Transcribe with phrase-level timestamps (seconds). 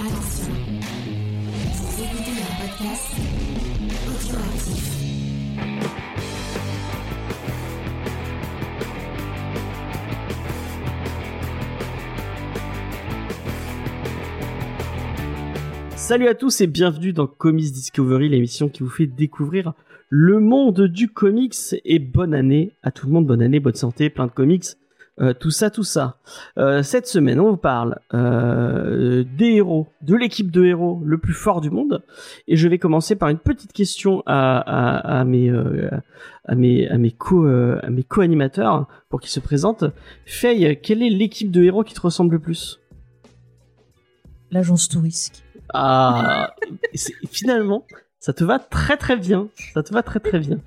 [0.00, 0.54] Attention,
[1.98, 3.14] écoutez un podcast.
[15.96, 19.72] Salut à tous et bienvenue dans Comics Discovery, l'émission qui vous fait découvrir
[20.10, 21.56] le monde du comics.
[21.84, 24.64] Et bonne année à tout le monde, bonne année, bonne santé, plein de comics,
[25.20, 26.16] euh, tout ça, tout ça.
[26.58, 31.34] Euh, cette semaine, on vous parle euh, des héros, de l'équipe de héros le plus
[31.34, 32.04] fort du monde
[32.46, 35.50] et je vais commencer par une petite question à, à, à mes
[36.44, 39.84] à mes à mes co à mes co-animateurs pour qu'ils se présentent.
[40.24, 42.80] Faye, quelle est l'équipe de héros qui te ressemble le plus?
[44.50, 45.44] L'agence touriste.
[45.74, 46.54] Ah,
[47.30, 47.84] finalement,
[48.20, 49.48] ça te va très très bien.
[49.74, 50.58] Ça te va très très bien.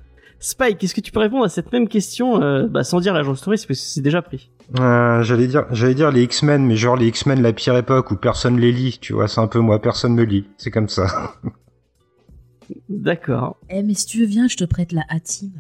[0.44, 3.42] Spike, est-ce que tu peux répondre à cette même question euh, bah, sans dire l'agence
[3.42, 4.50] touriste parce que c'est déjà pris
[4.80, 8.16] Euh, j'allais dire, j'allais dire les X-Men, mais genre les X-Men la pire époque où
[8.16, 11.36] personne les lit, tu vois, c'est un peu moi, personne me lit, c'est comme ça.
[12.90, 13.58] D'accord.
[13.70, 15.52] Eh, mais si tu veux, viens, je te prête la A-Team.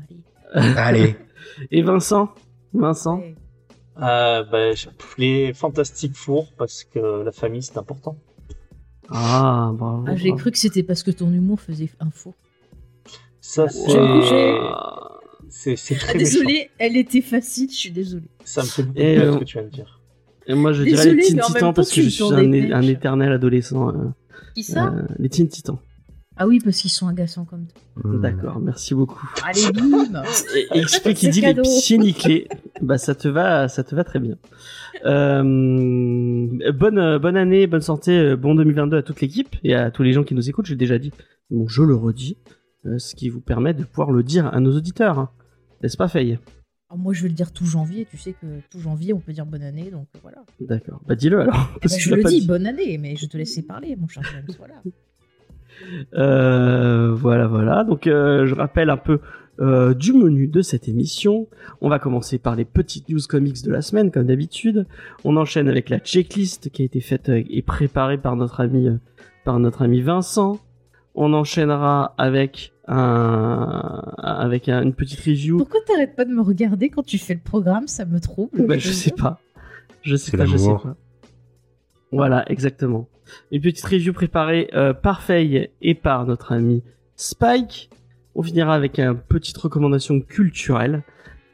[0.53, 0.73] allez.
[0.77, 1.15] Allez.
[1.69, 2.29] Et Vincent?
[2.73, 3.19] Vincent?
[3.19, 3.35] Ouais.
[4.01, 4.71] Euh, bah,
[5.17, 8.17] les Fantastiques Fours, parce que la famille c'est important.
[9.09, 10.05] Ah, bravo.
[10.07, 10.41] Ah, j'ai bravo.
[10.41, 12.33] cru que c'était parce que ton humour faisait un faux.
[13.41, 13.81] Ça, c'est.
[15.49, 16.17] C'est c'est Ah, très méchant.
[16.19, 18.29] désolée, elle était facile, je suis désolée.
[18.45, 19.99] Ça me fait beaucoup Et, euh, ce que tu viens de dire.
[20.47, 23.31] Et moi, je dirais les Désolé, Teen Titans parce que je me suis un, éternel
[23.33, 23.89] adolescent.
[23.89, 23.93] euh,
[24.55, 25.77] Qui ça euh, les Teen Titans.
[26.37, 27.81] Ah oui, parce qu'ils sont agaçants comme toi.
[28.11, 28.21] Hmm.
[28.21, 29.29] D'accord, merci beaucoup.
[29.43, 30.23] Allez, bim
[30.55, 31.63] Et explique qui C'est dit les cadeau.
[31.63, 32.47] pieds nickelés.
[32.81, 34.37] bah ça te va, ça te va très bien.
[35.05, 35.43] Euh,
[36.71, 40.23] bonne bonne année, bonne santé, bon 2022 à toute l'équipe et à tous les gens
[40.23, 40.65] qui nous écoutent.
[40.67, 41.11] J'ai déjà dit,
[41.49, 42.53] bon je le redis, euh,
[42.97, 45.29] ce qui vous permet de pouvoir le dire à nos auditeurs, hein.
[45.81, 46.39] n'est-ce pas Faye?
[46.89, 49.33] Alors, Moi, je vais le dire tout janvier, tu sais que tout janvier, on peut
[49.33, 50.43] dire bonne année, donc voilà.
[50.59, 51.01] D'accord.
[51.07, 51.71] Bah dis-le alors.
[51.75, 52.47] Eh parce ben, que je le dis, dit.
[52.47, 54.75] bonne année, mais je te laissais parler, mon cher James, voilà.
[56.13, 57.83] Euh, voilà, voilà.
[57.83, 59.19] Donc, euh, je rappelle un peu
[59.59, 61.47] euh, du menu de cette émission.
[61.81, 64.87] On va commencer par les petites news comics de la semaine, comme d'habitude.
[65.23, 68.87] On enchaîne avec la checklist qui a été faite euh, et préparée par notre ami,
[68.87, 68.97] euh,
[69.43, 70.59] par notre ami Vincent.
[71.15, 75.57] On enchaînera avec un, avec un- une petite review.
[75.57, 77.87] Pourquoi t'arrêtes pas de me regarder quand tu fais le programme?
[77.87, 78.65] Ça me trouble.
[78.65, 79.39] Bah, je sais pas.
[80.03, 80.95] Je sais pas, je sais pas.
[82.11, 83.07] Voilà, exactement.
[83.51, 86.83] Une petite review préparée euh, par Faye et par notre ami
[87.15, 87.89] Spike.
[88.35, 91.03] On finira avec une petite recommandation culturelle.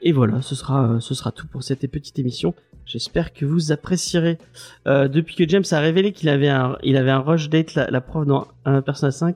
[0.02, 2.54] Et voilà, ce sera, euh, ce sera tout pour cette petite émission.
[2.88, 4.38] J'espère que vous apprécierez.
[4.88, 7.90] Euh, depuis que James a révélé qu'il avait un, il avait un rush date, la,
[7.92, 9.36] la prof dans un Persona 5,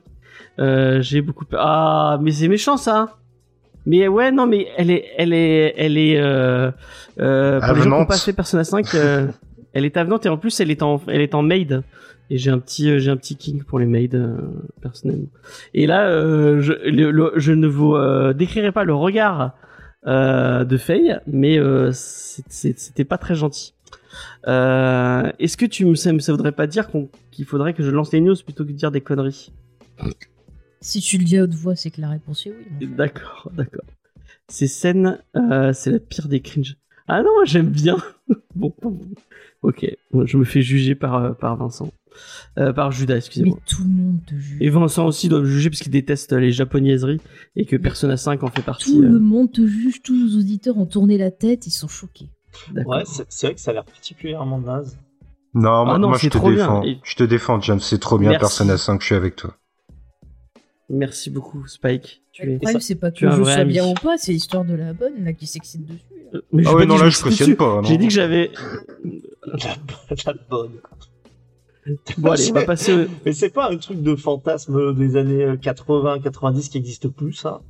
[0.58, 1.60] euh, j'ai beaucoup peur.
[1.62, 3.18] Ah, mais c'est méchant ça.
[3.84, 6.18] Mais ouais, non, mais elle est, elle est, elle est.
[6.18, 6.70] Euh,
[7.20, 9.26] euh, pour les gens qui fait Persona 5, euh,
[9.74, 11.82] elle est avenante et en plus elle est en, elle est en maid.
[12.30, 14.36] Et j'ai un petit, euh, j'ai un petit king pour les maids euh,
[14.80, 15.26] personnellement.
[15.74, 19.52] Et là, euh, je, le- le- je ne vous euh, décrirai pas le regard
[20.04, 23.74] de Faye, mais euh, c'était pas très gentil.
[24.46, 26.88] Euh, Est-ce que tu me, ça, ça voudrait pas dire
[27.30, 29.52] qu'il faudrait que je lance les news plutôt que de dire des conneries?
[30.80, 32.86] Si tu le dis à haute voix, c'est que la réponse est oui.
[32.88, 33.84] D'accord, d'accord.
[34.48, 36.76] Ces scènes, euh, c'est la pire des cringe.
[37.08, 37.96] Ah non, moi, j'aime bien.
[38.54, 38.74] bon,
[39.62, 39.86] ok,
[40.24, 41.92] je me fais juger par, euh, par Vincent.
[42.58, 43.58] Euh, par Judas, Mais excusez-moi.
[43.66, 44.58] tout le monde te juge.
[44.60, 47.20] Et Vincent aussi doit me juger parce qu'il déteste les japonaiseries
[47.56, 48.92] et que Persona 5 en fait partie.
[48.92, 51.88] Tout euh, le monde te juge, tous nos auditeurs ont tourné la tête, ils sont
[51.88, 52.28] choqués.
[52.72, 52.96] d'accord.
[52.96, 54.98] Ouais, c'est vrai que ça a l'air particulièrement naze.
[55.54, 56.56] Non, moi, Ah non, moi, je te trop bien.
[56.58, 56.82] défends.
[56.82, 58.40] Et- Je te défends, James, c'est trop bien, Merci.
[58.40, 59.56] Persona 5, je suis avec toi.
[60.90, 62.22] Merci beaucoup, Spike.
[62.32, 63.72] Tu le problème, c'est pas que tu es un je vrai sois ami.
[63.72, 66.00] bien ou pas, c'est l'histoire de la bonne là qui s'excite dessus.
[66.32, 66.38] là.
[66.38, 67.82] Euh, mais Ah ouais, non, là, je cautionne pas, non.
[67.84, 68.50] J'ai dit que j'avais.
[69.46, 69.58] La,
[70.26, 70.72] la bonne.
[72.18, 72.92] Bon, allez, on va passer.
[72.94, 77.60] au- Mais c'est pas un truc de fantasme des années 80-90 qui existe plus, ça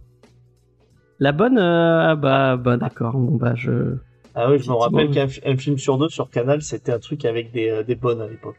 [1.19, 3.15] La bonne, euh, ah bah, bah d'accord.
[3.17, 3.97] Bon bah je.
[4.35, 6.99] Ah oui, je me rappelle qu'un fi- un film sur deux sur Canal, c'était un
[6.99, 8.57] truc avec des, euh, des bonnes à l'époque.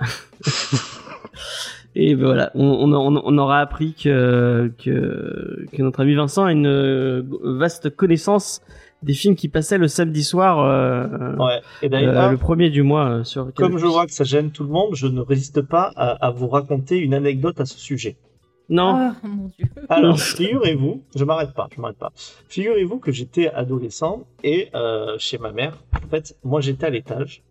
[1.94, 6.44] Et ben voilà, on, on, on- on aura appris que, que, que notre ami Vincent
[6.44, 8.62] a une euh, vaste connaissance
[9.02, 11.60] des films qui passaient le samedi soir, euh, Ouais.
[11.82, 13.52] Et euh, d'ailleurs, le premier du mois euh, sur.
[13.54, 16.30] comme je vois que ça gêne tout le monde, je ne résiste pas à, à
[16.30, 18.16] vous raconter une anecdote à ce sujet.
[18.68, 18.94] Non.
[18.94, 19.66] Ah mon dieu.
[19.88, 22.12] Alors, figurez-vous, je m'arrête pas, je m'arrête pas.
[22.48, 27.42] Figurez-vous que j'étais adolescent et euh, chez ma mère, en fait, moi j'étais à l'étage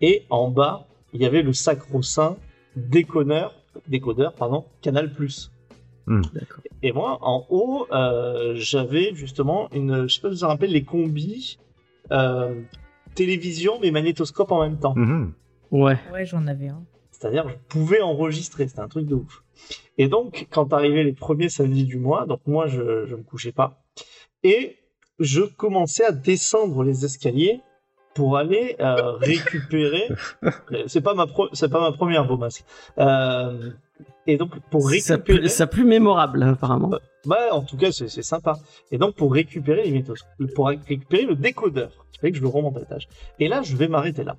[0.00, 2.36] et en bas, il y avait le sacro-saint
[2.76, 3.54] déconneur,
[3.88, 5.10] décodeur, pardon, Canal+.
[6.32, 6.60] D'accord.
[6.82, 10.68] Et moi, en haut, euh, j'avais justement une, je sais pas si vous vous rappelez,
[10.68, 11.58] les combis
[12.12, 12.60] euh,
[13.14, 14.94] télévision mais magnétoscope en même temps.
[14.96, 15.32] Mhm.
[15.70, 15.98] Ouais.
[16.12, 16.82] Ouais, j'en avais un.
[17.10, 19.42] C'est-à-dire, je pouvais enregistrer, c'était un truc de ouf.
[19.98, 23.50] Et donc, quand arrivaient les premiers samedis du mois, donc moi, je, je me couchais
[23.52, 23.82] pas.
[24.44, 24.76] Et
[25.18, 27.60] je commençais à descendre les escaliers
[28.14, 30.08] pour aller euh, récupérer.
[30.86, 32.64] c'est pas ma pro- c'est pas ma première beau masque.
[32.98, 33.70] Euh,
[34.26, 35.48] et donc pour Ça récupérer.
[35.48, 36.90] ça plus mémorable, apparemment.
[37.24, 38.58] Bah, en tout cas, c'est c'est sympa.
[38.90, 40.24] Et donc, pour récupérer les mythos,
[40.54, 43.08] pour récupérer le décodeur, il fallait que je le remonte à l'étage.
[43.38, 44.36] Et là, je vais m'arrêter là.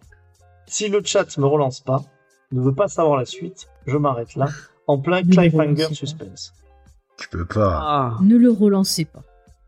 [0.66, 2.04] Si le chat me relance pas,
[2.52, 4.48] ne veut pas savoir la suite, je m'arrête là,
[4.88, 6.54] en plein cliffhanger suspense.
[7.18, 7.80] Tu peux pas.
[7.82, 8.18] Ah.
[8.22, 9.24] Ne le relancez pas.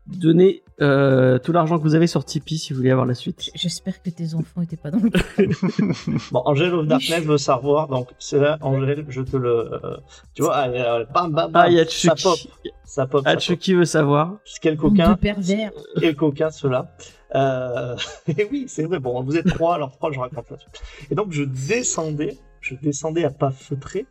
[0.06, 3.50] Donnez euh, tout l'argent que vous avez sur Tipeee si vous voulez avoir la suite.
[3.54, 5.10] J'espère que tes enfants étaient pas dans le.
[6.32, 9.72] Bon, Angel of Darkness veut savoir, donc c'est là, Angel, je te le...
[9.72, 9.96] euh,
[10.34, 12.38] tu vois, allez, allez, bam, bam, bam, Ah, y a ça pop,
[12.84, 13.38] ça Ah.
[13.38, 14.36] Chucky veut savoir.
[14.60, 15.70] Quel coquin, de pervers.
[15.98, 16.94] quel coquin ceux-là.
[17.34, 17.96] Euh...
[18.36, 18.98] Et oui, c'est vrai.
[18.98, 20.68] Bon, vous êtes trois, alors trois, je raconte là-dessus.
[21.10, 24.06] Et donc, je descendais, je descendais à pas feutrés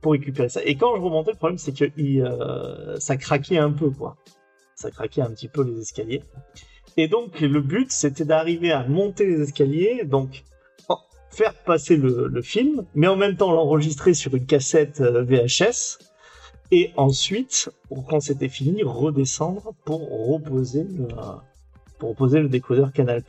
[0.00, 0.60] pour récupérer ça.
[0.64, 4.16] Et quand je remontais, le problème, c'est que il, euh, ça craquait un peu, quoi.
[4.76, 6.22] Ça craquait un petit peu les escaliers.
[6.96, 10.44] Et donc, le but, c'était d'arriver à monter les escaliers, donc
[11.30, 15.98] faire passer le, film, mais en même temps l'enregistrer sur une cassette euh, VHS.
[16.70, 17.70] Et ensuite,
[18.08, 20.00] quand c'était fini, redescendre pour
[20.30, 21.08] reposer le,
[21.98, 23.22] pour reposer le décodeur Canal+.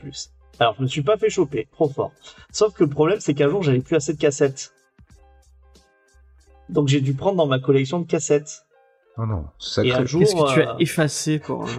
[0.60, 2.12] Alors, je me suis pas fait choper, trop fort.
[2.52, 4.74] Sauf que le problème, c'est qu'un jour, j'avais plus assez de cassettes.
[6.70, 8.66] Donc, j'ai dû prendre dans ma collection de cassettes.
[9.18, 9.40] Non, non,
[9.84, 10.08] Et un sacré.
[10.08, 11.66] jour, Qu'est-ce que tu euh, as effacé pour.
[11.66, 11.70] euh,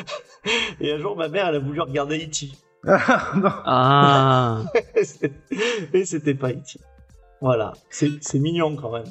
[0.80, 2.50] et un jour, ma mère, elle a voulu regarder E.T.
[2.86, 3.50] Ah, non.
[3.64, 4.62] Ah.
[5.92, 6.80] et c'était pas E.T.
[7.40, 9.04] Voilà, c'est c'est mignon quand même.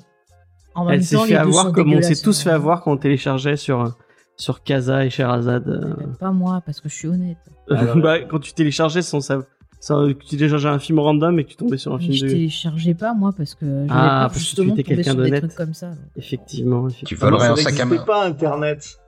[0.76, 2.44] En même Elle s'est fait avoir comme on s'est tous hein.
[2.44, 3.96] fait avoir quand on téléchargeait sur,
[4.38, 5.68] sur Casa et Sherazade.
[5.68, 5.94] euh.
[6.02, 7.38] Euh, Pas moi, parce que je suis honnête.
[7.70, 9.20] Alors, bah, quand tu téléchargeais sans
[9.82, 9.96] ça.
[9.96, 12.16] sans- que tu téléchargeais un film random et que tu tombais sur un Mais film
[12.16, 12.30] je de.
[12.32, 15.56] téléchargeais pas, moi, parce que j'avais Ah, peur parce que tu étais quelqu'un d'honnête.
[15.56, 15.92] comme ça.
[16.16, 17.30] Effectivement, Tu effectivement.
[17.32, 17.98] volerais Avant, un ça sac à main.
[17.98, 19.01] pas Internet.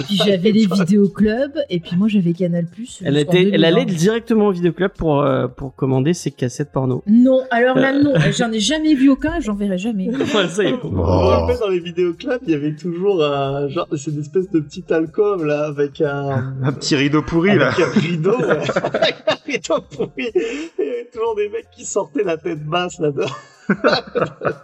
[0.00, 2.66] Puis j'avais les vidéoclubs, et puis moi j'avais Canal+.
[2.66, 3.66] Elle, jusqu'en était, elle 2020.
[3.68, 7.02] allait directement au vidéoclub pour, euh, pour commander ses cassettes porno.
[7.06, 10.08] Non, alors là, non, j'en ai jamais vu aucun, j'en verrai jamais.
[10.34, 10.74] Ouais, ça y est.
[10.82, 11.46] Oh.
[11.60, 15.44] dans les vidéoclubs, il y avait toujours un genre, c'est une espèce de petite alcôve
[15.44, 17.68] là avec un, Un petit rideau pourri, là.
[17.68, 18.46] avec un rideau, ouais.
[18.48, 20.10] avec un rideau pourri.
[20.24, 20.32] Et
[20.78, 23.22] Il y avait toujours des mecs qui sortaient la tête basse là de,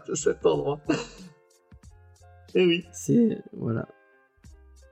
[0.08, 0.80] de cet endroit.
[2.54, 2.84] Et oui.
[2.92, 3.86] C'est voilà.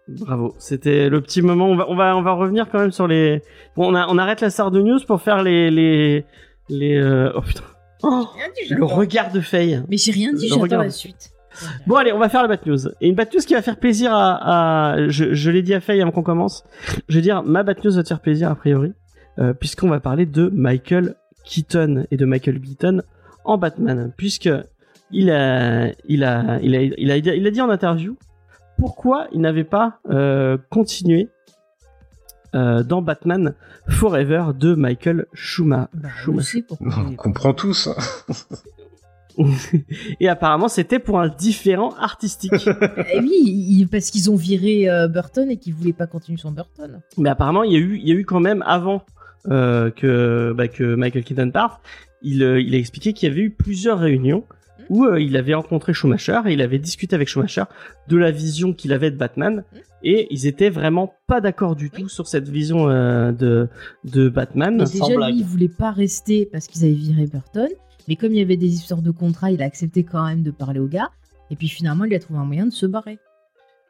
[0.08, 0.54] Bravo.
[0.58, 1.66] C'était le petit moment.
[1.68, 3.42] On va, on va, on va revenir quand même sur les.
[3.76, 6.24] Bon, on, a, on arrête la Star de News pour faire les, les,
[6.68, 6.96] les.
[6.96, 7.62] euh, Oh putain.
[8.02, 9.82] Oh, Rien dit, le regard de Faye.
[9.88, 11.30] Mais j'ai rien dit, Je j'attends la suite.
[11.86, 12.88] Bon, allez, on va faire la Bat News.
[13.00, 14.92] Et une Bat News qui va faire plaisir à.
[14.92, 16.64] à- je je l'ai dit à Faye avant qu'on commence.
[17.08, 18.92] Je vais dire, ma Bat News va te faire plaisir a priori,
[19.38, 23.02] euh, puisqu'on va parler de Michael Keaton et de Michael Keaton
[23.44, 24.50] en Batman, puisque
[25.10, 28.16] il a, il a, il a, il a, il a dit en interview
[28.78, 31.28] pourquoi il n'avait pas euh, continué
[32.54, 33.54] euh, dans Batman
[33.88, 36.62] Forever de Michael Bah, Schumacher.
[36.66, 36.88] pourquoi.
[37.10, 37.88] On comprend tous.
[40.20, 42.52] Et apparemment, c'était pour un différent artistique.
[43.12, 47.00] Eh oui, parce qu'ils ont viré euh, Burton et qu'ils voulaient pas continuer son Burton.
[47.18, 49.02] Mais apparemment, il y a eu, il y a eu quand même avant
[49.48, 51.80] euh, que, bah, que Michael Keaton parte,
[52.22, 54.44] il, il a expliqué qu'il y avait eu plusieurs réunions
[54.88, 57.64] où euh, il avait rencontré Schumacher et il avait discuté avec Schumacher
[58.08, 59.64] de la vision qu'il avait de Batman
[60.02, 63.68] et ils étaient vraiment pas d'accord du tout sur cette vision euh, de,
[64.04, 64.76] de Batman.
[64.78, 65.32] Mais sans déjà, blague.
[65.34, 67.68] lui, il voulait pas rester parce qu'ils avaient viré Burton.
[68.06, 70.50] Mais comme il y avait des histoires de contrat, il a accepté quand même de
[70.50, 71.10] parler au gars.
[71.50, 73.18] Et puis finalement, il a trouvé un moyen de se barrer.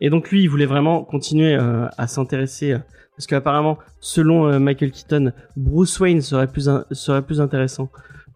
[0.00, 2.78] Et donc lui, il voulait vraiment continuer euh, à s'intéresser euh,
[3.17, 7.90] parce qu'apparemment, selon euh, Michael Keaton, Bruce Wayne serait plus in- serait plus intéressant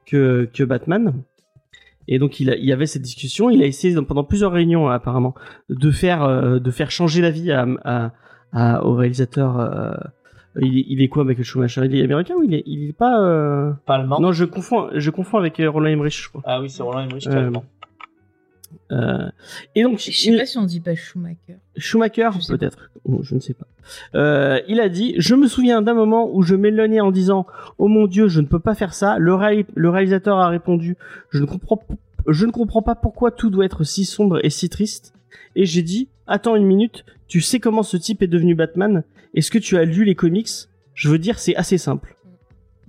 [0.06, 1.14] que que Batman.
[2.08, 3.50] Et donc il, a- il y avait cette discussion.
[3.50, 5.34] Il a essayé pendant plusieurs réunions apparemment
[5.70, 8.10] de faire euh, de faire changer l'avis à, à,
[8.52, 9.58] à- au réalisateur.
[9.60, 9.92] euh,
[10.60, 11.82] il, est- il est quoi Michael Schumacher?
[11.86, 14.20] Il est américain ou il est il est pas euh, Pas allemand.
[14.20, 16.42] Non, je confonds je confonds avec euh, Roland Emmerich, je crois.
[16.44, 17.64] Ah oui, c'est Roland Emmerich, Euh, allemand.
[18.90, 19.28] Euh,
[19.74, 21.56] et donc Je sais il- pas si on dit pas Schumacher.
[21.76, 22.90] Schumacher, peut-être.
[23.04, 23.66] Ou Je ne sais pas.
[24.14, 27.46] Euh, il a dit Je me souviens d'un moment où je m'éloignais en disant
[27.78, 29.18] Oh mon Dieu, je ne peux pas faire ça.
[29.18, 30.96] Le, réal- le réalisateur a répondu
[31.30, 31.94] Je ne comprends p-
[32.28, 35.12] je ne comprends pas pourquoi tout doit être si sombre et si triste.
[35.56, 39.02] Et j'ai dit Attends une minute, tu sais comment ce type est devenu Batman?
[39.34, 40.48] Est-ce que tu as lu les comics?
[40.94, 42.14] Je veux dire, c'est assez simple.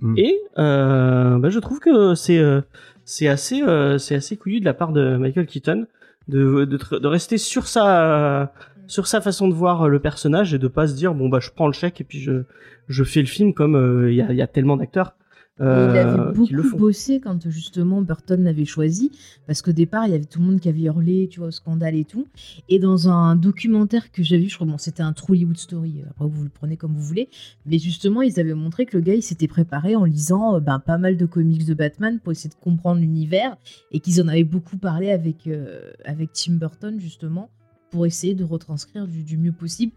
[0.00, 0.14] Mm.
[0.18, 2.60] Et euh, bah, je trouve que c'est euh,
[3.04, 5.86] c'est assez euh, c'est assez couillu de la part de Michael Keaton
[6.28, 8.52] de de, rester sur sa
[8.86, 11.50] sur sa façon de voir le personnage et de pas se dire bon bah je
[11.50, 12.44] prends le chèque et puis je
[12.88, 15.14] je fais le film comme euh, il y a tellement d'acteurs
[15.60, 19.12] euh, il avait le beaucoup bossé quand justement Burton l'avait choisi,
[19.46, 21.52] parce qu'au départ, il y avait tout le monde qui avait hurlé, tu vois, au
[21.52, 22.26] scandale et tout.
[22.68, 26.02] Et dans un documentaire que j'ai vu, je crois, bon, c'était un True Hollywood Story,
[26.02, 27.28] euh, après vous le prenez comme vous voulez,
[27.66, 30.80] mais justement, ils avaient montré que le gars, il s'était préparé en lisant euh, ben,
[30.80, 33.56] pas mal de comics de Batman pour essayer de comprendre l'univers,
[33.92, 37.50] et qu'ils en avaient beaucoup parlé avec, euh, avec Tim Burton, justement,
[37.90, 39.92] pour essayer de retranscrire du, du mieux possible,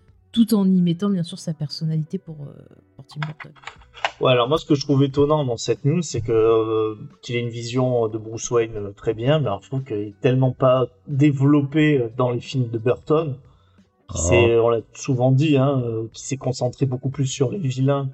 [0.46, 2.54] tout en y mettant, bien sûr, sa personnalité pour, euh,
[2.96, 3.52] pour Tim Burton.
[4.22, 7.36] Ouais, alors moi, ce que je trouve étonnant dans cette news, c'est que euh, qu'il
[7.36, 10.14] ait une vision de Bruce Wayne euh, très bien, mais alors je trouve qu'il est
[10.22, 13.36] tellement pas développé dans les films de Burton.
[14.10, 14.28] Qui Oh.
[14.30, 18.10] s'est- on l'a souvent dit, hein, euh, qui s'est concentré beaucoup plus sur les vilains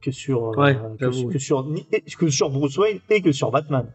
[0.00, 1.40] que sur euh, Ouais, que, j'avoue, que oui.
[1.40, 1.86] sur ni-
[2.18, 3.86] que sur Bruce Wayne et que sur Batman.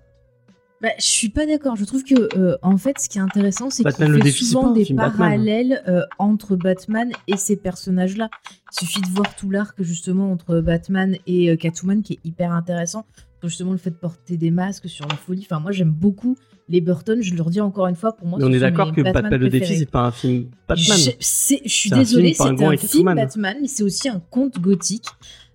[0.82, 1.76] Bah, je suis pas d'accord.
[1.76, 4.86] Je trouve que, euh, en fait, ce qui est intéressant, c'est qu'il fait souvent des
[4.86, 5.12] Batman.
[5.12, 8.30] parallèles euh, entre Batman et ces personnages-là.
[8.72, 12.52] Il suffit de voir tout l'arc, justement, entre Batman et euh, Catwoman, qui est hyper
[12.52, 13.06] intéressant.
[13.44, 15.46] Justement, le fait de porter des masques sur la folie.
[15.50, 16.36] Enfin, moi, j'aime beaucoup
[16.68, 17.22] les Burton.
[17.22, 19.40] Je le redis encore une fois, pour moi, Mais on est d'accord que Batman Batman
[19.40, 20.98] le défi, c'est pas un film Batman.
[20.98, 23.14] Je, suis C'est un désolée, film c'est un film.
[23.16, 25.08] Batman, mais c'est aussi un conte gothique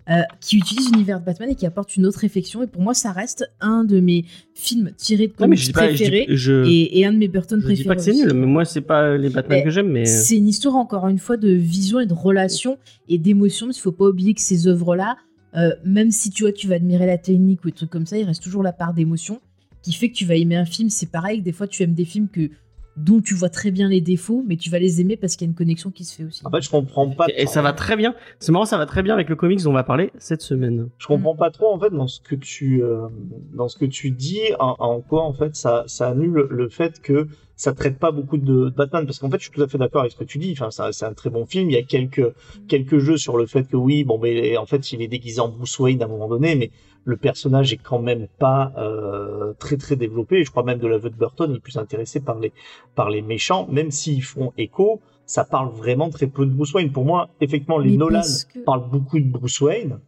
[0.09, 2.63] euh, qui utilise l'univers de Batman et qui apporte une autre réflexion.
[2.63, 4.23] Et pour moi, ça reste un de mes
[4.53, 7.59] films tirés de comics pas, je, dis- préférés je, et, et un de mes Burton
[7.61, 7.87] je dis préférés.
[7.87, 10.05] pas que c'est nul, mais moi, c'est pas les Batman Mais que j'aime, mais.
[10.05, 12.77] C'est une histoire, encore une fois, de vision et de relation
[13.09, 13.67] et d'émotion.
[13.69, 15.17] Qu'il faut pas oublier que ces œuvres-là,
[15.55, 18.17] euh, même si tu vois, tu vas admirer la technique ou des trucs comme ça,
[18.17, 19.41] il reste toujours la part d'émotion
[19.81, 20.89] qui fait que tu vas aimer un film.
[20.89, 22.49] C'est pareil, que des fois, tu aimes des films que
[22.97, 25.49] dont tu vois très bien les défauts, mais tu vas les aimer parce qu'il y
[25.49, 26.41] a une connexion qui se fait aussi.
[26.45, 27.27] En fait, je comprends pas.
[27.35, 28.15] Et ça va très bien.
[28.39, 30.89] C'est marrant, ça va très bien avec le comics dont on va parler cette semaine.
[30.97, 33.07] Je comprends pas trop en fait dans ce que tu euh,
[33.53, 36.99] dans ce que tu dis en, en quoi en fait ça ça annule le fait
[37.01, 37.27] que
[37.57, 40.01] ça traite pas beaucoup de, Batman parce qu'en fait je suis tout à fait d'accord
[40.01, 42.33] avec ce que tu dis enfin c'est un très bon film il y a quelques
[42.67, 45.49] quelques jeux sur le fait que oui bon mais en fait il est déguisé en
[45.49, 46.71] Bruce Wayne à un moment donné mais
[47.07, 51.09] le personnage est quand même pas euh, très très développé je crois même de l'aveu
[51.09, 52.51] de Burton il est plus intéressé par les
[52.95, 56.91] par les méchants même s'ils font écho ça parle vraiment très peu de Bruce Wayne
[56.91, 58.21] pour moi effectivement les Mais Nolan
[58.53, 59.99] que- parlent beaucoup de Bruce Wayne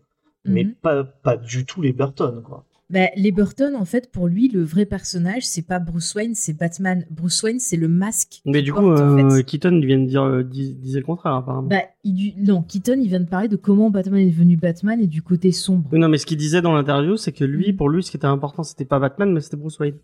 [0.45, 0.73] mais Mhm.
[0.81, 2.63] pas, pas du tout les Burton, quoi.
[2.91, 6.53] Bah, les Burton, en fait, pour lui, le vrai personnage, c'est pas Bruce Wayne, c'est
[6.57, 7.05] Batman.
[7.11, 8.41] Bruce Wayne, c'est le masque.
[8.45, 9.43] Mais du coup, en euh, fait.
[9.43, 11.67] Keaton vient de dire, euh, dis- disait le contraire, apparemment.
[11.67, 15.05] Bah, il, non, Keaton, il vient de parler de comment Batman est devenu Batman et
[15.05, 15.87] du côté sombre.
[15.95, 17.75] Non, mais ce qu'il disait dans l'interview, c'est que lui, Mhm.
[17.77, 19.95] pour lui, ce qui était important, c'était pas Batman, mais c'était Bruce Wayne.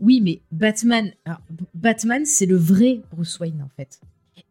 [0.00, 1.38] Oui, mais Batman, alors,
[1.74, 4.00] Batman, c'est le vrai Bruce Wayne, en fait.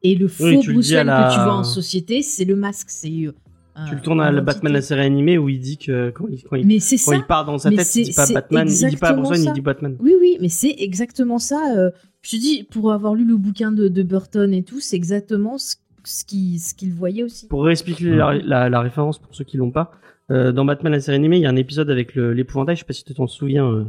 [0.02, 2.46] Et le faux Oui, tu le Bruce Wayne la- que tu vois en société, c'est
[2.46, 2.90] le masque.
[2.90, 3.34] C'est euh,
[3.76, 4.32] tu un- le tournes à.
[4.42, 7.12] Batman, la série animée, où il dit que quand il, quand il, Mais c'est quand
[7.12, 7.16] ça.
[7.18, 9.22] il part dans sa Mais tête, il dit c'est- pas Batman, il dit pas exactement
[9.22, 9.50] Bruce Wayne, ça.
[9.50, 9.96] il dit Batman.
[10.00, 11.62] Oui, oui, mais c'est exactement ça.
[11.78, 11.90] euh,
[12.22, 15.58] je te dis, pour avoir lu le bouquin de, de Burton et tout, c'est exactement
[15.58, 17.48] ce, ce qu'il voyait aussi.
[17.48, 19.92] Pour réexpliquer la, la- la référence pour ceux qui l'ont pas,
[20.32, 22.86] euh, dans Batman la série animée, il y a un épisode avec l'épouvantail, je sais
[22.86, 23.84] pas si tu t'en souviens, euh,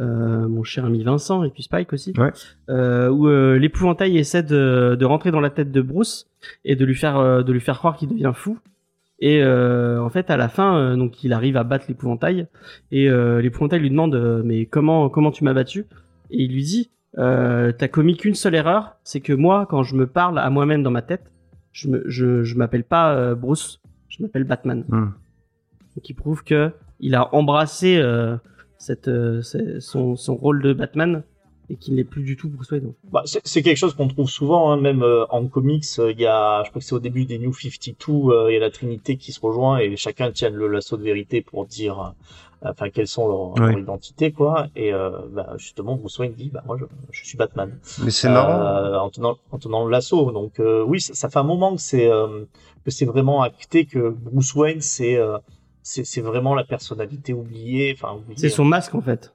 [0.00, 2.32] euh, mon cher ami Vincent et puis Spike aussi, Ouais.
[2.70, 6.26] euh, où euh, l'épouvantail essaie de, de rentrer dans la tête de Bruce
[6.64, 8.58] et de lui faire euh, de lui faire croire qu'il devient fou.
[9.20, 12.48] Et euh, en fait, à la fin, euh, donc il arrive à battre l'épouvantail
[12.90, 15.86] et euh, l'épouvantail lui demande mais comment comment tu m'as battu?
[16.30, 20.06] Et il lui dit t'as commis qu'une seule erreur, c'est que moi, quand je me
[20.06, 21.30] parle à moi-même dans ma tête,
[21.70, 24.84] je me je, je m'appelle pas Bruce, je m'appelle Batman.
[24.88, 25.10] Hmm.
[25.94, 28.02] Donc il prouve que il a embrassé
[28.78, 29.10] cette
[29.78, 31.22] son son rôle de Batman
[31.70, 32.92] et qu'il n'est plus du tout Bruce Wayne.
[33.12, 35.84] Bah, c'est c'est quelque chose qu'on trouve souvent, hein, même euh, en comics.
[35.98, 37.94] euh, Il y a, je crois que c'est au début des New 52,
[38.32, 41.02] euh, il y a la Trinité qui se rejoint et chacun tient le lasso de
[41.02, 42.14] vérité pour dire,
[42.64, 43.70] euh, enfin, quelles sont leurs Ouais.
[43.72, 44.68] leur identités, quoi.
[44.76, 47.70] Et euh, bah, justement, Bruce Wayne dit, bah moi, je, je suis Batman.
[48.02, 48.60] Mais c'est marrant.
[48.60, 50.30] Euh, en tenant en tenant le lasso.
[50.32, 52.44] Donc euh, oui, ça, ça fait un moment que c'est euh,
[52.84, 55.38] que c'est vraiment acté que Bruce Wayne c'est euh,
[55.82, 57.94] c'est c'est vraiment la personnalité oubliée.
[57.96, 58.36] Enfin, oubliée.
[58.38, 59.32] C'est son masque en fait.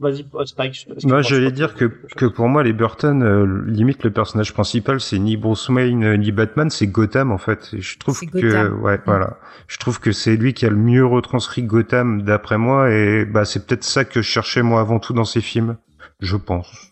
[0.00, 0.88] Vas-y, euh, Spike.
[1.04, 1.84] Moi, je j'allais dire que,
[2.16, 6.16] que pour moi, les Burton, euh, limite, le personnage principal, c'est ni Bruce Wayne euh,
[6.16, 7.70] ni Batman, c'est Gotham, en fait.
[7.72, 8.82] Et je trouve que, Gotham.
[8.82, 9.38] ouais, voilà.
[9.68, 13.44] Je trouve que c'est lui qui a le mieux retranscrit Gotham, d'après moi, et bah,
[13.44, 15.76] c'est peut-être ça que je cherchais, moi, avant tout dans ces films.
[16.20, 16.90] Je pense.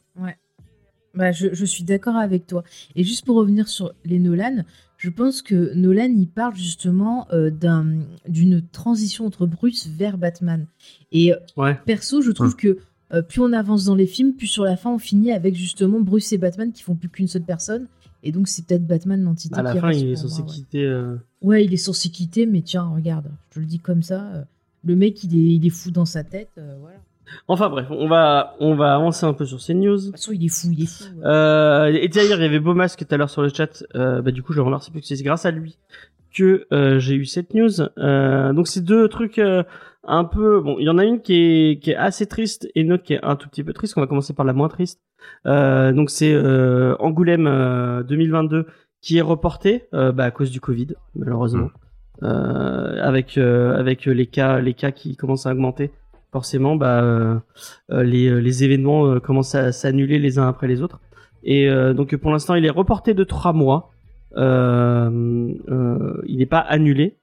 [1.15, 2.65] Bah, je, je suis d'accord avec toi.
[2.97, 4.65] Et juste pour revenir sur les Nolan,
[4.97, 10.67] je pense que Nolan, il parle justement euh, d'un- d'une transition entre Bruce vers Batman.
[11.11, 11.79] Et euh, Ouais.
[11.85, 12.57] perso, je trouve Hmm.
[12.57, 12.79] que
[13.13, 16.01] euh, plus on avance dans les films, plus sur la fin, on finit avec justement
[16.01, 17.87] Bruce et Batman qui font plus qu'une seule personne.
[18.25, 20.85] Et donc, c'est peut-être Batman l'entité À la qui fin, il est censé quitter.
[20.85, 24.23] euh, Ouais, il est censé quitter, mais tiens, regarde, je te le dis comme ça.
[24.35, 24.43] euh,
[24.85, 26.51] le mec, il est, il est fou dans sa tête.
[26.57, 26.97] voilà.
[26.97, 27.03] De
[27.49, 29.97] Enfin bref, on va on va avancer un peu sur ces news.
[29.99, 31.05] toute façon, il est fou, il est fou.
[31.25, 32.05] ouais.
[32.05, 33.83] Et d'ailleurs, il y avait Beau Masque tout à l'heure sur le chat.
[33.95, 35.79] Bah, du coup, je le remercie parce que c'est grâce à lui
[36.37, 36.67] que
[36.99, 37.71] j'ai eu cette news.
[38.55, 39.41] Donc, c'est deux trucs
[40.05, 40.61] un peu.
[40.61, 43.03] Bon, il y en a une qui est, qui est assez triste et une autre
[43.03, 43.95] qui est un tout petit peu triste.
[43.97, 45.01] On va commencer par la moins triste.
[45.47, 48.67] Euh, donc c'est euh, Angoulême euh, 2022
[49.01, 51.71] qui est reporté euh, bah, à cause du Covid, malheureusement.
[52.23, 55.91] Euh, avec euh, avec les cas les cas qui commencent à augmenter
[56.31, 57.37] forcément bah euh,
[57.91, 61.01] euh, les les événements euh, commencent à s'annuler les uns après les autres
[61.43, 63.91] et euh, donc pour l'instant il est reporté de trois mois
[64.37, 67.17] euh, euh, il n'est pas annulé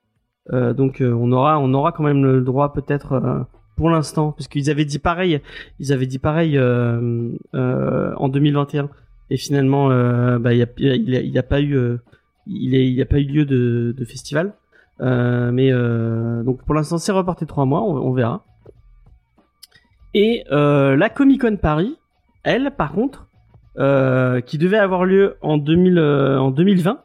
[0.51, 3.39] Euh, donc euh, on aura on aura quand même le droit peut-être euh,
[3.75, 5.41] pour l'instant parce qu'ils avaient dit pareil.
[5.79, 8.89] Ils avaient dit pareil en 2021
[9.29, 9.89] et finalement
[10.39, 11.98] bah il y a pas eu
[12.48, 14.53] il pas eu lieu de, festival.
[15.00, 15.72] Mais
[16.44, 18.44] donc pour l'instant c'est reporté trois mois, on, on verra.
[20.13, 21.96] Et la Comic Con Paris,
[22.44, 23.27] elle, par contre,
[24.46, 26.96] qui devait avoir lieu en 2000, euh, en 2020, euh,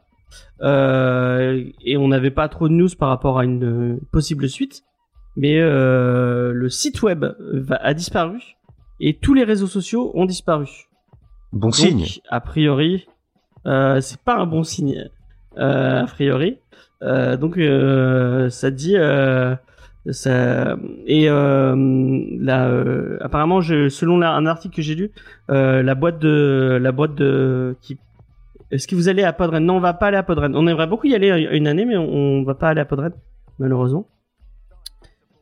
[0.61, 3.63] et on n'avait pas trop de news par rapport à une
[3.95, 4.83] euh, possible suite,
[5.35, 7.25] mais euh, le site web
[7.69, 8.39] a disparu
[8.99, 10.67] et tous les réseaux sociaux ont disparu.
[11.51, 12.05] Bon Donc, signe.
[12.29, 13.05] a priori,
[13.65, 15.09] euh, c'est pas un bon signe.
[15.57, 16.57] Euh, a priori.
[17.01, 18.95] Euh, donc, euh, ça dit.
[18.97, 19.55] Euh,
[20.11, 20.77] ça
[21.07, 21.75] et euh,
[22.39, 25.11] là, euh, apparemment, je, selon la- un article que j'ai lu,
[25.49, 27.97] euh, la boîte de la boîte de qui.
[28.75, 30.55] Est-ce que vous allez à Podren Non, on va pas aller à Podren.
[30.55, 33.13] On aimerait beaucoup y aller une année, mais on, on va pas aller à Podren,
[33.57, 34.07] malheureusement.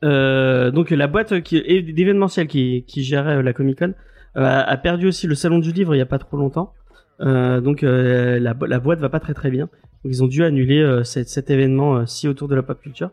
[0.04, 1.62] Euh, donc la boîte qui
[1.94, 3.94] d'événementiel qui, qui gérait euh, la Comic Con
[4.36, 6.74] a, perdu aussi le salon du livre il y a pas trop longtemps.
[7.22, 9.70] Euh, donc euh, la, la boîte va pas très très bien.
[10.06, 13.12] Ils ont dû annuler euh, cet, événement euh, si autour de la pop culture.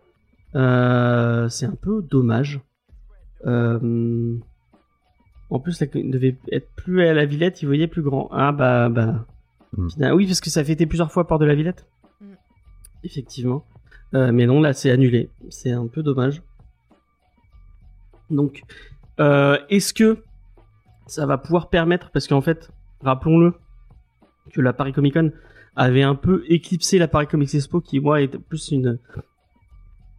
[0.57, 2.61] Euh, c'est un peu dommage.
[3.47, 4.37] Euh,
[5.51, 8.29] en plus, ça devait être plus à la Villette, ils voyaient plus grand.
[8.33, 9.27] Ah bah bah.
[9.75, 11.87] Finalement, Oui, parce que ça a fêté plusieurs fois Port de la Villette.
[12.21, 12.35] Mm.
[13.05, 13.65] Effectivement.
[14.15, 15.31] Euh, mais non, là, c'est annulé.
[15.49, 16.43] C'est un peu dommage.
[18.31, 18.63] Donc,
[19.21, 20.23] euh, est-ce que
[21.07, 22.71] ça va pouvoir permettre, parce qu'en fait,
[23.03, 23.55] rappelons-le,
[24.53, 25.33] que la Paris Comic Con
[25.77, 28.99] avait un peu éclipsé la Paris Comics Expo, qui moi était plus une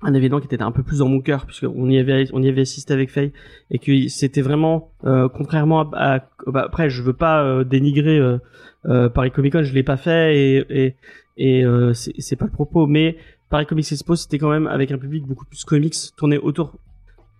[0.04, 2.50] un événement qui était un peu plus dans mon cœur puisqu'on y avait on y
[2.50, 3.32] avait assisté avec Faye
[3.70, 8.38] et que c'était vraiment euh, contrairement à, bah, après je veux pas euh, dénigrer euh,
[8.86, 10.96] euh, Paris Comic Con je l'ai pas fait et
[11.38, 13.18] et, c'est pas le propos mais
[13.50, 16.76] Paris Comics Expo c'était quand même avec un public beaucoup plus comics tourné autour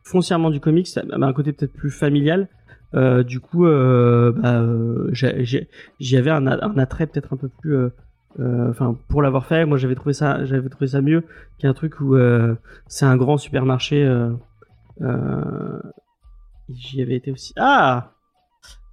[0.04, 2.47] foncièrement du comics avait un côté peut-être plus familial.
[2.93, 4.65] Du coup bah,
[5.12, 7.89] j'y avais un, un attrait peut-être un peu plus
[8.39, 11.24] enfin pour l'avoir fait moi j'avais trouvé ça j'avais trouvé ça mieux
[11.60, 12.56] qu'un truc où euh,
[12.88, 14.32] c'est un grand supermarché euh,
[15.02, 15.80] euh,
[16.70, 18.13] j'y avais été aussi ah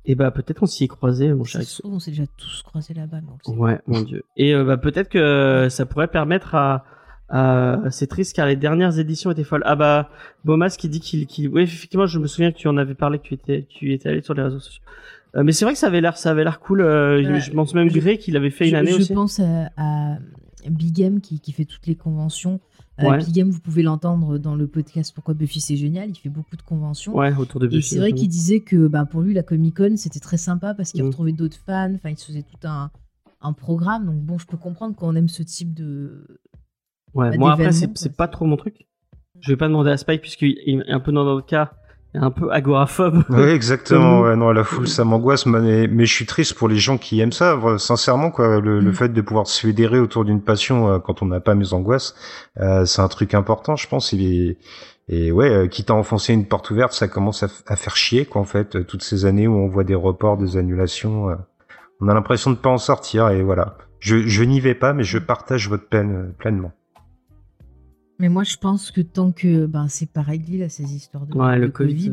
[0.05, 3.19] et bah peut-être on s'y est croisé mon cher on s'est déjà tous croisés là-bas.
[3.47, 4.23] Ouais, mon dieu.
[4.37, 6.85] Et euh, bah, peut-être que ça pourrait permettre à,
[7.29, 7.79] à...
[7.91, 9.63] C'est triste car les dernières éditions étaient folles.
[9.67, 10.09] Ah bah,
[10.45, 11.27] Bomas qui dit qu'il...
[11.27, 11.49] qu'il...
[11.51, 14.09] Oui, effectivement, je me souviens que tu en avais parlé, que tu étais, tu étais
[14.09, 14.83] allé sur les réseaux sociaux.
[15.37, 16.81] Euh, mais c'est vrai que ça avait l'air, ça avait l'air cool.
[16.81, 19.13] euh, je pense même Je- Grey qu'il avait fait une je, année je aussi.
[19.15, 20.17] pense à, à
[20.69, 22.61] Big M qui, qui fait toutes les conventions.
[23.01, 23.17] Euh.
[23.19, 26.09] Big M, vous pouvez l'entendre dans le podcast Pourquoi Buffy c'est génial.
[26.11, 27.15] Il fait beaucoup de conventions.
[27.15, 29.77] Ouais, autour de Et Buffy, c'est vrai qu'il disait que bah, pour lui, la Comic
[29.77, 31.07] Con, c'était très sympa parce qu'il Mm.
[31.09, 31.93] retrouvait d'autres fans.
[31.95, 32.91] Enfin, il se faisait tout un,
[33.41, 34.07] un programme.
[34.07, 36.27] Donc, bon, je peux comprendre qu'on aime ce type de.
[37.15, 38.87] Ouais, bah, moi après, c'est, pas trop mon truc.
[39.41, 41.73] Je vais pas demander à Spike puisqu'il il est un peu dans notre cas,
[42.15, 43.23] un peu agoraphobe.
[43.29, 44.21] Oui, exactement.
[44.23, 47.21] Ouais, non, la foule, ça m'angoisse, mais, mais je suis triste pour les gens qui
[47.21, 47.59] aiment ça.
[47.79, 48.95] Sincèrement, quoi, le, le Mm.
[48.95, 52.15] fait de pouvoir se fédérer autour d'une passion euh, quand on n'a pas mes angoisses,
[52.61, 54.13] euh, c'est un truc important, je pense.
[54.15, 54.59] Et,
[55.09, 58.41] et ouais, euh, quitte à enfoncer une porte ouverte, ça commence à, faire chier, quoi,
[58.41, 61.29] en fait, euh, toutes ces années où on voit des reports, des annulations.
[62.01, 63.77] on a l'impression de pas en sortir, et voilà.
[64.01, 66.73] Je, je n'y vais pas, mais je partage votre peine pleinement.
[68.21, 71.37] Mais moi, je pense que tant que ben, c'est pas réglé, là, ces histoires de,
[71.37, 72.13] Ouais, de le Covid,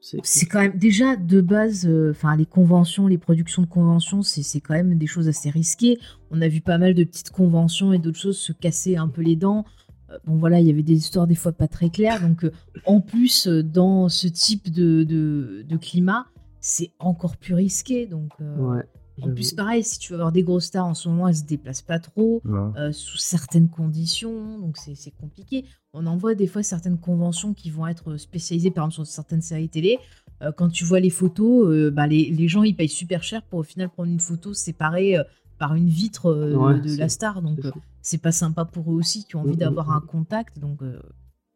[0.00, 4.60] c'est, quand même déjà de base, euh, enfin les conventions, les productions de conventions, c'est
[4.60, 5.98] quand même des choses assez risquées.
[6.30, 9.22] On a vu pas mal de petites conventions et d'autres choses se casser un peu
[9.22, 9.64] les dents.
[10.10, 12.20] Euh, Bon voilà, il y avait des histoires des fois pas très claires.
[12.20, 12.52] Donc euh,
[12.86, 16.26] en plus, euh, dans ce type de, de, de climat,
[16.60, 18.06] c'est encore plus risqué.
[18.06, 18.84] Donc Ouais.
[19.22, 21.44] En plus, pareil, si tu veux avoir des grosses stars en ce moment, elles se
[21.44, 25.64] déplacent pas trop euh, sous certaines conditions, donc c'est compliqué.
[25.92, 29.42] On en voit des fois certaines conventions qui vont être spécialisées, par exemple, sur certaines
[29.42, 29.98] séries télé.
[30.42, 33.42] Euh, quand tu vois les photos, euh, bah, les, les gens ils payent super cher
[33.42, 35.22] pour au final prendre une photo séparée euh,
[35.58, 37.40] par une vitre euh, Ouais, de la star.
[37.40, 37.60] Donc
[38.02, 40.58] c'est euh, pas sympa pour eux aussi qui ont envie Mm, d'avoir mm, un contact.
[40.58, 40.98] Donc euh,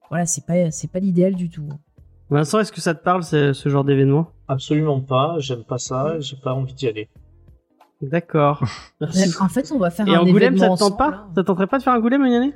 [0.09, 1.69] voilà, c'est pas c'est pas l'idéal du tout.
[2.31, 4.31] Vincent, est-ce que ça te parle, ce, ce genre d'événement?
[4.47, 7.09] Absolument pas, j'aime pas ça, j'ai pas envie d'y aller.
[8.03, 8.63] D'accord.
[9.01, 9.31] Merci.
[9.41, 11.29] En fait, on va faire Et un Angoulême, ça événement te tente ensemble, pas.
[11.35, 12.55] Ça te tenterait pas de faire Angoulême une année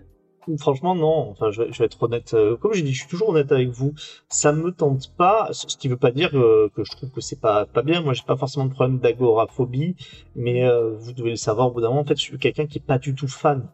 [0.59, 1.31] Franchement, non.
[1.31, 2.35] Enfin, je vais, je vais être honnête.
[2.35, 3.95] euh, Comme j'ai dit, je suis toujours honnête avec vous.
[4.29, 5.49] Ça me tente pas.
[5.53, 8.01] Ce ce qui veut pas dire euh, que je trouve que c'est pas pas bien.
[8.03, 9.95] Moi, j'ai pas forcément de problème d'agoraphobie,
[10.35, 11.69] mais euh, vous devez le savoir.
[11.69, 13.69] Au bout d'un moment, en fait, je suis quelqu'un qui est pas du tout fan.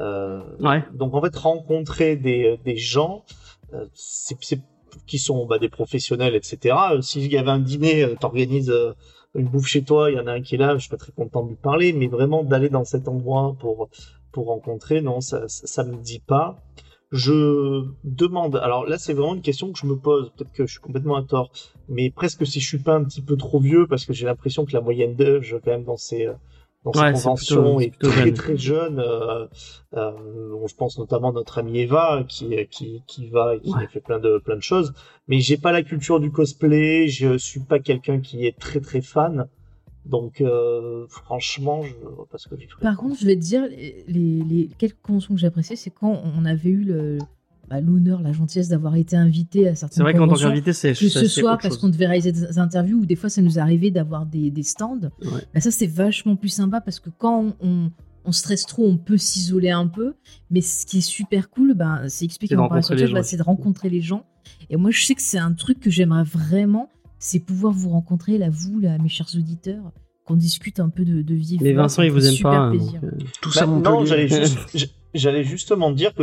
[0.00, 0.84] Euh, Ouais.
[0.94, 3.24] donc, en fait, rencontrer des des gens,
[3.74, 4.62] euh, c'est c'est-
[5.06, 6.74] qui sont bah, des professionnels, etc.
[6.92, 8.94] Euh, S'il y avait un dîner, euh, t'organises euh,
[9.36, 11.12] une bouffe chez toi, il y en a un qui est là, je serais très
[11.12, 11.92] content de lui parler.
[11.92, 13.88] Mais vraiment d'aller dans cet endroit pour
[14.32, 16.58] pour rencontrer, non, ça, ça, ça me dit pas.
[17.12, 20.72] Je demande, alors là c'est vraiment une question que je me pose, peut-être que je
[20.72, 21.50] suis complètement à tort,
[21.88, 24.64] mais presque si je suis pas un petit peu trop vieux, parce que j'ai l'impression
[24.64, 26.34] que la moyenne d'âge quand même dans ces, euh,
[26.86, 28.34] dans ces Ouais, c'est conventions est plutôt très jeune.
[28.34, 28.98] très jeune.
[29.00, 29.46] Euh,
[29.94, 33.72] euh, bon, je pense notamment à notre amie Eva qui, qui, qui va et qui
[33.74, 33.84] Ouais.
[33.84, 34.94] a fait plein de, plein de choses,
[35.28, 39.00] mais j'ai pas la culture du cosplay, je suis pas quelqu'un qui est très très
[39.00, 39.46] fan.
[40.04, 42.80] Donc, euh, franchement, je vois pas ce que j'y ferais.
[42.82, 46.22] Par contre, je vais te dire, les, les quelques conventions que j'ai appréciées, c'est quand
[46.38, 47.18] on avait eu le
[47.68, 50.48] bah, l'honneur, la gentillesse d'avoir été invité à certaines C'est vrai qu'en tant conventions.
[50.50, 53.42] qu'invité, c'est que ce soit parce qu'on devait réaliser des interviews ou des fois ça
[53.42, 55.00] nous arrivait d'avoir des, des stands.
[55.22, 55.42] Ouais.
[55.54, 57.90] Bah, ça c'est vachement plus sympa parce que quand on, on,
[58.24, 60.14] on stresse trop, on peut s'isoler un peu.
[60.50, 62.80] Mais ce qui est super cool, ben, c'est expliqué en bah,
[63.22, 64.24] c'est de rencontrer les gens.
[64.70, 68.38] Et moi je sais que c'est un truc que j'aimerais vraiment, c'est pouvoir vous rencontrer
[68.38, 69.92] là, vous, là, mes chers auditeurs,
[70.24, 71.54] qu'on discute un peu de, de vie.
[71.56, 72.56] et Mais Vincent, il vous aime pas.
[72.56, 73.00] hein, plaisir.
[73.00, 76.22] donc, euh, Tout Bah, ça, non, j'allais juste, j- j'allais justement dire que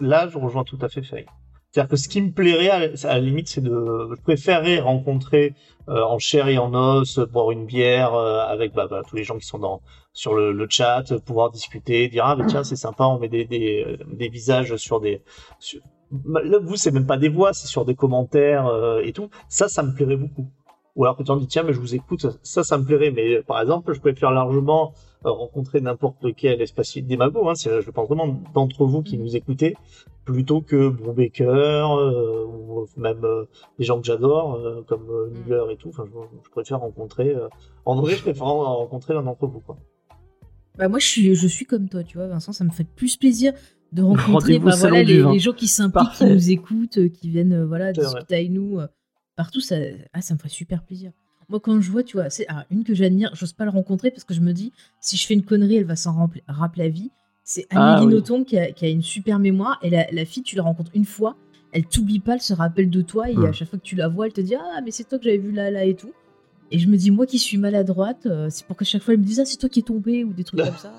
[0.00, 1.26] là, je rejoins tout à fait Faye.
[1.70, 5.54] C'est-à-dire que ce qui me plairait, à, la- limite, c'est de, je préférerais rencontrer
[5.88, 9.24] euh, en chair et en os, boire une bière euh, avec bah, bah, tous les
[9.24, 9.80] gens qui sont dans
[10.14, 13.84] sur le, chat, pouvoir discuter, dire ah mais tiens c'est sympa, on met des des,
[13.86, 15.22] euh, visages sur des,
[15.60, 18.66] sur- Bah, là vous c'est même pas des voix, c'est sur des commentaires
[19.04, 19.28] et tout.
[19.48, 20.50] Ça, ça me plairait beaucoup.
[20.96, 23.10] Ou alors que tu en dis tiens mais je vous écoute, ça, ça me plairait.
[23.10, 28.08] Mais par exemple, je préfère largement rencontrer n'importe quel espacier démago, hein, c'est, je pense
[28.08, 29.76] vraiment d'entre vous qui nous écoutez,
[30.24, 33.44] plutôt que Brubaker euh, ou même euh,
[33.78, 35.88] des gens que j'adore, euh, comme euh, Miller et tout.
[35.88, 36.12] Enfin, je,
[36.44, 37.34] je préfère rencontrer.
[37.34, 37.48] euh,
[37.84, 39.60] en vrai, je préfère rencontrer l'un d'entre vous.
[39.60, 39.76] Quoi.
[40.78, 43.16] Bah moi je suis, je suis comme toi, tu vois, Vincent, ça me fait plus
[43.16, 43.52] plaisir
[43.92, 47.66] de rencontrer bah, voilà, les, gens qui s'impliquent, qui nous écoutent, euh, qui viennent euh,
[47.66, 48.86] voilà, discuter avec nous euh,
[49.34, 49.60] partout.
[49.60, 49.76] Ça,
[50.12, 51.10] ah, ça me ferait super plaisir.
[51.48, 54.10] Moi, quand je vois, tu vois, c'est ah, une que j'admire, j'ose pas le rencontrer
[54.10, 56.88] parce que je me dis, si je fais une connerie, elle va s'en rappeler la
[56.90, 57.10] vie.
[57.42, 58.12] C'est Ah, Amélie oui.
[58.14, 60.90] Nothomb qui a, qui a une super mémoire et la, la fille, tu la rencontres
[60.94, 61.36] une fois,
[61.72, 63.44] elle t'oublie pas, elle se rappelle de toi et Hmm.
[63.46, 65.24] à chaque fois que tu la vois, elle te dit, ah, mais c'est toi que
[65.24, 66.12] j'avais vu là, là et tout.
[66.70, 69.20] Et je me dis, moi qui suis maladroite, euh, c'est pour que chaque fois elle
[69.20, 70.92] me dise, ah, c'est toi qui es tombé ou des trucs comme ça.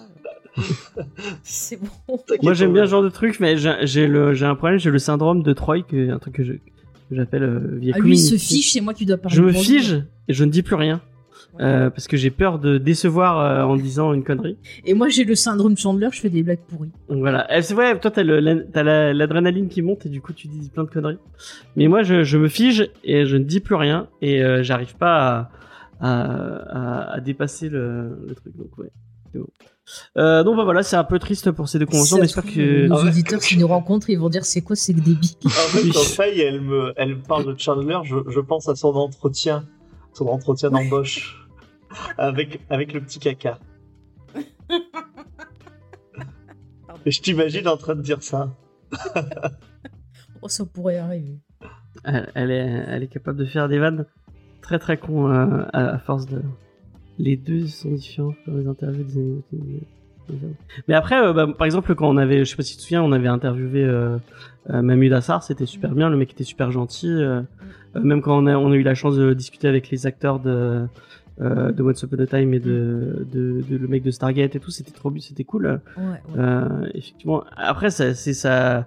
[1.43, 2.19] c'est bon.
[2.41, 4.89] Moi j'aime bien ce genre de truc, mais j'ai j'ai le j'ai un problème, j'ai
[4.89, 6.53] le syndrome de Troy, que un truc que je-
[7.09, 9.35] que j'appelle euh, via Ah, lui, il se fiche, c'est moi qui dois parler.
[9.35, 11.01] Je me fige et je ne dis plus rien
[11.59, 14.57] euh, parce que j'ai peur de décevoir euh, en disant une connerie.
[14.85, 16.91] Et moi, j'ai le syndrome Chandler, je fais des blagues pourries.
[17.09, 20.47] Donc voilà, Eh, c'est vrai, toi t'as la- l'adrénaline qui monte et du coup tu
[20.47, 21.17] dis plein de conneries.
[21.75, 24.95] Mais moi je, je me fige et je ne dis plus rien et euh, j'arrive
[24.95, 25.51] pas
[25.99, 28.55] à, à, à- à dépasser le, le truc.
[28.55, 28.91] Donc ouais.
[30.17, 32.87] Euh, donc bah voilà, c'est un peu triste pour ces deux conventions, j'espère trouve, que
[32.87, 33.09] Nos Ah ouais.
[33.09, 35.35] auditeurs qui nous rencontrent, ils vont dire c'est quoi, c'est que des billes.
[35.45, 35.91] En fait, Oui.
[35.93, 39.65] quand Faye, elle me, elle parle de Chandler, je, je pense à son entretien,
[40.13, 41.47] son entretien d'embauche
[42.17, 43.57] avec, avec le petit caca.
[47.05, 48.49] Et je t'imagine en train de dire ça.
[50.41, 51.39] Oh, ça pourrait arriver.
[52.03, 54.05] elle, elle est, elle est capable de faire des vannes
[54.61, 56.41] très très cons euh, à, à force de.
[57.19, 59.81] Les deux sont différents dans les interviews des des-
[60.29, 60.37] des-
[60.87, 62.83] Mais après, euh, bah, par exemple, quand on avait, je sais pas si tu te
[62.83, 64.17] souviens, on avait interviewé euh,
[64.69, 67.09] euh, Mahmoud Assar, c'était super bien, le mec était super gentil.
[67.09, 67.41] euh,
[67.95, 70.39] euh, même quand on a, on a eu la chance de discuter avec les acteurs
[70.39, 70.85] de,
[71.41, 74.59] euh, de Once Upon a Time et de, de, de- le mec de Stargate et
[74.59, 75.65] tout, c'était trop, c'était cool.
[75.97, 76.19] Ouais, ouais.
[76.37, 77.43] Euh, effectivement.
[77.57, 78.85] Après, ça, c'est ça.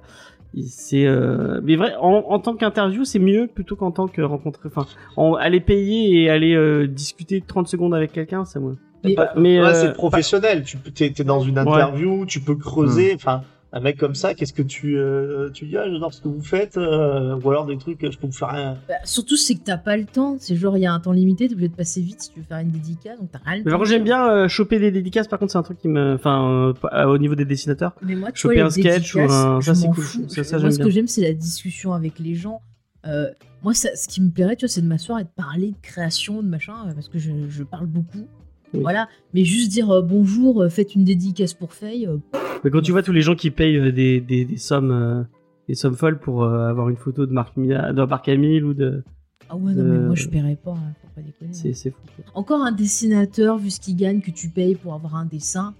[0.66, 4.68] C'est euh, mais vrai en, en tant qu'interview c'est mieux plutôt qu'en tant que rencontrer
[4.68, 4.86] enfin
[5.16, 9.60] en- aller payer et aller euh, discuter 30 secondes avec quelqu'un c'est moi Mais- mais,
[9.60, 10.62] ouais, euh, c'est professionnel.
[10.62, 13.12] Tu peux, t'es, t'es dans une interview, tu peux creuser.
[13.14, 13.42] Enfin,
[13.74, 16.42] un mec comme ça, qu'est-ce que tu, euh, tu dis, ah, j'adore ce que vous
[16.42, 18.76] faites, euh, ou alors des trucs, je peux vous faire un.
[18.86, 20.36] Bah, surtout, c'est que t'as pas le temps.
[20.38, 22.40] C'est genre, il y a un temps limité, t'es obligé de passer vite si tu
[22.40, 23.70] veux faire une dédicace, donc t'as rien le mais temps.
[23.70, 26.14] par contre j'aime bien euh, choper des dédicaces par contre c'est un truc qui me
[26.14, 29.60] enfin euh, au niveau des dessinateurs Mais moi, tu choper vois, un sketch ou un-
[29.62, 30.04] ça, c'est cool.
[30.04, 30.28] fous.
[30.28, 32.60] Ça, ça, moi, ce que j'aime, c'est la discussion avec les gens.
[33.06, 33.30] Euh,
[33.62, 35.76] moi, ça, ce qui me plairait, tu vois, c'est de m'asseoir et de parler de
[35.82, 38.26] création, de machin, parce que je, je parle beaucoup.
[38.74, 38.80] Oui.
[38.82, 39.08] Voilà.
[39.34, 42.06] Mais juste dire euh, bonjour, euh, faites une dédicace pour Faye.
[42.06, 42.16] euh,
[42.64, 45.22] mais quand tu vois tous les gens qui payent euh, des, des, des sommes euh,
[45.68, 48.74] des sommes folles pour euh, avoir une photo de Marc Mila- de Marc Hamill ou
[48.74, 49.02] de
[49.48, 51.52] Ah ouais, non, mais moi, je paierais pas, hein, faut pas déconner.
[51.52, 51.96] c'est c'est fou
[52.34, 55.74] Encore un dessinateur, vu ce qu'il gagne, que tu payes pour avoir un dessin.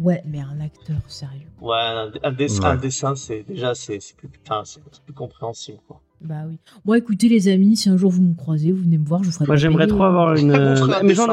[0.00, 1.40] Ouais, mais un acteur, sérieux.
[1.60, 2.68] Ouais, un, un dessin, Ouais.
[2.70, 4.30] un dessin, c'est déjà c'est c'est plus,
[4.64, 6.00] c'est c'est plus compréhensible quoi.
[6.22, 6.58] Bah oui.
[6.84, 9.28] Bon, écoutez, les amis, si un jour vous me croisez, vous venez me voir, je
[9.28, 9.96] vous ferai Moi, j'aimerais payer.
[9.96, 10.52] trop avoir une.
[11.04, 11.26] Mais j'en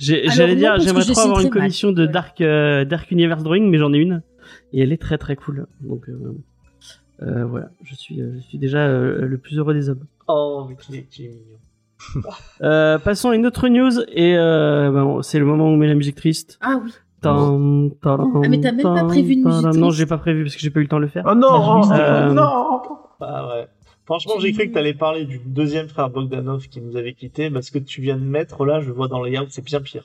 [0.00, 1.52] J'allais non, dire, j'aimerais trop avoir une mal.
[1.52, 2.06] collection de.
[2.06, 4.22] Dark, euh, Dark Universe Drawing, mais j'en ai une.
[4.72, 5.66] Et elle est très très cool.
[5.82, 6.34] Donc euh,
[7.22, 10.04] euh, voilà, je suis, euh, je suis déjà euh, le plus heureux des hommes.
[10.26, 11.58] Oh, mais qu'il est, qu'il est mignon.
[12.62, 15.76] Euh, passons à une autre news et euh, ben, bon, c'est le moment où on
[15.76, 16.58] met la musique triste.
[16.62, 16.90] Ah oui.
[17.20, 20.16] Tan, tan, Ah, mais t'as même pas prévu une tan, musique Non, triste j'ai pas
[20.16, 21.24] prévu parce que j'ai pas eu le temps de le faire.
[21.26, 22.80] Oh non, Bah, Euh, non.
[23.20, 23.68] Ah ouais.
[24.10, 27.70] Franchement, j'ai cru que t'allais parler du deuxième frère Bogdanov qui nous avait quitté, parce
[27.70, 30.02] que tu viens de mettre là, je vois dans les c'est bien pire.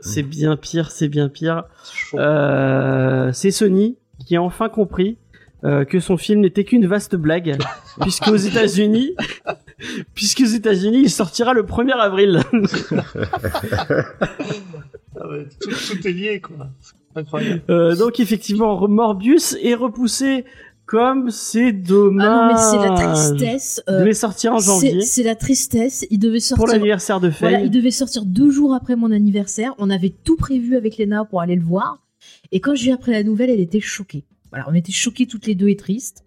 [0.00, 1.64] C'est bien pire, c'est bien pire.
[1.82, 2.18] C'est chaud.
[2.18, 5.16] Euh, c'est Sony qui a enfin compris
[5.64, 7.56] euh, que son film n'était qu'une vaste blague,
[8.02, 9.14] puisqu'aux États-Unis,
[10.14, 12.42] puisqu'aux États-Unis, il sortira le 1er avril.
[15.20, 16.68] Ah ouais, tout, tout est lié quoi.
[17.16, 17.62] Incroyable.
[17.70, 20.44] Euh, donc effectivement, Morbius est repoussé
[20.88, 22.26] comme c'est dommage.
[22.26, 23.82] Ah non, mais c'est la tristesse.
[23.86, 26.06] Il euh, devait sortir en janvier C'est la tristesse.
[26.10, 26.64] Il devait sortir.
[26.64, 27.50] pour l'anniversaire de Faye.
[27.50, 29.74] Voilà, il devait sortir deux jours après mon anniversaire.
[29.78, 32.02] On avait tout prévu avec Léna pour aller le voir.
[32.50, 34.24] Et quand j'ai appris la nouvelle, elle était choquée.
[34.50, 36.24] Voilà, on était choqués toutes les deux et tristes.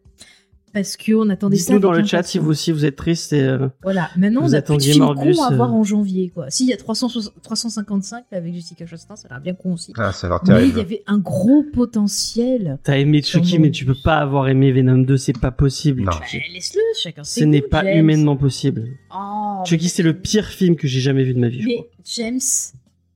[0.74, 1.64] Parce qu'on attendait ça.
[1.74, 3.34] Dites-nous dans le chat si vous aussi vous êtes triste.
[3.34, 5.56] Et, euh, Voilà, maintenant vous on a plus de Morbius, à euh.
[5.56, 6.30] voir en janvier.
[6.30, 6.50] quoi.
[6.50, 7.08] Si, il y a 300
[7.44, 9.92] 355 là, avec Jessica Chastain, ça a l'air bien con aussi.
[9.98, 10.78] Ah, ça a l'air Mais il terrible.
[10.78, 12.80] y avait un gros potentiel.
[12.84, 16.04] T'as aimé Chucky, mais tu peux pas avoir aimé Venom 2, c'est pas possible.
[16.06, 16.20] Bah,
[16.54, 18.00] Laisse-le, chacun Ce n'est pas James.
[18.00, 18.88] humainement possible.
[19.14, 21.62] Oh, Chucky, c'est le pire film que j'ai jamais vu de ma vie.
[21.62, 21.88] je Mais crois.
[22.16, 22.40] James,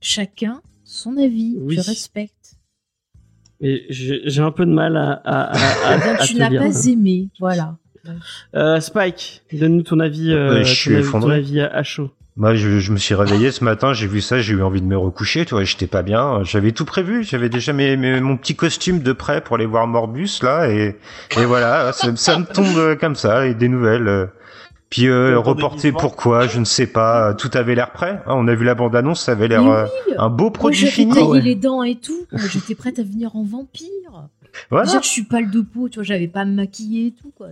[0.02, 1.56] chacun son avis.
[1.60, 1.76] Oui.
[1.76, 2.45] Je respecte.
[3.62, 6.50] Mais j'ai j'ai un peu de mal à, à, à, à- Eh à tu n'as
[6.50, 7.30] pas aimé.
[7.40, 7.76] Voilà.
[8.56, 11.36] Euh, Spike, donne-nous ton avis, euh, Ouais, je ton, suis avis ton effondré.
[11.38, 12.12] avis à à chaud.
[12.38, 14.86] Moi, je, je me suis réveillé ce matin, j'ai vu ça, j'ai eu envie de
[14.86, 16.44] me recoucher, tu vois, j'étais pas bien.
[16.44, 19.88] J'avais tout prévu, j'avais déjà mes, mes- mon petit costume de prêt pour aller voir
[19.88, 20.98] Morbus, là, et,
[21.40, 24.28] et voilà, ça, ça me tombe euh, comme ça, et des nouvelles.
[25.04, 25.26] Euh.
[25.26, 28.22] Puis euh, reporté pourquoi, je ne sais pas, tout avait l'air prêt.
[28.26, 30.14] hein, on a vu la bande-annonce, ça avait l'air euh, oui.
[30.18, 31.14] un beau Moi, produit j'avais fini.
[31.14, 31.42] taillé ouais.
[31.42, 32.26] les dents et tout.
[32.32, 33.90] Moi, J'étais prête à venir en vampire.
[34.72, 34.90] Voilà.
[34.92, 37.32] Que je suis pâle de peau, tu vois, j'avais pas à me maquiller et tout,
[37.36, 37.48] quoi.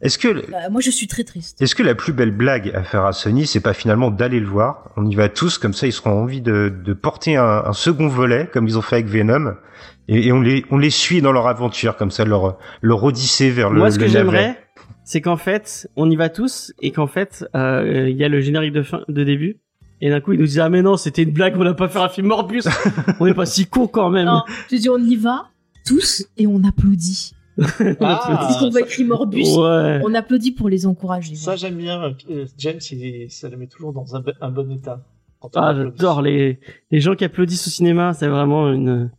[0.00, 1.62] Est-ce que, Bah, moi, je suis très triste.
[1.62, 4.46] est-ce que la plus belle blague à faire à Sony, c'est pas finalement d'aller le
[4.48, 4.90] voir?
[4.96, 8.08] On y va tous, comme ça, ils seront envie de, de porter un, un second
[8.08, 9.54] volet, comme ils ont fait avec Venom,
[10.08, 13.50] et, et on les, on les suit dans leur aventure, comme ça, leur, leur odyssée
[13.50, 13.78] vers le.
[13.78, 14.58] Moi, ce le que j'aimerais,
[15.04, 18.40] c'est qu'en fait, on y va tous et qu'en fait, euh, il y a le
[18.40, 19.58] générique de fin, de début.
[20.00, 21.88] Et d'un coup, ils nous disent ah mais non, c'était une blague, on n'a pas
[21.88, 22.66] fait un film Morbius.
[23.20, 24.26] on n'est pas si con quand même.
[24.26, 25.46] Non, je dis, on y va
[25.86, 27.32] tous et on applaudit.
[28.00, 29.42] Ah, va ça- écrire Morbus.
[29.58, 30.00] Ouais.
[30.04, 31.34] On applaudit pour les encourager.
[31.34, 32.14] Ça j'aime bien.
[32.30, 35.04] euh, James, il, ça le met toujours dans un, bo- un bon état.
[35.38, 36.58] Quand on Ah, j'adore les
[36.90, 38.14] les gens qui applaudissent au cinéma.
[38.14, 39.10] C'est vraiment une,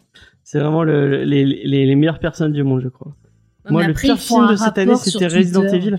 [0.44, 3.16] c'est vraiment le, le- les, les les meilleures personnes du monde, je crois.
[3.70, 5.98] Moi, le pire film de cette année, c'était Resident Evil.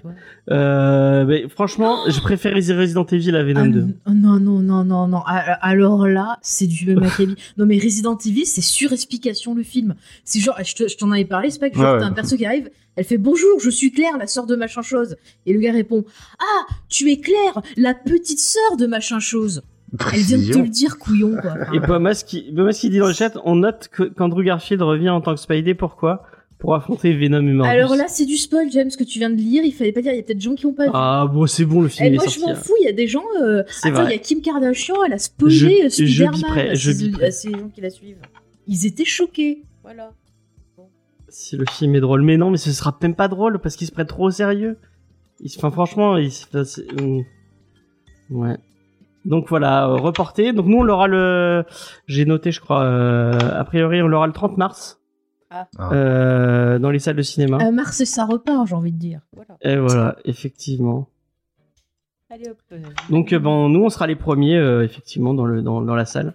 [0.51, 3.81] Euh, mais franchement, je préfère Resident Evil à Venom Ah, 2.
[3.81, 5.23] n- non, non, non, non, non.
[5.27, 7.37] Ah, Alors là, c'est du même acabit.
[7.57, 9.95] Non, mais Resident Evil, c'est surexplication le film.
[10.25, 12.13] C'est genre, je te- je t'en avais parlé, c'est pas que genre, Ouais, t'as un
[12.13, 15.17] perso qui arrive, elle fait bonjour, je suis Claire, la sœur de machin chose.
[15.47, 16.05] Et le gars répond,
[16.39, 19.63] ah, tu es Claire, la petite sœur de machin chose.
[20.13, 21.55] Elle vient de te le dire, couillon, quoi.
[21.73, 25.21] Et Bomas qui, Bomas qui dit dans le chat, on note qu'Andrew Garfield revient en
[25.21, 25.75] tant que Spidey.
[25.75, 26.25] Pourquoi?
[26.59, 27.67] Pour affronter Venom et Morbius.
[27.75, 29.63] Alors là, c'est du spoil, James, que tu viens de lire.
[29.65, 30.91] Il fallait pas dire, il y a peut-être des gens qui ont pas vu.
[30.95, 32.55] Ah bon, c'est bon, le film Et est moi, je m'en hein.
[32.55, 33.25] fous, il y a des gens.
[33.43, 36.91] euh, C'est Attends, il y a Kim Kardashian, elle a spoilé euh, Spider-Man à je
[36.93, 37.27] ces- biperai.
[37.27, 38.17] à ces gens qui la suivent.
[38.67, 39.63] Ils étaient choqués.
[39.83, 40.13] Voilà.
[41.29, 43.87] Si le film est drôle, mais non, mais ce sera même pas drôle parce qu'il
[43.87, 44.79] se prête trop au sérieux.
[45.41, 46.31] Il se- Enfin, franchement, il
[47.01, 47.25] hum.
[48.31, 48.57] Ouais.
[49.25, 50.53] Donc voilà, euh, reporté.
[50.53, 51.65] Donc nous, on l'aura le.
[52.07, 52.85] J'ai noté, je crois.
[52.85, 55.01] euh, A priori, on l'aura le 30 mars.
[55.79, 55.93] Ah.
[55.93, 57.59] Euh, dans les salles de cinéma.
[57.63, 59.21] Euh, Mars ça repart, j'ai envie de dire.
[59.35, 59.57] Voilà.
[59.63, 61.09] Et voilà, effectivement.
[62.31, 62.59] Allez hop.
[63.11, 66.05] Donc euh, bon, nous, on sera les premiers, euh, effectivement, dans le dans, dans la
[66.05, 66.35] salle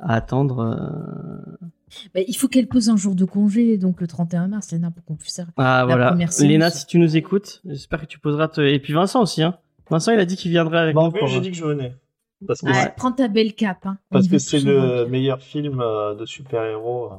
[0.00, 0.60] à attendre.
[0.60, 1.66] euh,
[2.14, 5.04] bah, il faut qu'elle pose un jour de congé, donc le 31 mars, Léna, pour
[5.04, 5.40] qu'on puisse.
[5.56, 6.08] Ah voilà.
[6.08, 6.48] première séance.
[6.48, 8.48] Léna, si tu nous écoutes, j'espère que tu poseras.
[8.48, 9.42] te- Et puis Vincent aussi.
[9.42, 9.56] Hein.
[9.90, 11.00] Vincent, il a dit qu'il viendrait avec nous.
[11.00, 11.94] Morbius, pour- j'ai dit que je venais.
[12.46, 13.84] Parce que, Ouais, c'est- Prends ta belle cape.
[13.86, 13.98] Hein.
[14.10, 15.82] Parce que c'est le meilleur film
[16.18, 17.10] de super-héros.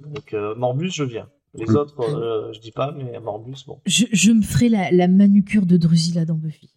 [0.00, 1.28] Donc euh, Morbus, je viens.
[1.54, 1.76] Les Mm.
[1.76, 3.80] autres, euh, je dis pas, mais Morbus, bon.
[3.86, 6.70] Je, je me ferai la, la manucure de Drusilla dans Buffy.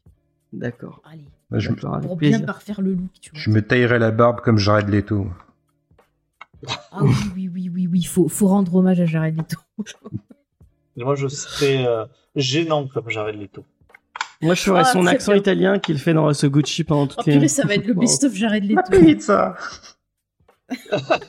[0.52, 1.02] D'accord.
[1.10, 1.26] Allez.
[1.52, 2.46] Moi, je, Pour bien plaisir.
[2.46, 3.40] parfaire le look, tu vois.
[3.40, 5.28] je me taillerai la barbe comme Jared Leto.
[6.92, 8.04] Ah oui, oui, oui, oui, oui.
[8.04, 9.58] Faut, faut rendre hommage à Jared Leto.
[10.98, 12.06] Et moi, je serais euh,
[12.36, 13.64] gênant comme Jared Leto.
[14.42, 15.42] Moi, je ferais Ah, son accent bien.
[15.42, 17.34] italien qu'il fait dans ce Gucci pendant Oh toutes les.
[17.34, 18.82] purée, ça va être le best-of Jared Leto.
[19.00, 19.56] pizza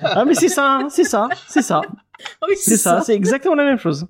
[0.03, 1.81] Ah mais c'est ça, hein, c'est ça, c'est ça,
[2.41, 4.07] Ah oui, c'est ça, c'est exactement la même chose.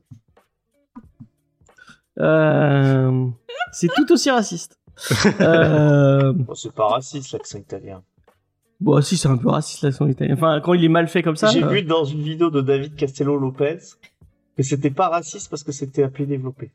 [2.21, 3.27] Euh,
[3.73, 4.79] c'est tout aussi raciste.
[5.41, 8.03] Euh, Bon, c'est pas raciste l'accent italien.
[8.81, 10.35] bon, si c'est un peu raciste l'accent italien.
[10.35, 11.49] Enfin, quand il est mal fait comme ça.
[11.49, 13.79] J'ai euh, vu dans une vidéo de David Castello Lopez
[14.57, 16.71] que c'était pas raciste parce que c'était appelé développé.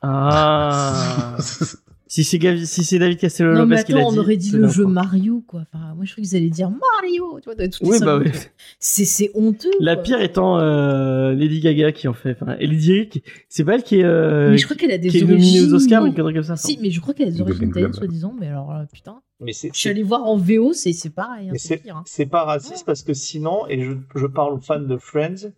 [0.00, 1.36] Ah.
[2.08, 4.18] si c'est Gavi- si c'est David Castello Non, mais Lopez qui l'a attends, dit.
[4.18, 4.92] on aurait dit le jeu quoi.
[4.92, 5.64] Mario, quoi.
[5.72, 8.30] Enfin, moi, je croyais qu'ils allaient dire Mario, tu vois, Oui, bah oui.
[8.78, 9.70] C'est, c'est honteux.
[9.80, 10.02] La quoi.
[10.04, 12.36] pire étant euh, Lady Gaga qui en fait.
[12.40, 14.98] Enfin, et Lady Gaga, c'est pas elle qui est, euh, Mais je crois qu'elle a
[14.98, 15.38] des qui est origines.
[15.40, 16.56] nominée aux Oscars ou une connerie comme ça.
[16.56, 18.34] Si, mais je crois qu'elle a des origines italiennes, soi-disant.
[18.38, 19.20] Mais alors, euh, putain.
[19.40, 21.48] Mais c'est Je suis allée voir en VO, c'est, c'est pareil.
[21.48, 21.96] hein, Mais c'est pire.
[21.96, 22.02] hein.
[22.06, 25.50] c'est pas raciste parce que sinon, et je, je parle aux fans de Friends,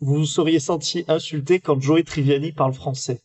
[0.00, 3.20] vous vous seriez senti insulté quand Joey Triviani parle français.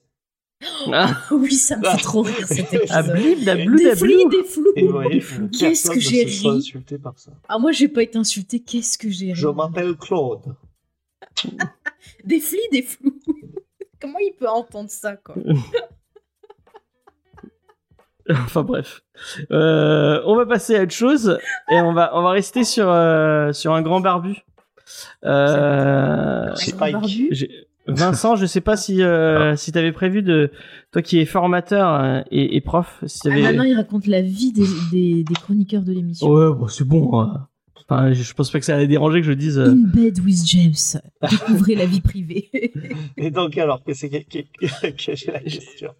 [0.92, 3.46] Ah, oui, ça me fait trop rire cet ah, épisode.
[3.46, 4.30] Des blou.
[4.30, 5.50] des flous.
[5.50, 6.48] Qu'est-ce que j'ai ri.
[6.48, 7.32] insulté par ça.
[7.48, 8.60] Ah, moi, j'ai pas été insultée.
[8.62, 9.36] Qu'est-ce que j'ai ri?
[9.36, 10.56] Je m'appelle Claude.
[12.24, 13.20] Des flis, des flous.
[14.02, 15.36] Comment il peut entendre ça, quoi?
[18.30, 19.04] Enfin bref.
[19.52, 21.40] Euh, on va passer à autre chose
[21.70, 24.36] et on va on va rester sur euh, sur un grand barbu.
[25.24, 26.78] Euh, Un Spike.
[26.78, 27.30] grand barbu.
[27.88, 30.52] Vincent, je sais pas si euh, si t'avais prévu de
[30.92, 34.52] toi qui es formateur euh, et, et prof, si Ah, maintenant, il raconte la vie
[34.52, 36.28] des, des, des chroniqueurs de l'émission.
[36.30, 37.22] ouais, bon, c'est bon.
[37.22, 37.26] euh.
[37.90, 39.58] Enfin, je pense pas que ça allait déranger que je dise.
[39.58, 41.00] euh, In bed with James.
[41.30, 42.50] Découvrez la vie privée.
[43.18, 44.20] Et donc, alors, que c'est la
[45.40, 45.92] question?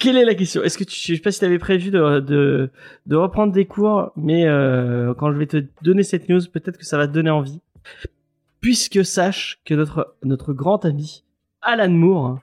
[0.00, 0.62] Quelle est la question?
[0.64, 2.70] Est-ce que tu, je sais pas si tu avais prévu de, de,
[3.06, 6.84] de reprendre des cours, mais euh, quand je vais te donner cette news, peut-être que
[6.84, 7.60] ça va te donner envie.
[8.60, 11.22] Puisque sache que notre, notre grand ami
[11.62, 12.38] Alan Moore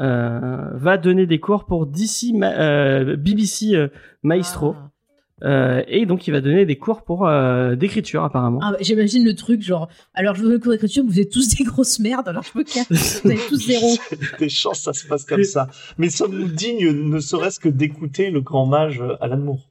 [0.00, 3.88] euh, va donner des cours pour DC, Ma- euh, BBC euh,
[4.22, 4.74] Maestro.
[4.78, 4.90] Ah.
[5.44, 8.58] Euh, et donc il va donner des cours pour euh, d'écriture apparemment.
[8.62, 11.30] Ah, bah, J'imagine le truc, genre, alors je vous donne le cours d'écriture, vous êtes
[11.30, 13.20] tous des grosses merdes, alors je me casse.
[13.22, 13.86] Vous avez tous zéro.
[14.38, 15.68] Des chances, ça se passe comme ça.
[15.98, 19.68] Mais sommes-nous dignes, ne serait-ce que d'écouter le grand mage Alan Moore?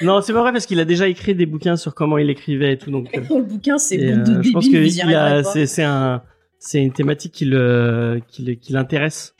[0.00, 2.72] Non, c'est pas vrai parce qu'il a déjà écrit des bouquins sur comment il écrivait
[2.72, 2.90] et tout.
[2.90, 5.14] Donc, euh, Dans le bouquin, c'est bon de euh, je pense que vous y il
[5.14, 5.50] a- arriverez pas.
[5.50, 6.22] c'est c'est un
[6.62, 9.34] c'est une thématique qui l'intéresse.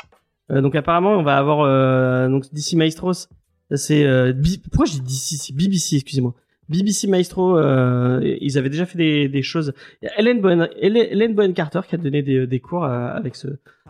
[0.50, 3.28] Euh, donc apparemment on va avoir euh, donc DC Maestros.
[3.74, 4.32] C'est euh,
[4.70, 6.34] pourquoi j'ai dit DC c'est BBC excusez-moi.
[6.68, 9.72] BBC Maestro euh, ils avaient déjà fait des, des choses.
[10.02, 12.84] Il y a Hélène Bowen Hélène Hélène Bowen Carter qui a donné des, des cours
[12.84, 13.46] avec ce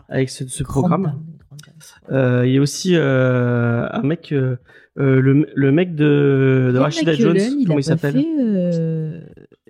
[0.09, 1.19] avec ce, programme.
[2.11, 4.59] il y a aussi un mec le,
[4.95, 8.23] le mec de, de Ian Rashida Jones comment il s'appelle?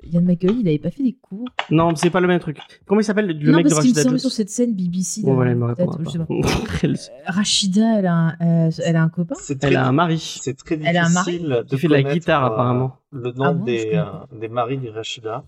[0.05, 1.45] Euh, Ian McKellen, il avait pas fait des cours.
[1.69, 2.57] Non c'est pas le même truc.
[2.85, 4.73] Comment il s'appelle le non, mec de parce qu'il me Rashida semble sur cette scène
[4.75, 5.21] BBC.
[5.23, 6.43] Bon, là, voilà, elle me.
[6.83, 9.91] Elle, Rachida, elle a un, euh, elle a un copain C'est très, elle a un
[9.91, 10.19] mari.
[10.19, 12.97] c'est très Elle a un mari difficile de fait de la guitare, euh, apparemment.
[13.11, 14.03] Le nom Ah bon, des, euh,
[14.39, 15.43] des maris des Rachida.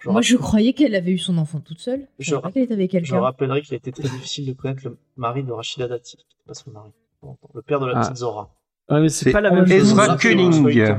[0.00, 2.08] Je, Moi, je croyais qu'elle avait eu son enfant toute seule.
[2.18, 4.96] Je pas qu'elle était avec je rappellerai qu'il a été très difficile de connaître le
[5.16, 6.90] mari de Rachida Dati, qui n'était pas son mari.
[7.22, 8.00] Bon, Le père de la Ah.
[8.00, 8.50] petite Zora.
[8.90, 9.76] Ouais, mais c'est pas la même chose.
[9.76, 10.96] Ezra Ezra Koenig.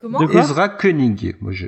[0.00, 1.36] Comment De quoi Ezra Koenig.
[1.40, 1.66] Moi, je...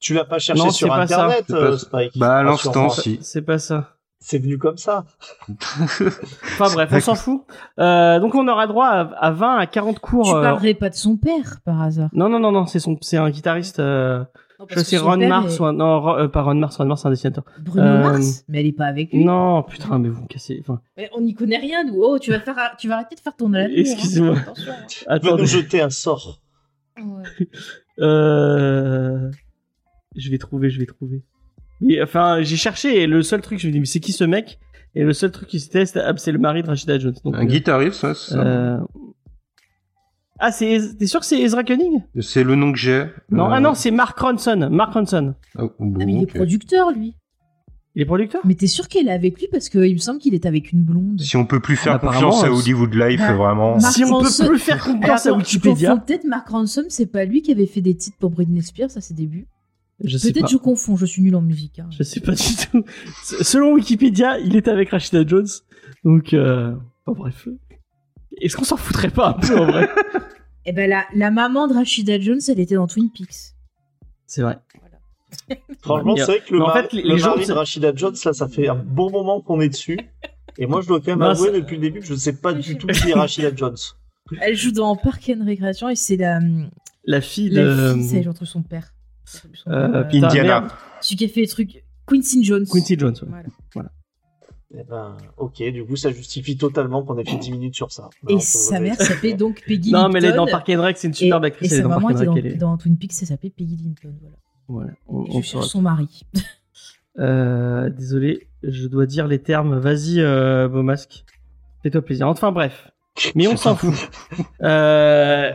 [0.00, 1.24] Tu l'as pas cherché Non, sur pas ça.
[1.26, 3.18] internet, euh, pas- Spike Bah, à l'instant, si.
[3.22, 3.96] C'est pas ça.
[4.18, 5.04] C'est venu comme ça.
[5.48, 7.42] Enfin bref, on s'en fout.
[7.78, 10.24] Euh, donc on aura droit à, à 20 à 40 cours.
[10.30, 12.96] Tu euh, parlerais pas de son père, par hasard Non, non, non, non, c'est son,
[13.00, 13.80] c'est un guitariste.
[13.80, 14.20] Euh...
[14.60, 15.72] Non, Je sais Ron Mars est- ou un...
[15.72, 17.42] non, euh, pas Ron Mars, Ron Mars c'est un dessinateur.
[17.60, 19.24] Bruno Euh, Mars Mais elle est pas avec lui.
[19.24, 20.58] Non, putain, mais vous me cassez.
[20.60, 22.00] Enfin, Mais on n'y connaît rien, nous.
[22.00, 23.70] Oh, tu vas, faire, tu vas arrêter de faire ton amour.
[23.76, 24.36] Excusez-moi.
[24.36, 24.42] Hein.
[24.46, 24.72] Attention.
[25.08, 25.18] hein.
[25.18, 26.38] Tu vas nous jeter un sort.
[26.98, 27.48] Ouais.
[27.98, 29.30] Euh...
[30.16, 31.22] Je vais trouver, je vais trouver.
[31.80, 34.24] Mais, enfin, j'ai cherché et le seul truc, je me dis, mais c'est qui ce
[34.24, 34.58] mec?
[34.94, 37.14] Et le seul truc qui c'était, c'était ah, c'est le mari de Rashida Jones.
[37.24, 38.40] Donc, Un euh, guitariste, ouais, c'est ça.
[38.44, 38.78] euh,
[40.38, 42.02] Ah, c'est, t'es sûr que c'est Ezra Koenig?
[42.20, 43.04] C'est le nom que j'ai.
[43.30, 44.68] Non, Euh, ah non, c'est Mark Ronson.
[44.70, 45.34] Mark Ronson.
[45.56, 47.14] ah, bon, Ah, mais il est producteur, lui.
[47.94, 48.40] Il est producteur?
[48.44, 50.82] Mais t'es sûr qu'elle est avec lui parce qu'il me semble qu'il est avec une
[50.82, 51.20] blonde.
[51.20, 53.76] Si on peut plus faire confiance à euh, Hollywood Life, bah, vraiment.
[53.78, 57.42] Mark Si on peut plus faire confiance à Wikipédia, peut-être Mark Ransom, c'est pas lui
[57.42, 59.46] qui avait fait des titres pour Britney Spears à ses débuts.
[60.02, 60.40] je sais pas.
[60.40, 61.80] Peut-être je confonds, je suis nul en musique.
[61.80, 61.88] hein.
[61.90, 62.82] Je sais pas du tout.
[63.42, 65.48] Selon Wikipédia, il était avec Rashida Jones.
[66.04, 66.74] Donc, euh...
[67.06, 67.46] bref.
[68.40, 69.88] Est-ce qu'on s'en foutrait pas un peu en vrai?
[70.64, 73.56] Eh ben la, la maman de Rashida Jones, elle était dans Twin Peaks.
[74.26, 74.58] C'est vrai.
[75.82, 78.14] Franchement, c'est vrai que le, en fait, les- le les gens, mari de Rachida Jones,
[78.24, 79.98] là, ça fait un bon moment qu'on est dessus.
[80.58, 82.34] Et moi, je dois quand même Non, avouer depuis le début que je ne sais
[82.34, 83.76] pas du tout qui est Rachida Jones.
[84.40, 86.38] Elle joue dans Park and Recreation et c'est la,
[87.04, 87.94] La fille la de.
[87.94, 88.94] fille, c'est entre son père.
[89.24, 90.68] Son père, Euh, euh, Indiana.
[91.00, 91.84] celui qui a fait les trucs.
[92.06, 92.66] Quincy Jones.
[92.70, 93.14] Quincy Jones.
[93.22, 93.42] ouais.
[93.74, 93.90] Voilà.
[94.74, 98.08] Eh ben, ok, du coup, ça justifie totalement qu'on ait fait 10 minutes sur ça.
[98.28, 100.50] Et Non, sa mère s'appelait donc Peggy Non, mais elle est dans Linton.
[100.50, 101.72] Park and Rec, c'est une Et, superbe et actrice.
[101.72, 104.14] Elle est sa dans maman était dans, dans Twin Peaks, ça s'appelait Peggy Linton.
[104.20, 104.36] Voilà.
[104.68, 106.22] Voilà, on, on cherche son mari.
[107.18, 109.78] Euh, désolé, je dois dire les termes.
[109.78, 111.24] Vas-y, euh, beau masque.
[111.82, 112.26] Fais-toi plaisir.
[112.26, 112.90] Enfin bref.
[113.34, 113.92] Mais on s'en fout.
[114.62, 115.52] Euh,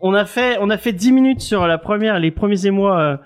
[0.00, 3.16] on a fait, on a fait 10 minutes sur la première, les premiers émois euh,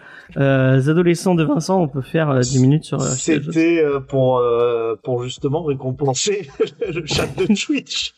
[0.40, 1.80] euh, adolescents de Vincent.
[1.82, 3.00] On peut faire euh, 10 minutes sur.
[3.02, 3.08] euh.
[3.16, 6.48] C'était euh, pour, euh, pour justement récompenser
[6.94, 8.14] le chat de Twitch.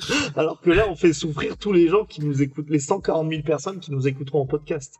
[0.36, 3.42] Alors que là, on fait souffrir tous les gens qui nous écoutent, les 140 000
[3.42, 4.94] personnes qui nous écouteront en podcast.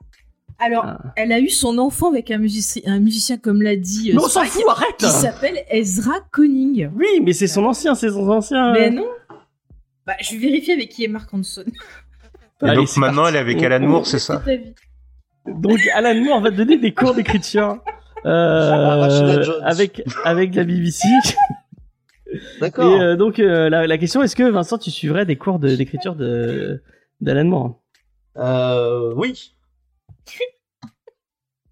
[0.58, 0.98] Alors, Ah.
[1.16, 4.24] elle a eu son enfant avec un musicien, un musicien comme l'a dit euh, Mais
[4.24, 4.96] on s'en fout, arrête.
[4.98, 6.90] qui s'appelle Ezra Conning.
[6.96, 8.72] Oui, mais c'est son ancien, c'est son ancien.
[8.72, 9.04] Mais non.
[10.06, 11.64] Bah, je vais vérifier avec qui est Mark Hanson.
[12.62, 13.36] Et Allez, donc maintenant, parti.
[13.36, 14.42] elle est avec Alan on- Moore, c'est ça.
[15.46, 17.78] Donc Alan Moore va te donner des cours d'écriture
[18.24, 21.06] euh, avec avec la BBC.
[22.36, 23.00] Et D'accord.
[23.00, 26.82] euh, donc euh, la, la question est-ce que Vincent tu suivrais des cours d'écriture de
[27.20, 27.80] d'Alan Moore?
[28.36, 29.54] Euh, oui.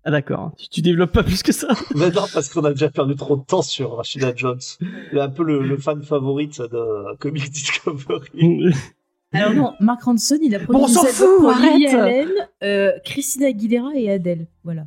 [0.06, 0.52] Ah d'accord.
[0.58, 1.68] Tu, tu développes pas plus que ça?
[1.94, 4.60] Mais non, parce qu'on a déjà perdu trop de temps sur Rashida Jones.
[5.12, 8.72] Il est un peu le, le fan favorite de Comic Discovery.
[9.32, 11.86] Alors non, Mark Hanson, il a produit Bon, on s'en des fout, pour Lily.
[11.88, 12.28] Allen,
[12.62, 14.46] euh, Christina Aguilera et Adele.
[14.62, 14.84] Voilà.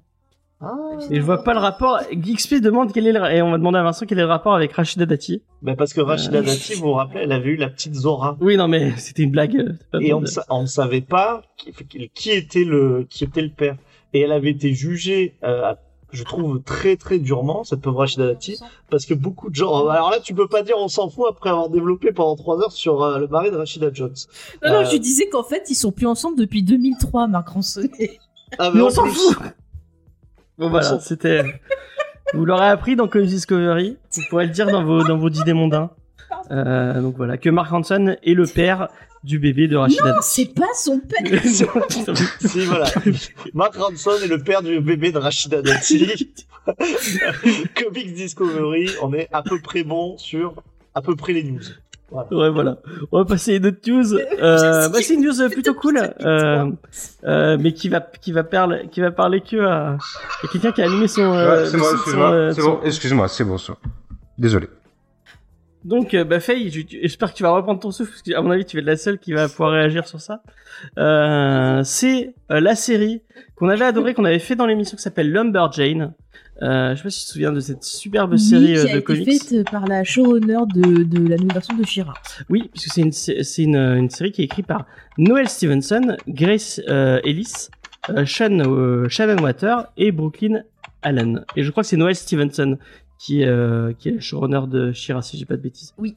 [0.60, 0.74] Ah.
[1.12, 2.00] Et je vois pas le rapport.
[2.12, 3.24] XP demande quel est le...
[3.32, 5.44] et on va demander à Vincent quel est le rapport avec Rachida Dati.
[5.62, 6.42] Mais parce que Rashida Euh.
[6.44, 8.36] Dati, vous vous rappelez, elle avait eu la petite Zora.
[8.42, 9.56] Oui non mais c'était une blague.
[9.94, 11.72] euh, Et on ne, de- sa- on ne savait pas qui,
[12.14, 13.78] qui était le qui était le père.
[14.14, 15.76] Et elle avait été jugée, euh,
[16.12, 18.58] je trouve très très durement cette pauvre Rachida Dati,
[18.90, 19.88] parce que beaucoup de gens.
[19.90, 22.72] Alors là, tu peux pas dire on s'en fout après avoir développé pendant trois heures
[22.72, 24.16] sur euh, le mari de Rachida Jones.
[24.66, 27.88] Non, non, je disais qu'en fait, ils sont plus ensemble depuis 2003, Mark Hanson.
[28.00, 28.18] et-
[28.58, 29.38] Ah, Mais on s'en fout.
[30.58, 31.44] Bon voilà, c'était.
[32.34, 33.98] Vous l'aurez appris dans Comic Discovery.
[34.14, 35.92] Vous pourrez le dire dans vos dans vos dîners mondains.
[36.52, 38.90] Euh, donc voilà, que Mark Hanson est le père
[39.24, 40.28] du bébé de Rachida Non, Dati.
[40.30, 41.42] c'est pas son père.
[42.42, 42.86] Si voilà,
[43.54, 46.34] Mark Ranson est le père du bébé de Rachida Dati.
[47.76, 50.56] Comics Discovery, on est à peu près bon sur
[50.96, 51.62] à peu près les news.
[52.12, 52.78] Ouais, voilà.
[53.12, 54.06] On va passer à d'autres news.
[54.42, 56.72] Euh, bah, c'est une news euh, plutôt cool, euh,
[57.26, 59.98] euh, mais qui va, qui va parler, qui va parler que à,
[60.44, 61.22] à quelqu'un qui a allumé son.
[61.24, 62.32] euh, Ouais, c'est moi, son- excuse-moi.
[62.32, 63.74] euh, C'est bon, excuse-moi, c'est bon, ça.
[64.38, 64.68] Désolé.
[65.84, 68.52] Donc, euh, bah, Faye, j'espère que tu vas reprendre ton souffle, parce que, à mon
[68.52, 70.42] avis, tu vas être la seule qui va pouvoir réagir sur ça.
[70.98, 73.22] Euh, c'est euh, la série
[73.56, 76.14] qu'on avait adorée, qu'on avait fait dans l'émission qui s'appelle Lumberjane.
[76.64, 78.82] Euh, je sais pas si tu te souviens de cette superbe Oui, série qui euh,
[78.82, 79.32] a de été comics.
[79.44, 82.14] faite euh, par la showrunner de, de la nouvelle version de Shira.
[82.50, 84.86] Oui, puisque c'est une, c'est une, une série qui est écrite par
[85.18, 87.70] Noel Stevenson, Grace euh, Ellis,
[88.10, 90.62] euh, Sean, euh, Shannon Water et Brooklyn
[91.04, 91.44] Allen.
[91.56, 92.78] Et je crois que c'est Noel Stevenson
[93.20, 95.94] qui, est, euh, qui est le showrunner de Shira, si j'ai pas de bêtises.
[95.98, 96.16] Oui.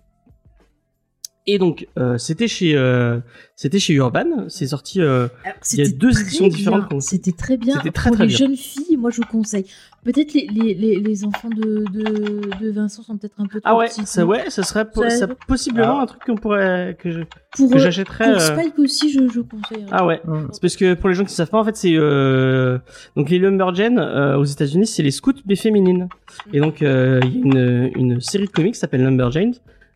[1.47, 3.19] Et donc, euh, c'était chez, euh,
[3.57, 4.45] c'était chez Urban.
[4.49, 5.01] C'est sorti.
[5.01, 7.01] euh, Alors, Il y a deux éditions différentes bien.
[7.01, 7.77] C'était très bien.
[7.79, 8.37] C'était très, Pour très les bien.
[8.47, 9.65] jeunes filles, moi je vous conseille.
[10.05, 13.63] Peut-être les, les, les, les enfants de, de, de Vincent sont peut-être un peu trop
[13.65, 14.03] Ah ouais, petits.
[14.07, 16.03] ça, ouais, ça serait po- Ça- ça- possiblement Ah.
[16.03, 17.21] un truc qu'on pourrait que je-
[17.57, 18.33] Pour, que j'achèterais.
[18.33, 19.87] pour euh, Spike aussi, je, je conseille.
[19.91, 20.21] Ah ouais.
[20.53, 22.79] C'est parce que pour les gens qui savent pas, en fait, c'est euh,
[23.17, 26.09] donc les Lumberjanes euh, aux États-Unis, c'est les scouts mais féminines.
[26.53, 29.55] Et donc euh, il y a une, une série de comics qui s'appelle Lumberjanes,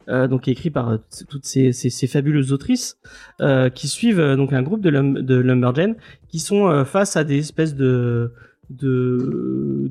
[0.09, 0.99] euh, donc écrit par euh,
[1.29, 2.99] toutes ces, ces, ces fabuleuses autrices
[3.41, 5.97] euh, qui suivent euh, donc un groupe de, lum, de Lumberjanes
[6.29, 8.33] qui sont euh, face à des espèces de
[8.71, 9.91] de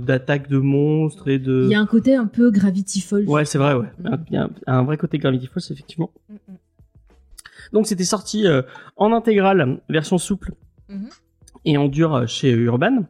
[0.00, 3.24] d'attaques de monstres et de Il y a un côté un peu Gravity Falls.
[3.28, 4.24] ouais c'est vrai ouais Mhm.
[4.28, 6.10] il y a un, un vrai côté Gravity Falls effectivement
[7.72, 8.62] donc c'était sorti euh,
[8.96, 10.52] en intégrale, version souple
[10.88, 11.08] Mhm.
[11.64, 13.04] et en dur chez Urban.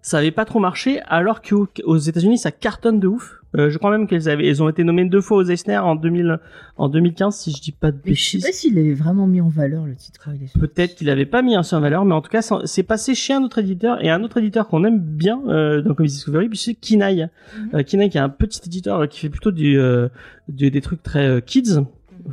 [0.00, 3.37] Ça avait pas trop marché, alors qu'aux aux États-Unis ça cartonne de ouf.
[3.56, 5.94] Euh, je crois même qu'elles avaient, elles ont été nommées deux fois aux Eisner en
[5.96, 6.38] 2000,
[6.76, 8.44] en 2015 si je dis pas de Mais je sais bêtises.
[8.44, 10.28] pas s'il avait vraiment mis en valeur le titre.
[10.60, 13.32] Peut-être qu'il avait pas mis un en valeur, mais en tout cas, c'est passé chez
[13.32, 16.58] un autre éditeur et un autre éditeur qu'on aime bien euh, dans Comics Discovery, puis
[16.58, 17.28] c'est Kinaï.
[17.56, 17.70] Mhm.
[17.74, 20.08] Euh, Kinaï qui est un petit éditeur qui fait plutôt du, euh,
[20.48, 21.80] du- des trucs très euh, kids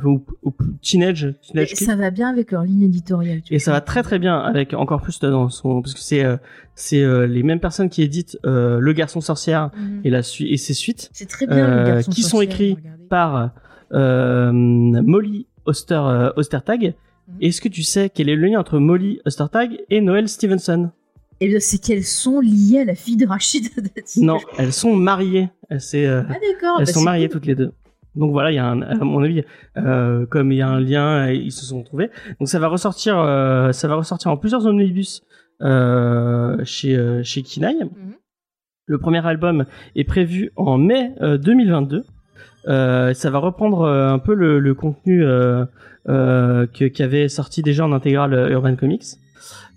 [0.04, 1.76] ou, ou teenage, kids.
[1.76, 3.42] ça va bien avec leur ligne éditoriale.
[3.42, 6.24] tu Et ça va très très bien avec encore plus dans son parce que c'est
[6.24, 6.36] euh,
[6.74, 10.00] c'est euh, les mêmes personnes qui éditent euh, Le Garçon Sorcière Mhm.
[10.04, 11.56] et la suite et ses suites C'est très bien.
[11.56, 12.76] euh, le garçon qui sont écrits
[13.08, 13.50] par
[13.92, 16.94] euh, Molly Oster euh, Ostertag.
[17.28, 17.34] Mhm.
[17.40, 20.90] Est-ce que tu sais quel est le lien entre Molly Ostertag et Noël Stevenson?
[21.40, 24.22] Eh bien, c'est qu'elles sont liées à la fille de Rachid Dati.
[24.22, 25.50] Non, elles sont mariées.
[25.68, 26.76] Elles, euh, Ah d'accord.
[26.80, 27.32] elles bah, sont mariées cool.
[27.32, 27.72] toutes les deux.
[28.16, 29.44] Donc voilà, il y a un, à mon avis,
[29.76, 32.10] euh, comme il y a un lien, euh, ils se sont trouvés.
[32.40, 35.22] Donc ça va ressortir, euh, ça va ressortir en plusieurs omnibus
[35.62, 37.76] euh, chez chez Kinaï.
[37.84, 38.14] Mhm.
[38.86, 39.64] Le premier album
[39.96, 42.04] est prévu en mai euh, 2022.
[42.68, 45.20] Euh, ça va reprendre un peu le, le contenu
[46.06, 49.04] que- qu'avait sorti déjà en intégrale Urban Comics.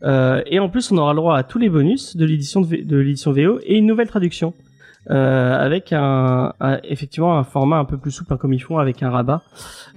[0.03, 3.31] Et en plus, on aura le droit à tous les bonus de l'édition de l'édition
[3.31, 4.53] VO et une nouvelle traduction
[5.09, 8.77] euh, avec un, un- effectivement un format un peu plus souple, hein, comme ils font
[8.77, 9.41] avec un rabat.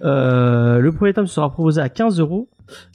[0.05, 2.49] Euh, le premier tome sera proposé à 15 euros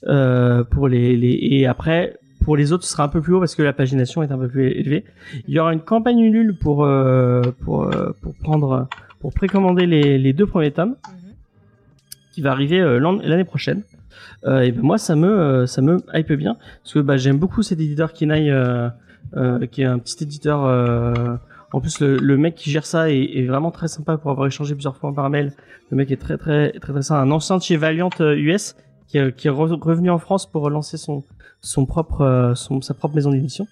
[0.08, 3.40] euh, pour les, les et après pour les autres ce sera un peu plus haut
[3.40, 5.04] parce que la pagination est un peu plus élevée.
[5.48, 6.88] Il y aura une campagne Ulule pour
[7.64, 7.90] pour
[8.22, 8.88] pour prendre
[9.20, 10.96] pour précommander les, les deux premiers tomes
[12.34, 13.82] qui va arriver l'an- l'année prochaine.
[14.46, 17.64] Euh, et ben moi ça me ça me hype bien parce que bah, j'aime beaucoup
[17.64, 18.90] cet éditeur euh,
[19.36, 21.40] euh, qui est un petit éditeur
[21.74, 24.48] en plus le, le mec qui gère ça est, est vraiment très sympa pour avoir
[24.48, 25.54] échangé plusieurs fois par mail.
[25.92, 28.76] Le mec est très très très très sympa un ancien de chez Valiant euh, US
[29.08, 31.24] qui, est- qui est re- revenu en France pour relancer son
[31.62, 33.68] son propre euh, son sa propre maison d'édition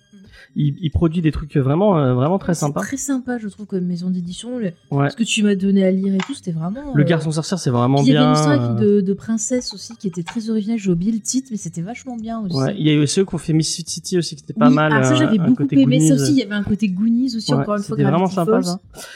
[0.55, 3.85] il, il produit des trucs vraiment euh, vraiment très sympas Très sympa, je trouve, comme
[3.85, 4.57] maison d'édition.
[4.57, 6.93] Le- ouais Ce que tu m'as donné à lire et tout, c'était vraiment.
[6.93, 9.01] le euh, garçon sorcière c'est vraiment puis Il y avait bien une histoire euh, de,
[9.01, 10.77] de princesse aussi qui était très originale.
[10.79, 12.55] J'ai oublié le titre, mais c'était vachement bien aussi.
[12.55, 14.69] ouais il y a eu ceux qui ont fait Miss City aussi qui était pas
[14.69, 15.99] Oui, mal ah, ça j'avais beaucoup aimé.
[15.99, 17.95] Ça aussi, il y avait un côté Goonies aussi, Ouais, encore une fois.
[17.97, 18.61] c'était vraiment sympa.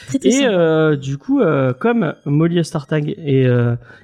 [0.08, 0.48] Très très Et sympa.
[0.52, 3.46] euh, du coup, euh, comme Molly Ostertag et,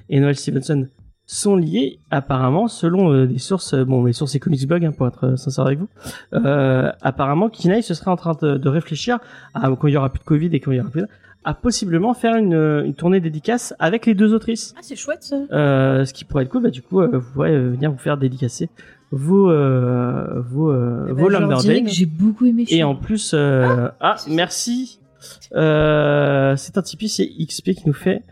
[0.09, 0.87] et Noel Stevenson
[1.29, 4.93] sont liés, apparemment, selon euh, des sources, euh, bon, les sources c'est Comics Blog, hein,
[4.93, 5.89] pour être euh, sincère avec vous,
[6.33, 9.19] euh, apparemment, Kinaï se serait en train de, de réfléchir,
[9.53, 11.07] à, quand il y aura plus de Covid et quand il y aura plus de,
[11.43, 12.53] à possiblement faire une,
[12.85, 14.73] une tournée dédicace avec les deux autrices.
[14.77, 15.35] Ah, c'est chouette ça.
[15.51, 17.97] Euh, ce qui pourrait être cool, bah, du coup, euh, vous pourrez euh, venir vous
[17.97, 18.69] faire dédicacer
[19.11, 22.65] vos, euh, vos, euh, Eh ben, vos que j'ai beaucoup aimé.
[22.69, 24.99] Et en plus, euh, ah, merci.
[25.55, 28.23] Euh, c'est un Tipeee, c'est XP qui nous fait,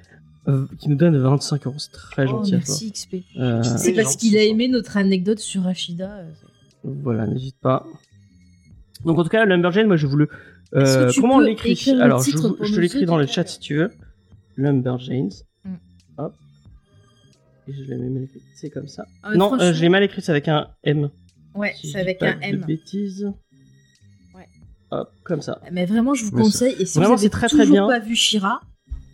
[0.48, 1.76] euh, qui nous donne 25 euros.
[1.80, 2.68] C'est très Oh, gentil à toi.
[2.68, 3.16] merci XP.
[3.38, 6.10] Euh, C'est parce qu'il a aimé notre anecdote sur Rachida.
[6.20, 6.32] euh,
[6.84, 7.86] voilà, n'hésite pas.
[9.04, 10.28] Donc en tout cas, Lumberjane, moi je voulais.
[10.76, 13.18] Est-ce Euh, que tu comment on l'écrit le Alors je, vous- je te l'écris dans
[13.18, 13.92] le chat si tu veux.
[14.58, 15.30] Lumberjanes.
[15.64, 15.74] Mm.
[16.18, 16.34] Hop.
[17.68, 18.42] Et je l'ai mal écrit.
[18.56, 19.06] C'est comme ça.
[19.24, 21.10] Ah, non, euh, je l'ai mal écrit, c'est avec un M.
[21.56, 22.64] Ouais, Si c'est je dis avec pas un de M.
[22.68, 23.32] bêtises.
[24.36, 24.48] Ouais.
[24.92, 25.60] Hop, comme ça.
[25.72, 26.76] Mais vraiment, je vous conseille.
[26.80, 27.88] Et si Vraiment, vous c'est avez très, très toujours bien.
[27.88, 28.62] pas vu Shira,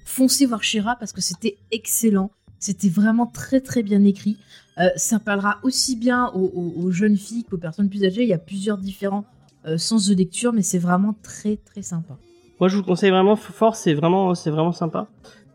[0.06, 2.32] foncez voir Shira parce que c'était excellent.
[2.60, 4.38] C'était vraiment très très bien écrit.
[4.78, 8.24] Euh, ça parlera aussi bien aux, jeunes filles qu'aux personnes plus âgées.
[8.24, 9.26] Il y a plusieurs différents
[9.66, 12.18] euh, sens de lecture, mais c'est vraiment très très sympa.
[12.60, 15.08] Moi, je vous le conseille vraiment fort, c'est vraiment, c'est vraiment sympa.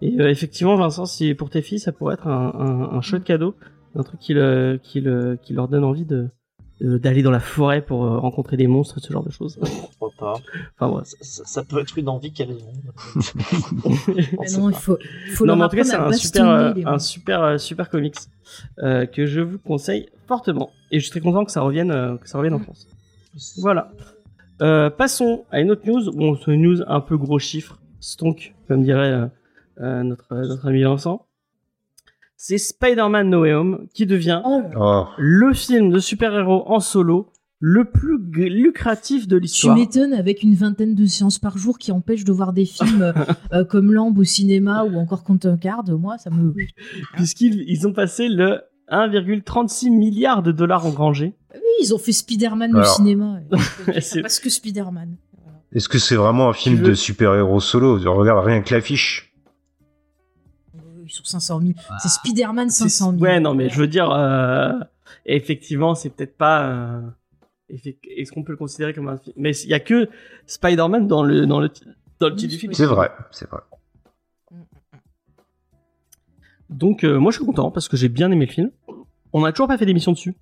[0.02, 3.54] Et euh, effectivement, Vincent, si pour tes filles, ça pourrait être un, un, chouette cadeau,
[3.94, 4.34] un truc qui,
[4.82, 6.28] qui leur donne envie de
[6.80, 9.58] de- d'aller dans la forêt pour euh, rencontrer des monstres, ce genre de choses.
[9.98, 10.40] Pourquoi pas
[10.78, 11.04] enfin voilà.
[11.04, 12.52] ça, ça- ça peut être une envie qu'elles
[13.84, 13.84] ont.
[13.84, 13.90] On
[14.40, 14.98] Mais sait non, il faut,
[15.44, 18.16] non, mais en tout cas, c'est un super, euh, un super, euh, super comics
[18.80, 20.70] euh, que je vous conseille fortement.
[20.90, 22.58] Et je suis très content que ça revienne, euh, que ça revienne en.
[22.60, 22.86] France.
[23.58, 23.90] Voilà.
[24.62, 26.10] Euh, passons à une autre news.
[26.12, 29.26] Bon, c'est une news un peu gros chiffre, stonk, comme dirait euh,
[29.80, 31.25] euh, notre, notre ami Vincent.
[32.36, 34.62] C'est Spider-Man No Way Home qui devient Oh.
[34.78, 38.18] Oh, le film de super-héros en solo le plus
[38.50, 39.76] lucratif de Tu l'histoire.
[39.76, 43.12] m'étonnes avec une vingtaine de séances par jour qui empêchent de voir des films euh,
[43.54, 45.84] euh, comme Lamb au cinéma ou encore Quentin Card.
[45.98, 46.54] Moi, ça me.
[47.14, 48.60] Puisqu'ils ils ont passé le
[48.92, 51.34] 1,36 milliard de dollars engrangés.
[51.54, 53.40] Oui, ils ont fait Spider-Man au cinéma.
[54.00, 55.16] C'est- Parce que Spider-Man.
[55.72, 57.94] Est-ce que c'est vraiment un film Tu veux- de super-héros solo?
[57.98, 59.25] Regarde rien que l'affiche.
[61.16, 61.72] Sur 500 000.
[62.00, 63.22] C'est Spider-Man C'est- 500 000.
[63.22, 64.72] Ouais, non, mais je veux dire, euh,
[65.24, 66.66] effectivement, c'est peut-être pas.
[66.68, 67.00] euh,
[67.68, 69.34] Est-ce qu'on peut le considérer comme un film?
[69.36, 70.08] Mais il y a que
[70.46, 71.68] Spider-Man dans le dans le
[72.20, 72.72] dans le Oui, titre du film.
[72.74, 73.60] C'est vrai, c'est vrai.
[76.70, 78.70] Donc euh, moi je suis content parce que j'ai bien aimé le film.
[79.32, 80.34] On n'a toujours pas fait d'émission dessus.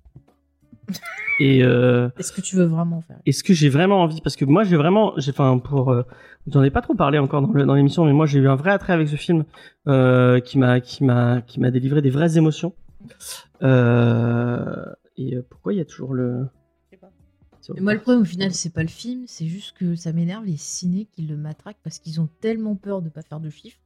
[1.39, 4.21] Et euh, Est-ce que tu veux vraiment faire est-ce que j'ai vraiment envie?
[4.21, 6.03] Parce que moi j'ai vraiment, j'ai, enfin pour, euh,
[6.47, 8.55] j'en ai pas trop parlé encore dans, le- dans l'émission, mais moi j'ai eu un
[8.55, 9.43] vrai attrait avec ce film
[9.87, 12.73] euh, qui m'a, qui m'a, qui m'a délivré des vraies émotions.
[13.63, 14.85] Euh,
[15.17, 16.47] et euh, pourquoi il y a toujours le
[17.73, 20.45] Mais moi, le problème, au final, c'est pas le film, c'est juste que ça m'énerve
[20.45, 23.79] les ciné qui le matraquent parce qu'ils ont tellement peur de pas faire de chiffres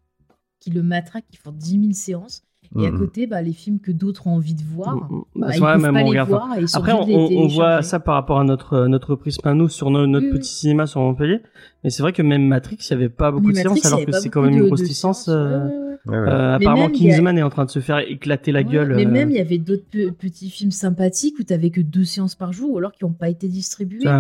[0.60, 2.43] qu'ils le matraquent, ils font 10 000 séances.
[2.78, 2.99] Et à Mhm.
[2.99, 5.22] côté, bah, les films que d'autres ont envie de voir, Mm, mm.
[5.36, 6.93] bah, Bah, ils vrai, peuvent même pas on les regarde- voir et ils sont Après,
[6.93, 10.26] on, les voit ça par rapport à notre notre prisme à nous sur no- notre
[10.28, 10.39] Oui, oui.
[10.39, 11.39] petit cinéma sur Montpellier.
[11.84, 14.05] Mais c'est vrai que même Matrix, il y avait pas beaucoup Mais de séances, alors
[14.05, 15.28] que c'est quand même une grosse licence.
[15.30, 15.86] euh, ouais, ouais, ouais.
[16.05, 16.30] Ouais, ouais.
[16.30, 18.93] euh, apparemment, même, a- Kingsman est en train de se faire éclater la Ouais, gueule.
[18.95, 22.05] Mais euh, même, il y avait d'autres pe- petits films sympathiques où t'avais que deux
[22.05, 23.47] séances par jour ou alors qui n'ont pas été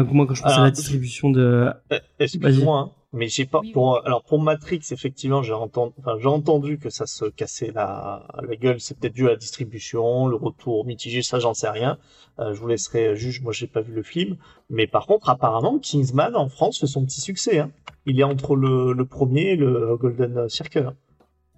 [0.03, 1.67] vois, moi, quand je pense à la distribution de.
[1.91, 2.89] Eh, Excuse-moi, hein.
[3.11, 6.91] Mais j'ai pas Oui, pour alors pour Matrix effectivement j'ai entendu enfin j'ai entendu que
[6.91, 11.23] ça se cassait la la gueule c'est peut-être dû à la distribution le retour mitigé
[11.23, 11.97] ça j'en sais rien
[12.39, 14.37] Euh, je vous laisserai juge moi j'ai pas vu le film
[14.69, 17.71] mais par contre apparemment Kingsman en France fait son petit succès hein.
[18.05, 20.95] il est entre le, le premier et le Golden Circle hein.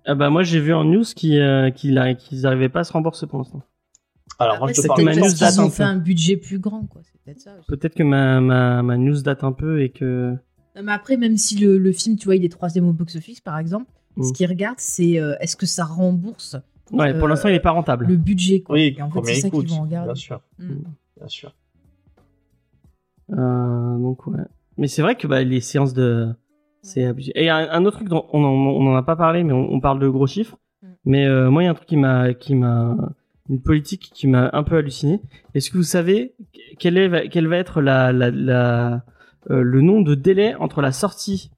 [0.05, 2.83] Ah bah moi j'ai vu en news qu'ils euh, qu'ils arri- qu'ils arrivaient pas à
[2.85, 3.61] se rembourser pour l'instant.
[4.39, 7.01] alors moi Après, je te parle parce qu'ils ont fait un budget plus grand, quoi.
[7.03, 7.51] C'est peut-être ça.
[7.67, 10.33] Peut-être que ma, ma, ma news date un peu et que...
[10.75, 13.41] Non, mais après, même si le, le film, tu vois, il est troisième au box-office,
[13.41, 13.91] par exemple,
[14.21, 16.55] ce qu'ils regardent, c'est euh, est-ce que ça rembourse
[16.91, 18.05] Ouais, pour Euh, l'instant il est pas rentable.
[18.07, 18.75] le budget, quoi.
[18.75, 20.07] oui Et en fait, c'est il ça qu'ils vont regarder.
[20.07, 20.65] bien sûr Mm.
[21.17, 21.53] bien sûr
[23.31, 24.39] Euh, donc ouais.
[24.77, 26.29] Mais c'est vrai que bah, les séances de...
[26.81, 27.31] C'est abusé.
[27.35, 29.71] Et un, un autre truc dont on en, on en a pas parlé, mais on,
[29.71, 30.57] on parle de gros chiffres.
[30.81, 30.87] Mm.
[31.05, 32.33] Mais euh, moi il y a un truc qui m'a...
[32.33, 32.95] qui m'a
[33.49, 35.21] Une politique qui m'a un peu halluciné.
[35.53, 36.35] Est-ce que vous savez
[36.79, 38.97] quel, est, quel va être la, la, la, euh,
[39.47, 41.51] le nom de délai entre la sortie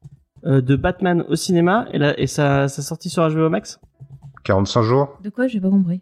[0.45, 3.79] euh, de Batman au cinéma et, la, et sa, sa sortie sur HBO Max?
[4.43, 5.47] 45 jours, De quoi?
[5.47, 6.01] J'ai pas compris.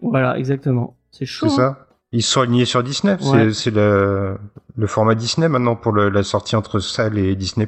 [0.00, 0.96] Voilà, exactement.
[1.10, 1.48] C'est chaud.
[1.48, 1.76] c'est hein.
[1.78, 3.16] ça Ils se sont alignés sur Disney.
[3.20, 3.52] C'est- Ouais.
[3.52, 4.38] C'est le,
[4.76, 7.66] le format Disney maintenant pour le- la sortie entre salle et Disney+.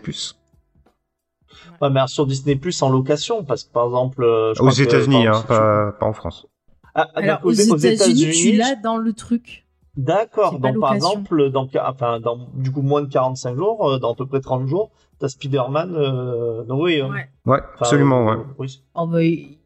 [1.81, 5.25] ouais, mais sur Disney Plus en location parce que par exemple euh, je Aux États-Unis,
[5.25, 6.47] par hein, tu- pas, pas en France.
[6.95, 9.67] Ah, ah, Alors, aux États-Unis, tu États-Unis, l'as dans le truc.
[9.97, 10.59] D'accord.
[10.61, 14.15] Donc par exemple, dans, enfin, dans du coup moins de 45 jours, euh, dans à
[14.15, 17.17] peu près 30 jours, t'as Spider-Man euh, No Way Home.
[17.47, 17.61] Ouais.
[17.79, 18.43] Absolument, euh, ouais.
[18.59, 18.83] oui.
[18.95, 19.59] Oh, bah, il,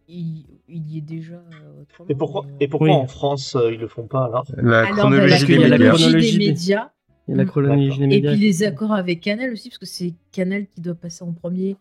[0.68, 1.34] y est déjà.
[1.34, 2.94] euh, autrement, Et pourquoi, mais, euh, et pourquoi Oui.
[2.94, 4.44] en France euh, ils le font pas alors?
[4.56, 5.90] La bah, chronologie qu'il des y a la médias.
[5.90, 6.90] chronologie chronologie des des- médias.
[7.26, 7.46] Il y a la Mm.
[7.48, 8.30] chronologie des Et médias.
[8.32, 11.76] puis les accords avec Canal aussi, parce que c'est Canal qui doit passer en premier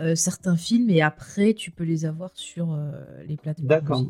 [0.00, 2.90] euh, certains films et après tu peux les avoir sur euh,
[3.26, 3.68] les plateformes.
[3.68, 4.02] D'accord.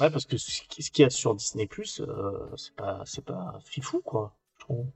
[0.00, 3.02] Ouais, parce que ce qui- ce qu'il y a sur Disney Plus, euh, c'est pas,
[3.06, 4.36] c'est pas fifou quoi.
[4.58, 4.86] Je trouve.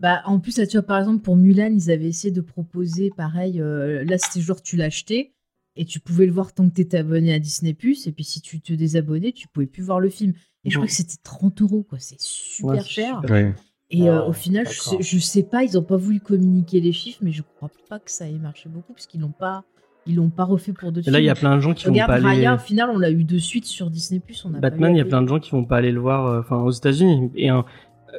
[0.00, 3.10] Bah, en plus, là, tu vois, par exemple, pour Mulan, ils avaient essayé de proposer
[3.16, 3.60] pareil.
[3.60, 5.32] euh, là, c'était genre tu l'achetais
[5.76, 7.70] et tu pouvais le voir tant que tu étais abonné à Disney.
[7.70, 10.32] Et puis si tu te désabonnais, tu pouvais plus voir le film.
[10.64, 11.98] Et je crois que c'était 30 euros, quoi.
[12.00, 13.16] C'est super Ouais, cher.
[13.22, 13.30] super.
[13.30, 13.54] Ouais.
[13.90, 16.80] Et euh, Ah, au final, je sais, je sais pas, ils ont pas voulu communiquer
[16.80, 19.64] les chiffres, mais je crois pas que ça ait marché beaucoup parce qu'ils l'ont pas,
[20.06, 21.94] ils l'ont pas refait pour Et là, il y a plein de gens qui vont
[21.94, 22.24] pas aller.
[22.24, 24.20] Raya, au final, on l'a eu de suite sur Disney+.
[24.44, 26.40] A Batman, il y a plein de gens qui vont pas aller le voir, euh,
[26.40, 27.30] enfin aux États-Unis.
[27.36, 27.50] Et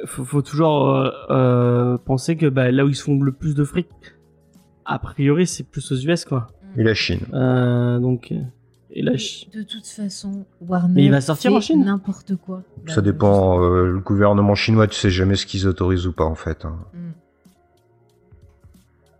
[0.06, 3.54] faut, faut toujours euh, euh, penser que bah, là où ils se font le plus
[3.54, 3.86] de fric,
[4.84, 6.48] a priori, c'est plus aux US, quoi.
[6.76, 7.20] Et la Chine.
[7.32, 8.32] Euh, donc,
[8.90, 10.94] et là, je- De toute façon, Warner.
[10.94, 12.62] Mais il va sortir fait en Chine N'importe quoi.
[12.86, 16.24] Ça Bah, dépend, euh, le gouvernement chinois, tu sais jamais ce qu'ils autorisent ou pas
[16.24, 16.64] en fait.
[16.64, 16.76] hein.
[16.92, 16.98] Mm.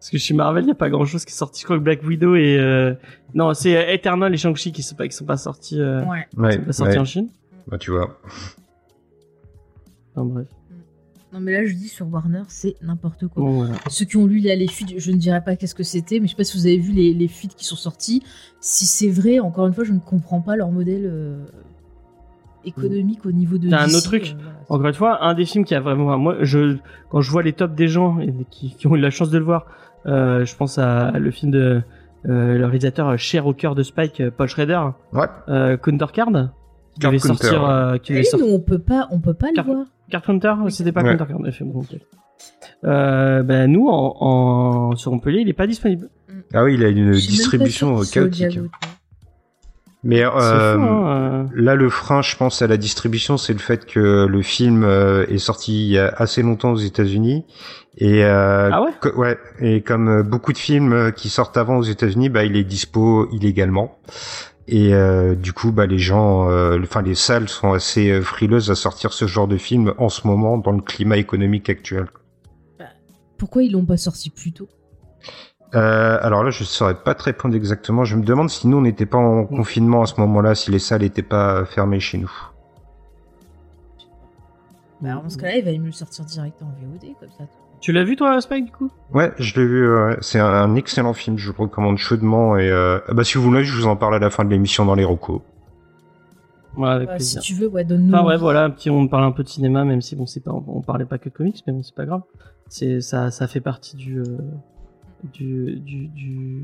[0.04, 1.62] Parce que chez Marvel, il y a pas grand-chose qui est sorti.
[1.62, 2.92] Je crois que Black Widow et euh,
[3.32, 6.26] non, c'est euh, Eternal et Shang-Chi qui sont pas qui sont pas sortis, euh, Ouais.
[6.30, 6.98] qui Ouais, sont pas sortis ouais.
[6.98, 7.28] en Chine.
[7.66, 8.20] Bah tu vois.
[10.14, 10.46] Enfin, bref.
[11.32, 13.42] Non, mais là, je dis sur Warner, c'est n'importe quoi.
[13.42, 13.76] Bon, voilà.
[13.88, 16.26] Ceux qui ont lu là, les fuites, je ne dirais pas qu'est-ce que c'était, mais
[16.26, 18.22] je sais pas si vous avez vu les, les fuites qui sont sorties.
[18.60, 21.46] Si c'est vrai, encore une fois, je ne comprends pas leur modèle euh,
[22.66, 23.70] économique au niveau de.
[23.70, 24.58] T'as un autre truc euh, voilà.
[24.68, 26.76] Encore une fois, un des films qui a vraiment, moi, je,
[27.08, 29.38] quand je vois les tops des gens et qui, qui ont eu la chance de
[29.38, 29.66] le voir,
[30.06, 31.82] je pense à le film de
[32.26, 34.80] euh, le réalisateur cher au cœur de Spike, euh, Paul Schrader,
[35.12, 35.26] Ouais.
[35.48, 37.68] euh, Counter Card, qui devait Counter, sortir, ouais.
[37.70, 38.48] euh, qui Eh oui, sortir.
[38.48, 39.86] mais on peut pas, on peut pas Car- le voir.
[40.10, 40.72] Card Counter, Oui.
[40.72, 41.10] c'était pas Ouais.
[41.16, 41.96] Counter Card, en effet, bon, ok.
[42.84, 46.08] Euh, ben nous en, en sur Montpellier, il est pas disponible.
[46.52, 48.58] Ah oui, il a une distribution euh, chaotique.
[50.04, 53.86] Mais euh, fou, hein, là, le frein, je pense, à la distribution, c'est le fait
[53.86, 57.44] que le film euh, est sorti il y a assez longtemps aux États-Unis.
[57.96, 59.38] Et euh, Ah ouais que- ouais.
[59.60, 63.28] Et comme euh, beaucoup de films qui sortent avant aux États-Unis, bah, il est dispo
[63.32, 63.98] illégalement.
[64.68, 68.74] Et euh, du coup, bah, les gens, euh, enfin, les salles sont assez frileuses à
[68.74, 72.06] sortir ce genre de film en ce moment dans le climat économique actuel.
[73.38, 74.68] Pourquoi ils l'ont pas sorti plus tôt?
[75.74, 78.04] Euh, alors là, je saurais pas te répondre exactement.
[78.04, 80.78] Je me demande si nous on n'était pas en confinement à ce moment-là, si les
[80.78, 82.30] salles n'étaient pas fermées chez nous.
[85.00, 87.44] Bah, dans ce cas-là, il va le sortir direct en VOD, comme ça.
[87.80, 88.90] Tu l'as vu toi, Spike, du coup?
[89.12, 89.92] Ouais, je l'ai vu.
[89.94, 90.16] ouais.
[90.20, 91.36] C'est un, un excellent film.
[91.36, 92.56] Je le recommande chaudement.
[92.56, 94.50] Et euh, ah bah si vous voulez, je vous en parle à la fin de
[94.50, 95.42] l'émission dans les recos.
[96.76, 97.42] Ouais, avec Bah, si plaisir.
[97.42, 98.14] tu veux, ouais, donne-nous.
[98.14, 100.40] Enfin ouais, voilà, un petit, on parle un peu de cinéma, même si bon, c'est
[100.42, 102.22] pas, on, on parlait pas que de comics, mais bon, c'est pas grave.
[102.68, 104.24] C'est ça, ça fait partie du, euh,
[105.32, 106.62] du, du, du,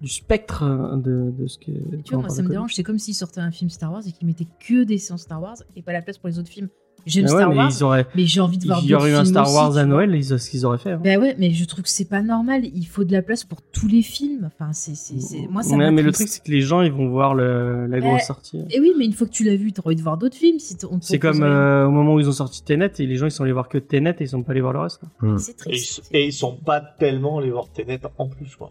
[0.00, 1.72] du spectre de, de ce que.
[2.02, 2.74] Tu vois, moi, ça me dérange.
[2.74, 5.42] C'est comme s'ils sortaient un film Star Wars et qu'ils mettaient que des séances Star
[5.42, 6.68] Wars et pas la place pour les autres films.
[7.06, 9.10] J'aime ouais, Star mais Wars, ils auraient, mais j'ai envie de voir il y aurait
[9.10, 9.84] eu un Star aussi, Wars à.
[9.84, 10.92] Noël, ils, ce qu'ils auraient fait.
[10.92, 11.00] hein.
[11.02, 12.62] Ben ouais, mais je trouve que c'est pas normal.
[12.64, 14.44] Il faut de la place pour tous les films.
[14.54, 16.92] Enfin, c'est, c'est, c'est- moi ça Ouais, mais le truc, c'est que les gens, ils
[16.92, 18.64] vont voir le, la grosse Eh, sortie.
[18.70, 20.58] Et oui, mais une fois que tu l'as vu, t'as envie de voir d'autres films.
[20.58, 23.26] Si on C'est comme euh, au moment où ils ont sorti Tenet et les gens
[23.26, 25.00] ils sont allés voir que Tenet et ils sont pas allés voir le reste.
[25.18, 25.38] quoi.
[25.38, 26.08] C'est Et ils, triste.
[26.12, 28.70] et ils sont pas tellement les voir Tenet en plus, quoi.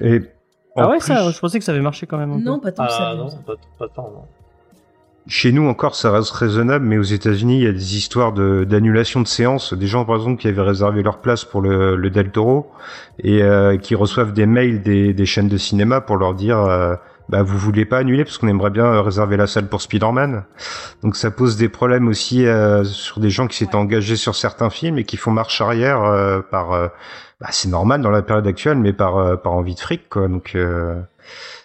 [0.00, 0.20] Et
[0.76, 2.30] Ah ouais, plus, ça, je pensais que ça avait marché quand même.
[2.32, 2.44] un peu.
[2.44, 3.10] Non, pas tant que ça.
[3.10, 3.36] Ah non, ça.
[3.46, 4.22] pas, pas tant, non.
[5.30, 8.64] Chez nous encore, ça reste raisonnable, mais aux États-Unis, il y a des histoires de
[8.64, 9.74] d'annulation de séances.
[9.74, 12.72] Des gens, par exemple, qui avaient réservé leur place pour le, le Del Toro
[13.18, 16.94] et euh, qui reçoivent des mails des, des chaînes de cinéma pour leur dire, euh,
[17.28, 20.44] bah vous voulez pas annuler parce qu'on aimerait bien réserver la salle pour Spider-Man.
[21.02, 24.70] Donc ça pose des problèmes aussi euh, sur des gens qui s'étaient engagés sur certains
[24.70, 26.88] films et qui font marche arrière euh, par, euh,
[27.40, 30.26] bah, c'est normal dans la période actuelle, mais par euh, par envie de fric, quoi.
[30.26, 31.00] Donc euh,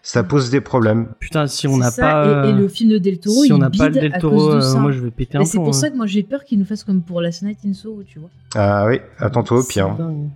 [0.01, 1.07] ça pose des problèmes.
[1.19, 2.25] Putain, si on n'a pas.
[2.25, 4.13] et, et euh, le film de Del Toro, si il on n'a pas le Del
[4.13, 4.79] à Toro, cause de euh, ça.
[4.79, 5.73] moi je vais péter un Mais c'est pour hein.
[5.73, 8.19] ça que moi j'ai peur qu'il nous fasse comme pour Last Night in Soho, tu
[8.19, 8.29] vois.
[8.55, 9.95] Ah oui, attends-toi au pire.
[9.95, 10.29] Dingue.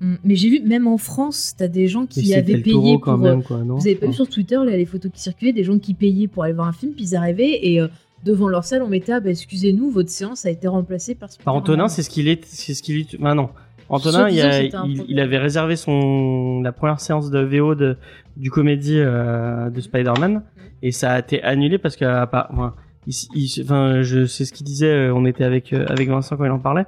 [0.00, 0.14] Mm.
[0.24, 3.00] Mais j'ai vu, même en France, t'as des gens qui avaient Del payé Toro pour.
[3.02, 5.20] quand euh, même, quoi, non Vous avez pas vu sur Twitter là, les photos qui
[5.20, 7.88] circulaient, des gens qui payaient pour aller voir un film, puis ils arrivaient et euh,
[8.24, 11.28] devant leur salle, on mettait ah, bah, excusez-nous, votre séance a été remplacée par.
[11.28, 11.56] Par Spider-Man.
[11.56, 13.20] Antonin, c'est ce qu'il est, c'est ce qu'il est.
[13.20, 13.50] Bah non.
[13.90, 17.96] Antonin, il, a- il, avait réservé son la première séance de VO de
[18.36, 20.42] du comédie euh, de Spider-Man
[20.82, 22.74] et ça a été annulé parce que enfin,
[23.06, 24.86] il, il- enfin, je sais ce qu'il disait.
[25.08, 26.86] euh, On était avec euh, avec Vincent quand il en parlait.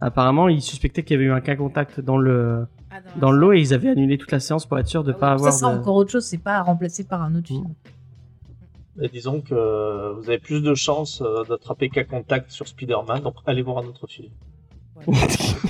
[0.00, 3.52] Apparemment, il suspectait qu'il y avait eu un cas contact dans le Ah, dans l'eau
[3.52, 5.52] et ils avaient annulé toute la séance pour être sûr de Ah pas ouais, avoir.
[5.52, 7.66] Ça, c'est de- encore autre chose, c'est pas remplacé par un autre film.
[9.00, 13.62] Et disons que vous avez plus de chances d'attraper qu'à contact sur Spider-Man, donc allez
[13.62, 14.30] voir un autre film.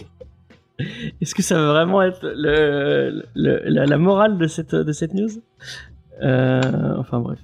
[1.20, 5.14] Est-ce que ça va vraiment être le, le- la, la morale de cette, de cette
[5.14, 5.30] news?
[6.22, 6.60] Euh,
[6.98, 7.38] Enfin bref.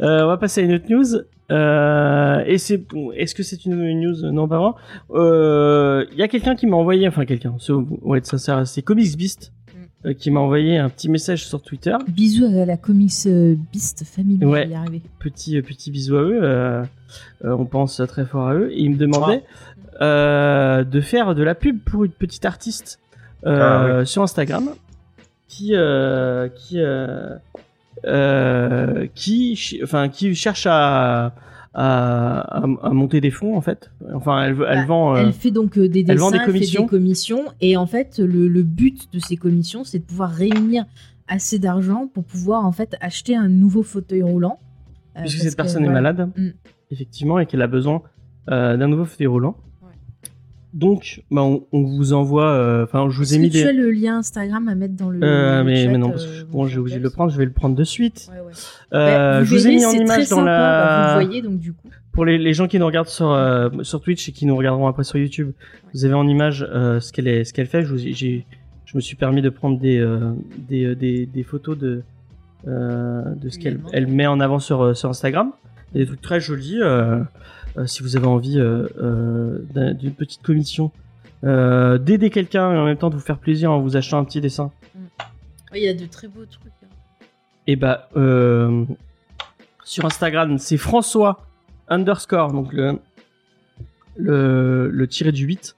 [0.00, 1.20] Euh, on va passer à une autre news.
[1.50, 2.84] Euh, et c'est
[3.16, 4.30] est-ce que c'est une, une news?
[4.32, 4.76] Non, pas vraiment.
[5.14, 8.82] Euh, Il y a quelqu'un qui m'a envoyé, enfin quelqu'un, c'est ouais, ça sert, c'est
[8.82, 9.52] Comics Beast
[10.04, 11.96] euh, qui m'a envoyé un petit message sur Twitter.
[12.06, 13.26] Bisous à la Comics
[13.72, 14.68] Beast Family, Ouais.
[15.18, 16.38] Petit petit bisou à eux.
[16.42, 16.82] euh,
[17.44, 18.70] euh, on pense très fort à eux.
[18.70, 19.42] Et il me demandait
[20.00, 22.98] euh, de faire de la pub pour une petite artiste
[23.46, 24.70] euh, sur Instagram
[25.48, 27.36] qui euh, qui euh,
[28.06, 31.34] euh, qui enfin qui cherche à
[31.74, 33.90] à, à, à monter des fonds en fait.
[34.14, 35.16] Enfin, elle, veut- elle Bah, vend.
[35.16, 36.82] euh, Elle fait donc des elle dessins, vend des elle fait commissions.
[36.82, 40.86] des commissions, et en fait, le, le but de ces commissions, c'est de pouvoir réunir
[41.28, 44.58] assez d'argent pour pouvoir en fait acheter un nouveau fauteuil roulant.
[45.16, 46.12] Euh, puisque cette que, personne est voilà.
[46.14, 46.48] malade, Mm.
[46.90, 48.02] effectivement, et qu'elle a besoin
[48.50, 49.56] euh, d'un nouveau fauteuil roulant.
[50.74, 52.50] Donc, bah, on, on vous envoie.
[52.52, 53.64] euh, Enfin, je vous ai que mis tu des.
[53.64, 55.18] as le lien Instagram à mettre dans le.
[55.22, 57.38] Euh, mais, chat, mais non, parce euh, que bon, j'ai obligé de le prendre, je
[57.38, 58.28] vais le prendre de suite.
[58.32, 58.52] Ouais, ouais.
[58.92, 60.44] Bah, vous je vous ai mis en image dans sympa.
[60.44, 60.58] la.
[60.58, 61.88] Bah, vous le voyez donc du coup.
[62.12, 63.34] Pour les, les gens qui nous regardent sur,
[63.82, 65.52] sur Twitch et qui nous regarderont après sur YouTube,
[65.94, 67.82] vous avez en image ce qu'elle est, ce qu'elle fait.
[67.82, 68.44] Je, vous, ai- j'ai,
[68.86, 70.04] je me suis permis de prendre des,
[70.68, 72.02] des, des, des photos de,
[72.66, 75.52] de ce qu'elle elle met en avant sur, sur Instagram.
[75.94, 76.80] Il y a des trucs très jolis.
[77.76, 80.90] Euh, si vous avez envie euh, euh, d'un- d'une petite commission,
[81.42, 84.40] d'aider quelqu'un et en même temps de vous faire plaisir en vous achetant un petit
[84.40, 84.72] dessin.
[85.70, 86.72] Ouais, Il y a de très beaux trucs.
[86.82, 86.86] hein.
[87.68, 88.08] Et bah,
[89.84, 91.46] sur Instagram, c'est François
[91.88, 92.98] underscore, donc le,
[94.16, 95.76] le, le tiré du 8,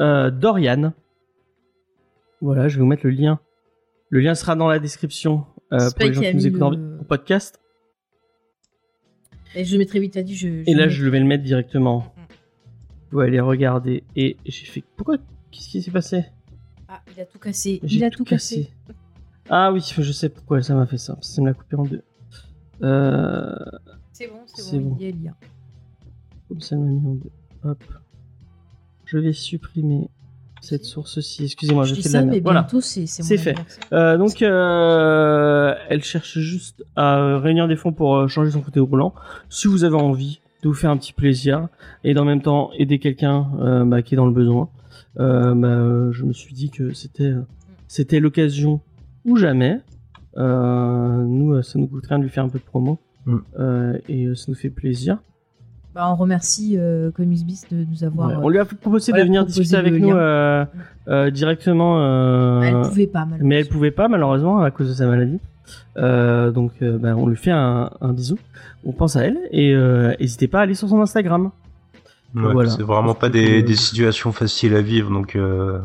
[0.00, 0.92] euh, Dorian.
[2.42, 3.38] Voilà, je vais vous mettre le lien.
[4.10, 7.04] Le lien sera dans la description euh, pour les gens qui nous écoutent le- en
[7.04, 7.60] podcast.
[9.54, 10.36] Et je le mettrai vite, t'as dit.
[10.36, 12.14] Je, Et là, le je vais le mettre directement.
[13.10, 14.04] Vous allez regarder.
[14.16, 14.84] Et j'ai fait.
[14.96, 15.16] Pourquoi
[15.50, 16.24] Qu'est-ce qui s'est passé?
[16.88, 17.80] Ah, il a tout cassé.
[17.82, 18.70] Il a tout cassé.
[19.48, 21.18] Ah oui, je sais pourquoi ça m'a fait ça.
[21.20, 22.02] Ça me l'a coupé en deux.
[22.82, 23.54] Euh,
[24.12, 24.96] C'est bon, c'est C'est bon, bon.
[25.00, 25.34] il y a le lien.
[26.48, 27.30] Comme ça, elle m'a mis en deux.
[27.64, 27.84] Hop.
[29.06, 30.08] Je vais supprimer
[30.60, 31.44] cette source-ci.
[31.44, 32.42] Excusez-moi, je je fais de ça, la mais merde.
[32.44, 32.66] Voilà.
[32.80, 33.56] c'est fait.
[33.92, 38.82] Euh, donc, euh, elle cherche juste à réunir des fonds pour euh, changer son fauteuil
[38.82, 39.14] roulant.
[39.48, 41.68] Si vous avez envie de vous faire un petit plaisir
[42.04, 44.68] et en même temps aider quelqu'un euh, bah, qui est dans le besoin,
[45.18, 47.34] euh, bah, je me suis dit que c'était
[47.88, 48.80] c'était l'occasion
[49.24, 49.80] ou jamais.
[50.36, 53.38] Euh, nous, ça nous coûte rien de lui faire un peu de promo Mm.
[53.58, 55.18] Euh, et ça nous fait plaisir.
[55.94, 58.28] Bah, on remercie euh, Comics Beast de nous avoir.
[58.28, 60.64] Ouais, euh, on lui a proposé de venir discuter avec nous euh,
[61.08, 62.00] euh, directement.
[62.00, 63.48] euh, Elle pouvait pas, malheureusement.
[63.48, 65.40] mais elle pouvait pas malheureusement à cause de sa maladie.
[65.96, 68.38] Euh, donc euh, bah, on lui fait un, un bisou.
[68.84, 71.50] On pense à elle et euh, n'hésitez pas à aller sur son Instagram.
[72.34, 72.70] Ouais, Voilà.
[72.70, 75.80] C'est vraiment pas des, des situations faciles à vivre, donc euh,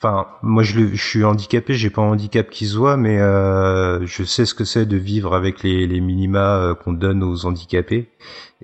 [0.00, 3.18] Enfin, moi je, le- je suis handicapé, j'ai pas un handicap qui se voit, mais
[3.20, 7.22] euh, je sais ce que c'est de vivre avec les, les minima euh, qu'on donne
[7.24, 8.08] aux handicapés.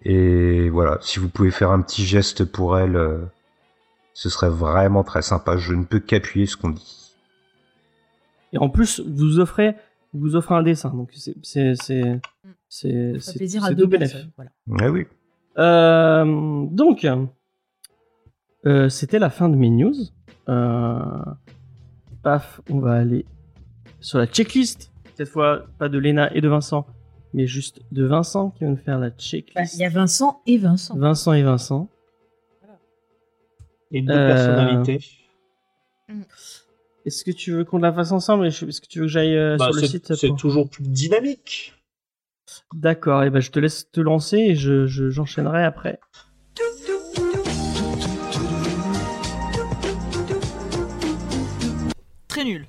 [0.04, 3.18] Et voilà, si vous pouvez faire un petit geste pour elle, euh,
[4.12, 5.56] ce serait vraiment très sympa.
[5.56, 7.14] Je ne peux qu'appuyer ce qu'on dit.
[8.52, 9.74] Et en plus, vous offrez,
[10.12, 10.90] vous offrez un dessin.
[10.90, 12.20] Donc c'est, c'est, c'est,
[12.68, 14.30] c'est, Ça fait c'est, plaisir à c'est deux personnes.
[14.36, 14.52] Voilà.
[14.80, 15.06] Ah oui.
[15.58, 17.04] Euh, donc,
[18.66, 19.94] euh, c'était la fin de mes news.
[20.48, 21.24] Euh,
[22.22, 23.24] paf, on va aller
[24.00, 24.90] sur la checklist.
[25.16, 26.86] Cette fois, pas de Léna et de Vincent,
[27.32, 29.74] mais juste de Vincent qui va nous faire la Bah, checklist.
[29.74, 30.96] Il y a Vincent et Vincent.
[30.96, 31.88] Vincent et Vincent.
[33.90, 35.00] Les deux Euh, personnalités.
[37.06, 39.56] Est-ce que tu veux qu'on la fasse ensemble Est-ce que tu veux que j'aille euh,
[39.56, 41.74] Bah, sur le site c'est pour- toujours plus dynamique.
[42.74, 46.00] D'accord, et ben je te laisse te lancer et je, je- j'enchaînerai après.
[52.34, 52.66] Très nul.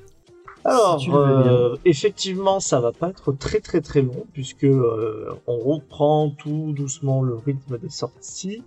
[0.64, 5.58] Alors, Si euh, effectivement, ça va pas être très très très long puisque euh, on
[5.58, 8.62] reprend tout doucement le rythme des sorties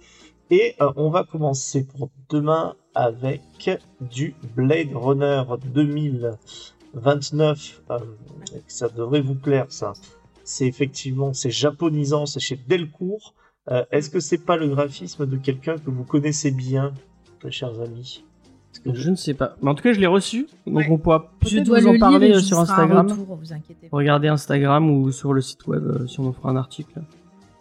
[0.51, 3.71] et euh, on va commencer pour demain avec
[4.01, 7.83] du Blade Runner 2029.
[7.91, 7.99] Euh,
[8.67, 9.93] ça devrait vous plaire, ça.
[10.43, 13.35] C'est effectivement, c'est japonisant, c'est chez Delcourt.
[13.71, 16.93] Euh, Est-ce que c'est pas le graphisme de quelqu'un que vous connaissez bien,
[17.45, 18.25] mes chers amis?
[18.87, 19.57] Je ne sais pas.
[19.63, 20.47] Mais en tout cas, je l'ai reçu.
[20.67, 20.89] Donc Ouais.
[20.91, 23.09] on pourra Je peut-être dois vous en parler euh, sur Instagram.
[23.09, 23.97] retour, vous inquiétez pas.
[23.97, 27.01] Regardez Instagram ou sur le site web euh, si on en fera un article.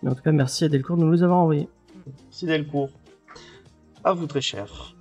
[0.03, 1.67] Mais en tout cas, merci à Delcourt de nous les avoir envoyés.
[2.31, 2.89] C'est Delcourt.
[4.03, 4.93] À vous très cher.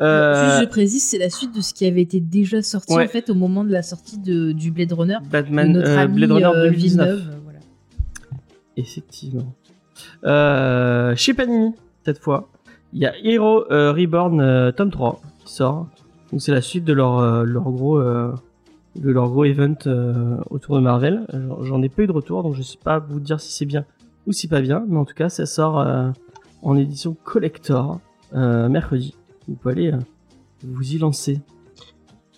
[0.00, 3.04] Euh, je précise, c'est la suite de ce qui avait été déjà sorti Ouais.
[3.04, 5.16] en fait au moment de la sortie de, du Blade Runner.
[5.24, 7.06] de Batman, notre euh, ami Blade Runner euh, 2019.
[7.08, 7.58] Villeneuve, euh, voilà.
[8.76, 9.54] Effectivement.
[10.24, 11.72] Euh, chez Panini,
[12.04, 12.48] cette fois,
[12.96, 15.86] il y a Hero euh, Reborn euh, tome 3 qui sort.
[16.38, 19.10] C'est la suite de leur, euh, gros de
[19.44, 19.74] event
[20.50, 21.26] autour de Marvel.
[21.62, 23.84] J'en- ai pas eu de retour, donc je sais pas vous dire si c'est bien
[24.26, 25.86] ou si pas bien, mais en tout cas ça sort
[26.62, 28.00] en édition collector
[28.32, 29.14] mercredi.
[29.46, 29.92] Vous pouvez aller
[30.64, 31.40] vous y lancer.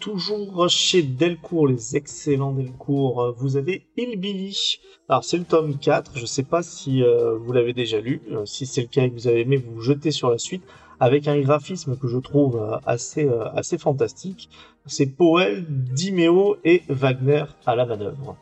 [0.01, 4.79] Toujours chez Delcourt, les excellents Delcourt, euh, vous avez Hillbilly.
[5.09, 8.45] Alors c'est le tome 4, je sais pas si euh, vous l'avez déjà lu, Euh,
[8.45, 10.63] si c'est le cas et que vous avez aimé, vous vous jetez sur la suite,
[11.01, 14.51] avec un graphisme que je trouve assez, assez fantastique.
[14.87, 18.37] C'est Powell, Dimeo et Wagner à la manœuvre.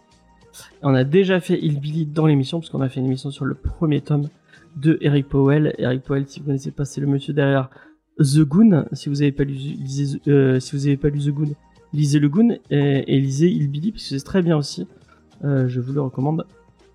[0.82, 3.54] On a déjà fait Hillbilly dans l'émission, parce qu'on a fait une émission sur le
[3.54, 4.28] premier tome
[4.76, 5.74] de Eric Powell.
[5.78, 7.68] Eric Powell, si vous connaissez pas, c'est le monsieur derrière
[8.18, 8.84] The Goon.
[8.92, 11.50] Si vous avez pas lu, lisez, euh, si vous avez pas lu The Goon,
[11.92, 14.86] lisez le Goon et, et lisez Hillbilly, parce que c'est très bien aussi.
[15.44, 16.46] Euh, je vous le recommande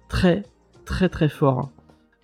[0.09, 0.43] très,
[0.86, 1.69] très, très fort.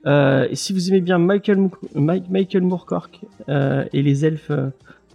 [0.06, 4.52] Euh, et si vous aimez bien Michael, Mook- Mike- Michael Moorcock et les elfes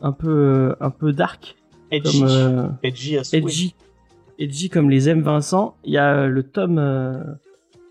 [0.02, 1.56] un peu, un peu dark,
[1.90, 3.16] Edgy, comme Edgy.
[3.32, 3.74] Edgy.
[4.38, 5.76] Edgy comme les aime Vincent.
[5.84, 7.22] Il y a le tome euh,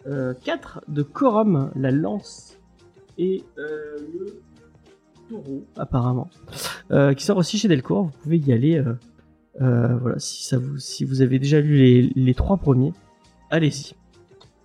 [0.07, 2.57] euh, 4 de Corum, la lance
[3.17, 4.41] et le
[5.31, 6.29] taureau, apparemment,
[6.91, 8.05] euh, qui sort aussi chez Delcourt.
[8.05, 8.75] Vous pouvez y aller.
[8.77, 8.93] euh,
[9.61, 12.93] euh, voilà, si, ça vous, si vous avez déjà lu les, les trois premiers,
[13.49, 13.93] allez-y.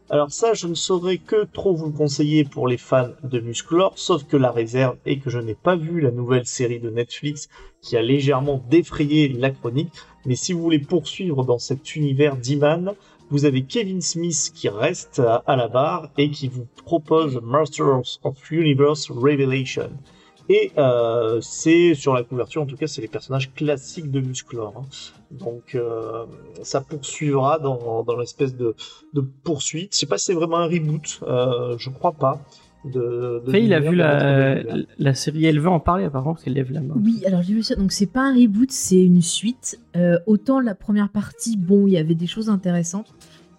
[0.08, 3.92] Alors ça, je ne saurais que trop vous le conseiller pour les fans de Musclor,
[3.96, 7.48] sauf que la réserve est que je n'ai pas vu la nouvelle série de Netflix
[7.82, 9.92] qui a légèrement défrayé la chronique.
[10.24, 12.94] Mais si vous voulez poursuivre dans cet univers d'Iman,
[13.30, 18.20] vous avez Kevin Smith qui reste à, à la barre et qui vous propose Masters
[18.22, 19.90] of Universe Revelation.
[20.48, 24.74] Et euh, c'est sur la couverture, en tout cas, c'est les personnages classiques de Musclor.
[24.76, 24.84] hein.
[25.30, 26.24] Donc euh,
[26.62, 28.74] ça poursuivra dans, dans l'espèce de,
[29.12, 29.94] de poursuite.
[29.94, 32.40] Je sais pas si c'est vraiment un reboot, euh, je crois pas.
[32.84, 36.52] De, de Faye, il a vu la, série, elle veut en parler apparemment, parce qu'elle
[36.52, 36.94] lève la main.
[36.96, 37.74] Oui, alors j'ai vu ça.
[37.74, 39.80] Donc c'est pas un reboot, c'est une suite.
[39.96, 43.12] Euh, autant la première partie, bon, il y avait des choses intéressantes.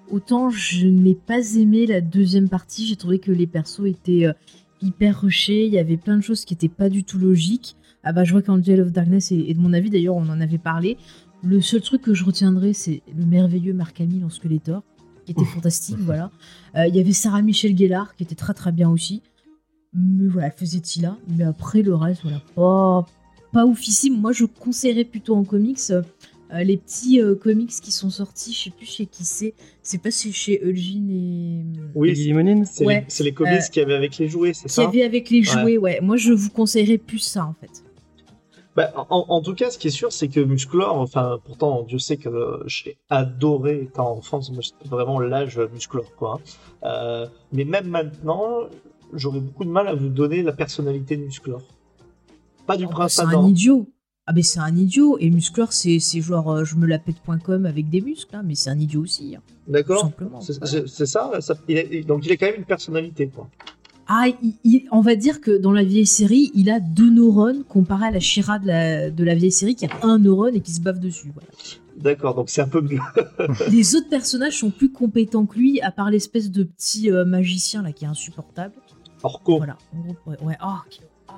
[0.09, 2.87] Autant je n'ai pas aimé la deuxième partie.
[2.87, 4.33] J'ai trouvé que les persos étaient euh,
[4.81, 5.65] hyper rushés.
[5.65, 7.75] Il y avait plein de choses qui étaient pas du tout logiques.
[8.03, 9.89] Ah bah je vois qu'Angel of Darkness est, est de mon avis.
[9.89, 10.97] D'ailleurs, on en avait parlé.
[11.43, 14.83] Le seul truc que je retiendrai, c'est le merveilleux Mark Hamill en Skeletor,
[15.25, 15.97] qui était fantastique.
[15.99, 16.31] voilà.
[16.75, 19.21] Euh, Il y avait Sarah Michelle Gellar, qui était très très bien aussi.
[19.93, 21.17] Mais voilà, elle faisait Tila.
[21.27, 23.05] Mais après, le reste, voilà, pas,
[23.51, 24.19] pas oufissime.
[24.19, 25.79] Moi, je conseillerais plutôt en comics
[26.51, 28.53] euh, euh, les petits euh, comics qui sont sortis.
[28.53, 29.53] Je sais plus chez qui c'est.
[29.81, 31.63] C'est pas c'est chez Eugene et.
[31.95, 33.05] Oui, Lily Monine c'est Ouais.
[33.19, 34.87] les, comics Euh, qu'il y avait avec les jouets, c'est Qui ça?
[34.87, 35.99] avait avec les jouets, ouais.
[36.01, 37.83] Moi, je vous conseillerais plus ça, en fait.
[38.75, 41.97] Bah, en, en tout cas, ce qui est sûr, c'est que Musclor, enfin, pourtant, Dieu
[41.97, 46.39] sait que euh, j'ai adoré étant enfant, moi, c'était vraiment l'âge Musclor, quoi.
[46.83, 46.87] hein.
[46.87, 48.67] Euh, mais même maintenant,
[49.13, 51.61] j'aurais beaucoup de mal à vous donner la personnalité de Musclor.
[52.67, 53.87] Pas du Oh, prince c'est un idiot.
[54.29, 55.17] Ah, mais c'est un idiot.
[55.19, 58.55] Et muscleur, c'est c'est genre euh, je me la pète.com avec des muscles, hein, mais
[58.55, 59.35] c'est un idiot aussi.
[59.35, 60.41] hein, D'accord simplement.
[60.41, 63.47] C'est ça, ça- il est- Donc il a quand même une personnalité, quoi.
[64.09, 67.63] Ah, il- il- on va dire que dans la vieille série, il a deux neurones
[67.65, 70.61] comparé à la Shira de la, de la vieille série qui a un neurone et
[70.61, 71.31] qui se bave dessus.
[71.33, 71.49] voilà.
[71.97, 72.99] D'accord, donc c'est un peu mieux.
[73.71, 77.81] Les autres personnages sont plus compétents que lui, à part l'espèce de petit euh, magicien
[77.81, 78.73] là qui est insupportable.
[79.23, 79.57] Orco.
[79.57, 79.77] Voilà.
[80.25, 80.37] Ouais.
[80.43, 80.57] ouais.
[80.63, 80.67] Oh,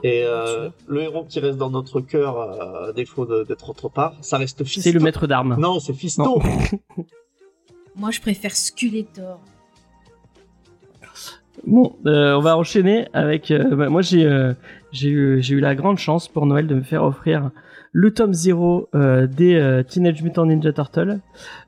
[0.03, 4.13] Et euh, le héros qui reste dans notre cœur, euh, à défaut d'être autre part,
[4.21, 4.81] ça reste Fisto.
[4.81, 5.55] C'est le maître d'armes.
[5.59, 6.23] Non, c'est Fisto.
[6.23, 6.39] Non.
[7.95, 9.39] Moi, je préfère Skeletor.
[11.67, 13.51] Bon, euh, on va enchaîner avec.
[13.51, 14.53] euh, bah, moi, j'ai euh,
[14.93, 17.51] eu la grande chance pour Noël de me faire offrir
[17.91, 21.19] le tome 0 euh, des euh, Teenage Mutant Ninja Turtles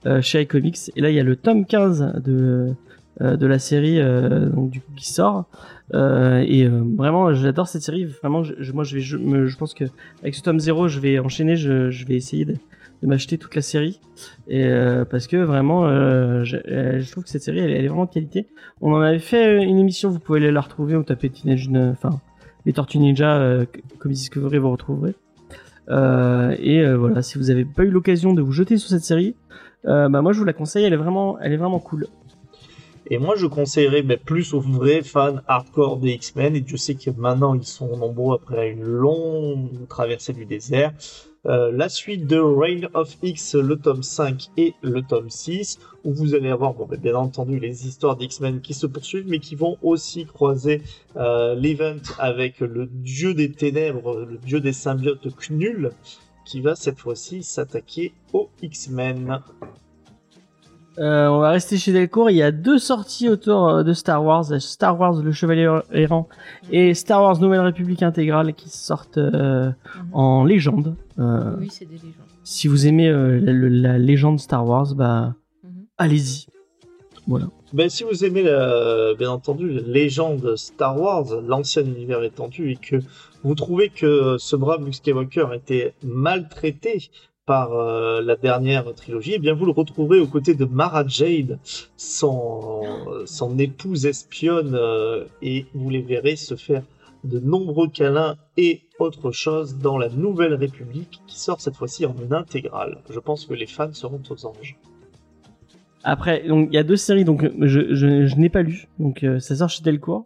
[0.06, 0.92] euh, chez iComics.
[0.96, 2.74] Et là, il y a le tome 15 de
[3.20, 5.46] euh, de la série euh, donc du coup qui sort.
[5.94, 8.06] Euh, et euh, vraiment, j'adore cette série.
[8.06, 9.86] Vraiment, je, moi, je pense que
[10.22, 11.56] avec ce tome 0, je vais enchaîner.
[11.56, 12.56] Je, vais essayer de,
[13.04, 14.00] m'acheter toute la série.
[14.48, 15.88] Et euh, parce que vraiment,
[16.44, 18.48] je, trouve que cette série, elle, est vraiment de qualité.
[18.82, 22.20] On en avait fait une émission, vous pouvez aller la retrouver, ou taper Teenage, enfin,
[22.66, 23.66] les Tortues Ninja,
[24.00, 25.16] comme Discovery, vous retrouverez.
[25.90, 29.36] Et voilà, si vous avez pas eu l'occasion de vous jeter sur cette série,
[29.84, 32.06] bah moi je vous la conseille, elle est vraiment, elle est vraiment cool.
[33.14, 36.56] Et moi, je conseillerais mais plus aux vrais fans hardcore des X-Men.
[36.56, 40.94] Et Dieu sait que maintenant, ils sont nombreux après une longue traversée du désert.
[41.46, 46.14] Euh, la suite de Reign of X, le tome 5 et le tome 6, où
[46.14, 49.56] vous allez avoir, bon, ben, bien entendu, les histoires d'X-Men qui se poursuivent, mais qui
[49.56, 50.82] vont aussi croiser
[51.18, 55.92] euh, l'event avec le dieu des ténèbres, le dieu des symbiotes Knull,
[56.46, 59.42] qui va cette fois-ci s'attaquer aux X-Men.
[61.00, 62.30] Euh, on va rester chez Delcourt.
[62.30, 66.28] Il y a deux sorties autour euh, de Star Wars, Star Wars le Chevalier errant
[66.70, 69.74] et Star Wars Nouvelle République intégrale qui sortent euh, Mhm.
[70.14, 70.96] en légende.
[71.20, 72.12] Euh, Oui, c'est des légendes.
[72.44, 75.34] Si vous aimez euh, la, légende Star Wars, bah
[75.64, 75.70] Mhm.
[75.98, 76.48] allez-y.
[77.28, 77.46] Voilà.
[77.72, 82.76] Ben, si vous aimez, la- bien entendu, la légende Star Wars, l'ancien univers étendu, et
[82.76, 82.98] que
[83.44, 87.10] vous trouvez que ce brave Luke Skywalker a été maltraité
[87.46, 91.60] par euh, la dernière trilogie, eh bien vous le retrouverez aux côtés de Mara Jade,
[91.98, 92.84] son,
[93.58, 96.84] épouse espionne, euh, et vous les verrez se faire
[97.24, 102.16] de nombreux câlins et autre chose dans la Nouvelle République qui sort cette fois-ci en
[102.32, 103.00] intégrale.
[103.10, 104.78] Je pense que les fans seront aux anges.
[106.04, 109.56] Après, donc il y a deux séries, donc je, n'ai pas lu, donc euh, ça
[109.56, 110.24] sort chez Delcourt.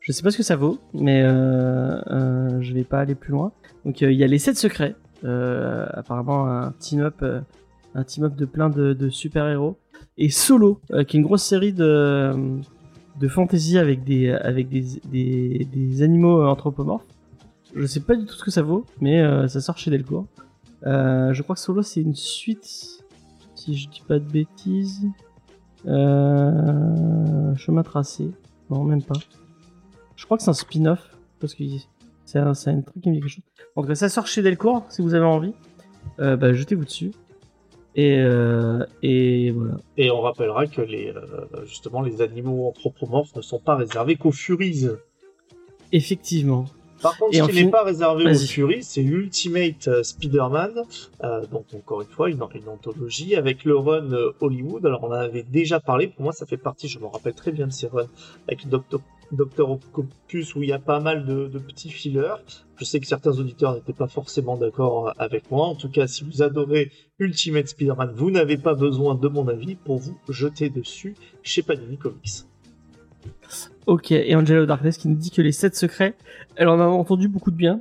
[0.00, 3.32] Je sais pas ce que ça vaut, mais euh, euh, je vais pas aller plus
[3.32, 3.52] loin.
[3.84, 4.94] Donc euh, il y a les 7 secrets,
[5.24, 7.40] apparemment un team up, euh,
[7.94, 9.78] un team up de plein de, de super héros,
[10.16, 12.60] et Solo, euh, qui est une grosse série de
[13.18, 17.06] de fantasy avec des avec des des, animaux euh, anthropomorphes.
[17.74, 20.26] Je sais pas du tout ce que ça vaut, mais euh, ça sort chez Delcourt.
[20.86, 23.04] Euh, je crois que Solo c'est une suite
[23.54, 25.06] si je dis pas de bêtises.
[25.86, 27.54] Euh...
[27.56, 28.30] Chemin tracé.
[28.70, 29.16] Non, même pas.
[30.16, 31.16] Je crois que c'est un spin-off.
[31.40, 31.64] Parce que
[32.24, 33.44] c'est un, un truc qui me dit quelque chose.
[33.78, 35.52] En tout cas, ça sort chez Delcourt, si vous avez envie.
[36.18, 37.12] Euh, bah, jetez-vous dessus.
[37.94, 39.74] Et, euh, et voilà.
[39.96, 44.32] Et on rappellera que les, euh, justement, les animaux anthropomorphes ne sont pas réservés qu'aux
[44.32, 44.86] Furies.
[45.92, 46.64] Effectivement.
[47.00, 48.34] Par contre, Et ce qui fin- n'est pas réservé aux.
[48.34, 50.82] Furies, c'est Ultimate Spider-Man.
[51.52, 54.08] Donc, encore une fois, une, une anthologie avec le run
[54.40, 54.84] Hollywood.
[54.86, 56.08] Alors, on en avait déjà parlé.
[56.08, 58.08] Pour moi, ça fait partie, je me rappelle très bien de ces runs
[58.48, 59.00] avec Doctor,
[59.32, 62.44] Doctor Octopus où il y a pas mal de, petits fillers.
[62.76, 65.66] Je sais que certains auditeurs n'étaient pas forcément d'accord avec moi.
[65.66, 69.74] En tout cas, si vous adorez Ultimate Spider-Man, vous n'avez pas besoin de mon avis
[69.74, 72.44] pour vous jeter dessus chez Panini Comics.
[73.86, 76.14] Ok, et Angelo Darkness qui nous dit que les 7 secrets,
[76.56, 77.80] elle en a entendu beaucoup de bien.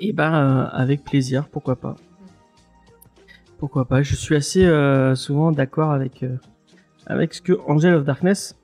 [0.00, 1.96] Et ben, euh, avec plaisir, pourquoi pas.
[3.58, 6.36] Pourquoi pas, je suis assez euh, souvent d'accord avec, euh,
[7.06, 8.56] avec ce que Angel of Darkness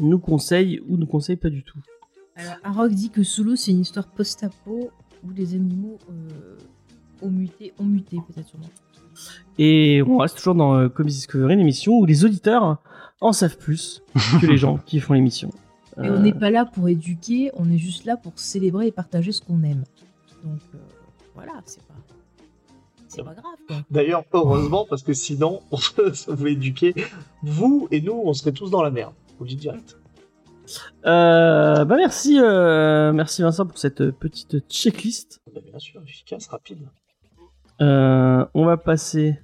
[0.00, 1.78] nous conseille ou nous conseille pas du tout.
[2.36, 4.90] Alors, Arok dit que Solo, c'est une histoire post-apo
[5.24, 6.56] où les animaux euh,
[7.22, 8.66] ont muté, ont muté peut-être sûrement.
[9.58, 12.78] Et on reste toujours dans euh, Comics Discovery, l'émission où les auditeurs
[13.20, 14.02] en savent plus
[14.40, 15.50] que les gens qui font l'émission.
[15.96, 18.92] Et Euh, on n'est pas là pour éduquer, on est juste là pour célébrer et
[18.92, 19.84] partager ce qu'on aime.
[20.42, 20.78] Donc euh,
[21.36, 21.94] voilà, c'est pas,
[23.06, 23.76] c'est pas grave quoi.
[23.92, 26.94] D'ailleurs, heureusement, parce que sinon, on se vous éduquer.
[27.44, 29.14] Vous et nous, on serait tous dans la merde.
[29.38, 29.98] Vous le dis direct.
[31.06, 35.40] euh, bah merci, euh, merci Vincent pour cette petite checklist.
[35.54, 36.88] Bah, bien sûr, efficace, rapide.
[37.80, 39.38] Euh, on va passer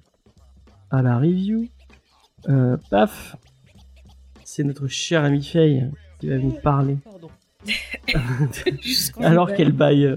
[0.91, 1.69] à la review.
[2.49, 3.37] Euh, paf,
[4.45, 6.97] c'est notre cher ami Faye qui va nous parler.
[7.05, 7.31] Pardon.
[9.21, 10.17] Alors qu'elle baille,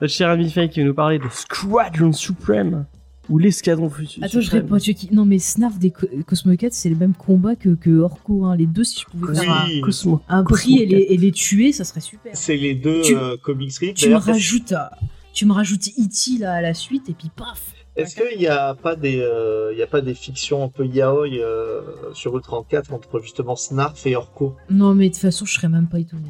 [0.00, 2.86] notre cher ami Faye qui va nous parler de Squadron Supreme
[3.28, 4.22] ou l'escadron futur.
[4.24, 4.76] Attends, je réponds.
[5.12, 8.44] Non, mais Snarf des Co- Cosmo 4, c'est le même combat que, que Orko.
[8.44, 8.56] Hein.
[8.56, 10.20] Les deux, si je pouvais faire un, Cosmo.
[10.28, 11.10] un Cosmo prix et les, 4.
[11.12, 12.32] et les tuer, ça serait super.
[12.36, 13.96] c'est les deux Tu- euh, comic strips.
[13.96, 14.90] Tu me rajoutes, à-
[15.32, 16.38] tu me rajoutes E.T.
[16.38, 17.72] là à la suite et puis paf.
[17.96, 20.84] Est-ce qu'il n'y a pas des, euh, il y a pas des fictions un peu
[20.86, 21.80] yaoi euh,
[22.12, 24.54] sur E34 entre justement Snarf et Orko?
[24.68, 26.28] Non, mais de toute façon, je serais même pas étonné.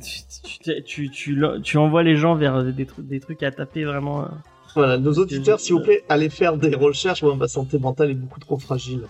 [0.00, 0.20] Tu,
[0.58, 4.26] tu, tu, tu, tu envoies les gens vers des, trucs- des trucs à taper vraiment.
[4.74, 7.22] Voilà, nos auditeurs, s'il vous plaît, allez faire des recherches.
[7.22, 9.02] Moi, ma santé mentale est beaucoup trop fragile.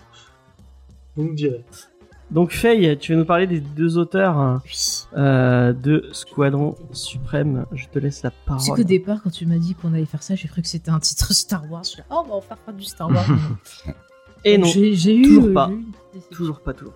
[1.15, 1.63] Vous me direz.
[2.31, 4.63] Donc Faye, tu vas nous parler des deux auteurs hein,
[5.15, 7.65] euh, de Squadron Suprême?
[7.73, 8.75] Je te laisse la C'est parole.
[8.77, 10.99] qu'au départ, quand tu m'as dit qu'on allait faire ça, j'ai cru que c'était un
[10.99, 11.83] titre Star Wars.
[11.83, 13.25] Je suis là, oh, on va en faire pas du Star Wars.
[14.45, 15.21] Et non, J'ai eu.
[15.21, 15.69] toujours euh, pas.
[15.71, 16.93] eu toujours pas, toujours.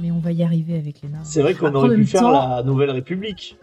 [0.00, 1.20] Mais on va y arriver avec les nains.
[1.22, 3.56] C'est vrai qu'on aurait pu faire temps- la Nouvelle République.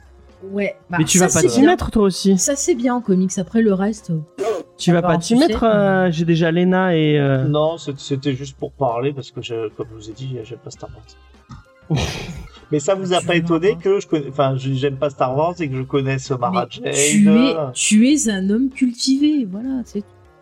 [0.43, 0.75] Ouais.
[0.89, 2.37] bah, Mais tu vas pas t'y mettre toi aussi.
[2.37, 3.37] Ça, c'est bien en comics.
[3.37, 4.11] Après, le reste.
[4.11, 4.43] euh,
[4.77, 5.63] Tu vas pas t'y mettre.
[5.63, 7.17] euh, J'ai déjà Lena et.
[7.19, 10.59] euh, Non, c'était juste pour parler parce que, je- comme je vous ai dit, j'aime
[10.59, 11.99] pas Star Wars.
[12.71, 15.53] Mais ça vous a Tu pas étonné que je connais, enfin, j'aime pas Star Wars
[15.59, 16.93] et que je connaisse Mara mais Jade.
[16.95, 19.45] tu es, tu es un homme cultivé.
[19.49, 19.83] Voilà.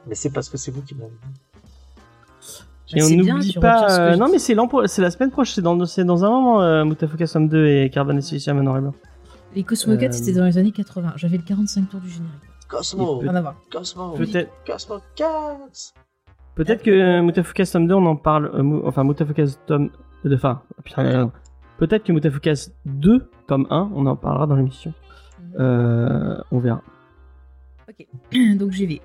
[0.08, 2.96] Mais c'est parce que c'est vous qui m'avez dit.
[2.96, 4.00] Et on c'est bien, n'oublie pas.
[4.00, 5.56] euh, non, mais c'est l'an pro- c'est la semaine prochaine.
[5.56, 6.62] C'est dans, c'est dans un moment.
[6.62, 8.94] Euh, Mutafuka Somme 2 et Carbon et Silicium en noir et blanc.
[9.56, 11.14] Les Cosmo 4, Euh, c'était dans les années 80.
[11.16, 12.34] J'avais le 45 tours du générique.
[12.68, 13.56] Cosmo, voir.
[13.72, 14.51] Cosmo, Peut-être.
[14.66, 15.93] Cosmo 4.
[16.56, 18.45] Peut-être que Mutafuka Tome 2, on en parle.
[18.54, 19.89] euh, enfin, Mutafuka Tome.
[20.24, 21.26] De, enfin, putain, euh,
[21.78, 22.54] peut-être que Mutafuka
[22.86, 24.93] 2, tome 1, on en parlera dans l'émission.
[25.60, 26.82] Euh, on verra.
[28.58, 29.01] Donc j'y vais.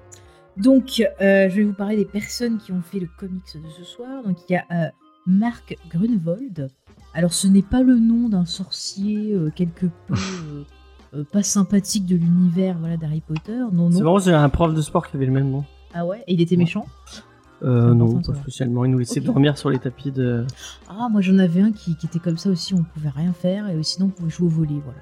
[0.57, 3.85] Donc euh, je vais vous parler des personnes qui ont fait le comics de ce
[3.85, 4.23] soir.
[4.25, 4.89] Donc il y a euh,
[5.27, 6.69] Marc Grunewald.
[7.15, 10.65] Alors ce n'est pas le nom d'un sorcier euh, quelque peu euh,
[11.15, 13.59] euh, pas sympathique de l'univers voilà d'Harry Potter.
[13.73, 14.05] Non C'est non.
[14.05, 15.65] marrant, c'est un prof de sport qui avait le même nom.
[15.95, 16.23] Ah ouais.
[16.27, 16.87] Et il était méchant.
[17.63, 18.85] Euh, C'est non, pas spécialement.
[18.85, 20.47] Il nous laissait dormir sur les tapis de.
[20.89, 22.75] Ah moi j'en avais un qui, qui était comme ça aussi.
[22.75, 25.01] On pouvait rien faire et sinon on pouvait jouer au volley voilà.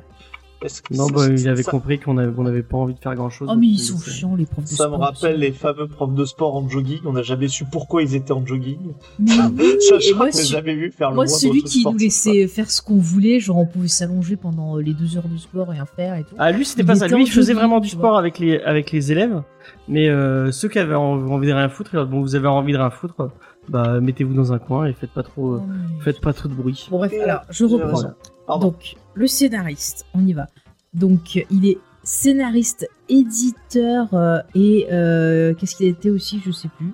[0.61, 2.94] Que Non, ça- bah, il ça- avait ça- compris qu'on avait, on n'avait pas envie
[2.94, 3.48] de faire grand chose.
[3.52, 4.90] Oh mais ils sont chiants les profs de Ça sport.
[4.98, 5.40] me rappelle aussi.
[5.42, 7.00] les fameux profs de sport en jogging.
[7.04, 8.78] On n'a jamais su pourquoi ils étaient en jogging.
[9.18, 9.26] Mais
[9.59, 12.70] oui, Ça, et je moi, jamais vu faire le Moi, celui qui nous laissait faire
[12.70, 15.76] ce qu'on voulait, genre on pouvait s'allonger pendant euh, les deux heures de sport et
[15.76, 16.34] rien faire et tout.
[16.38, 17.07] Ah, lui, c'était pas ça.
[17.07, 19.42] Lui, il faisait jogging, vraiment du sport avec les, avec les élèves.
[19.88, 22.34] Mais euh, ceux qui avaient en- envie de rien foutre, ils leur disaient, bon, vous
[22.34, 23.30] avez envie de rien foutre,
[23.68, 25.66] bah, mettez-vous dans un coin et faites pas trop, euh, Oh,
[25.98, 26.86] mais- faites pas trop de bruit.
[26.90, 28.00] Bon bref, alors je reprends.
[28.47, 28.68] Pardon.
[28.68, 30.49] Donc le scénariste, on y va.
[30.94, 36.92] Donc il est scénariste, éditeur euh, et euh, qu'est-ce qu'il était aussi, je sais plus.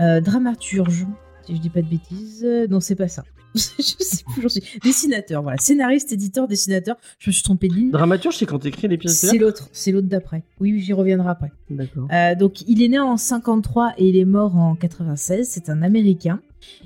[0.00, 1.06] Euh, dramaturge,
[1.46, 2.46] si je dis pas de bêtises.
[2.68, 3.24] Non, c'est pas ça.
[3.54, 4.62] je sais plus, j'en suis.
[4.82, 5.58] Dessinateur, voilà.
[5.58, 6.96] Scénariste, éditeur, dessinateur.
[7.18, 7.90] Je me suis trompée de ligne.
[7.90, 10.42] Dramaturge, c'est quand t'écris des pièces C'est l'autre, c'est l'autre d'après.
[10.60, 11.52] Oui, oui, j'y reviendrai après.
[11.70, 12.08] D'accord.
[12.38, 15.48] Donc, il est né en 53 et il est mort en 96.
[15.48, 16.40] C'est un Américain.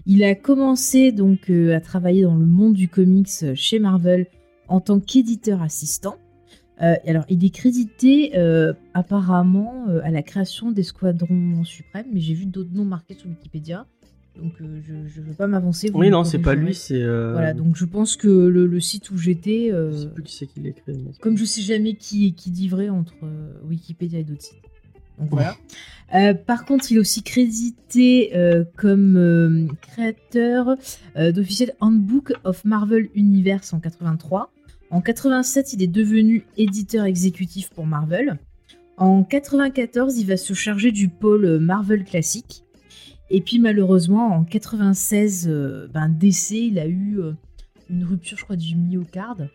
[0.06, 4.26] Il a commencé donc euh, à travailler dans le monde du comics euh, chez Marvel
[4.68, 6.16] en tant qu'éditeur assistant.
[6.82, 12.32] Euh, alors, il est crédité euh, apparemment à la création des Squadrons Suprêmes, mais j'ai
[12.34, 13.86] vu d'autres noms marqués sur Wikipédia,
[14.40, 15.90] donc je ne veux pas m'avancer.
[15.92, 17.02] Oui, non, c'est pas lui, c'est.
[17.02, 20.46] Voilà, donc je pense que le, le site où j'étais, Je sais plus qui c'est
[20.46, 20.70] qui l'a
[21.20, 23.14] comme je sais jamais qui, qui dit vrai entre
[23.68, 24.69] Wikipédia et d'autres sites.
[25.20, 25.56] Donc voilà.
[26.14, 30.76] Euh, par contre, il est aussi crédité euh, comme euh, créateur
[31.16, 34.52] d'officiel Handbook of Marvel Universe en 83.
[34.90, 38.38] En 87, il est devenu éditeur exécutif pour Marvel.
[38.96, 42.64] En 94, il va se charger du pôle Marvel classique.
[43.30, 47.20] Et puis malheureusement, en 96, euh, ben, décès, il a eu
[47.88, 49.48] une rupture, je crois, du myocarde.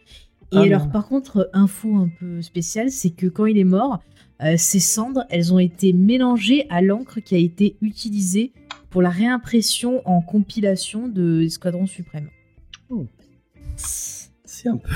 [0.51, 4.01] Et Ah alors, par contre, info un peu spéciale, c'est que quand il est mort,
[4.43, 8.51] euh, ses cendres, elles ont été mélangées à l'encre qui a été utilisée
[8.89, 12.29] pour la réimpression en compilation de Escadron Suprême.
[12.89, 13.05] Oh.
[13.77, 14.89] C'est un peu.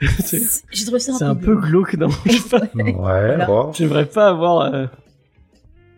[0.20, 0.40] c'est
[0.72, 2.08] J'ai trouvé ça un c'est peu, un peu glauque, non
[2.74, 3.46] Ouais, Voilà.
[3.46, 3.72] bon.
[3.72, 4.72] J'aimerais pas avoir.
[4.74, 4.86] euh,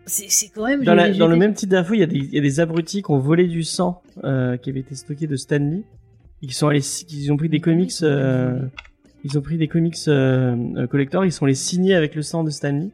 [0.05, 0.83] C'est c'est quand même.
[0.83, 2.59] Dans, la- dans le même type d'info, il y, a des- il y a des
[2.59, 5.83] abrutis qui ont volé du sang euh, qui avait été stocké de Stanley.
[6.41, 7.91] Et qui sont allés, qui ont pris des comics.
[8.01, 8.59] euh,
[9.23, 11.25] ils ont pris des comics euh, euh, collector.
[11.25, 12.89] Ils sont les signés avec le sang de Stanley.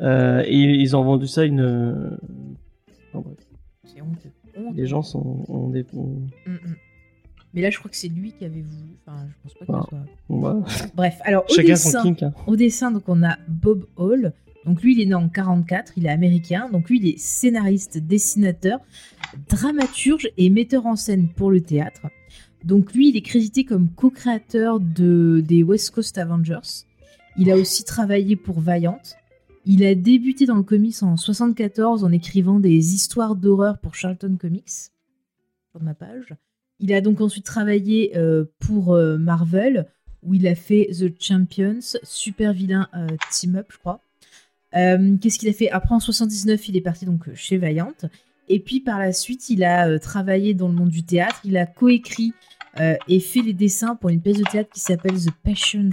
[0.00, 1.60] Euh, et ils ont vendu ça à une.
[1.60, 2.10] euh,
[3.14, 3.24] bref,
[3.84, 4.30] C'est honteux.
[4.74, 5.44] Les gens sont.
[5.48, 6.76] ont des, ont- Mm, mm.
[7.54, 8.96] Mais là, je crois que c'est lui qui avait voulu.
[9.06, 9.80] Enfin, je pense pas que Ah.
[9.84, 9.98] ce soit.
[10.28, 10.62] bon, bah,
[10.94, 12.22] Bref, alors au chacun son dessin, kink.
[12.22, 12.32] hein.
[12.46, 14.32] au dessin, donc on a Bob Hall.
[14.64, 16.68] Donc lui, il est né en 44, il est américain.
[16.72, 18.78] Donc lui, il est scénariste, dessinateur,
[19.50, 22.02] dramaturge et metteur en scène pour le théâtre.
[22.64, 26.86] Donc lui, il est crédité comme co-créateur de, des West Coast Avengers.
[27.36, 29.00] Il a aussi travaillé pour Valiant.
[29.64, 34.36] Il a débuté dans le comics en 74 en écrivant des histoires d'horreur pour Charlton
[34.38, 34.90] Comics,
[35.70, 36.34] sur ma page.
[36.80, 39.86] Il a donc ensuite travaillé euh, pour euh, Marvel,
[40.24, 44.00] où il a fait The Champions, super vilain euh, team up, je crois.
[44.72, 45.70] Qu'est-ce qu'il a fait?
[45.70, 47.92] Après, en 79, il est parti donc chez Valiant.
[48.48, 51.40] Et puis par la suite, il a travaillé dans le monde du théâtre.
[51.44, 52.32] Il a coécrit
[52.80, 55.90] euh, et fait les dessins pour une pièce de théâtre qui s'appelle The Passions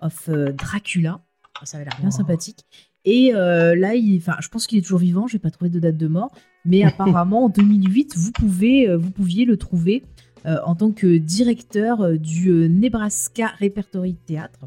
[0.00, 1.20] of euh, Dracula.
[1.64, 2.16] Ça avait l'air bien Wow.
[2.16, 2.64] sympathique.
[3.04, 5.26] Et euh, là, il, je pense qu'il est toujours vivant.
[5.26, 6.30] Je n'ai pas trouvé de date de mort,
[6.64, 10.04] mais apparemment en 2008, vous pouvez, vous pouviez le trouver
[10.46, 14.66] euh, en tant que directeur du Nebraska Repertory Theatre.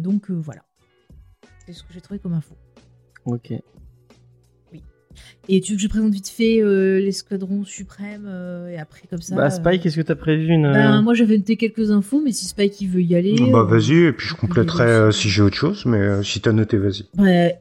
[0.00, 0.62] Donc voilà,
[1.64, 2.54] c'est ce que j'ai trouvé comme info.
[3.24, 3.54] Ok.
[5.48, 9.20] Et tu veux que je présente vite fait euh, l'escadron suprême euh, et après comme
[9.20, 9.34] ça.
[9.34, 10.70] bah, euh, Spike, est-ce que t'as prévu une.
[10.72, 13.34] ben, moi j'avais noté quelques infos, mais si Spike il veut y aller.
[13.50, 16.40] Bah euh, vas-y, et puis je compléterai euh, si j'ai autre chose, mais euh, si
[16.40, 17.04] t'as noté, vas-y.
[17.18, 17.58] Ouais.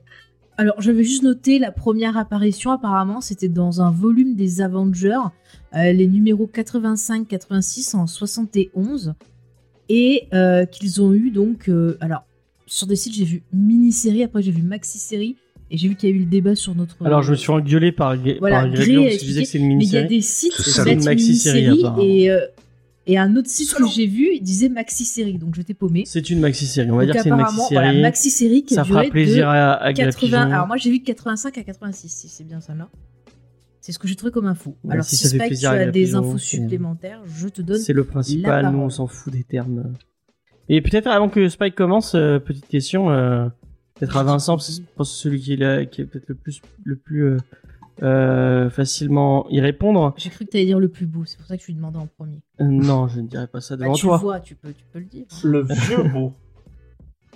[0.57, 5.15] Alors, j'avais juste noté la première apparition, apparemment, c'était dans un volume des Avengers,
[5.73, 9.13] euh, les numéros 85-86 en 71,
[9.87, 11.69] et euh, qu'ils ont eu donc.
[11.69, 12.25] euh, alors,
[12.65, 15.37] sur des sites, j'ai vu mini-série, après j'ai vu maxi-série,
[15.71, 16.95] et j'ai vu qu'il y a eu le débat sur notre.
[17.05, 19.57] Alors, je me suis engueulé par, Voilà, par a parce que je disais que c'est
[19.59, 20.07] une Mais il y a mini-série.
[20.07, 22.39] des sites C'est qui mettent une maxi-série, mini-série, et, euh,
[23.07, 26.03] et un autre site que j'ai vu, il disait maxi-série, donc j'étais paumée.
[26.05, 26.89] C'est une maxi-série.
[26.91, 28.01] On va Donc dire que c'est une apparemment, voilà, maxi-série.
[28.01, 30.27] maxi-série qui a ça fera plaisir de à, à 80.
[30.29, 30.53] Glapigeon.
[30.53, 32.89] Alors moi j'ai vu de 85 à 86, si c'est bien ça là.
[33.81, 34.75] C'est ce que j'ai trouvé comme info.
[34.83, 37.79] Ouais, Alors si si, ça fait tu as des infos supplémentaires, je te donne.
[37.79, 39.93] C'est le principal, nous on s'en fout des termes.
[40.67, 43.47] Et peut-être avant que Spike commence, euh, petite question, euh,
[43.99, 46.05] peut-être à Vincent, parce que je pense que c'est celui qui est, là, qui est
[46.05, 47.37] peut-être le plus, le plus euh,
[48.03, 50.13] euh, facilement y répondre.
[50.17, 51.75] J'ai cru que tu allais dire le plus beau, c'est pour ça que je lui
[51.75, 52.41] demandais en premier.
[52.61, 54.17] Euh, non, je ne dirais pas ça Bah, devant tu toi.
[54.17, 55.25] vois, tu peux, tu peux le dire.
[55.43, 56.33] Le vieux beau.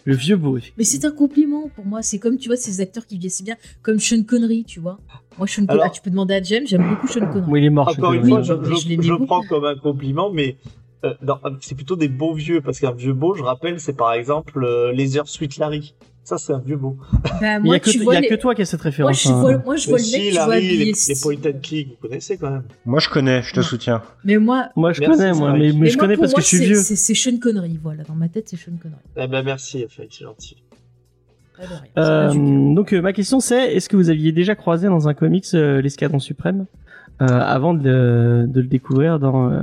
[0.06, 0.76] Le vieux beau, effectivement.
[0.80, 2.02] Mais c'est un compliment pour moi.
[2.02, 4.98] C'est comme tu vois ces acteurs qui vieillissent bien, comme Sean Connery, tu vois.
[5.38, 7.50] Moi Sean Connery, Alors- ah, tu peux demander à James, j'aime beaucoup Sean Connery.
[7.50, 7.88] Bon, il est mort.
[7.88, 10.58] Encore je une fois, le je, je je, je prends comme un compliment, mais
[11.06, 14.14] euh, non, c'est plutôt des beaux vieux, parce qu'un vieux beau, je rappelle, c'est par
[14.14, 15.96] exemple euh, Les Heures Sweet Larry.
[16.26, 16.98] Ça, c'est un vieux beau.
[17.42, 18.66] Bah, il moi, y a, que, il y vois a les- que toi qui as
[18.66, 19.24] cette moi, référence.
[19.24, 19.42] je hein.
[19.42, 21.88] vois, moi, je vois Mais le mec si, qui Larry, les, les point and click,
[21.90, 22.64] vous connaissez quand même.
[22.86, 23.66] Moi je connais, je te Ouais.
[23.66, 24.02] soutiens.
[24.24, 26.38] Mais moi, Moi, je Merci, connais, moi, mais, mais mais je moi, connais parce moi,
[26.38, 26.76] que je suis vieux.
[26.76, 28.04] C'est Sean Connery, voilà.
[28.04, 29.02] Dans ma tête, c'est Sean Connery.
[29.18, 30.64] Eh ben merci, c'est gentil.
[31.58, 31.68] Rien,
[31.98, 35.46] Euh, donc euh, ma question c'est est-ce que vous aviez déjà croisé dans un comics
[35.54, 36.66] euh, l'escadron suprême
[37.22, 39.62] euh, avant de le, de le découvrir dans euh,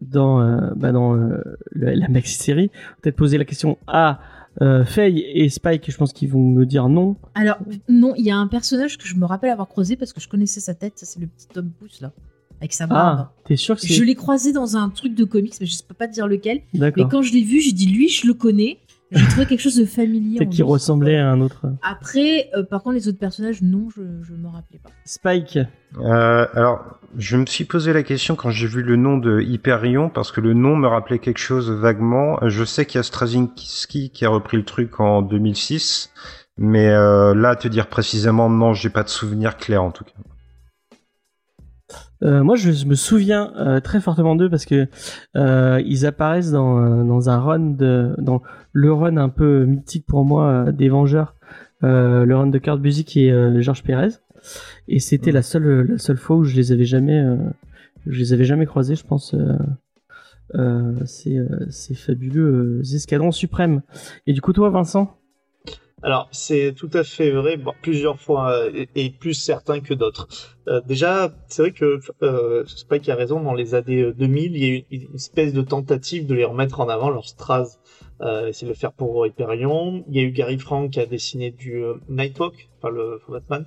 [0.00, 1.36] dans euh, bah, dans euh,
[1.72, 2.70] le- la maxi série
[3.02, 4.20] peut-être poser la question à
[4.60, 7.58] euh, Faye et Spike je pense qu'ils vont me dire non Alors,
[7.88, 10.28] non, il y a un personnage que je me rappelle avoir croisé parce que je
[10.28, 10.92] connaissais sa tête.
[10.98, 12.12] Ça, c'est le petit Tom Pouce, là.
[12.60, 13.18] Avec sa barbe.
[13.22, 15.88] ah t'es sûr que je l'ai croisé dans un truc de comics, mais je ne
[15.88, 16.60] peux pas te dire lequel.
[16.74, 18.78] Mais quand je l'ai vu, j'ai dit lui, je le connais.
[19.12, 20.38] J'ai trouvé quelque chose de familier.
[20.38, 20.70] peut-être qu'il lui.
[20.70, 24.00] ressemblait à un autre Après, euh, par contre, les autres personnages, non, je
[24.32, 24.90] ne me rappelais pas.
[25.04, 25.58] Spike
[26.00, 30.08] Euh, alors, je me suis posé la question quand j'ai vu le nom de Hyperion,
[30.08, 32.38] parce que le nom me rappelait quelque chose vaguement.
[32.46, 36.12] Je sais qu'il y a Straczynski qui a repris le truc en 2006,
[36.56, 40.12] mais euh, là, te dire précisément, non, j'ai pas de souvenir clair en tout cas.
[42.22, 44.86] Euh, moi, je me souviens euh, très fortement d'eux parce que
[45.36, 48.42] euh, ils apparaissent dans, euh, dans un run de dans
[48.72, 51.34] le run un peu mythique pour moi euh, des Vengeurs,
[51.82, 54.10] euh, le run de Kurt Busiek et euh, Georges Pérez.
[54.88, 57.36] Et c'était la seule la seule fois où je les avais jamais euh,
[58.06, 59.34] je les avais jamais croisés, je pense.
[59.34, 59.56] Euh,
[60.54, 63.82] euh, ces, euh, fabuleux escadrons suprêmes.
[64.26, 65.16] Et du coup, toi, Vincent?
[66.04, 69.94] Alors, c'est tout à fait vrai, bon, plusieurs fois, euh, et, et plus certains que
[69.94, 70.26] d'autres.
[70.66, 74.58] Euh, déjà, c'est vrai que euh, Spike a raison, dans les années euh, 2000, il
[74.58, 77.78] y a eu une, espèce de tentative de les remettre en avant, leur Straz,
[78.20, 80.04] euh, essayer de le faire pour Hyperion.
[80.08, 83.34] Il y a eu Gary Frank qui a dessiné du euh, Nightwalk, enfin le pour
[83.34, 83.64] Batman.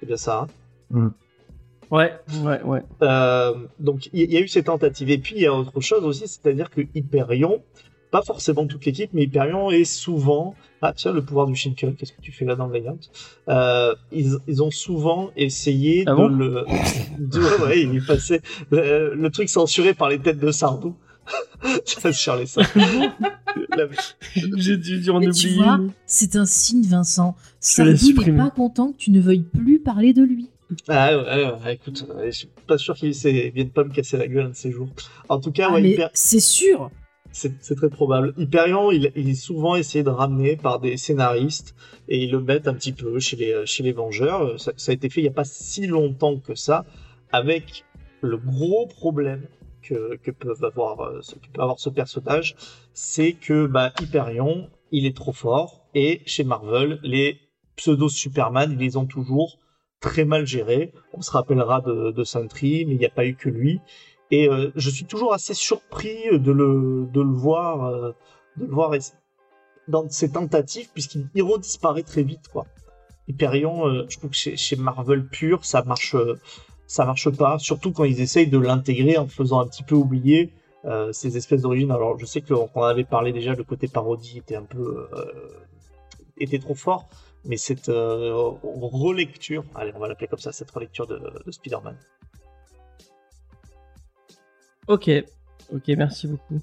[0.00, 0.46] C'est bien ça,
[0.94, 1.12] hein
[1.90, 2.12] Ouais,
[2.42, 2.82] ouais, ouais.
[3.02, 5.08] Euh, donc il y, y a eu ces tentatives.
[5.08, 7.62] Et puis il y a autre chose aussi, c'est-à-dire que Hyperion,
[8.10, 10.54] pas forcément toute l'équipe, mais Hyperion est souvent...
[10.80, 12.98] Ah tiens, le pouvoir du Shinkel, qu'est-ce que tu fais là dans le layout?
[13.48, 16.28] Euh, ils, ils ont souvent essayé Ah de bon?
[16.28, 16.64] le...
[17.18, 18.40] de- ouais, ouais, il est passé...
[18.70, 20.94] Le, le truc censuré par les têtes de Sardou.
[21.84, 22.62] Ça, sur les seins.
[23.76, 23.86] La-
[24.56, 25.62] J'ai dû dire en Mais tu oublier.
[25.62, 27.34] vois, c'est un signe, Vincent.
[27.60, 30.48] Sardou n'est pas content que tu ne veuilles plus parler de lui.
[30.86, 33.90] Ah ouais, ouais, ouais, écoute, euh, je suis pas sûr qu'il s'est- vienne pas me
[33.92, 34.88] casser la gueule un de ces jours.
[35.28, 36.90] En tout cas, Ah, ouais, mais Hyper- c'est sûr.
[37.32, 38.34] C'est très probable.
[38.36, 41.74] Hyperion, il, il est souvent essayé de ramener par des scénaristes
[42.08, 44.58] et ils le mettent un petit peu chez les, chez les Vengeurs.
[44.58, 46.84] Ça, ça a été fait il n'y a pas si longtemps que ça,
[47.30, 47.84] avec
[48.22, 49.46] le gros problème
[49.82, 52.56] que, que peuvent avoir, euh, que peut avoir ce personnage,
[52.92, 55.86] c'est que bah, Hyperion il est trop fort.
[55.94, 57.40] Et chez Marvel, les
[57.76, 59.58] pseudo Superman, ils les ont toujours
[60.00, 60.92] très mal gérés.
[61.12, 63.80] On se rappellera de, de Sentry, mais il n'y a pas eu que lui.
[64.30, 68.12] Et euh, je suis toujours assez surpris de le, voir, euh,
[68.56, 69.14] de le voir es-
[69.88, 71.28] dans ses tentatives, puisqu'il
[72.02, 72.66] très vite, quoi.
[73.26, 76.38] Hyperion, euh, je trouve que chez, Marvel pur, ça marche, euh,
[76.86, 77.58] ça marche pas.
[77.58, 80.52] Surtout quand ils essayent de l'intégrer en faisant un petit peu oublier
[80.84, 81.90] euh, ces espèces d'origines.
[81.90, 85.24] Alors, je sais qu'on avait parlé déjà, le côté parodie était un peu, euh,
[86.38, 87.08] était trop fort.
[87.44, 91.96] Mais cette euh, relecture, allez, on va l'appeler comme ça, cette relecture de, de Spider-Man.
[94.88, 95.10] Ok,
[95.70, 96.60] ok, merci beaucoup.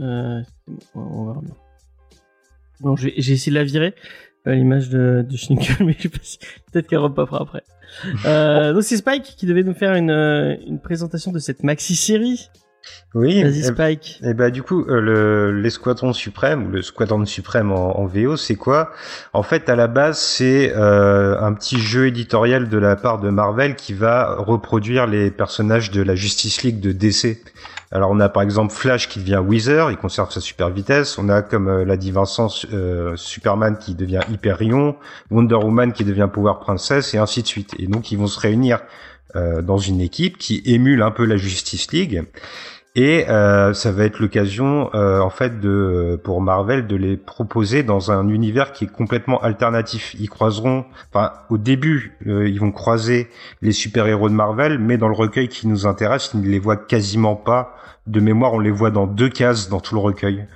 [0.00, 0.40] Euh,
[0.94, 1.54] on va revenir.
[2.80, 3.94] Bon, j'ai essayé de la virer,
[4.46, 6.38] l'image de, de mais je sais pas si,
[6.70, 7.62] peut-être qu'elle repopera après.
[8.26, 12.48] Euh, donc c'est Spike qui devait nous faire une, euh, une présentation de cette maxi-série.
[13.14, 13.42] Oui.
[13.42, 14.20] Vas-y eh- Spike.
[14.22, 18.36] Et bah du coup, euh, le, l'escadron suprême ou le squadron suprême en, en VO,
[18.36, 18.90] c'est quoi?
[19.32, 23.30] En fait, à la base, c'est euh, un petit jeu éditorial de la part de
[23.30, 27.38] Marvel qui va reproduire les personnages de la Justice League de DC.
[27.90, 31.16] Alors on a par exemple Flash qui devient Wither, il conserve sa super vitesse.
[31.16, 34.96] On a comme euh, l'a dit Vincent, euh, Superman qui devient Hyperion,
[35.30, 37.74] Wonder Woman qui devient Power Princess et ainsi de suite.
[37.78, 38.80] Et donc ils vont se réunir
[39.36, 42.24] euh, dans une équipe qui émule un peu la Justice League.
[42.94, 47.84] Et euh, ça va être l'occasion, euh, en fait, de pour Marvel de les proposer
[47.84, 50.16] dans un univers qui est complètement alternatif.
[50.18, 53.28] Ils croiseront, enfin, au début, euh, ils vont croiser
[53.62, 56.76] les super-héros de Marvel, mais dans le recueil qui nous intéresse, ils ne les voient
[56.76, 57.76] quasiment pas.
[58.08, 60.46] De mémoire, on les voit dans deux cases dans tout le recueil.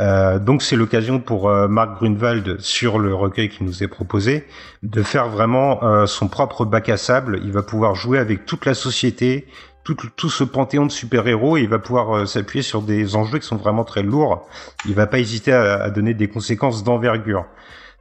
[0.00, 4.44] Euh, donc c'est l'occasion pour euh, Mark Grunwald sur le recueil qui nous est proposé
[4.82, 7.40] de faire vraiment euh, son propre bac à sable.
[7.44, 9.46] Il va pouvoir jouer avec toute la société,
[9.84, 13.38] tout, tout ce panthéon de super-héros et il va pouvoir euh, s'appuyer sur des enjeux
[13.38, 14.48] qui sont vraiment très lourds.
[14.86, 17.46] Il va pas hésiter à, à donner des conséquences d'envergure.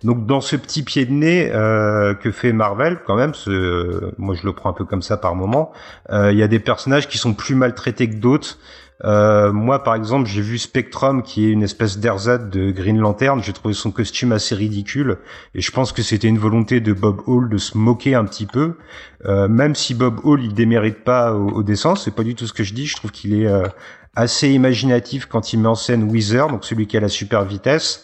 [0.03, 4.36] Donc dans ce petit pied de nez euh, que fait Marvel, quand même, ce, moi
[4.36, 5.72] je le prends un peu comme ça par moment,
[6.10, 8.57] euh, il y a des personnages qui sont plus maltraités que d'autres.
[9.03, 13.41] Euh, moi, par exemple, j'ai vu Spectrum, qui est une espèce d'ersatz de Green Lantern.
[13.44, 15.18] J'ai trouvé son costume assez ridicule,
[15.56, 18.45] et je pense que c'était une volonté de Bob Hall de se moquer un petit
[18.45, 18.78] peu.
[19.26, 22.48] Euh, même si Bob Hall, il démérite pas au, au dessin, c'est pas du tout
[22.48, 22.88] ce que je dis.
[22.88, 23.68] Je trouve qu'il est euh,
[24.15, 28.03] assez imaginatif quand il met en scène Weezer, donc celui qui a la super vitesse.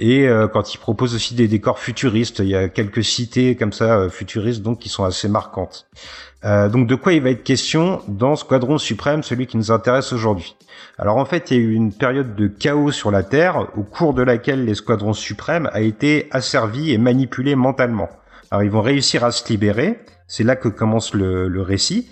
[0.00, 3.74] Et euh, quand il propose aussi des décors futuristes, il y a quelques cités comme
[3.74, 5.86] ça euh, futuristes donc qui sont assez marquantes.
[6.42, 10.14] Euh, donc de quoi il va être question dans Squadron Suprême, celui qui nous intéresse
[10.14, 10.56] aujourd'hui?
[10.98, 13.82] Alors en fait, il y a eu une période de chaos sur la Terre, au
[13.82, 18.08] cours de laquelle les Squadrons Suprêmes a été asservis et manipulés mentalement.
[18.50, 22.08] Alors ils vont réussir à se libérer, c'est là que commence le, le récit.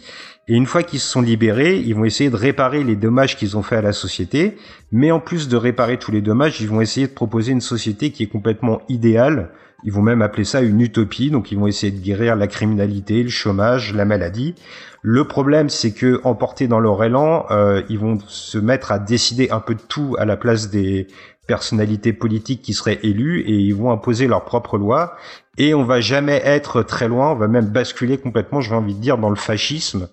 [0.48, 3.56] Et une fois qu'ils se sont libérés, ils vont essayer de réparer les dommages qu'ils
[3.58, 4.56] ont fait à la société.
[4.90, 8.10] Mais en plus de réparer tous les dommages, ils vont essayer de proposer une société
[8.10, 9.50] qui est complètement idéale.
[9.84, 11.30] Ils vont même appeler ça une utopie.
[11.30, 14.54] Donc ils vont essayer de guérir la criminalité, le chômage, la maladie.
[15.02, 19.50] Le problème, c'est que emportés dans leur élan, euh, ils vont se mettre à décider
[19.50, 21.06] un peu de tout à la place des
[21.46, 25.16] personnalités politiques qui seraient élues et ils vont imposer leurs propres lois.
[25.56, 29.00] Et on va jamais être très loin, on va même basculer complètement, j'ai envie de
[29.00, 30.08] dire, dans le fascisme.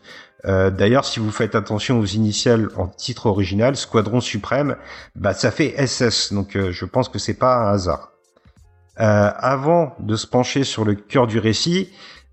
[0.45, 4.75] Euh, D'ailleurs, si vous faites attention aux initiales en titre original, Squadron Suprême,
[5.15, 8.11] bah ça fait SS, donc euh, je pense que c'est pas un hasard.
[8.99, 11.89] Euh, avant de se pencher sur le cœur du récit,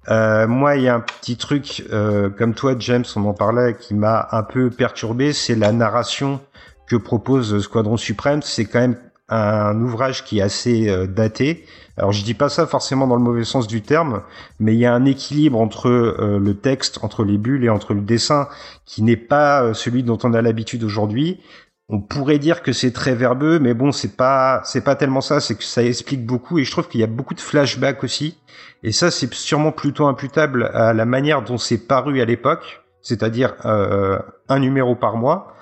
[0.09, 3.95] euh, moi, il y a un petit truc, comme toi, James, on en parlait, qui
[3.95, 6.41] m'a un peu perturbé, c'est la narration
[6.89, 8.43] que propose Squadron Suprême.
[8.43, 8.97] C'est quand même
[9.29, 11.65] un ouvrage qui est assez daté.
[11.97, 14.23] Alors, je dis pas ça forcément dans le mauvais sens du terme,
[14.59, 17.93] mais il y a un équilibre entre euh, le texte, entre les bulles et entre
[17.93, 18.49] le dessin
[18.87, 21.41] qui n'est pas euh, celui dont on a l'habitude aujourd'hui.
[21.89, 25.41] On pourrait dire que c'est très verbeux, mais bon, c'est pas, c'est pas tellement ça.
[25.41, 28.39] C'est que ça explique beaucoup, et je trouve qu'il y a beaucoup de flashbacks aussi.
[28.83, 33.55] Et ça, c'est sûrement plutôt imputable à la manière dont c'est paru à l'époque, c'est-à-dire
[33.67, 35.55] euh, un numéro par mois.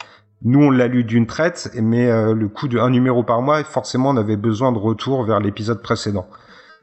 [0.42, 3.62] Nous, on l'a lu d'une traite, mais euh, le coup de un numéro par mois,
[3.64, 6.26] forcément, on avait besoin de retour vers l'épisode précédent.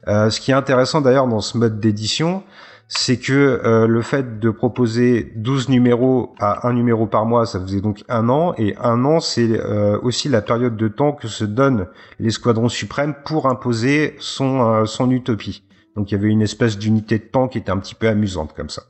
[0.06, 2.44] Euh, ce qui est intéressant d'ailleurs dans ce mode d'édition,
[2.88, 7.60] c'est que euh, le fait de proposer 12 numéros à un numéro par mois, ça
[7.60, 11.28] faisait donc un an, et un an, c'est euh, aussi la période de temps que
[11.28, 11.86] se donnent
[12.18, 15.64] les squadrons suprêmes pour imposer son, euh, son utopie.
[15.96, 18.54] Donc il y avait une espèce d'unité de temps qui était un petit peu amusante
[18.54, 18.84] comme ça.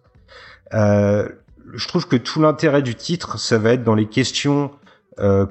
[1.74, 4.70] Je trouve que tout l'intérêt du titre, ça va être dans les questions,
[5.18, 5.46] euh,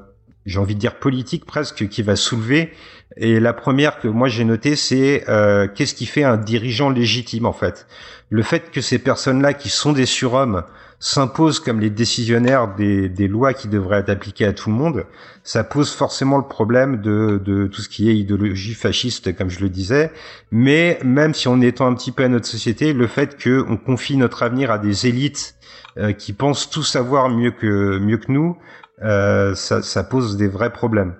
[0.45, 2.73] j'ai envie de dire politiques presque, qui va soulever.
[3.17, 7.45] Et la première que moi j'ai notée, c'est euh, qu'est-ce qui fait un dirigeant légitime
[7.45, 7.87] en fait?
[8.29, 10.63] Le fait que ces personnes-là, qui sont des surhommes,
[10.99, 15.05] s'imposent comme les décisionnaires des, des, lois qui devraient être appliquées à tout le monde,
[15.43, 19.59] ça pose forcément le problème de, de tout ce qui est idéologie fasciste, comme je
[19.59, 20.11] le disais.
[20.51, 24.17] Mais même si on étend un petit peu à notre société, le fait qu'on confie
[24.17, 25.55] notre avenir à des élites
[25.97, 28.57] euh, qui pensent tout savoir mieux que mieux que nous,
[29.03, 31.15] euh, ça, ça, pose des vrais problèmes.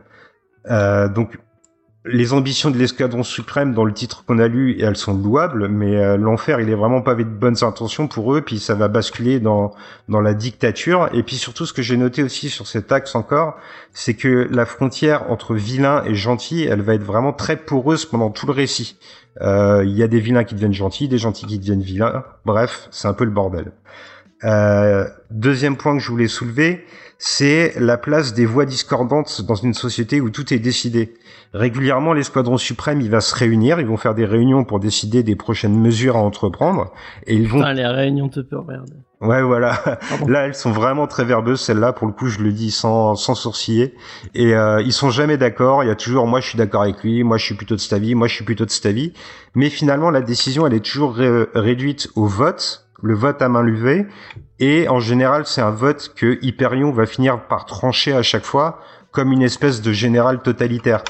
[0.70, 1.38] Euh, donc
[2.10, 5.96] les ambitions de l'escadron suprême dans le titre qu'on a lu, elles sont louables, mais
[5.96, 8.88] euh, l'enfer, il est vraiment pas avec de bonnes intentions pour eux, puis ça va
[8.88, 9.74] basculer dans
[10.08, 11.10] dans la dictature.
[11.14, 13.58] Et puis surtout, ce que j'ai noté aussi sur cet axe encore,
[13.94, 18.30] c'est que la frontière entre vilain et gentil, elle va être vraiment très poreuse pendant
[18.30, 18.98] tout le récit.
[19.42, 22.24] Euh, il y a des vilains qui deviennent gentils, des gentils qui deviennent vilains.
[22.46, 23.72] Bref, c'est un peu le bordel.
[24.44, 26.86] Euh, deuxième point que je voulais soulever,
[27.20, 31.16] c'est la place des voix discordantes dans une société où tout est décidé.
[31.54, 35.36] Régulièrement, l'escadron suprême, il va se réunir, ils vont faire des réunions pour décider des
[35.36, 36.92] prochaines mesures à entreprendre,
[37.26, 37.60] et ils vont.
[37.60, 38.94] Putain, les réunions te merde.
[39.20, 40.00] Ouais, voilà.
[40.28, 41.62] Là, elles sont vraiment très verbeuses.
[41.62, 43.96] Celles-là, pour le coup, je le dis sans, sans sourciller.
[44.36, 45.84] Et euh, ils sont jamais d'accord.
[45.84, 47.24] Il y a toujours, moi, je suis d'accord avec lui.
[47.24, 48.14] Moi, je suis plutôt de cet avis.
[48.14, 49.14] Moi, je suis plutôt de cet avis.
[49.56, 54.08] Mais finalement, la décision, elle est toujours réduite au vote le vote à main levée.
[54.60, 58.82] Et en général, c'est un vote que Hyperion va finir par trancher à chaque fois
[59.12, 61.04] comme une espèce de général totalitaire.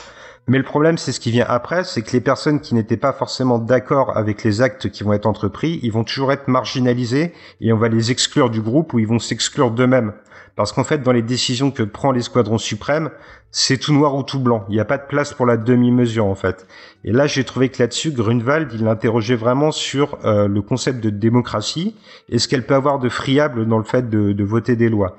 [0.50, 3.12] Mais le problème, c'est ce qui vient après, c'est que les personnes qui n'étaient pas
[3.12, 7.74] forcément d'accord avec les actes qui vont être entrepris, ils vont toujours être marginalisés et
[7.74, 10.14] on va les exclure du groupe ou ils vont s'exclure d'eux-mêmes.
[10.58, 13.12] Parce qu'en fait, dans les décisions que prend l'escadron suprême,
[13.52, 14.66] c'est tout noir ou tout blanc.
[14.70, 16.66] Il n'y a pas de place pour la demi-mesure, en fait.
[17.04, 21.12] Et là, j'ai trouvé que là-dessus, Grunwald, il interrogeait vraiment sur euh, le concept de
[21.12, 21.96] démocratie
[22.28, 25.16] et ce qu'elle peut avoir de friable dans le fait de, voter des lois.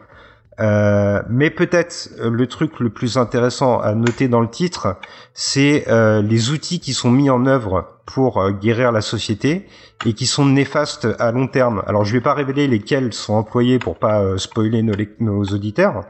[0.59, 4.97] Euh, mais peut-être euh, le truc le plus intéressant à noter dans le titre,
[5.35, 9.67] c'est les outils qui sont mis en œuvre pour euh, guérir la société
[10.05, 11.83] et qui sont néfastes à long terme.
[11.87, 16.05] Alors je vais pas révéler lesquels sont employés pour pas euh, spoiler nos, nos, auditeurs,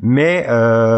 [0.00, 0.46] mais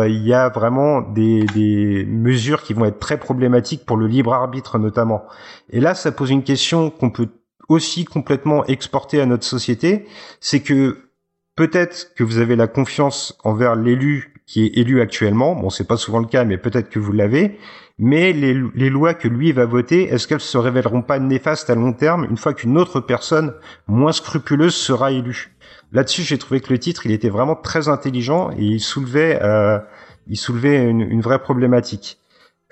[0.08, 4.32] il y a vraiment des, des mesures qui vont être très problématiques pour le libre
[4.32, 5.24] arbitre notamment.
[5.70, 7.28] Et là, ça pose une question qu'on peut
[7.68, 10.06] aussi complètement exporter à notre société,
[10.40, 11.10] c'est que
[11.56, 15.54] peut-être que vous avez la confiance envers l'élu qui est élu actuellement.
[15.54, 17.58] Bon, c'est pas souvent le cas, mais peut-être que vous l'avez.
[17.98, 21.92] Mais les, lois que lui va voter, est-ce qu'elles se révéleront pas néfastes à long
[21.92, 23.54] terme une fois qu'une autre personne
[23.86, 25.54] moins scrupuleuse sera élue?
[25.92, 29.78] Là-dessus, j'ai trouvé que le titre, il était vraiment très intelligent et il soulevait, euh,
[30.26, 32.18] il soulevait une, vraie problématique.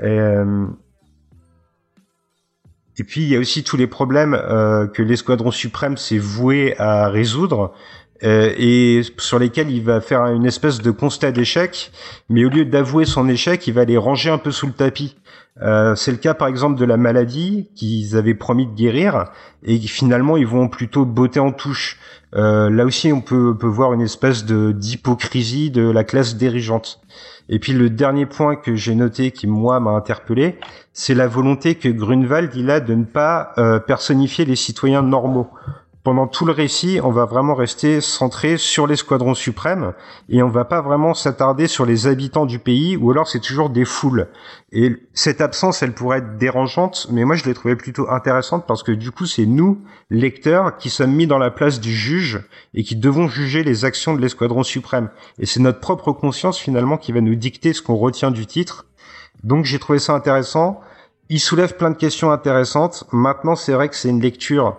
[0.01, 0.67] Et, euh,
[2.99, 6.79] et puis il y a aussi tous les problèmes euh, que l'escadron suprême s'est voué
[6.79, 7.73] à résoudre.
[8.25, 11.91] Euh, et sur lesquels il va faire une espèce de constat d'échec,
[12.29, 15.17] mais au lieu d'avouer son échec, il va les ranger un peu sous le tapis.
[15.61, 19.27] Euh, c'est le cas par exemple de la maladie qu'ils avaient promis de guérir
[19.63, 21.99] et finalement ils vont plutôt botter en touche.
[22.35, 27.03] Euh, là aussi on peut, peut voir une espèce de d'hypocrisie de la classe dirigeante.
[27.51, 30.59] Et puis le dernier point que j'ai noté qui moi m'a interpellé,
[30.95, 35.51] c'est la volonté que Grunwald il a de ne pas euh, personnifier les citoyens normaux
[36.05, 39.93] pendant tout le récit, on va vraiment rester centré sur l'escadron suprême
[40.29, 43.71] et on va pas vraiment s'attarder sur les habitants du pays ou alors c'est toujours
[43.71, 44.27] des foules.
[44.73, 48.83] Et cette absence, elle pourrait être dérangeante, mais moi je l'ai trouvée plutôt intéressante parce
[48.83, 49.81] que du coup c'est nous,
[50.11, 52.41] lecteurs, qui sommes mis dans la place du juge
[52.75, 55.09] et qui devons juger les actions de l'escadron suprême.
[55.39, 58.87] Et c'est notre propre conscience finalement qui va nous dicter ce qu'on retient du titre.
[59.45, 60.81] Donc j'ai trouvé ça intéressant.
[61.29, 63.05] Il soulève plein de questions intéressantes.
[63.13, 64.79] Maintenant c'est vrai que c'est une lecture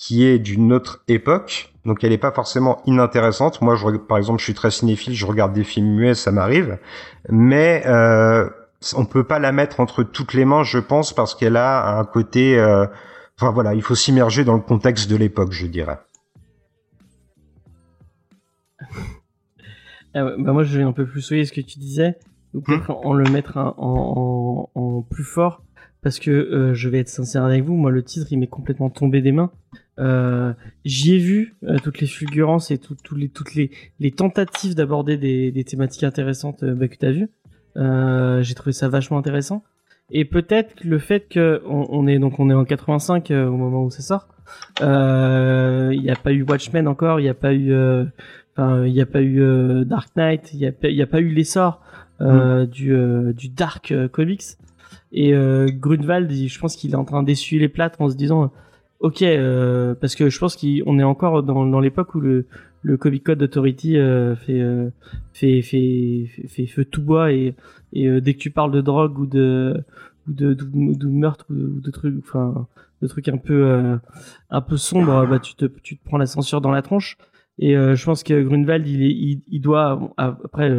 [0.00, 1.74] qui est d'une autre époque.
[1.84, 3.60] Donc elle n'est pas forcément inintéressante.
[3.60, 6.78] Moi, je, par exemple, je suis très cinéphile, je regarde des films muets, ça m'arrive.
[7.28, 8.48] Mais euh,
[8.96, 12.04] on peut pas la mettre entre toutes les mains, je pense, parce qu'elle a un
[12.06, 12.58] côté...
[12.58, 12.86] Euh,
[13.38, 15.98] enfin voilà, il faut s'immerger dans le contexte de l'époque, je dirais.
[20.12, 22.16] Ah bah moi, je vais un peu plus souiller ce que tu disais,
[22.52, 25.62] ou peut-être en le mettre en, en, en, plus fort,
[26.02, 28.90] parce que euh, je vais être sincère avec vous, moi, le titre, il m'est complètement
[28.90, 29.52] tombé des mains.
[30.00, 30.52] Euh,
[30.84, 35.18] J'y ai vu euh, toutes les fulgurances et tout, les, toutes les, les tentatives d'aborder
[35.18, 37.28] des, des, thématiques intéressantes euh, bah, que tu as vues.
[37.76, 39.62] Euh, J'ai trouvé ça vachement intéressant.
[40.10, 43.84] Et peut-être le fait que on, on, est donc on est en 85 au moment
[43.84, 44.26] où ça sort.
[44.80, 47.72] Il n'y a pas eu Watchmen encore, il n'y a pas eu,
[48.58, 51.80] il n'y a pas eu Dark Knight, il n'y a, y a pas eu l'essor
[52.18, 52.64] mm.
[52.64, 52.92] du
[53.36, 54.56] du Dark Comics.
[55.12, 58.50] Et Grunwald, je pense qu'il est en train d'essuyer les plâtres en se disant
[59.00, 62.46] ok, euh, parce que je pense qu'on est encore dans, dans l'époque où le
[62.82, 64.90] le Comic Code Authority euh, fait, euh,
[65.32, 67.54] fait, fait, fait, fait feu tout bois et,
[67.92, 69.74] et euh, dès que tu parles de drogue ou de
[70.26, 70.64] ou de, de,
[70.94, 72.66] de meurtre ou de, trucs, enfin,
[73.02, 73.96] de trucs un peu euh,
[74.50, 77.16] un peu sombres, bah tu te tu te prends la censure dans la tronche.
[77.58, 80.70] Et euh, je pense que Grunwald, il, est, il, il doit après.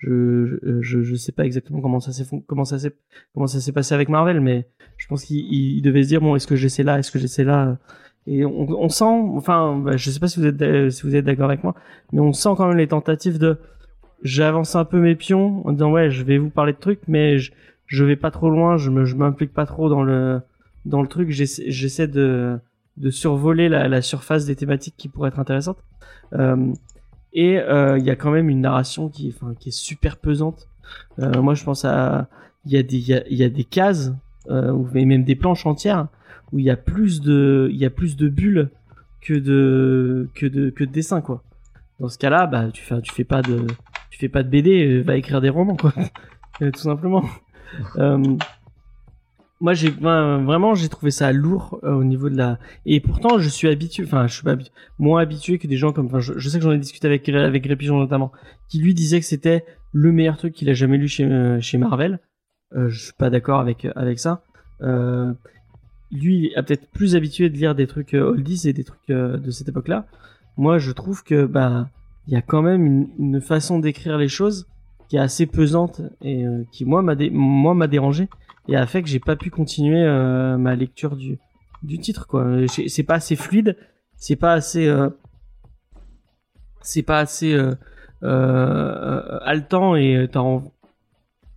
[0.00, 2.94] Je, je je sais pas exactement comment ça s'est comment ça s'est
[3.34, 4.66] comment ça s'est passé avec Marvel mais
[4.96, 7.18] je pense qu'il il il devait se dire bon est-ce que j'essaie là est-ce que
[7.18, 7.78] j'essaie là
[8.26, 11.24] et on, on sent enfin bah, je sais pas si vous êtes si vous êtes
[11.24, 11.74] d'accord avec moi
[12.12, 13.58] mais on sent quand même les tentatives de
[14.22, 17.38] j'avance un peu mes pions en disant ouais je vais vous parler de trucs mais
[17.38, 17.52] je,
[17.86, 20.40] je vais pas trop loin je me je m'implique pas trop dans le
[20.86, 22.58] dans le truc j'essaie de
[23.00, 25.82] de survoler la, la surface des thématiques qui pourraient être intéressantes.
[26.34, 26.72] Euh,
[27.32, 30.68] et euh, il y a quand même une narration qui qui est super pesante.
[31.18, 32.28] Euh, moi je pense à
[32.64, 34.12] il y a des y y a des cases
[34.48, 36.08] euh, ou même des planches entières
[36.52, 38.70] où il y a plus de il y a plus de bulles
[39.20, 41.42] que de que de que de dessins quoi.
[42.00, 43.66] Dans ce cas-là bah tu fais tu fais pas de
[44.10, 45.92] tu fais pas de BD va écrire des romans quoi.
[46.58, 47.24] Tout simplement.
[47.96, 48.36] Euh,
[49.60, 53.38] moi j'ai ben, vraiment j'ai trouvé ça lourd euh, au niveau de la et pourtant
[53.38, 56.20] je suis habitué enfin je suis pas habitu- moins habitué que des gens comme enfin
[56.20, 58.32] je, sais que j'en ai discuté avec avec Gré Pigeon notamment
[58.68, 61.76] qui lui disait que c'était le meilleur truc qu'il a jamais lu chez euh, chez
[61.78, 62.20] Marvel.
[62.74, 64.42] Euh, je suis pas d'accord avec avec ça.
[64.82, 65.32] Euh,
[66.10, 69.10] lui il est peut-être plus habitué de lire des trucs euh, oldies et des trucs
[69.10, 70.06] euh, de cette époque-là.
[70.56, 71.88] Moi je trouve que bah
[72.26, 74.66] il y a quand même une, une façon d'écrire les choses
[75.08, 78.28] qui est assez pesante et euh, qui moi m'a dé- moi m'a dérangé
[78.68, 81.38] et a fait que j'ai pas pu continuer euh, ma lecture du
[81.82, 82.46] du titre quoi.
[82.68, 83.76] C'est pas assez fluide
[84.16, 85.08] c'est pas assez euh,
[86.82, 87.58] c'est pas assez
[88.22, 90.28] euh, haletant et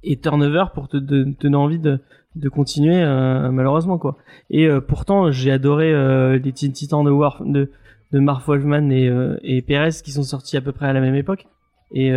[0.06, 2.00] et turnover pour te, donner envie de
[2.36, 3.06] de continuer
[3.52, 4.18] malheureusement quoi.
[4.50, 7.70] Et pourtant j'ai adoré les Teen Titans de War de
[8.12, 9.12] de Marv Wolfman et
[9.44, 11.48] et Perez qui sont sortis à peu près à la même époque.
[11.92, 12.12] Et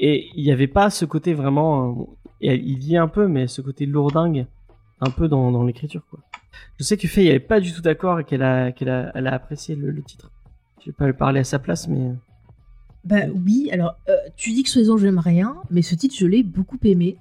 [0.00, 2.08] et il y avait pas ce côté vraiment
[2.40, 4.46] et il y est un peu mais ce côté lourdingue
[5.00, 6.20] un peu dans l'écriture quoi.
[6.78, 9.74] Je sais que Faye elle pas du tout d'accord et qu'elle a a a apprécié
[9.76, 10.30] le, le titre.
[10.80, 12.12] Je vais pas lui parler à sa place mais
[13.04, 16.42] Bah oui, alors euh, tu dis que Sois-en j'aime rien, mais ce titre je l'ai
[16.42, 17.16] beaucoup aimé.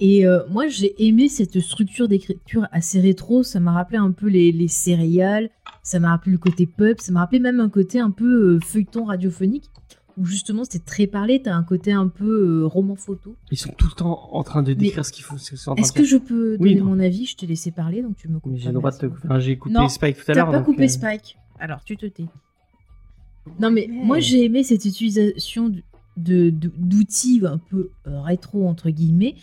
[0.00, 4.28] Et euh, moi j'ai aimé cette structure d'écriture assez rétro, ça m'a rappelé un peu
[4.28, 5.50] les, les céréales,
[5.82, 8.60] ça m'a rappelé le côté pub, ça m'a rappelé même un côté un peu euh,
[8.60, 9.70] feuilleton radiophonique,
[10.16, 13.36] où justement c'était très parlé, t'as un côté un peu euh, roman photo.
[13.50, 16.16] ils sont tout le temps en train de décrire ce qu'il faut Est-ce que je
[16.16, 17.26] peux donner mon avis?
[17.26, 18.54] Je t'ai laissé parler, donc tu me coupes.
[18.56, 20.50] j'ai pas, le droit de te enfin, j'ai écouté Non, Spike tout à T'as l'heure
[20.50, 21.38] pas donc, coupé euh, Spike.
[21.58, 22.26] Alors tu te tais.
[23.60, 25.70] Non mais moi j'ai aimé cette utilisation
[26.16, 29.34] d'outils un peu euh, rétro entre guillemets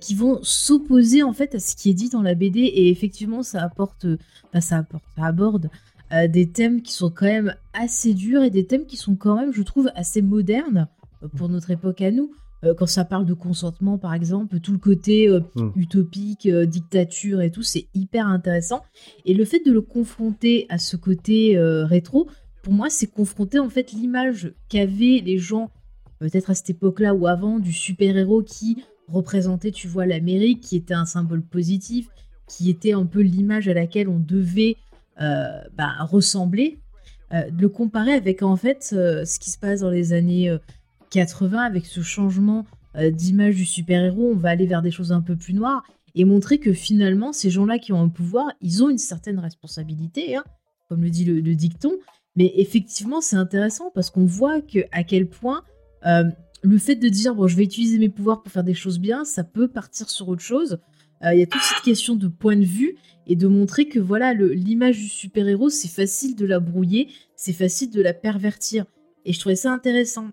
[0.00, 3.42] qui vont s'opposer en fait à ce qui est dit dans la BD et effectivement
[3.42, 4.06] ça apporte
[4.48, 5.70] enfin, ça apporte ça aborde
[6.12, 9.36] euh, des thèmes qui sont quand même assez durs et des thèmes qui sont quand
[9.36, 10.88] même je trouve assez modernes
[11.22, 12.30] euh, pour notre époque à nous
[12.64, 15.70] Euh, quand ça parle de consentement par exemple tout le côté euh, Mm.
[15.74, 18.82] utopique dictature et tout c'est hyper intéressant
[19.24, 22.28] et le fait de le confronter à ce côté rétro
[22.62, 25.70] pour moi c'est confronter en fait l'image qu'avaient les gens
[26.22, 30.94] peut-être à cette époque-là ou avant, du super-héros qui représentait, tu vois, l'Amérique, qui était
[30.94, 32.06] un symbole positif,
[32.46, 34.76] qui était un peu l'image à laquelle on devait
[35.18, 36.80] bah, ressembler,
[37.32, 40.50] euh, de le comparer avec en fait euh, ce qui se passe dans les années
[40.50, 40.58] euh,
[41.10, 42.66] 80 avec ce changement
[42.96, 45.82] euh, d'image du super-héros, on va aller vers des choses un peu plus noires
[46.14, 50.36] et montrer que finalement ces gens-là qui ont un pouvoir, ils ont une certaine responsabilité,
[50.36, 50.44] hein,
[50.88, 51.92] comme le dit le, dicton,
[52.36, 54.58] mais effectivement c'est intéressant parce qu'on voit
[54.92, 55.62] à quel point
[56.04, 56.24] euh,
[56.62, 59.24] le fait de dire bon je vais utiliser mes pouvoirs pour faire des choses bien,
[59.24, 60.78] ça peut partir sur autre chose.
[61.24, 62.96] Euh, Il y a toute cette question de point de vue
[63.26, 67.90] et de montrer que voilà l'image du super-héros c'est facile de la brouiller, c'est facile
[67.90, 68.84] de la pervertir.
[69.24, 70.28] Et je trouvais ça intéressant.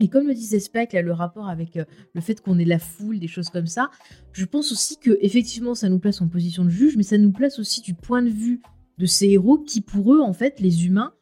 [0.00, 1.84] Et comme le disait Spike, là, le rapport avec euh,
[2.14, 3.90] le fait qu'on est la foule, des choses comme ça,
[4.32, 7.32] je pense aussi que effectivement ça nous place en position de juge, mais ça nous
[7.32, 8.60] place aussi du point de vue
[8.98, 11.12] de ces héros qui pour eux en fait les humains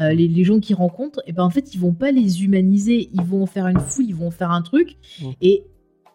[0.00, 3.10] euh, les, les gens qu'ils rencontrent, et ben en fait, ils vont pas les humaniser,
[3.12, 5.26] ils vont en faire une foule, ils vont en faire un truc, Mm.
[5.40, 5.62] et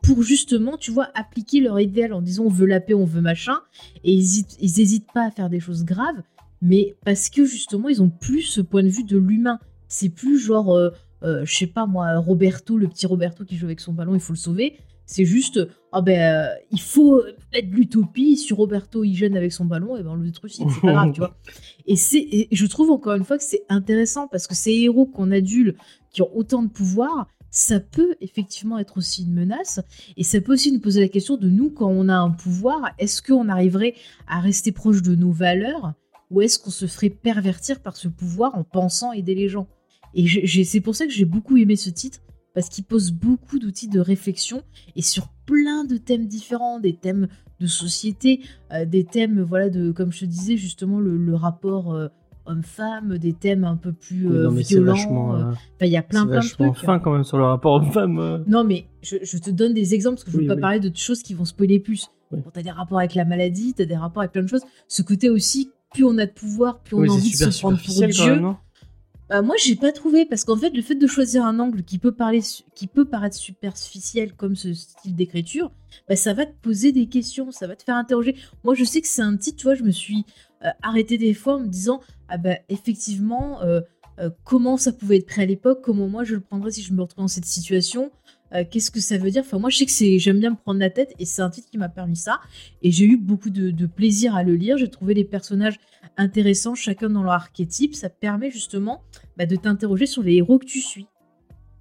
[0.09, 3.21] pour justement, tu vois, appliquer leur idéal en disant on veut la paix, on veut
[3.21, 3.59] machin,
[4.03, 6.23] et ils hésitent, ils hésitent pas à faire des choses graves,
[6.63, 9.59] mais parce que justement, ils ont plus ce point de vue de l'humain.
[9.87, 10.89] C'est plus genre, euh,
[11.21, 14.19] euh, je sais pas moi, Roberto, le petit Roberto qui joue avec son ballon, il
[14.19, 14.77] faut le sauver.
[15.05, 15.59] C'est juste,
[15.91, 17.21] ah ben, euh, il faut
[17.53, 18.35] de l'utopie.
[18.35, 21.11] Si Roberto il gêne avec son ballon, et ben on le détruit, c'est pas grave,
[21.11, 21.37] tu vois.
[21.85, 25.07] Et, c'est, et je trouve encore une fois que c'est intéressant parce que ces héros
[25.07, 25.75] qu'on adule,
[26.11, 29.79] qui ont autant de pouvoir, ça peut effectivement être aussi une menace.
[30.17, 32.91] Et ça peut aussi nous poser la question de nous, quand on a un pouvoir,
[32.97, 33.95] est-ce qu'on arriverait
[34.27, 35.93] à rester proche de nos valeurs
[36.29, 39.67] ou est-ce qu'on se ferait pervertir par ce pouvoir en pensant aider les gens?
[40.13, 40.25] Et
[40.63, 42.19] c'est pour ça que j'ai beaucoup aimé ce titre,
[42.53, 44.63] parce qu'il pose beaucoup d'outils de réflexion
[44.95, 47.27] et sur plein de thèmes différents, des thèmes
[47.59, 51.93] de société, euh, des thèmes, voilà, de, comme je te disais, justement, le, le rapport
[51.93, 52.07] euh,
[52.49, 55.35] homme-femme, des thèmes un peu plus Oui, euh, non, mais violents.
[55.35, 56.75] euh, euh, il y a plein, plein de trucs.
[56.77, 58.19] fin quand même sur le rapport homme-femme.
[58.19, 58.39] euh.
[58.47, 60.61] Non, mais je, je te donne des exemples parce que je veux Oui, pas oui.
[60.61, 62.09] parler de choses qui vont spoiler plus.
[62.31, 64.63] Bon, t'as des rapports avec la maladie, t'as des rapports avec plein de choses.
[64.87, 67.59] Ce côté aussi, plus on a de pouvoir, plus on a envie de super se
[67.59, 68.35] prendre pour Dieu.
[68.35, 68.57] non?
[69.29, 71.99] Bah, moi, j'ai pas trouvé parce qu'en fait, le fait de choisir un angle qui
[71.99, 72.41] peut parler,
[72.75, 75.71] qui peut paraître superficiel comme ce style d'écriture,
[76.07, 78.35] bah, ça va te poser des questions, ça va te faire interroger.
[78.63, 80.25] Moi, je sais que c'est un titre, tu vois, je me suis
[80.65, 83.79] euh, arrêtée des fois en me disant, ah bah effectivement, euh,
[84.19, 86.93] euh, comment ça pouvait être pris à l'époque, comment moi je le prendrais si je
[86.93, 88.11] me retrouvais dans cette situation.
[88.71, 89.43] Qu'est-ce que ça veut dire?
[89.45, 91.69] Enfin, moi, je sais que j'aime bien me prendre la tête, et c'est un titre
[91.69, 92.39] qui m'a permis ça.
[92.81, 94.75] Et j'ai eu beaucoup de, plaisir à le lire.
[94.75, 95.79] J'ai trouvé les personnages
[96.17, 97.93] intéressants, chacun dans leur archétype.
[97.93, 99.03] Ça permet justement
[99.37, 101.05] bah, de t'interroger sur les héros que tu suis.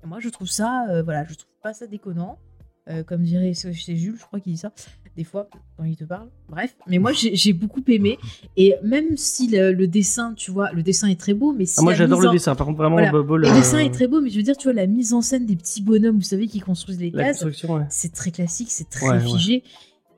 [0.04, 2.38] Moi, je trouve ça, voilà, je trouve pas ça déconnant.
[2.90, 4.72] Euh, comme dirait c'est Jules, je crois qu'il dit ça
[5.16, 6.28] des fois quand il te parle.
[6.48, 8.18] Bref, mais moi j'ai beaucoup aimé.
[8.56, 11.74] Et même si le, le dessin, tu vois, le dessin est très beau, mais si
[11.78, 13.10] Ah, moi j'adore le en- dessin, par contre vraiment Voilà.
[13.12, 15.20] Bobo, Le dessin est très beau, mais je veux dire, tu vois, la mise en
[15.20, 17.82] scène des petits bonhommes, vous savez, qui construisent les cases, ouais.
[17.90, 19.20] c'est très classique, c'est très Ouais, ouais.
[19.38, 19.64] figé.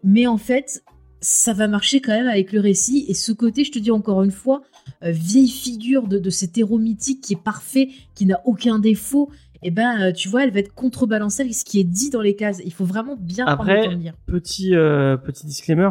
[0.05, 0.85] Mais en fait,
[1.23, 3.05] ça va marcher quand même avec le récit.
[3.09, 4.63] Et ce côté, je te dis encore une fois,
[5.03, 9.31] euh, vieille figure de, de cet héros mythique qui est parfait, qui n'a aucun défaut,
[9.63, 12.23] et ben, euh, tu vois, elle va être contrebalancée avec ce qui est dit dans
[12.23, 12.63] les cases.
[12.65, 14.15] Il faut vraiment bien prendre Après, le temps de lire.
[14.27, 15.91] Petit, euh, petit disclaimer.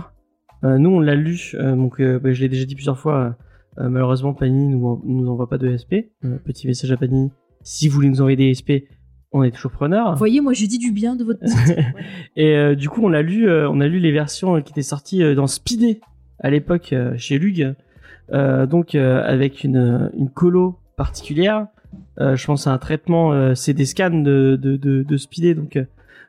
[0.63, 3.35] Euh, nous, on l'a lu, euh, donc bah, je l'ai déjà dit plusieurs fois.
[3.77, 6.09] malheureusement, Panini nous, nous envoie pas de SP.
[6.43, 7.31] Petit message à Panini.
[7.61, 8.89] Si vous voulez nous envoyer des SP,
[9.31, 10.13] on est toujours preneur.
[10.13, 11.39] Vous voyez, moi, je dis du bien de votre.
[11.67, 11.95] Ouais.
[12.35, 15.47] Et du coup, on a lu, on a lu les versions qui étaient sorties dans
[15.47, 16.01] Speedé
[16.39, 17.75] à l'époque chez Lug,
[18.31, 21.67] donc avec une, une colo particulière.
[22.21, 25.55] Euh, je pense à un traitement, euh, c'est des scans de, de, de, de Speedé,
[25.55, 25.85] donc euh,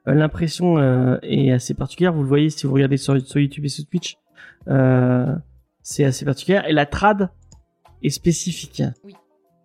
[0.06, 2.12] l'impression euh, est assez particulière.
[2.12, 4.16] Vous le voyez si vous regardez sur, sur YouTube et sur Twitch,
[4.68, 5.34] euh,
[5.82, 6.60] c'est assez particulier.
[6.68, 7.30] Et la trad
[8.02, 8.82] est spécifique.
[9.04, 9.14] Oui.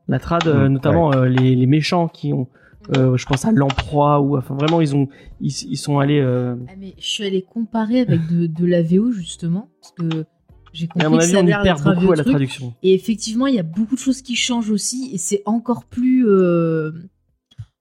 [0.08, 2.48] La trad, euh, Mm, notamment euh, les, les méchants qui ont,
[2.96, 5.08] euh, je pense à l'emploi ou enfin vraiment ils ont,
[5.42, 6.20] ils, ils sont allés.
[6.20, 10.26] euh, Ah, mais je suis allée comparer avec de, de la VO, justement, parce que
[10.76, 12.34] j'ai Et compris à mon que avis, ça on y perd beaucoup à la truc.
[12.34, 12.74] traduction.
[12.84, 16.26] Et effectivement, il y a beaucoup de choses qui changent aussi, et c'est encore plus,
[16.28, 16.92] euh,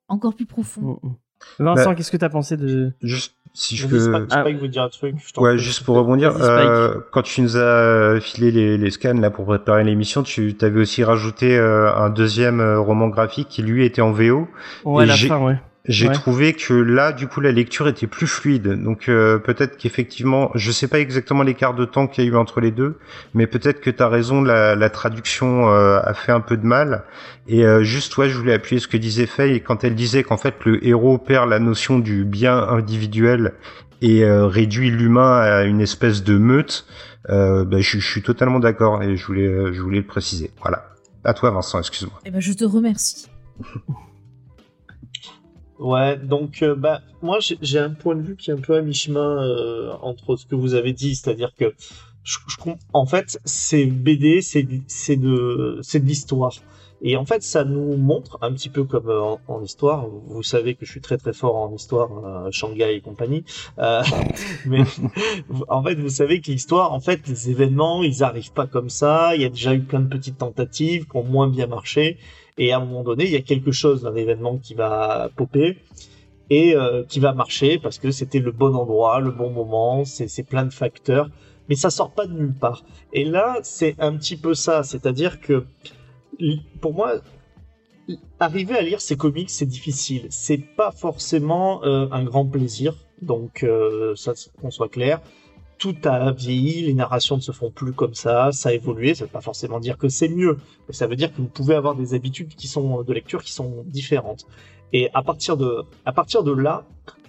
[0.08, 0.98] encore plus profond.
[1.02, 1.14] Mm, mm.
[1.58, 4.14] Vincent, Bah, qu'est-ce que t'as pensé de Juste, si je Vas-y, peux.
[4.14, 4.40] Spike, Ah.
[4.40, 5.16] Spike veut dire un truc.
[5.26, 9.12] je t'en Ouais, juste pour rebondir, euh, quand tu nous as filé les, les scans
[9.14, 13.84] là pour préparer l'émission, tu t'avais aussi rajouté euh, un deuxième roman graphique qui lui
[13.84, 14.48] était en VO.
[14.86, 15.58] Ouais, à la fin, ouais.
[15.86, 16.14] J'ai Ouais.
[16.14, 18.82] trouvé que là, du coup, la lecture était plus fluide.
[18.82, 22.36] Donc euh, peut-être qu'effectivement, je sais pas exactement l'écart de temps qu'il y a eu
[22.36, 22.96] entre les deux,
[23.34, 26.64] mais peut-être que tu as raison, la, la traduction euh, a fait un peu de
[26.64, 27.04] mal.
[27.48, 30.38] Et euh, juste, ouais, je voulais appuyer ce que disait Faye quand elle disait qu'en
[30.38, 33.52] fait, le héros perd la notion du bien individuel
[34.00, 36.86] et euh, réduit l'humain à une espèce de meute.
[37.28, 40.50] Euh, bah, je, je suis totalement d'accord et je voulais, euh, je voulais le préciser.
[40.62, 40.86] Voilà.
[41.24, 42.20] À toi, Vincent, excuse-moi.
[42.24, 43.26] Et ben, je te remercie.
[45.78, 48.82] Ouais, donc euh, bah moi j'ai- un point de vue qui est un peu à
[48.82, 51.74] mi-chemin euh, entre ce que vous avez dit, c'est-à-dire que
[52.22, 52.56] je, je
[52.92, 56.52] en fait c'est BD, c'est c'est de c'est de l'histoire.
[57.06, 60.06] Et en fait, ça nous montre un petit peu comme euh, en, en histoire.
[60.08, 63.44] Vous savez que je suis très très fort en histoire, euh, Shanghai et compagnie.
[63.78, 64.02] Euh,
[64.66, 64.84] mais
[65.68, 69.34] en fait, vous savez que l'histoire, en fait, les événements, ils arrivent pas comme ça.
[69.34, 72.16] Il y a déjà eu plein de petites tentatives qui ont moins bien marché.
[72.56, 75.78] Et à un moment donné, il y a quelque chose d'un événement qui va popper
[76.50, 80.46] et euh, qui va marcher parce que c'était le bon endroit, le bon moment, c'est
[80.46, 81.30] plein de facteurs,
[81.68, 82.84] mais ça sort pas de nulle part.
[83.12, 85.64] Et là, c'est un petit peu ça, c'est-à-dire que
[86.80, 87.20] pour moi,
[88.38, 90.26] arriver à lire ces comics, c'est difficile.
[90.30, 95.20] C'est pas forcément euh, un grand plaisir, donc euh, ça, qu'on soit clair.
[95.78, 99.14] Tout a vieilli, les narrations ne se font plus comme ça, ça a évolué.
[99.14, 101.74] Ça veut pas forcément dire que c'est mieux, mais ça veut dire que vous pouvez
[101.74, 104.46] avoir des habitudes qui sont de lecture qui sont différentes.
[104.92, 106.84] Et à partir de, à partir de là,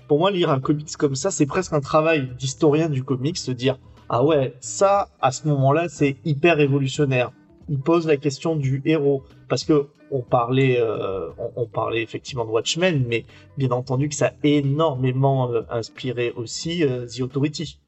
[0.08, 3.52] pour moi, lire un comics comme ça, c'est presque un travail d'historien du comics, se
[3.52, 7.32] dire ah ouais, ça, à ce moment-là, c'est hyper révolutionnaire.
[7.70, 12.46] Il pose la question du héros parce que on parlait, euh, on, on parlait effectivement
[12.46, 13.26] de Watchmen, mais
[13.58, 17.80] bien entendu que ça a énormément euh, inspiré aussi euh, The Authority.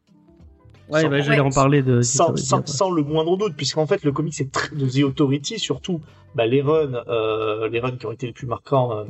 [0.89, 2.01] Ouais, Sans- bah, j'allais en parler de.
[2.01, 5.59] sans, sans, sans le moindre doute, puisqu'en fait le comic c'est très- de The Authority,
[5.59, 6.01] surtout
[6.35, 9.03] bah, les runs, euh, les runs qui ont été les plus marquants, euh,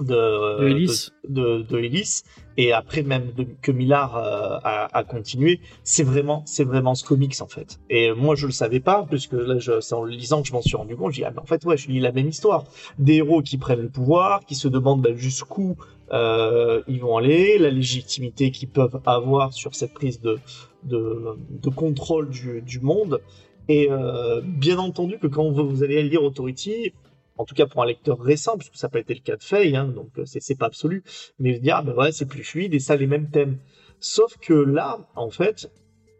[0.00, 1.08] de, De Ellis.
[1.26, 2.22] de, de Ellis,
[2.58, 7.02] et après même de- que Millard euh, a, a continué, c'est vraiment, c'est vraiment ce
[7.02, 7.78] comics en fait.
[7.88, 10.52] Et moi je le savais pas, puisque là je- c'est en le lisant que je
[10.52, 11.12] m'en suis rendu compte.
[11.12, 12.64] Je dis ah ben en fait ouais, je lis la même histoire.
[12.98, 15.76] Des héros qui prennent le pouvoir, qui se demandent ben, jusqu'où
[16.12, 20.38] euh, ils vont aller, la légitimité qu'ils peuvent avoir sur cette prise de
[20.86, 23.20] de, contrôle du, monde.
[23.68, 26.92] Et euh, bien entendu que quand vous, vous allez lire Authority,
[27.36, 29.42] en tout cas pour un lecteur récent, puisque ça n'a pas été le cas de
[29.42, 31.02] Faye, hein, donc euh, c'est pas absolu,
[31.38, 33.58] mais veux dire, ah ben ouais, c'est plus fluide et ça les mêmes thèmes.
[34.00, 35.70] Sauf que là, en fait,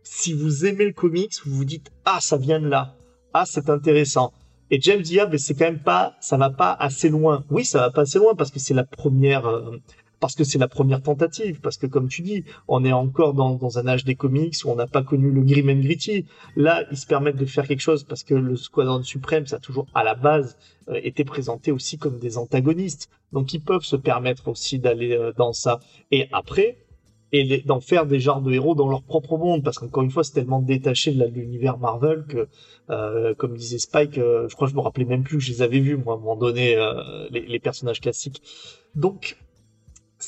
[0.02, 2.96] si vous aimez le comics, vous vous dites ah ça vient de là,
[3.32, 4.32] ah c'est intéressant.
[4.70, 7.44] Et James dit ah ben c'est quand même pas, ça va pas assez loin.
[7.50, 9.76] Oui, ça va pas assez loin parce que c'est la première, euh,
[10.20, 13.54] parce que c'est la première tentative, parce que comme tu dis, on est encore dans,
[13.54, 16.24] dans un âge des comics où on n'a pas connu le grim and gritty.
[16.56, 19.58] Là, ils se permettent de faire quelque chose parce que le Squadron Suprême, ça a
[19.58, 20.56] toujours à la base
[20.88, 23.10] euh, été présenté aussi comme des antagonistes.
[23.32, 25.80] Donc ils peuvent se permettre aussi d'aller euh, dans ça.
[26.10, 26.78] Et après,
[27.32, 30.24] et d'en faire des genres de héros dans leur propre monde, parce qu'encore une fois,
[30.24, 32.48] c'est tellement détaché de l'univers Marvel que,
[32.90, 35.50] euh, comme disait Spike, euh, je crois que je me rappelais même plus que je
[35.50, 38.42] les avais vus, moi, à un moment donné, euh, les, les personnages classiques.
[38.94, 39.36] Donc,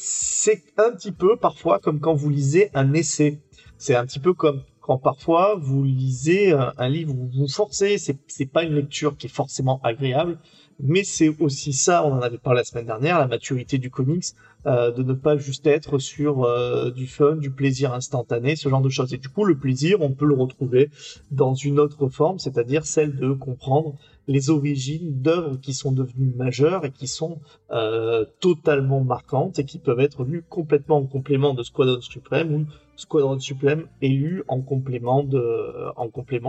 [0.00, 3.40] c'est un petit peu parfois comme quand vous lisez un essai.
[3.76, 8.16] C'est un petit peu comme quand parfois vous lisez un, livre, vous vous forcez, c'est,
[8.26, 10.38] c'est pas une lecture qui est forcément agréable,
[10.80, 14.24] mais c'est aussi ça, on en avait parlé la semaine dernière, la maturité du comics,
[14.66, 18.80] euh, de ne pas juste être sur euh, du fun, du plaisir instantané, ce genre
[18.80, 19.12] de choses.
[19.12, 20.90] Et du coup, le plaisir, on peut le retrouver
[21.30, 23.94] dans une autre forme, c'est-à-dire celle de comprendre
[24.28, 27.40] les origines d'œuvres qui sont devenues majeures et qui sont
[27.70, 32.66] euh, totalement marquantes et qui peuvent être lues complètement en complément de Squadron Suprême ou
[32.94, 35.42] Squadron Suprême est lu en complément de,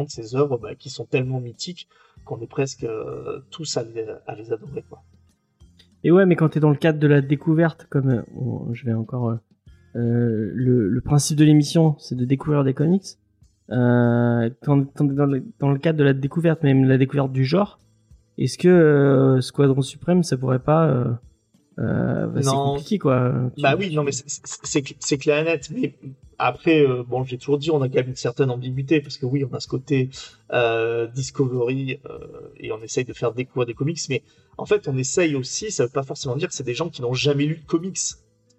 [0.09, 1.87] ces œuvres bah, qui sont tellement mythiques
[2.25, 4.05] qu'on est presque euh, tous à les,
[4.37, 4.83] les adorer.
[6.03, 8.93] Et ouais, mais quand t'es dans le cadre de la découverte, comme euh, je vais
[8.93, 9.37] encore,
[9.93, 13.18] le principe de l'émission, c'est de découvrir des comics.
[13.71, 17.31] Euh, quand, quand t'es dans le, dans le cadre de la découverte, même la découverte
[17.31, 17.79] du genre,
[18.37, 21.05] est-ce que euh, Squadron Suprême, ça pourrait pas, euh,
[21.79, 23.33] euh, bah, c'est compliqué quoi.
[23.61, 25.69] Bah oui, non mais c'est- clair et net.
[25.75, 25.93] Mais
[26.39, 29.45] après, bon, j'ai toujours dit, on a quand même une certaine ambiguïté parce que oui,
[29.49, 30.09] on a ce côté
[31.13, 31.99] Discovery
[32.57, 34.23] et on essaye de faire découvrir des comics, mais
[34.57, 35.71] en fait, on essaye aussi.
[35.71, 37.97] Ça veut pas forcément dire que c'est des gens qui n'ont jamais lu de comics.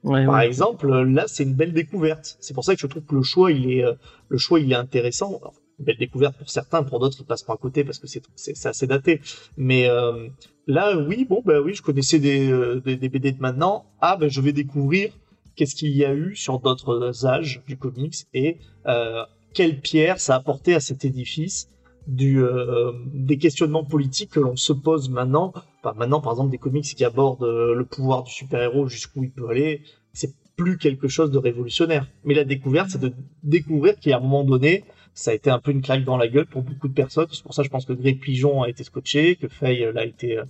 [0.02, 0.46] Ouais, Par ouais.
[0.46, 2.36] exemple, là, c'est une belle découverte.
[2.40, 3.94] C'est pour ça que je trouve que le choix, il est, euh,
[4.28, 5.38] le choix, il est intéressant.
[5.38, 8.22] Alors, une belle découverte pour certains, pour d'autres, ils passeront à côté parce que c'est,
[8.34, 9.20] c'est, c'est assez daté.
[9.56, 10.28] Mais euh,
[10.66, 13.84] là, oui, bon, ben oui, je connaissais des, euh, des, des BD de maintenant.
[14.00, 15.12] Ah, ben je vais découvrir
[15.56, 19.22] qu'est-ce qu'il y a eu sur d'autres âges du comics et euh,
[19.52, 21.68] quelle pierre ça a apporté à cet édifice
[22.06, 25.52] du, euh, des questionnements politiques que l'on se pose maintenant.
[25.82, 29.30] Enfin, maintenant, par exemple, des comics qui abordent euh, le pouvoir du super-héros, jusqu'où il
[29.30, 29.82] peut aller,
[30.12, 32.06] c'est plus quelque chose de révolutionnaire.
[32.24, 33.12] Mais la découverte, c'est de
[33.42, 36.46] découvrir qu'à un moment donné, ça a été un peu une claque dans la gueule
[36.46, 37.26] pour beaucoup de personnes.
[37.30, 40.38] C'est pour ça, je pense que Greg Pigeon a été scotché, que Faye l'a été,
[40.38, 40.44] euh,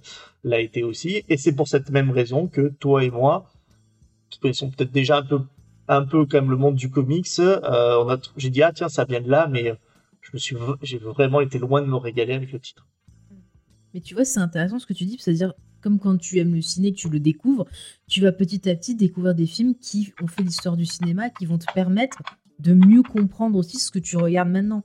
[0.45, 1.23] l'a été aussi.
[1.29, 3.47] Et c'est pour cette même raison que toi et moi,
[4.31, 5.41] qui connaissons peut-être déjà un peu,
[5.89, 9.21] un peu quand même le monde du comics, euh, j'ai dit ah tiens ça vient
[9.21, 9.75] de là, mais euh,
[10.21, 12.87] je me suis, j'ai vraiment été loin de me régaler avec le titre.
[13.95, 16.63] Mais tu vois, c'est intéressant ce que tu dis, c'est-à-dire, comme quand tu aimes le
[16.63, 17.67] ciné, que tu le découvres,
[18.07, 21.47] tu vas petit à petit découvrir des films qui ont fait l'histoire du cinéma, qui
[21.47, 22.19] vont te permettre
[22.61, 24.85] de mieux comprendre aussi ce que tu regardes maintenant.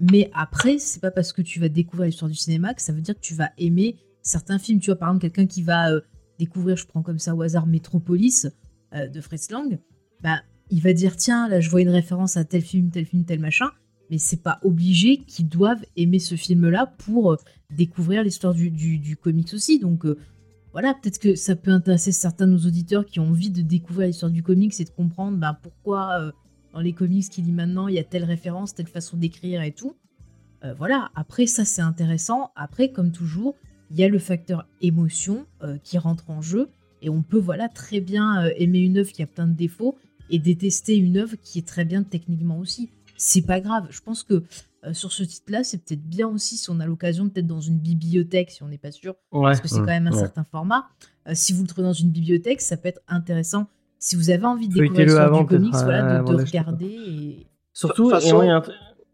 [0.00, 3.00] Mais après, c'est pas parce que tu vas découvrir l'histoire du cinéma que ça veut
[3.00, 4.80] dire que tu vas aimer certains films.
[4.80, 6.00] Tu vois, par exemple, quelqu'un qui va euh,
[6.38, 8.48] découvrir, je prends comme ça au hasard, Metropolis
[8.94, 9.78] euh, de Fritz Lang,
[10.20, 13.24] bah, il va dire, tiens, là, je vois une référence à tel film, tel film,
[13.24, 13.70] tel machin.
[14.12, 17.36] Mais c'est pas obligé qu'ils doivent aimer ce film-là pour euh,
[17.74, 19.78] découvrir l'histoire du, du, comics aussi.
[19.78, 20.18] Donc euh,
[20.72, 24.08] voilà, peut-être que ça peut intéresser certains de nos auditeurs qui ont envie de découvrir
[24.08, 26.30] l'histoire du comics et de comprendre ben, pourquoi euh,
[26.74, 29.72] dans les comics qu'il lit maintenant, il y a telle référence, telle façon d'écrire et
[29.72, 29.96] tout.
[30.78, 32.52] Voilà, après ça c'est intéressant.
[32.54, 33.56] Après, comme toujours,
[33.90, 35.44] il y a le facteur émotion
[35.82, 36.68] qui rentre en jeu
[37.00, 39.98] et on peut voilà très bien aimer une œuvre qui a plein de défauts
[40.30, 42.90] et détester une œuvre qui est très bien techniquement aussi.
[43.24, 43.86] C'est pas grave.
[43.90, 44.42] Je pense que
[44.84, 47.78] euh, sur ce titre-là, c'est peut-être bien aussi si on a l'occasion, peut-être dans une
[47.78, 49.50] bibliothèque, si on n'est pas sûr, Ouais.
[49.50, 50.18] parce que c'est Mmh, quand même un ouais.
[50.18, 50.86] certain format.
[51.28, 53.68] Euh, si vous le trouvez dans une bibliothèque, ça peut être intéressant.
[54.00, 56.86] Si vous avez envie de découvrir l'histoire du comics, voilà, de, regarder.
[56.86, 57.46] Et...
[57.72, 58.62] Surtout, façon- un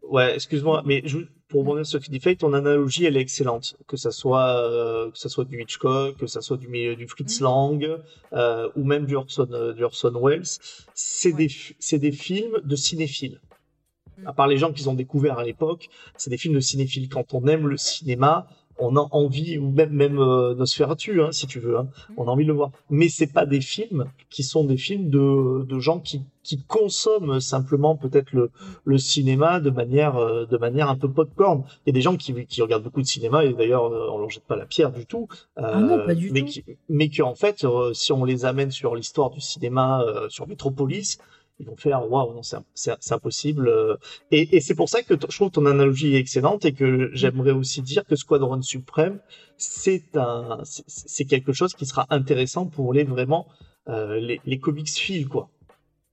[0.09, 3.75] Ouais, excuse-moi, mais je, pour rebondir sur dit Faye, ton analogie, elle est excellente.
[3.87, 7.39] Que ça soit, euh, que ça soit du Hitchcock, que ça soit du, du Fritz
[7.39, 7.43] Mm.
[7.43, 7.97] Lang,
[8.33, 10.41] euh, ou même du Orson, euh, du Orson Welles,
[10.95, 11.47] c'est des,
[11.99, 13.39] des films de cinéphiles.
[14.23, 14.27] Mm.
[14.27, 17.09] À part les gens qu'ils ont découverts à l'époque, c'est des films de cinéphiles.
[17.09, 18.47] Quand on aime le cinéma,
[18.81, 22.31] on a envie, ou même même euh, Nosferatu, hein, si tu veux, hein, on a
[22.31, 22.71] envie de le voir.
[22.89, 27.41] Mais c'est pas des films qui sont des films de, de gens qui, qui consomment
[27.41, 28.51] simplement peut-être le,
[28.85, 31.63] le cinéma de manière euh, de manière un peu popcorn.
[31.85, 34.17] Il y a des gens qui, qui regardent beaucoup de cinéma et d'ailleurs euh, on
[34.17, 35.27] leur jette pas la pierre du tout.
[35.57, 36.45] Euh, Ah non, pas du mais tout.
[36.45, 40.29] Qui, mais qui en fait, euh, si on les amène sur l'histoire du cinéma, euh,
[40.29, 41.17] sur Metropolis,
[41.59, 43.95] ils vont faire waouh non c'est impossible euh.
[44.31, 47.51] et, et c'est pour ça que je trouve ton analogie est excellente et que j'aimerais
[47.51, 49.19] aussi dire que Squadron Suprême
[49.57, 53.47] c'est un c'est- quelque chose qui sera intéressant pour les vraiment
[53.89, 55.49] euh, les, les comics feel quoi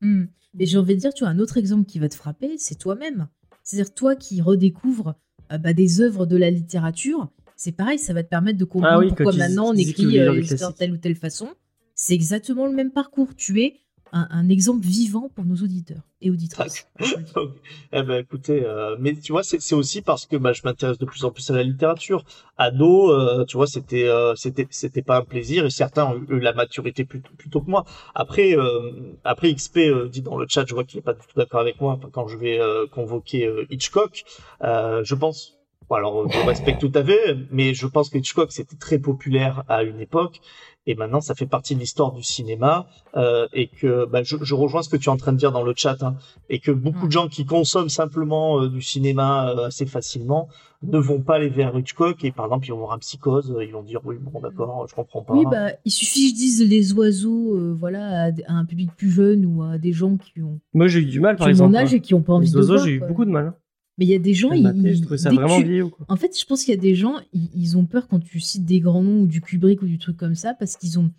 [0.01, 0.25] Hmm.
[0.55, 2.79] Mais j'ai envie de dire, tu vois, un autre exemple qui va te frapper, c'est
[2.79, 3.29] toi-même.
[3.63, 5.15] C'est-à-dire toi qui redécouvres
[5.53, 8.95] euh, bah, des œuvres de la littérature, c'est pareil, ça va te permettre de comprendre
[8.95, 11.49] Ah oui, pourquoi maintenant on écrit euh, l'histoire de telle ou telle façon.
[11.95, 13.35] C'est exactement le même parcours.
[13.35, 13.81] Tu es
[14.31, 16.89] un, exemple vivant pour nos auditeurs et auditrices.
[17.93, 21.05] eh ben écoutez, euh, mais tu vois, c'est aussi parce que bah, je m'intéresse de
[21.05, 22.25] plus en plus à la littérature.
[22.59, 26.41] Ado, euh, tu vois, c'était euh, c'était c'était pas un plaisir et certains ont eu
[26.41, 27.85] la maturité plutôt, plutôt que moi.
[28.15, 29.79] Après euh, après XP
[30.11, 32.29] dit dans le chat, je vois qu'il est pas du tout d'accord avec moi quand
[32.29, 32.61] je vais
[32.93, 34.25] convoquer Hitchcock.
[34.63, 35.57] Je pense.
[35.89, 39.65] Bon, alors, je respecte tout à fait, mais je pense que Hitchcock c'était très populaire
[39.69, 40.41] à une époque,
[40.87, 42.87] et maintenant ça fait partie de l'histoire du cinéma,
[43.17, 45.53] euh, et que bah, je, je rejoins ce que tu es en train de dire
[45.53, 46.03] dans le chat.
[46.03, 46.17] Hein
[46.49, 50.49] et que beaucoup de gens qui consomment simplement euh, du cinéma euh, assez facilement
[50.83, 53.73] ne vont pas aller vers Hitchcock et par exemple ils vont voir un psychose, ils
[53.73, 55.35] vont dire oui bon d'accord je comprends pas.
[55.35, 59.11] Oui, bah, il suffit que je dise les oiseaux euh, voilà, à, un public plus
[59.11, 61.73] jeune ou à des gens qui ont, Moi, j'ai eu du mal, par ont exemple.
[61.73, 61.97] mon âge hein.
[61.97, 63.55] et qui n'ont pas envie Les de oiseaux, j'ai eu beaucoup de mal.
[63.97, 63.99] Hein.
[63.99, 66.07] Mais il y a des gens, ils, je trouvais ça vraiment tu- quoi.
[66.09, 68.41] En fait, je pense qu'il y a des gens, ils, ils ont peur quand tu
[68.41, 71.11] cites des grands noms ou du Kubrick ou du truc comme ça, parce qu'ils ont,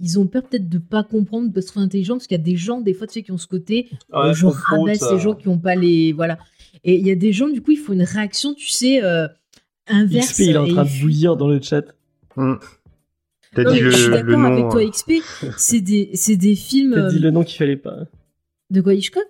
[0.00, 2.44] ils ont peur peut-être de pas comprendre, de se trouver intelligent, parce qu'il y a
[2.44, 5.18] des gens, des fois, tu sais, qui ont ce côté, Ouais, euh, je rabaisse les
[5.20, 6.38] gens qui ont pas les, voilà.
[6.82, 9.28] Et il y a des gens, du coup, il faut une réaction, tu sais, euh,
[9.86, 10.32] inverse.
[10.32, 11.82] XP, il est en train de bouillir dans le chat.
[13.54, 14.44] T'as Non, dit je suis d'accord nom.
[14.52, 15.12] avec toi, euh, XP.
[15.56, 17.98] C'est des, c'est des films T'as dit euh, le nom qu'il fallait pas.
[18.70, 19.22] de quoi Hitchcock?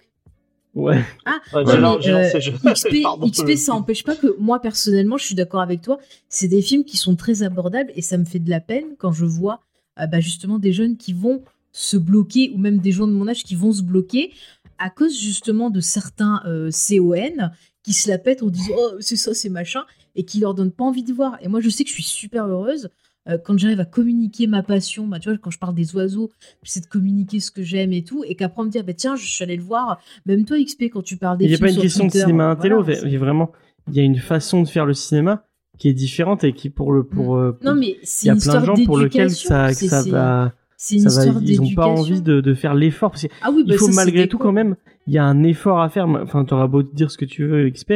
[0.75, 1.05] Ouais.
[1.25, 5.25] Ah, Ouais, non, mais, euh, XP, Pardon, XP, ça empêche pas que moi personnellement, je
[5.25, 5.99] suis d'accord avec toi.
[6.29, 9.13] C'est des films qui sont très abordables et ça me fait de la peine quand
[9.13, 9.61] je vois
[10.01, 11.43] euh, bah, justement des jeunes qui vont
[11.73, 14.33] se bloquer ou même des gens de mon âge qui vont se bloquer
[14.79, 17.51] à cause justement de certains euh, CON
[17.85, 19.85] qui se la pètent en disant oh c'est ça c'est machin
[20.17, 21.37] et qui leur donnent pas envie de voir.
[21.41, 22.91] Et moi je sais que je suis super heureuse
[23.29, 25.07] euh, quand j'arrive à communiquer ma passion.
[25.07, 26.31] Bah, tu vois quand je parle des oiseaux,
[26.63, 28.93] j'essaie de communiquer ce que j'aime et tout et qu'après on me dit ah, bah,
[28.95, 30.01] tiens je suis allée le voir.
[30.27, 32.11] Même toi XP quand tu parles des Il n'y a films pas une question de
[32.13, 33.53] cinéma intello, voilà, il a vraiment,
[33.89, 35.45] il y a une façon de faire le cinéma
[35.79, 37.37] qui est différente et qui pour le pour.
[37.37, 39.67] euh, Non, mais il c'est y a une plein de histoire gens pour lesquels ça,
[40.03, 43.27] va, C'est une ça va- histoire ils ont pas envie de, de faire l'effort parce
[43.43, 44.77] Ah oui, bah faut ça, c'est malgré tout quand même,
[45.07, 46.07] il y a un effort à faire.
[46.09, 47.95] Enfin, t'auras beau dire ce que tu veux, XP,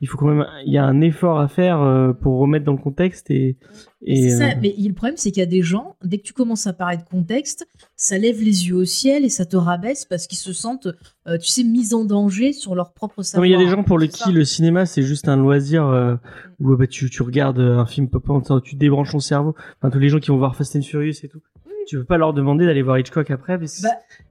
[0.00, 2.72] il faut quand même, il y a un effort à faire euh, pour remettre dans
[2.72, 3.56] le contexte et.
[4.02, 6.22] et C'est ça, euh, mais le problème, c'est qu'il y a des gens, dès que
[6.22, 7.66] tu commences à parler de contexte,
[7.96, 10.88] ça lève les yeux au ciel et ça te rabaisse parce qu'ils se sentent,
[11.26, 13.42] euh, tu sais, mis en danger sur leur propre Non, savoir.
[13.42, 14.30] mais il y a des gens pour le C'est qui ça.
[14.30, 16.14] le cinéma c'est juste un loisir euh,
[16.60, 18.24] où bah, tu, tu regardes un film pop
[18.64, 19.54] tu débranches ton cerveau.
[19.80, 21.40] Enfin, tous les gens qui vont voir Fast and Furious et tout.
[21.88, 23.58] Tu peux pas leur demander d'aller voir Hitchcock après.
[23.58, 23.88] parce Bah,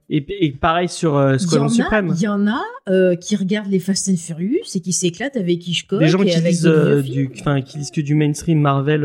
[0.08, 2.12] et, et pareil sur euh, Squadron Suprême.
[2.14, 5.66] il y en a euh, qui regardent les Fast and Furious et qui s'éclatent avec
[5.66, 7.30] Hitchcock Des gens et qui avec lisent, d'autres euh, du,
[7.64, 9.04] qui lisent que du mainstream Marvel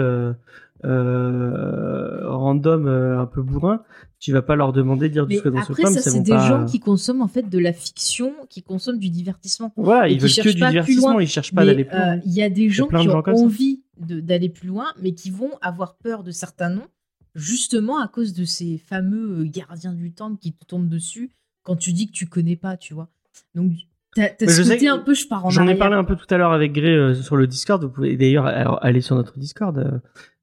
[0.86, 3.82] euh, random un peu bourrin.
[4.20, 5.94] Tu vas pas leur demander de dire du Squadron après, Suprême.
[5.94, 6.48] ça, ça c'est des pas...
[6.48, 9.74] gens qui consomment en fait de la fiction, qui consomment du divertissement.
[9.78, 11.20] Voilà, ils veulent que du divertissement.
[11.20, 12.20] Ils cherchent pas d'aller plus loin.
[12.24, 15.96] Il y a des gens qui ont envie d'aller plus loin, mais qui vont avoir
[15.96, 16.88] peur de certains noms,
[17.36, 21.32] justement à cause de ces fameux euh, gardiens du temple qui te tombent dessus
[21.64, 23.10] quand tu dis que tu connais pas, tu vois.
[23.56, 23.72] Donc,
[24.16, 26.28] t'as t'as je sais un peu, je pars en J'en ai parlé un peu tout
[26.30, 27.84] à l'heure avec Gray euh, sur le Discord.
[27.84, 28.46] Vous pouvez d'ailleurs
[28.84, 30.02] aller sur notre Discord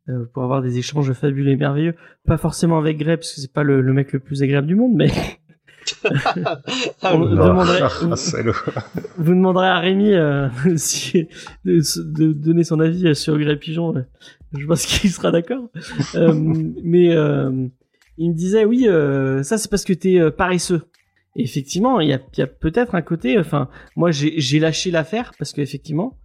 [0.09, 1.95] euh, pour avoir des échanges fabuleux et merveilleux.
[2.27, 4.75] Pas forcément avec Gray parce que c'est pas le, le mec le plus agréable du
[4.75, 5.11] monde, mais
[7.03, 8.15] Ah, on demanderait, Ah,
[9.19, 11.29] vous demanderez à Rémi euh, si,
[11.65, 11.81] de,
[12.13, 14.05] de donner son avis sur Grey Pigeon.
[14.57, 15.71] Je pense qu'il sera d'accord.
[16.15, 16.35] Euh,
[16.83, 17.69] mais euh,
[18.19, 20.83] il me disait oui, euh, ça c'est parce que t'es paresseux.
[21.37, 23.39] Et effectivement, il y a, il y a peut-être un côté.
[23.39, 26.19] Enfin, moi j'ai lâché l'affaire parce qu'effectivement,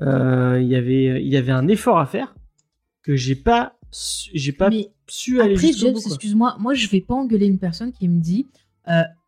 [0.00, 2.34] il y avait il y avait un effort à faire
[3.02, 3.76] que j'ai pas
[4.32, 6.06] j'ai pas Mais su aller après, jusqu'au Jeff, bout.
[6.06, 8.46] excuse-moi, moi je vais pas engueuler une personne qui me dit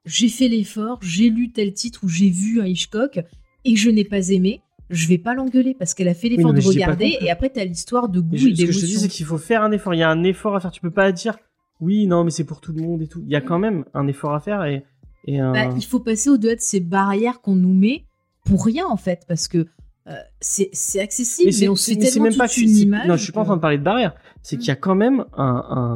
[0.05, 3.21] j'ai fait l'effort, j'ai lu tel titre ou j'ai vu un Hitchcock
[3.65, 4.61] et je n'ai pas aimé.
[4.91, 7.31] Je vais pas l'engueuler parce qu'elle a fait l'effort non, mais de regarder non et
[7.31, 9.01] après t'as l'histoire de goût Mais je- et ce que je te dis, d'émotion.
[9.01, 9.95] c'est qu'il faut faire un effort.
[9.95, 10.71] Il y a un effort à faire.
[10.71, 11.37] Tu peux pas dire
[11.81, 13.21] oui, non, mais c'est pour tout le monde et tout.
[13.25, 14.85] Il y a quand même un effort à faire et,
[15.27, 15.53] et un...
[15.53, 18.05] Bah, il faut passer au-delà de ces barrières qu'on nous met
[18.45, 19.67] pour rien en fait parce que
[20.07, 20.71] euh, c'est
[21.01, 23.09] accessible, mais, c'est- on se fait mais tellement même pas une image.
[23.09, 24.15] Non, je suis pas en train de parler de barrière.
[24.43, 24.59] C'est Mm.
[24.59, 25.95] qu'il y a quand même un,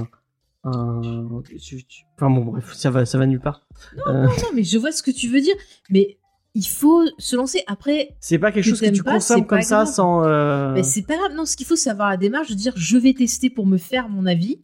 [1.61, 3.67] tu- tu- Enfin bon, bref, ça va, ça va nulle part.
[4.09, 5.55] Euh, Non, mais je vois ce que tu veux dire,
[5.91, 6.19] mais
[6.59, 7.63] il faut se lancer.
[7.67, 9.95] Après, c'est pas quelque Que chose que tu pas, consommes comme ça grave.
[9.95, 10.25] sans.
[10.25, 12.73] euh, Mais c'est pas grave, non, ce qu'il faut, c'est avoir la démarche de dire
[12.77, 14.61] je vais tester pour me faire mon avis,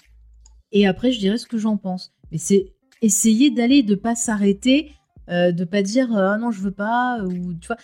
[0.73, 2.13] et après je dirai ce que j'en pense.
[2.33, 2.73] Mais c'est
[3.03, 4.91] essayer d'aller, de pas s'arrêter,
[5.31, 7.77] euh, de pas dire euh, ah non, je veux pas, ou tu vois.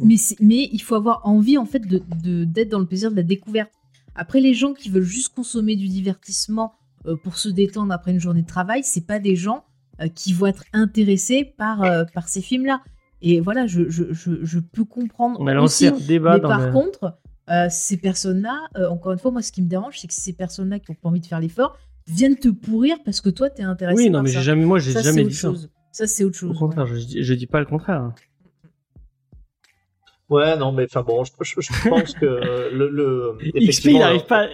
[0.00, 3.22] Mais, il faut avoir envie en fait de de- d'être dans le plaisir de la
[3.22, 3.70] découverte.
[4.16, 6.72] Après, les gens qui veulent juste consommer du divertissement
[7.06, 9.64] euh, pour se détendre après une journée de travail, c'est pas des gens
[10.00, 12.80] euh, qui vont être intéressés par, euh, par ces films-là.
[13.26, 16.40] Et voilà, je, je, je, je peux comprendre On a lancé aussi un débat mais
[16.40, 17.16] dans par le- contre,
[17.50, 20.34] euh, ces personnes-là, euh, encore une fois, moi, ce qui me dérange, c'est que ces
[20.34, 21.76] personnes-là qui ont pas envie de faire l'effort
[22.06, 24.40] viennent te pourrir parce que toi, t'es intéressé Oui, non, par mais ça.
[24.42, 25.48] jamais, moi, j'ai ça, jamais dit ça.
[25.48, 25.70] chose.
[25.90, 26.50] Ça, c'est autre chose.
[26.54, 28.12] Au contraire, je, dis- je dis pas le contraire.
[30.30, 32.88] Ouais, non, mais enfin bon, je, je- je pense que le.
[32.90, 34.48] le XP, il effectivement, arrive pas.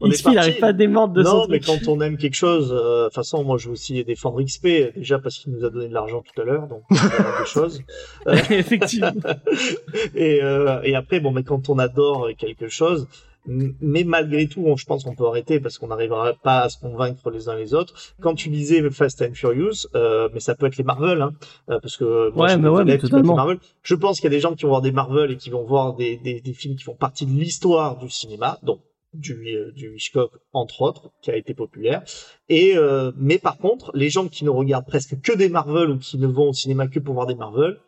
[0.00, 1.80] On est XP, il pas à démordre de non, son mais truc.
[1.84, 4.94] quand on aime quelque chose, euh, de toute façon, moi je veux aussi défendre XP,
[4.96, 7.80] déjà parce qu'il nous a donné de l'argent tout à l'heure, donc des choses.
[8.50, 9.10] Effectivement.
[10.14, 13.06] et, euh, et après, bon, mais quand on adore quelque chose,
[13.46, 16.78] mais malgré tout, on- je pense qu'on peut arrêter parce qu'on n'arrivera pas à se
[16.78, 17.94] convaincre les uns les autres.
[18.20, 21.32] Quand tu disais Fast and Furious, euh, mais ça peut être les Marvel, hein,
[21.70, 23.36] euh, parce que moi, Ouais, je mais ouais, mais totalement.
[23.36, 23.58] Marvel.
[23.82, 25.64] Je pense qu'il y a des gens qui vont voir des Marvel et qui vont
[25.64, 28.80] voir des, des, des films qui font partie de l'histoire du cinéma, donc
[29.14, 32.02] du, euh, du Hitchcock entre autres, qui a été populaire.
[32.48, 35.98] Et euh, mais par contre, les gens qui ne regardent presque que des Marvel ou
[35.98, 37.78] qui ne vont au cinéma que pour voir des Marvel,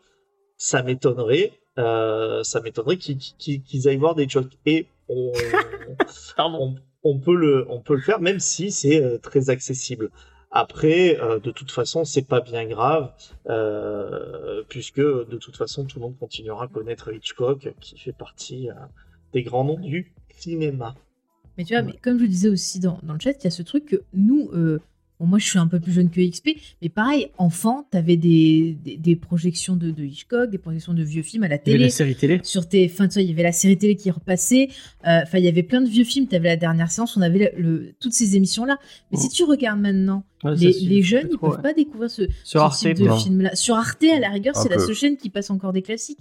[0.57, 4.47] ça m'étonnerait, euh, ça m'étonnerait qu'ils aillent voir des Hitchcock.
[4.65, 5.31] Et on,
[6.37, 6.75] Pardon.
[7.03, 10.09] on, on peut le, on peut le faire, même si c'est euh, très accessible.
[10.51, 13.13] Après, euh, de toute façon, c'est pas bien grave,
[13.47, 18.69] euh, puisque de toute façon, tout le monde continuera à connaître Hitchcock, qui fait partie
[18.69, 18.73] euh,
[19.31, 20.93] des grands noms du cinéma.
[21.57, 23.47] Mais tu vois, mais comme je le disais aussi dans, dans le chat, il y
[23.47, 24.79] a ce truc que nous, euh,
[25.19, 26.49] bon, moi je suis un peu plus jeune que XP,
[26.81, 31.23] mais pareil, enfant, t'avais des, des, des projections de, de Hitchcock, des projections de vieux
[31.23, 31.83] films à la Il y avait télé.
[31.83, 32.39] la série télé.
[32.43, 34.69] Sur TF1, tu vois, il y avait la série télé qui repassait.
[35.07, 36.27] euh, Enfin, il y avait plein de vieux films.
[36.27, 38.77] T'avais la dernière séance, on avait le, le- toutes ces émissions-là.
[39.11, 39.21] Mais Oh.
[39.21, 41.61] si tu regardes maintenant, Ouais, les, les jeunes, ils trop, peuvent ouais.
[41.63, 43.17] pas découvrir ce, Sur ce Arte, type de non.
[43.17, 43.55] film-là.
[43.55, 46.17] Sur Arte, à la rigueur, Un c'est la seule chaîne qui passe encore des classiques.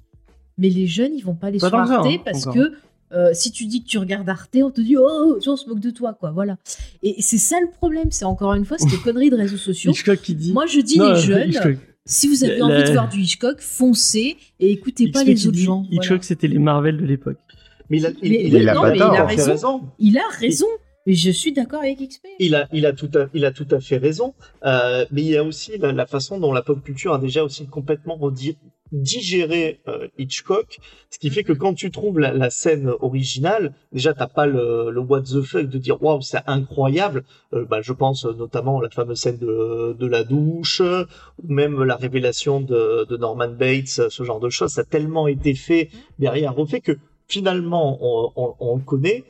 [0.58, 2.54] Mais les jeunes, ils vont pas Pas sur ça, Arte hein, parce encore.
[2.54, 2.72] que
[3.12, 5.80] euh, si tu dis que tu regardes Arte, on te dit oh, on se moque
[5.80, 6.30] de toi, quoi.
[6.30, 6.56] Voilà.
[7.02, 8.10] Et c'est ça le problème.
[8.10, 9.90] C'est encore une fois cette connerie de réseaux sociaux.
[9.90, 10.52] Hitchcock qui dit.
[10.52, 11.76] Moi, je dis Non, les jeunes, Hitchcock.
[12.06, 15.56] si vous avez La- envie de voir du Hitchcock, foncez et écoutez pas les autres
[15.56, 15.82] dit gens.
[15.90, 16.22] Hitchcock, Voilà.
[16.22, 17.38] c'était les Marvel de l'époque.
[17.88, 18.98] Mais il a, il, Mais il a, non, il
[19.36, 19.80] fait raison.
[19.98, 20.66] Il a raison.
[21.06, 22.26] Mais je suis d'accord avec XP.
[22.38, 24.34] Il a, il a tout à, il a tout à fait raison.
[24.64, 27.42] Euh, mais il y a aussi la, la façon dont la pop culture a déjà
[27.42, 28.56] aussi complètement redi-
[28.92, 30.78] digéré euh, Hitchcock,
[31.10, 34.90] ce qui fait que quand tu trouves la, la scène originale, déjà t'as pas le,
[34.90, 37.24] le what the fuck de dire waouh c'est incroyable.
[37.52, 41.82] Euh, bah, je pense notamment à la fameuse scène de, de la douche ou même
[41.82, 44.70] la révélation de, de Norman Bates, ce genre de choses.
[44.72, 46.98] Ça a tellement été fait derrière refait que
[47.28, 49.24] finalement on, on, on le connaît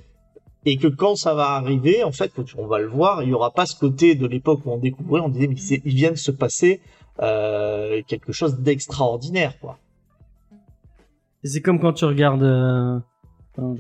[0.66, 3.32] et que quand ça va arriver, en fait, quand on va le voir, il y
[3.32, 6.16] aura pas ce côté de l'époque où on découvrait, on disait mais il vient de
[6.16, 6.80] se passer
[7.20, 9.78] euh, quelque chose d'extraordinaire, quoi.
[11.44, 12.42] C'est comme quand tu regardes.
[12.42, 12.98] euh,
[13.56, 13.74] enfin,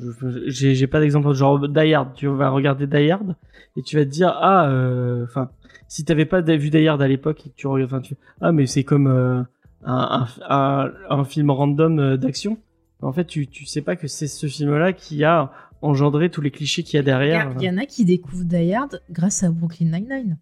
[0.46, 2.14] J'ai j'ai pas d'exemple, genre Die Hard.
[2.14, 3.36] Tu vas regarder Die Hard
[3.76, 5.50] et tu vas te dire ah, euh, enfin,
[5.88, 8.66] si t'avais pas vu Die Hard à l'époque et que tu regardes, tu ah mais
[8.66, 9.42] c'est comme euh,
[9.84, 12.58] un, un, un, un film random euh, d'action.
[13.02, 15.50] En fait, tu tu sais pas que c'est ce film-là qui a
[15.82, 17.52] engendré tous les clichés qu'il y a derrière.
[17.58, 20.38] Il y en a qui découvrent Die Hard grâce à Brooklyn Nine-Nine.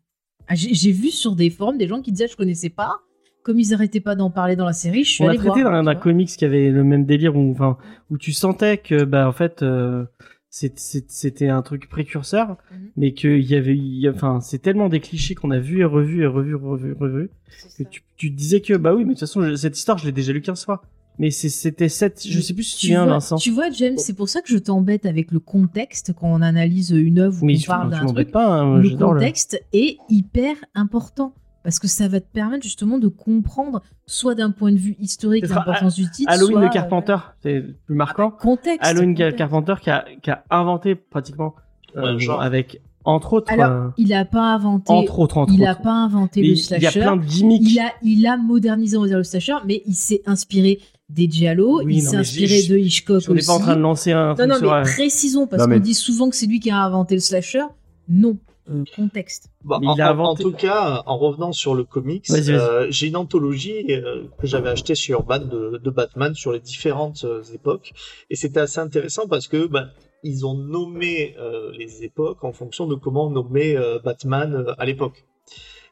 [0.49, 3.01] Ah, J'ai vu sur des forums des gens qui disaient je connaissais pas.
[3.43, 5.71] Comme ils arrêtaient pas d'en parler dans la série, je suis On a traité voir.
[5.73, 6.03] dans un, tu un vois.
[6.03, 7.79] comics qui avait le même délire où, enfin,
[8.11, 10.05] où tu sentais que, bah, en fait, euh,
[10.51, 12.79] c'est- c'est- c'était un truc précurseur, Mhm.
[12.97, 15.81] mais qu'il y avait, il y a- enfin, c'est tellement des clichés qu'on a vu
[15.81, 17.31] et revu et revu, revu, revu,
[17.79, 19.97] que tu, tu te disais que, bah oui, mais de toute façon, je- cette histoire,
[19.97, 20.83] je l'ai déjà lu 15 fois.
[21.19, 23.37] Mais c'était cette, je sais plus si tu vois, Vincent.
[23.37, 26.91] tu vois, James, c'est pour ça que je t'embête avec le contexte quand on analyse
[26.91, 28.31] une œuvre ou qu'on parle d'un truc.
[28.31, 31.33] pas, hein, le contexte est hyper important
[31.65, 35.47] parce que ça va te permettre justement de comprendre, soit d'un point de vue historique,
[35.49, 38.31] l'importance du titre, Halloween soit de euh, Carpenter, c'est plus marquant.
[38.31, 38.87] contexte.
[38.89, 39.37] Halloween contexte.
[39.39, 41.55] Carpenter qui a, qui a inventé pratiquement,
[41.97, 42.41] Ouais, euh, genre.
[42.41, 44.93] avec, entre autres, Alors, euh, Il a pas inventé.
[44.93, 45.83] entre autres, entre il a autres.
[45.83, 46.85] pas inventé Mais le il slasher.
[46.85, 47.63] y a plein de gimmicks.
[47.69, 50.79] il a, il a modernisé, on va dire, le slasher, mais il s'est inspiré
[51.09, 53.47] des Giallo, Oui, il s'est inspiré de Hitchcock On n'est aussi.
[53.47, 55.95] pas en train de lancer un Non, truc non, mais précisons, parce qu'on mais- dit
[55.95, 57.65] souvent que c'est lui qui a inventé le slasher.
[58.09, 58.37] Non.
[58.71, 59.49] euh, contexte.
[59.65, 64.47] Mais en, tout cas, en revenant sur le comics, euh, j'ai une anthologie euh, que
[64.47, 67.93] j'avais achetée chez Urban de, de Batman sur les différentes euh, époques,
[68.29, 69.87] et c'était assez intéressant parce que bah,
[70.23, 74.73] ils ont nommé euh, les époques en fonction de comment on nommait euh, Batman euh,
[74.77, 75.25] à l'époque.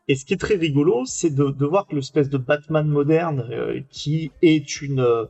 [0.09, 3.81] Et ce qui est très rigolo, c'est de, voir que l'espèce de Batman moderne, euh,
[3.91, 5.25] qui est une, euh,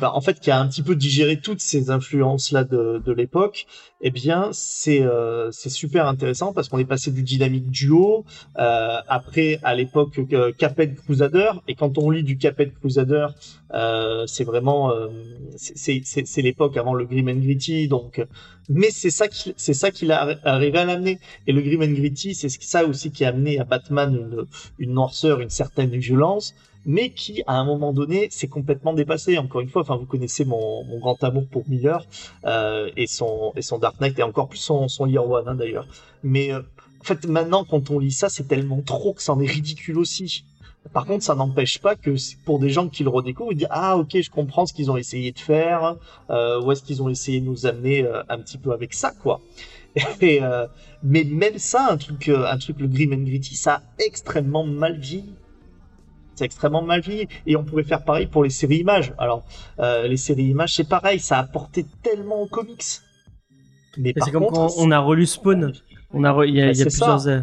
[0.00, 3.12] bah, en fait, qui a un petit peu digéré toutes ces influences là de, de
[3.12, 3.66] l'époque,
[4.00, 8.24] eh bien, c'est euh, c'est super intéressant parce qu'on est passé du dynamique duo,
[8.58, 13.28] euh, après à l'époque euh, Caped Crusader, et quand on lit du Caped Crusader,
[13.74, 15.08] euh, c'est vraiment euh,
[15.56, 18.24] c'est l'époque avant le Grim and Gritty, donc
[18.68, 21.18] mais c'est ça qui c'est ça qu'il a arrivé à l'amener.
[21.46, 24.44] Et le Grim and Gritty, c'est ça aussi qui a amené à Batman une,
[24.78, 26.54] une noirceur, une certaine violence,
[26.88, 29.36] mais qui, à un moment donné, s'est complètement dépassé.
[29.36, 32.02] Encore une fois, enfin, vous connaissez mon, mon grand amour pour Miller
[32.46, 35.54] euh, et son et son Dark Knight et encore plus son son Year One hein,
[35.54, 35.86] d'ailleurs.
[36.22, 36.62] Mais euh,
[37.00, 40.44] en fait, maintenant, quand on lit ça, c'est tellement trop que c'en est ridicule aussi.
[40.94, 42.14] Par contre, ça n'empêche pas que
[42.46, 44.96] pour des gens qui le redécouvrent, ils disent ah ok, je comprends ce qu'ils ont
[44.96, 45.96] essayé de faire,
[46.30, 49.10] euh, où est-ce qu'ils ont essayé de nous amener euh, un petit peu avec ça
[49.10, 49.42] quoi.
[50.20, 50.66] Et, euh,
[51.02, 54.64] mais même ça, un truc, euh, un truc le Grim and Gritty, ça a extrêmement
[54.64, 55.34] mal vieilli.
[56.38, 57.26] C'est extrêmement mal vieilli.
[57.46, 59.12] Et on pourrait faire pareil pour les séries images.
[59.18, 59.44] Alors,
[59.80, 62.84] euh, les séries images, c'est pareil, ça a apporté tellement aux comics.
[63.96, 65.72] Mais C'est comme contre, quand on a relu Spawn.
[66.12, 67.20] On a, re- il y a, il y a c'est plusieurs.
[67.20, 67.28] ça.
[67.30, 67.40] euh,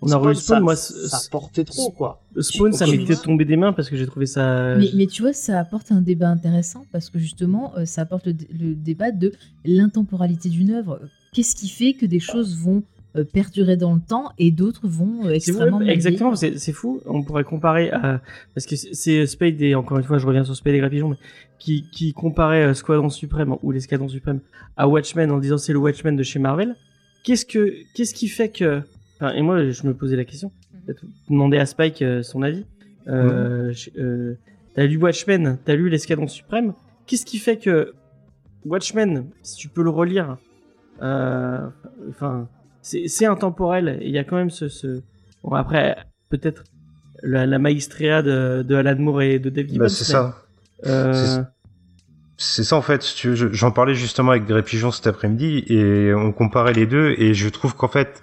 [0.00, 0.62] On a relu ça, Spawn.
[0.62, 2.22] Moi, ça apportait trop quoi.
[2.40, 4.74] Spawn, ça m'était tombé des mains parce que j'ai trouvé ça.
[4.76, 8.26] Mais, mais tu vois, ça apporte un débat intéressant parce que justement, euh, ça apporte
[8.26, 9.32] le, dé- le débat de
[9.64, 11.00] l'intemporalité d'une œuvre.
[11.34, 12.97] Qu'est-ce qui fait que des choses vont euh,
[13.32, 17.00] perdurer dans le temps et d'autres vont euh, extrêmement vrai, mal exactement, c'est fou.
[17.06, 18.20] On pourrait comparer à
[18.54, 21.16] parce que c'est- Spade et encore une fois, je reviens sur Spade et Grapigeon, mais
[21.58, 24.40] qui qui comparait euh, Squadron Suprême ou les Squadrons Suprêmes
[24.76, 26.76] à Watchmen en disant c'est le Watchmen de chez Marvel.
[27.24, 28.82] Qu'est-ce que qu'est-ce qui fait que
[29.16, 30.52] enfin, et moi je me posais la question,
[30.86, 32.64] peut-être demander à Spike euh, son avis.
[33.08, 34.34] Euh, euh,
[34.74, 36.74] t'as lu Watchmen, t'as lu l'Escadron Suprême.
[37.06, 37.94] Qu'est-ce qui fait que
[38.66, 40.36] Watchmen, si tu peux le relire,
[41.02, 41.66] euh,
[42.10, 42.48] enfin,
[43.06, 43.98] c'est intemporel.
[44.02, 45.02] Il y a quand même ce, ce...
[45.42, 45.96] Bon, après,
[46.30, 46.64] peut-être
[47.22, 49.84] la, la maestria de, de Alan Moore et de Dave Gibbons.
[49.84, 50.36] Bah, c'est ça.
[50.86, 51.42] euh,
[52.36, 53.02] C'est- ça en fait.
[53.02, 57.34] si J'en parlais justement avec Gré Pigeon cet après-midi et on comparait les deux et
[57.34, 58.20] je trouve qu'en fait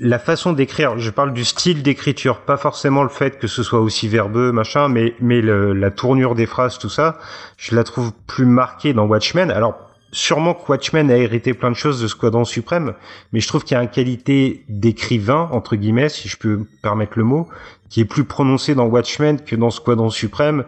[0.00, 3.80] la façon d'écrire, je parle du style d'écriture, pas forcément le fait que ce soit
[3.80, 7.18] aussi verbeux machin, mais mais le- la tournure des phrases, tout ça,
[7.56, 9.50] je la trouve plus marquée dans Watchmen.
[9.50, 12.94] Alors sûrement que Watchmen a hérité plein de choses de Squadron Suprême,
[13.32, 16.66] mais je trouve qu'il y a une qualité d'écrivain entre guillemets, si je peux me
[16.82, 17.48] permettre le mot,
[17.90, 20.64] qui est plus prononcée dans Watchmen que dans Squadron Suprême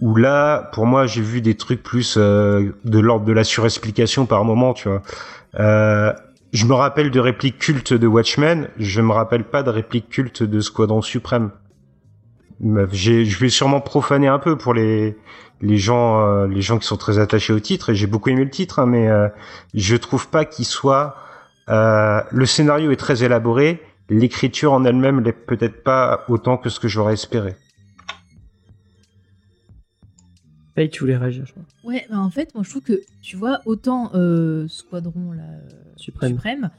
[0.00, 4.26] où là, pour moi, j'ai vu des trucs plus euh, de l'ordre de la surexplication
[4.26, 5.02] par moment, tu vois.
[5.58, 6.12] Euh,
[6.52, 10.42] je me rappelle de répliques cultes de Watchmen, je me rappelle pas de répliques cultes
[10.42, 11.50] de Squadron Suprême.
[12.60, 15.16] Meuf, Je vais sûrement profaner un peu pour les
[15.60, 18.44] les gens euh, les gens qui sont très attachés au titre et j'ai beaucoup aimé
[18.44, 19.28] le titre, hein, mais euh,
[19.74, 21.16] je trouve pas qu'il soit.
[21.68, 26.80] euh, le scénario est très élaboré, l'écriture en elle-même l'est peut-être pas autant que ce
[26.80, 27.54] que j'aurais espéré.
[30.74, 31.64] Paye, tu voulais réagir, je crois.
[31.84, 35.42] Ouais, bah en fait, moi je trouve que, tu vois, autant euh, Squadron là,
[35.96, 36.34] Suprême.
[36.34, 36.70] Suprême,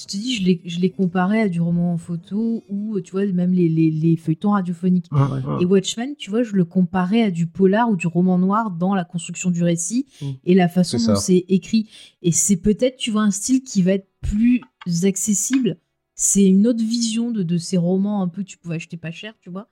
[0.00, 3.12] je te dis, je l'ai- je l'ai comparé à du roman en photo ou, tu
[3.12, 5.06] vois, même les, les, les feuilletons radiophoniques.
[5.12, 5.62] Ouais.
[5.62, 8.94] Et Watchmen, tu vois, je le comparais à du polar ou du roman noir dans
[8.94, 10.26] la construction du récit Mm.
[10.44, 11.88] et la façon dont c'est écrit.
[12.22, 14.62] Et c'est peut-être, tu vois, un style qui va être plus
[15.04, 15.78] accessible.
[16.14, 19.10] C'est une autre vision de, de ces romans un peu que tu pouvais acheter pas
[19.10, 19.68] cher, tu vois.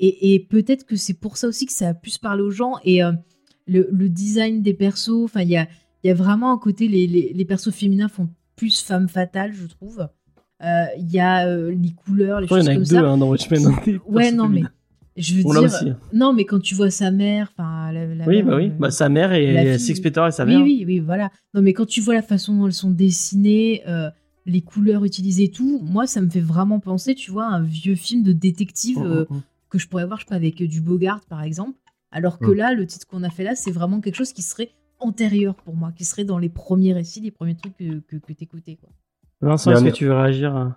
[0.00, 2.74] Et, et peut-être que c'est pour ça aussi que ça a plus parlé aux gens.
[2.84, 3.12] Et euh,
[3.66, 5.68] le, le design des persos, enfin, il y a,
[6.02, 9.52] il y a vraiment un côté, les, les, les persos féminins font plus femme fatale,
[9.52, 10.08] je trouve.
[10.62, 12.82] Euh, Il y a euh, les couleurs, les Pourtant, il y en choses a comme
[12.84, 13.00] que ça.
[13.00, 13.66] deux hein, dans Watchmen.
[13.66, 14.62] hein, Ouais, non, mais
[15.16, 15.62] je veux On dire.
[15.64, 15.92] aussi.
[16.12, 17.92] Non, mais quand tu vois sa mère, enfin.
[17.92, 18.66] La, la Oui, mère, bah oui.
[18.66, 19.78] euh, Bah, sa mère et.
[19.78, 20.62] Six Peter et sa oui, mère.
[20.62, 21.30] oui, oui, voilà.
[21.54, 24.10] Non, mais quand tu vois la façon dont elles sont dessinées, euh,
[24.46, 27.62] les couleurs utilisées et tout, moi, ça me fait vraiment penser, tu vois, à un
[27.62, 29.42] vieux film de détective Mm, euh, mm, mm.
[29.70, 31.78] que je pourrais voir, je sais pas, avec du Bogart, par exemple.
[32.12, 34.70] Alors que là, le titre qu'on a fait là, c'est vraiment quelque chose qui serait
[35.04, 38.32] antérieur pour moi, qui serait dans les premiers récits, les premiers trucs que, que, que
[38.32, 38.78] t'écoutais.
[39.40, 40.74] Vincent, est-ce que tu veux réagir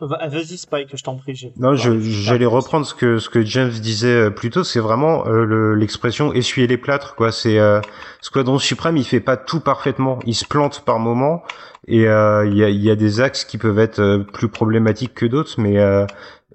[0.00, 1.52] Va- Vas-y Spike, je t'en prie.
[1.58, 4.64] Non, j'allais reprendre ce que ce que James disait euh, plus tôt.
[4.64, 7.32] C'est vraiment euh, le- l'expression essuyer les plâtres, quoi.
[7.32, 7.80] C'est euh,
[8.22, 10.18] Squadron Suprême, il fait pas tout parfaitement.
[10.24, 11.42] Il se plante par moment
[11.86, 15.14] Et euh, il y, a, y, a, des axes qui peuvent être euh, plus problématiques
[15.14, 16.06] que d'autres, mais euh,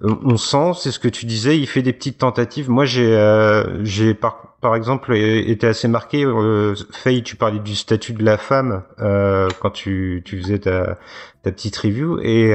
[0.02, 2.68] on sent, c'est ce que tu disais, il fait des petites tentatives.
[2.68, 3.16] Moi, j'ai,
[3.82, 6.24] j'ai par, par exemple été assez marqué.
[6.24, 10.98] Euh, Faye, tu parlais du statut de la femme quand tu, tu faisais ta,
[11.42, 12.54] ta petite review, et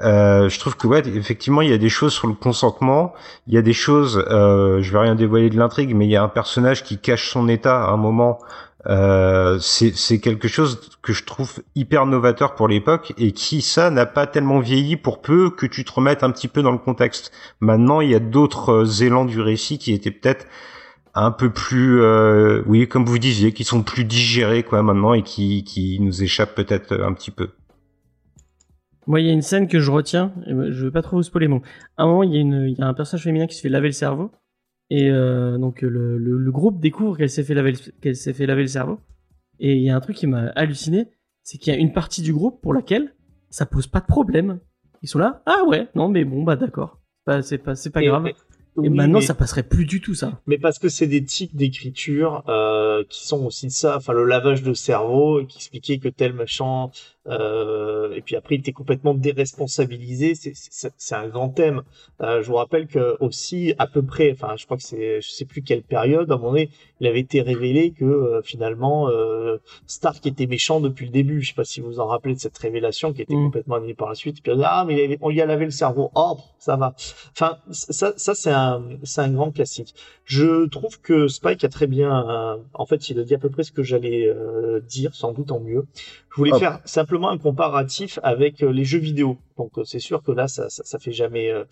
[0.00, 3.14] euh, je trouve que ouais, effectivement, il y a des choses sur le consentement.
[3.46, 6.16] Il y a des choses, euh, je vais rien dévoiler de l'intrigue, mais il y
[6.16, 8.38] a un personnage qui cache son état à un moment.
[8.86, 14.06] Euh, c'est quelque chose que je trouve hyper novateur pour l'époque et qui ça n'a
[14.06, 17.32] pas tellement vieilli pour peu que tu te remettes un petit peu dans le contexte.
[17.60, 20.46] Maintenant, il y a d'autres euh, élans du récit qui étaient peut-être
[21.14, 25.22] un peu plus, euh, oui, comme vous disiez, qui sont plus digérés quoi maintenant et
[25.22, 27.50] qui, qui nous échappent peut-être un petit peu.
[29.08, 30.32] Moi, il y a une scène que je retiens.
[30.46, 31.62] Je veux pas trop vous spoiler, mais
[31.96, 33.70] à un moment, il y, a il y a un personnage féminin qui se fait
[33.70, 34.30] laver le cerveau.
[34.90, 38.46] Et euh, donc, le, le, le, groupe découvre qu'elle s'est fait, laver qu'elle s'est fait
[38.46, 38.98] laver le cerveau.
[39.60, 41.08] Et il y a un truc qui m'a halluciné
[41.48, 43.14] c'est qu'il y a une partie du groupe pour laquelle
[43.48, 44.60] ça pose pas de problème.
[45.00, 47.00] Ils sont là, ah ouais, non, mais bon, bah d'accord.
[47.40, 48.28] c'est pas, c'est pas grave.
[48.84, 50.42] Et maintenant, ça passerait plus du tout, ça.
[50.46, 54.62] Mais parce que c'est des tics d'écriture euh, qui sont aussi ça, enfin le lavage
[54.62, 56.90] de cerveau, qui expliquait que tel machin
[57.26, 60.34] euh, et puis après, il était complètement déresponsabilisé.
[60.34, 61.82] C'est un grand thème.
[62.22, 65.28] Euh, je vous rappelle que aussi, à peu près, enfin, je crois que c'est, je
[65.28, 66.70] sais plus quelle période, à un moment donné,
[67.00, 71.42] il avait été révélé que euh, finalement euh, Stark était méchant depuis le début.
[71.42, 73.44] Je sais pas si vous vous en rappelez de cette révélation qui était mm.
[73.44, 74.42] complètement annulée par la suite.
[74.42, 76.10] Puis ah, mais on lui a lavé le cerveau.
[76.14, 76.94] Oh, ça va.
[77.32, 79.94] Enfin, ça, ça c'est un, c'est un grand classique.
[80.24, 83.62] Je trouve que Spike a très bien, en fait, il a dit à peu près
[83.62, 84.28] ce que j'allais
[84.86, 85.86] dire, sans doute en mieux.
[86.30, 89.38] Je voulais faire simplement un comparatif avec euh, les jeux vidéo.
[89.56, 91.64] Donc euh, c'est sûr que là, ça, ça, ça fait jamais euh,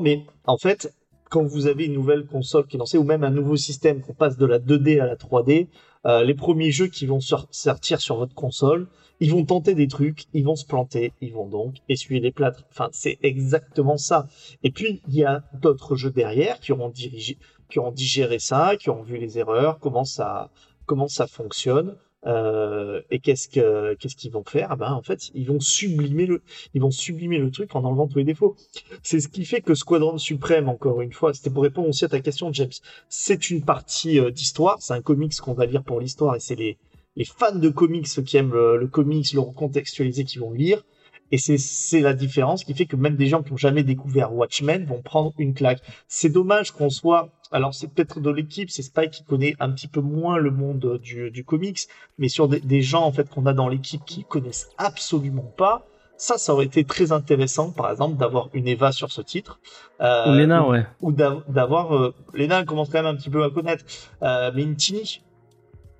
[0.00, 0.92] mais en fait,
[1.30, 4.12] quand vous avez une nouvelle console qui est lancée, ou même un nouveau système, qu'on
[4.12, 5.68] passe de la 2D à la 3D,
[6.04, 8.88] euh, les premiers jeux qui vont sortir sur votre console,
[9.20, 12.64] ils vont tenter des trucs, ils vont se planter, ils vont donc essuyer les plâtres.
[12.70, 14.26] Enfin, c'est exactement ça.
[14.64, 17.38] Et puis, il y a d'autres jeux derrière qui auront dirigé,
[17.70, 20.50] qui auront digéré ça, qui ont vu les erreurs, comment ça,
[20.86, 21.94] comment ça fonctionne.
[22.24, 24.76] Euh, et qu'est-ce que qu'est-ce qu'ils vont faire?
[24.76, 26.42] Ben en fait, ils vont sublimer le
[26.72, 28.54] ils vont sublimer le truc en enlevant tous les défauts.
[29.02, 32.08] C'est ce qui fait que Squadron Suprême, encore une fois, c'était pour répondre aussi à
[32.08, 32.70] ta question, James.
[33.08, 36.54] C'est une partie euh, d'histoire, c'est un comics qu'on va lire pour l'histoire et c'est
[36.54, 36.78] les
[37.16, 40.82] les fans de comics qui aiment le, comics, le recontextualiser, qui vont le lire.
[41.30, 44.84] Et c'est la différence qui fait que même des gens qui n'ont jamais découvert Watchmen
[44.84, 45.80] vont prendre une claque.
[46.06, 49.88] C'est dommage qu'on soit alors c'est peut-être de l'équipe, c'est Spike qui connaît un petit
[49.88, 51.80] peu moins le monde du, du comics,
[52.18, 56.38] mais sur des, gens en fait qu'on a dans l'équipe qui connaissent absolument pas, ça,
[56.38, 59.58] ça aurait été très intéressant, par exemple, d'avoir une Eva sur ce titre.
[60.00, 60.86] Euh, ou Lena, ouais.
[61.00, 61.96] Ou d'avoir...
[61.96, 63.84] Euh, Lena commence quand même un petit peu à connaître,
[64.22, 65.20] euh, mais une Tini.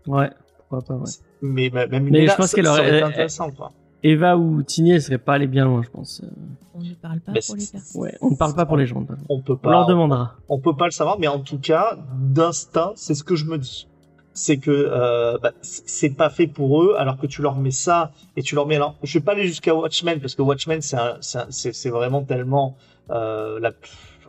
[0.06, 1.10] Ouais, pourquoi pas, ouais.
[1.40, 2.86] Mais même une mais je pense qu'elle aurait...
[2.86, 3.72] été intéressant, quoi.
[4.02, 6.22] Eva ou Tini, elle serait pas allée bien loin, je pense.
[6.74, 8.00] On ne parle pas pour les personnes.
[8.00, 9.04] Ouais, on ne parle pas pour les gens.
[9.28, 9.68] On peut pas.
[9.68, 10.34] On leur demandera.
[10.48, 13.58] On, peut pas le savoir, mais en tout cas, d'instinct, c'est ce que je me
[13.58, 13.88] dis.
[14.34, 18.12] C'est que euh, bah, c'est pas fait pour eux, alors que tu leur mets ça
[18.36, 18.76] et tu leur mets.
[18.76, 20.96] Alors, je vais pas aller jusqu'à Watchmen parce que Watchmen, c'est
[21.50, 22.76] c'est vraiment tellement
[23.10, 23.72] euh, la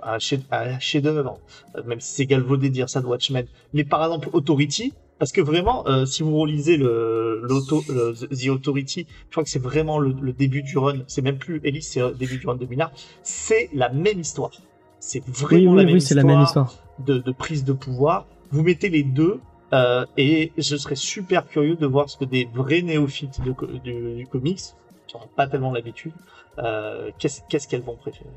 [0.06, 1.40] un chef-d'œuvre,
[1.86, 3.46] même si c'est galvaudé de dire ça de Watchmen.
[3.74, 9.08] Mais par exemple, Authority, parce que vraiment, euh, si vous relisez le, l'auto, The Authority,
[9.28, 11.00] je crois que c'est vraiment le, début du run.
[11.08, 12.92] C'est même plus Ellis, c'est le début du run de Minard.
[13.22, 14.52] C'est la même histoire.
[15.00, 18.26] C'est vraiment la, même histoire la, même histoire de, de prise de pouvoir.
[18.52, 19.40] Vous mettez les deux,
[19.74, 24.16] euh, et je serais super curieux de voir ce que des vrais néophytes de, du,
[24.16, 24.60] du, comics,
[25.08, 26.14] qui n'ont pas tellement l'habitude,
[26.60, 28.30] euh, qu'est-ce, qu'est-ce qu'elles vont préférer.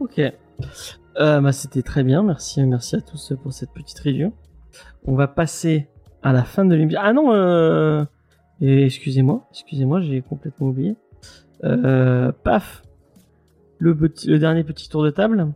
[0.00, 0.18] Ok.
[0.18, 2.22] Euh, bah, c'était très bien.
[2.22, 4.32] Merci, merci à tous pour cette petite review.
[5.04, 5.88] On va passer
[6.22, 7.00] à la fin de l'émission.
[7.02, 8.04] Ah non, euh...
[8.60, 10.96] excusez-moi, excusez-moi, j'ai complètement oublié.
[11.64, 12.82] Euh, paf,
[13.78, 15.52] le, petit, le dernier petit tour de table.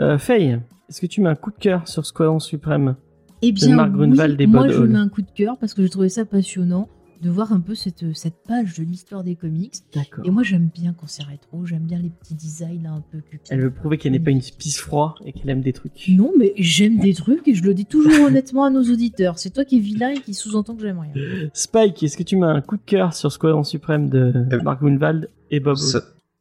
[0.00, 2.96] Euh, Faye, est-ce que tu mets un coup de cœur sur Squadron Suprême?
[3.42, 6.24] Eh bien, oui, moi je mets un coup de cœur parce que j'ai trouvé ça
[6.24, 6.88] passionnant
[7.20, 9.74] de voir un peu cette, cette page de l'histoire des comics.
[9.94, 10.24] D'accord.
[10.24, 13.18] Et moi, j'aime bien quand c'est rétro, j'aime bien les petits designs un peu
[13.50, 16.08] Elle veut prouver qu'elle n'est pas une pisse froid et qu'elle aime des trucs.
[16.08, 19.38] Non, mais j'aime des trucs et je le dis toujours honnêtement à nos auditeurs.
[19.38, 21.12] C'est toi qui es vilain et qui sous-entend que j'aime rien.
[21.52, 24.80] Spike, est-ce que tu mets un coup de cœur sur Squadron Suprême de euh, Mark
[24.80, 26.00] Grunwald et Bob ça,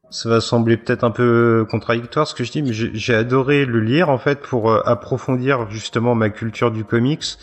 [0.10, 3.82] ça, va sembler peut-être un peu contradictoire ce que je dis, mais j'ai adoré le
[3.82, 7.38] lire en fait pour euh, approfondir justement ma culture du comics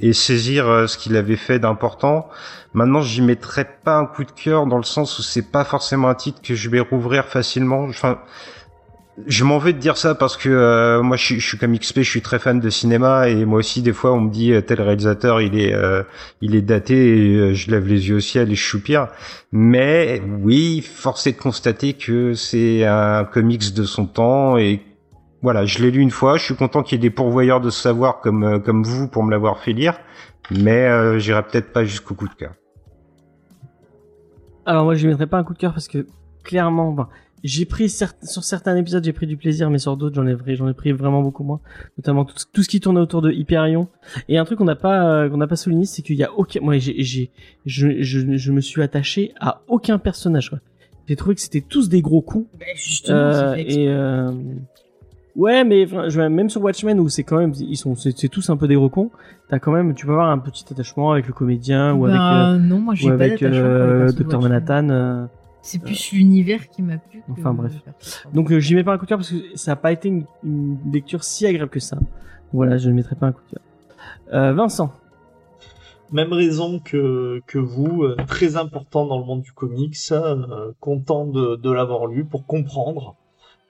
[0.00, 2.28] et saisir euh, ce qu'il avait fait d'important.
[2.72, 6.08] Maintenant, j'y mettrai pas un coup de cœur dans le sens où c'est pas forcément
[6.08, 7.84] un titre que je vais rouvrir facilement.
[7.84, 8.18] Enfin,
[9.26, 11.98] Je m'en veux de dire ça parce que euh, moi je je suis comme XP,
[11.98, 14.62] je suis très fan de cinéma et moi aussi des fois on me dit euh,
[14.62, 16.02] tel réalisateur il est euh,
[16.40, 19.08] il est daté et euh, je lève les yeux au ciel et je soupire.
[19.52, 24.80] Mais oui, force est de constater que c'est un comics de son temps et
[25.42, 26.36] voilà, je l'ai lu une fois.
[26.36, 29.22] Je suis content qu'il y ait des pourvoyeurs de savoir comme euh, comme vous pour
[29.24, 29.98] me l'avoir fait lire,
[30.50, 32.52] mais euh, j'irai peut-être pas jusqu'au coup de cœur.
[34.66, 36.06] Alors moi je lui mettrai pas un coup de cœur parce que
[36.44, 37.08] clairement, ben,
[37.42, 40.36] j'ai pris cer- sur certains épisodes j'ai pris du plaisir, mais sur d'autres j'en ai
[40.56, 41.60] j'en ai pris vraiment beaucoup moins.
[41.96, 43.88] Notamment tout, tout ce qui tournait autour de Hyperion.
[44.28, 46.32] Et un truc qu'on n'a pas euh, qu'on n'a pas souligné, c'est qu'il y a
[46.34, 47.30] aucun, moi j'ai j'ai
[47.64, 50.50] je, je je me suis attaché à aucun personnage.
[50.50, 50.58] quoi.
[51.08, 52.46] J'ai trouvé que c'était tous des gros coups.
[52.58, 54.30] Bah, justement, Euh, et euh,
[55.36, 55.86] ouais, mais
[56.28, 58.88] même sur Watchmen où c'est quand même ils sont c'est tous un peu des gros
[58.88, 59.10] cons.
[59.48, 62.52] T'as quand même tu peux avoir un petit attachement avec le comédien ou avec Bah,
[62.52, 64.40] euh, non, moi j'ai avec euh, Watchmen.
[64.42, 64.88] Manhattan.
[64.90, 65.26] euh.
[65.62, 67.20] C'est plus l'univers qui m'a plu.
[67.20, 67.72] que Enfin, bref.
[68.32, 70.08] Donc euh, j'y mets pas un coup de cœur parce que ça a pas été
[70.08, 71.98] une, une lecture si agréable que ça.
[72.52, 73.62] Voilà, je ne mettrai pas un coup de cœur.
[74.32, 74.92] Euh, Vincent.
[76.12, 81.54] Même raison que, que vous, très important dans le monde du comics, euh, content de,
[81.54, 83.14] de l'avoir lu pour comprendre,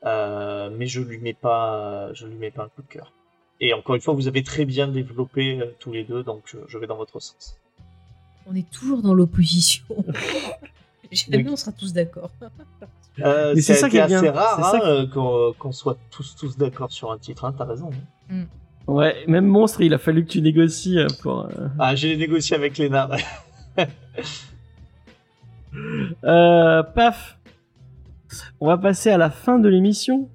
[0.04, 3.12] euh, mais je lui mets pas, je lui mets pas un coup de cœur.
[3.60, 6.58] Et encore une fois, vous avez très bien développé euh, tous les deux, donc je,
[6.66, 7.56] je vais dans votre sens.
[8.46, 9.84] On est toujours dans l'opposition.
[11.12, 11.48] Jamais Oui.
[11.50, 12.30] on sera tous d'accord.
[13.20, 14.32] Euh, Mais c'est ça qui est assez bien.
[14.32, 17.44] rare C'est ça hein, euh, qu'on qu'on soit tous tous d'accord sur un titre.
[17.44, 17.90] Hein, T'as raison.
[18.30, 18.44] hein.
[18.86, 21.40] Ouais, même monstre, il a fallu que tu négocies pour.
[21.46, 22.80] euh, Ah, j'ai négocié avec.
[26.24, 27.36] Euh, paf.
[28.60, 30.28] On va passer à la fin de l'émission.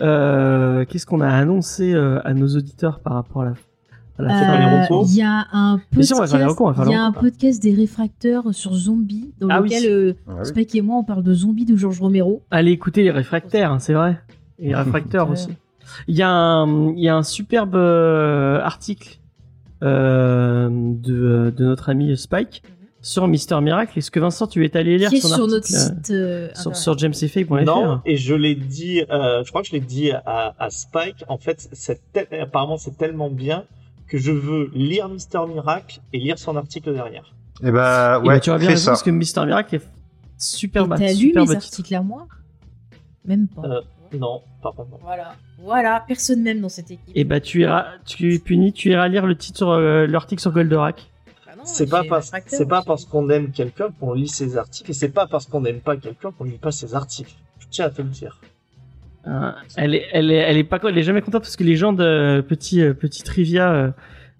[0.00, 3.54] Euh, Qu'est-ce qu'on a annoncé euh, à nos auditeurs par rapport à la,
[4.20, 6.34] Euh, Il y a un si, podcast,
[6.88, 9.70] y a un podcast des réfracteurs sur zombies dans Ah oui.
[9.70, 10.46] lequel euh, Ah oui.
[10.46, 12.42] Spike et moi on parle de zombies de Georges Romero.
[12.52, 14.20] Allez écouter les réfractaires, hein, c'est vrai.
[14.60, 15.48] Et les réfracteurs aussi.
[16.06, 19.18] Il y a un, il y a un superbe euh, article
[19.82, 22.62] euh, de, de notre ami Spike
[23.04, 23.98] sur Mister Miracle.
[23.98, 26.58] Est-ce que Vincent, tu es allé lire son sur article notre site euh, euh, sur,
[26.70, 26.76] internet.
[26.76, 30.54] sur jamesfay.fr Non, et je l'ai dit, euh, je crois que je l'ai dit à,
[30.58, 31.22] à Spike.
[31.28, 33.64] En fait, c'est tel- apparemment c'est tellement bien
[34.08, 37.32] que je veux lire Mister Miracle et lire son article derrière.
[37.62, 38.90] Eh ben Et ouais, bah, tu as bien raison ça.
[38.92, 39.82] parce que Mister Miracle est
[40.38, 40.96] super Et bas.
[40.98, 41.54] T'as lu mes titre.
[41.56, 42.26] articles à moi?
[43.24, 43.62] Même pas.
[43.64, 43.80] Euh,
[44.18, 44.98] Non, contre non.
[45.02, 47.12] Voilà, voilà, personne même dans cette équipe.
[47.14, 50.40] Et bah tu iras, tu es puni, tu iras lire le titre sur euh, l'article
[50.42, 51.10] sur Goldorak.
[51.64, 52.02] C'est pas
[52.46, 55.60] c'est pas parce qu'on aime quelqu'un qu'on lit ses articles, et c'est pas parce qu'on
[55.60, 57.32] n'aime pas quelqu'un qu'on lit pas ses articles.
[57.58, 58.40] Je tiens à te le dire.
[59.26, 61.76] Euh, elle est, elle est, elle est pas, elle est jamais contente parce que les
[61.76, 63.90] gens de petit, euh, petit trivia euh,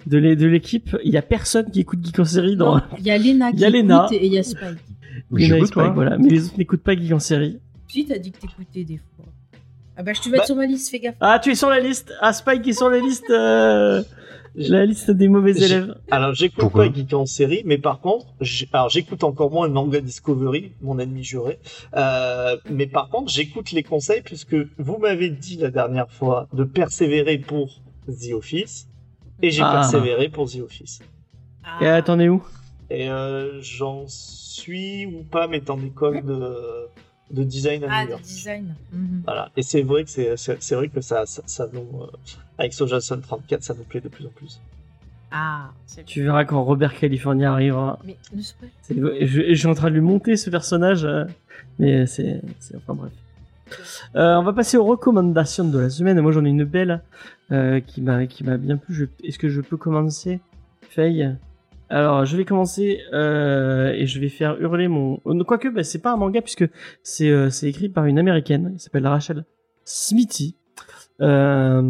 [0.07, 2.81] de l'é- de l'équipe, il y a personne qui écoute Geek en série dans.
[2.99, 4.05] Il y a Lena Il qui y a Lena.
[4.07, 4.79] écoute et il y a Spike.
[5.33, 6.19] Les J'écoute, Nice Spike, voilà.
[6.19, 7.59] Mais les autres n'écoutent pas Geek en série.
[7.89, 9.25] Si, t'as dit que t'écoutais des fois.
[9.97, 11.15] Ah bah je te mets Bah- sur ma liste, fais gaffe.
[11.21, 12.13] Ah, tu es sur la liste.
[12.21, 14.03] Ah, Spike est sur la liste, euh,
[14.55, 15.95] la liste des mauvais élèves.
[16.11, 20.99] Alors j'écoute pas Geek en série, mais par contre, j'écoute encore moins Manga Discovery, mon
[20.99, 21.59] ennemi juré.
[21.97, 26.65] Euh, mais par contre, j'écoute les conseils puisque vous m'avez dit la dernière fois de
[26.65, 28.89] persévérer pour The Office,
[29.43, 29.73] et j'ai Ah.
[29.73, 31.01] persévéré pour The Office.
[31.81, 32.43] Et attendez où?
[32.91, 36.87] Et euh, j'en suis ou pas, mais en école de,
[37.35, 38.23] de design à Ah, New de York.
[38.23, 38.75] design.
[38.93, 39.23] Mhm.
[39.25, 39.51] Voilà.
[39.57, 42.07] Et c'est vrai que c'est, vrai que ça, ça, ça nous, euh,
[42.59, 44.61] avec Sojason 34, ça nous plaît de plus en plus.
[45.31, 47.99] Ah, c'est Tu verras quand Robert California arrivera.
[48.05, 51.25] Mais ne spoil Je, je suis en train de lui monter ce personnage, euh,
[51.79, 53.13] mais c'est, c'est enfin bref.
[54.15, 56.21] Euh, on va passer aux recommandations de la semaine.
[56.21, 57.03] Moi, j'en ai une belle
[57.51, 58.95] euh, qui m'a qui m'a bien plu.
[58.95, 60.39] Je- Est-ce que je peux commencer,
[60.91, 61.35] Faye?
[61.91, 65.21] Alors, je vais commencer euh, et je vais faire hurler mon.
[65.27, 66.65] euh, Quoique, bah, c'est pas un manga puisque
[67.03, 68.75] c'est euh, c'est écrit par une américaine.
[68.77, 69.45] qui s'appelle Rachel
[69.85, 70.57] Smithy.
[71.21, 71.81] Euh,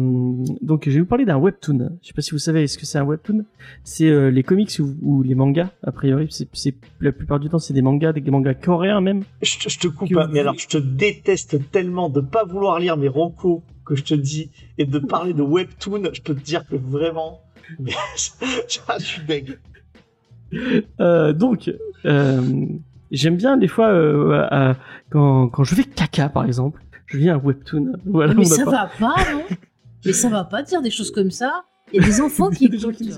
[0.61, 1.97] donc, je vais vous parler d'un webtoon.
[2.01, 3.45] Je sais pas si vous savez ce que c'est un webtoon.
[3.83, 5.69] C'est les comics ou, ou les mangas.
[5.81, 9.23] A priori, c'est la plupart du temps c'est des mangas, des, mangas coréens même.
[9.41, 12.79] Je te, je te coupe, hein, mais alors je te déteste tellement de pas vouloir
[12.79, 16.03] lire mes recos que je te dis et de parler de webtoon.
[16.13, 17.41] Je peux te dire que vraiment,
[17.79, 19.57] je, suis deg.
[20.99, 21.71] Euh, donc,
[22.05, 22.41] euh,
[23.11, 24.73] j'aime bien des fois euh,
[25.09, 27.93] quand, quand je fais caca par exemple, je lis un webtoon.
[28.05, 29.41] Voilà, Mais ça pas- va pas, non?
[30.05, 31.63] Mais ça va pas dire des choses comme ça.
[31.93, 33.11] Il y a des enfants qui des gens qui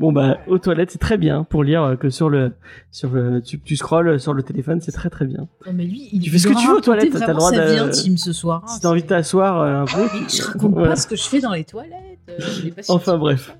[0.00, 2.52] Bon bah aux toilettes c'est très bien pour lire que sur le
[2.90, 5.46] sur le tu, tu scrolles sur le téléphone c'est très très bien.
[5.66, 7.50] Non, mais lui, il Tu fais ce que tu veux aux toilettes, t'as le droit
[7.50, 8.62] sa vie de- intime ce soir.
[8.64, 10.00] hein, si t'as envie de t'asseoir un peu.
[10.14, 10.88] Mais je raconte Voilà.
[10.90, 12.18] pas ce que je fais dans les toilettes.
[12.30, 13.54] euh, pas Enfin, bref.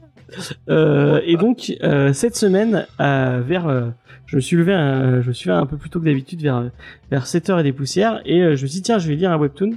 [0.69, 3.93] Euh, et donc euh, cette semaine euh, vers
[4.27, 6.41] je me suis levé un, je me suis levé un peu plus tôt que d'habitude
[6.43, 6.71] vers
[7.11, 9.37] vers 7h et des poussières et je me suis dit tiens je vais lire un
[9.39, 9.73] webtoon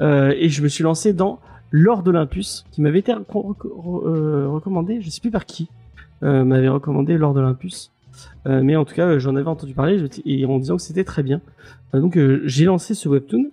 [0.00, 1.40] et je me suis lancé dans
[1.72, 5.68] Lord Olympus, qui m'avait été reco- reco- recommandé, je sais plus par qui,
[6.22, 7.92] m'avait recommandé Lord Olympus.
[8.46, 11.22] Euh, mais en tout cas, j'en avais entendu parler et en disant que c'était très
[11.22, 11.40] bien.
[11.92, 13.50] Donc j'ai lancé ce webtoon.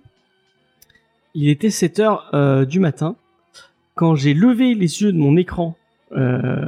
[1.34, 3.16] Il était 7 heures euh, du matin
[3.94, 5.76] quand j'ai levé les yeux de mon écran
[6.12, 6.66] euh,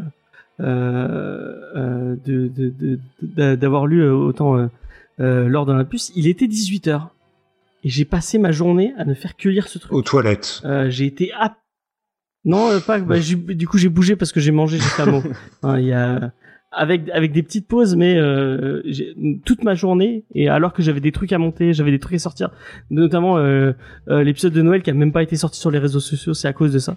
[0.61, 2.51] euh, euh, de-
[3.23, 4.69] de- d'avoir lu autant
[5.21, 7.15] euh, Lord Olympus, il était 18 heures.
[7.83, 9.93] Et j'ai passé ma journée à ne faire que lire ce truc.
[9.93, 10.63] Aux toilettes.
[10.89, 11.57] J'ai été à...
[12.45, 12.99] Non, pas.
[12.99, 15.23] Bah, du coup, j'ai bougé parce que j'ai mangé juste avant.
[15.63, 16.33] Hein, Il y a
[16.73, 18.81] avec avec des petites pauses, mais euh,
[19.45, 22.19] toute ma journée et alors que j'avais des trucs à monter, j'avais des trucs à
[22.21, 22.51] sortir,
[22.91, 23.73] notamment euh,
[24.09, 26.47] euh, l'épisode de Noël qui a même pas été sorti sur les réseaux sociaux, c'est
[26.47, 26.97] à cause de ça,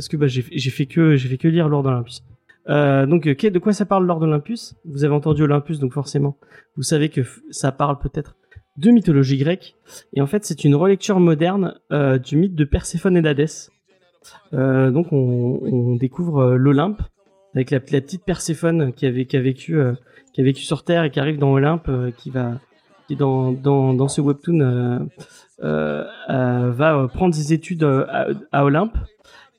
[0.00, 0.40] parce que bah, j'ai
[0.70, 2.24] fait que j'ai fait que lire Lord Olympus.
[2.70, 6.38] Euh, donc, de quoi ça parle Lord Olympus Vous avez entendu Olympus, donc forcément,
[6.74, 7.20] vous savez que
[7.50, 8.34] ça parle peut-être
[8.78, 9.76] de mythologie grecque.
[10.14, 13.70] Et en fait, c'est une relecture moderne euh, du mythe de Perséphone et d'Hadès.
[14.54, 17.02] Euh, donc, on, découvre l'Olympe
[17.54, 19.78] avec la, petite Perséphone qui, avait, qui, a vécu,
[20.32, 22.58] qui a vécu sur Terre et qui arrive dans Olympe, qui va
[23.06, 25.10] qui dans, dans, dans ce webtoon
[25.58, 28.96] va prendre ses études à, à Olympe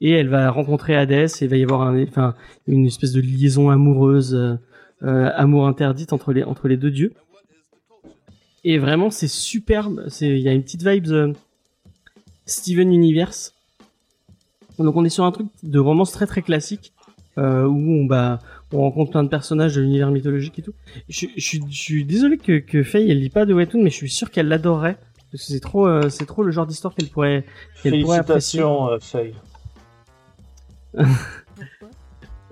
[0.02, 2.36] et elle va rencontrer Hadès et il va y avoir un, enfin,
[2.68, 4.56] une espèce de liaison amoureuse, euh,
[5.04, 7.14] euh, amour interdite entre les, entre les deux dieux.
[8.64, 10.06] Et vraiment, c'est superbe.
[10.22, 11.34] Il y a une petite vibe euh,
[12.46, 13.54] Steven Universe.
[14.78, 16.92] Donc on est sur un truc de romance très très classique
[17.38, 18.40] euh, où on bah
[18.74, 20.74] on rencontre plein de personnages de l'univers mythologique et tout.
[21.10, 23.90] Je, je, suis- je suis désolé que que Faye elle lit pas de webtoon, mais
[23.90, 24.98] je suis sûr qu'elle l'adorerait
[25.32, 27.46] parce que c'est trop euh, c'est trop le genre d'histoire qu'elle pourrait
[27.84, 28.60] qu'elle pourrait apprécier.
[28.62, 28.98] Félicitations, euh,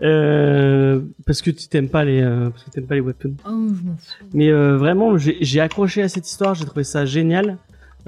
[0.01, 3.35] Euh, parce que tu t'aimes pas les euh, parce que t'aimes pas les webtoons.
[3.45, 4.25] Oh, je m'en fous.
[4.33, 7.57] Mais euh, vraiment, j'ai accroché à cette histoire, j'ai trouvé ça génial.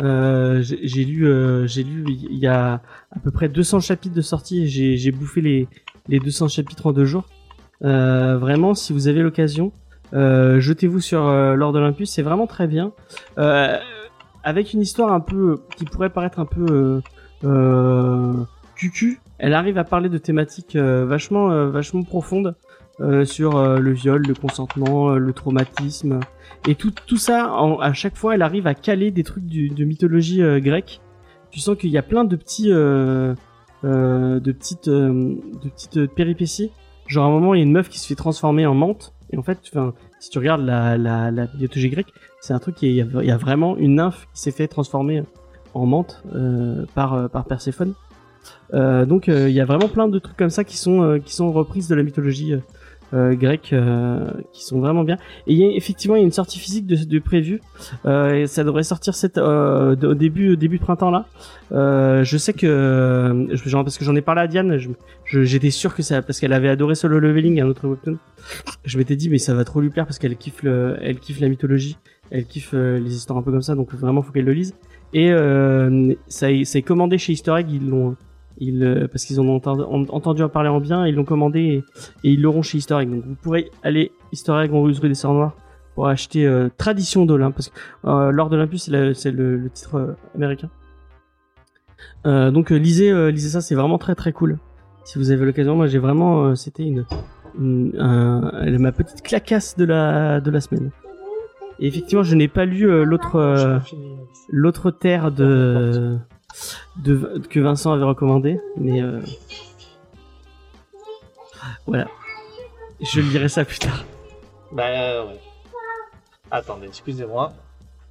[0.01, 1.27] Euh, j'ai lu,
[1.67, 2.81] j'ai lu, il y a
[3.11, 4.67] à peu près 200 chapitres de sortie.
[4.67, 5.67] J'ai bouffé les
[6.07, 7.27] les 200 chapitres en deux jours.
[7.81, 9.73] Vraiment, si vous avez l'occasion,
[10.13, 12.93] jetez-vous sur Lord Olympus, c'est vraiment très bien.
[14.43, 17.01] Avec une histoire un peu qui pourrait paraître un peu
[18.75, 22.55] cucu, elle arrive à parler de thématiques euh, vachement euh, vachement profondes
[22.99, 26.19] euh, sur le viol, le consentement, le traumatisme
[26.67, 27.51] et tout tout ça
[27.81, 31.01] à chaque fois elle arrive à caler des trucs de mythologie grecque.
[31.49, 33.35] Tu sens qu'il y a plein de petits de
[34.51, 36.71] petites de petites péripéties.
[37.07, 39.13] Genre à un moment il y a une meuf qui se fait transformer en menthe
[39.31, 39.57] et en fait
[40.19, 43.95] si tu regardes la mythologie grecque, c'est un truc qui il y, a, vraiment une
[43.95, 45.23] nymphe qui s'est fait transformer
[45.73, 46.21] en menthe
[46.93, 47.95] par par Perséphone.
[48.73, 51.19] Euh, donc euh, il y a vraiment plein de trucs comme ça qui sont euh,
[51.19, 52.53] qui sont reprises de la mythologie
[53.13, 53.75] grecque
[54.53, 55.17] qui sont vraiment bien.
[55.45, 59.13] Et effectivement il y a une sortie physique de, de ça devrait sortir
[60.01, 61.25] au début début printemps là.
[62.23, 64.77] Je sais que genre, parce que j'en ai parlé à Diane,
[65.25, 68.15] j'étais sûr que ça parce qu'elle avait adoré Solo Leveling, un autre webtoon.
[68.85, 71.41] Je m'étais dit mais ça va trop lui plaire parce qu'elle kiffe le, elle kiffe
[71.41, 71.97] la mythologie,
[72.29, 74.73] elle kiffe les histoires un peu comme ça, donc vraiment faut qu'elle le lise.
[75.13, 75.31] Et
[76.29, 78.15] ça, est- ça est commandé chez Easter Egg, ils l'ont
[78.69, 81.83] euh, parce qu'ils ont enten- en- entendu en parler en bien, ils l'ont commandé
[82.23, 83.03] et, ils l'auront chez Easter.
[83.05, 85.55] Donc vous pourrez aller Easter Egg en rue des Sœurs Noires
[85.95, 90.69] pour acheter euh, Tradition d'Olympe, parce que euh, Lord d'Olympus c'est le, titre euh, américain.
[92.25, 94.57] Euh, donc lisez, lisez ça, c'est vraiment très très cool.
[95.05, 96.93] Si vous avez l'occasion, moi j'ai vraiment, c'était
[97.57, 100.91] ma petite clacasse de la de la semaine.
[101.79, 103.81] Et effectivement, je n'ai pas lu l'autre
[104.49, 106.17] l'autre terre de,
[106.97, 109.21] de que Vincent avait recommandé, mais euh,
[111.87, 112.07] voilà.
[113.01, 114.05] Je lirai ça plus tard.
[114.71, 115.39] Bah euh, ouais.
[116.51, 117.53] Attendez, excusez-moi.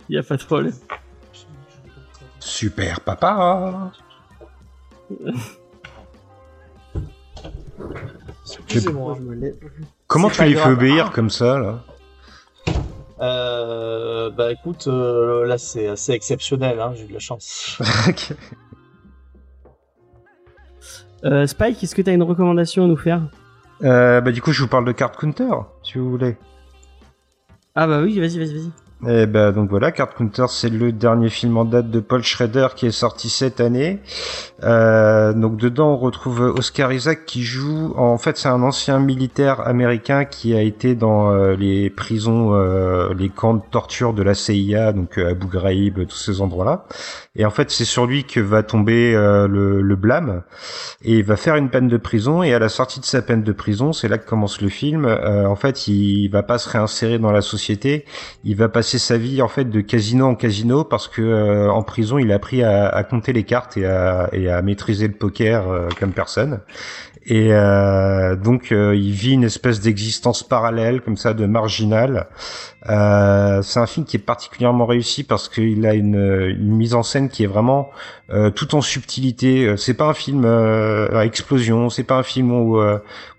[0.09, 0.75] Il y a pas de problème.
[2.41, 3.93] Super papa.
[8.45, 9.17] Excusez-moi.
[9.19, 9.57] Je me lève.
[10.07, 11.85] Comment tu les fais obéir comme ça là?
[13.21, 17.79] Euh, bah écoute, euh, là c'est assez exceptionnel, hein, j'ai eu de la chance.
[18.09, 18.33] Ok.
[21.23, 23.21] Euh, Spike, est-ce que tu as une recommandation à nous faire?
[23.83, 25.51] Euh, Bah du coup je vous parle de Card Counter
[25.83, 26.37] si vous voulez.
[27.75, 28.71] Ah bah oui, vas-y, vas-y, vas-y.
[29.09, 32.69] Et ben donc voilà, Card Counter, c'est le dernier film en date de Paul Schrader
[32.77, 33.99] qui est sorti cette année.
[34.63, 37.95] Euh, donc dedans, on retrouve Oscar Isaac qui joue.
[37.97, 43.15] En fait, c'est un ancien militaire américain qui a été dans euh, les prisons, euh,
[43.15, 46.85] les camps de torture de la CIA, donc euh, Abu Ghraib, tous ces endroits-là.
[47.37, 50.43] Et en fait, c'est sur lui que va tomber euh, le, le blâme.
[51.03, 52.43] Et il va faire une peine de prison.
[52.43, 55.07] Et à la sortie de sa peine de prison, c'est là que commence le film.
[55.07, 58.05] en fait, il va pas se réinsérer dans la société.
[58.45, 61.71] Il va passer passé sa vie en fait de casino en casino parce que euh,
[61.71, 65.07] en prison il a appris à, à compter les cartes et à, et à maîtriser
[65.07, 66.59] le poker euh, comme personne.
[67.27, 72.29] Et euh, donc euh, il vit une espèce d'existence parallèle comme ça de marginal.
[72.89, 77.03] Euh, c'est un film qui est particulièrement réussi parce qu'il a une, une, mise en
[77.03, 77.91] scène qui est vraiment
[78.31, 79.67] euh, tout en subtilité.
[79.67, 82.91] Euh, c'est pas un film à explosion, c'est pas un film où, où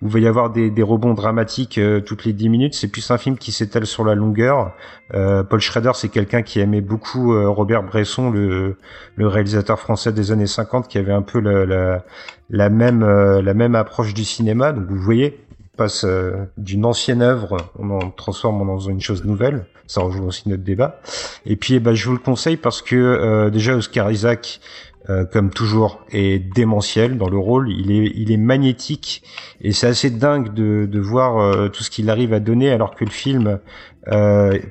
[0.04, 2.76] il va y avoir des, des rebonds dramatiques toutes les dix minutes.
[2.76, 4.74] C'est plus un film qui s'étale sur la longueur.
[5.12, 8.78] Paul Schrader, c'est quelqu'un qui aimait beaucoup Robert Bresson, le,
[9.16, 12.06] le réalisateur français des années 50, qui avait un peu la, la,
[12.52, 14.72] la même la même approche du cinéma.
[14.72, 15.40] Donc vous voyez,
[15.82, 19.66] passe euh, d'une ancienne œuvre, on en transforme dans une chose nouvelle.
[19.88, 21.02] Ça rejoue aussi notre débat.
[21.46, 24.60] Et puis, eh ben, je vous le conseille parce que euh, déjà Oscar Isaac,
[25.10, 27.72] euh, comme toujours, est démentiel dans le rôle.
[27.72, 29.24] Il est, il est magnétique
[29.60, 33.06] et c'est assez dingue de, de voir tout ce qu'il arrive à donner alors que
[33.06, 33.60] le film,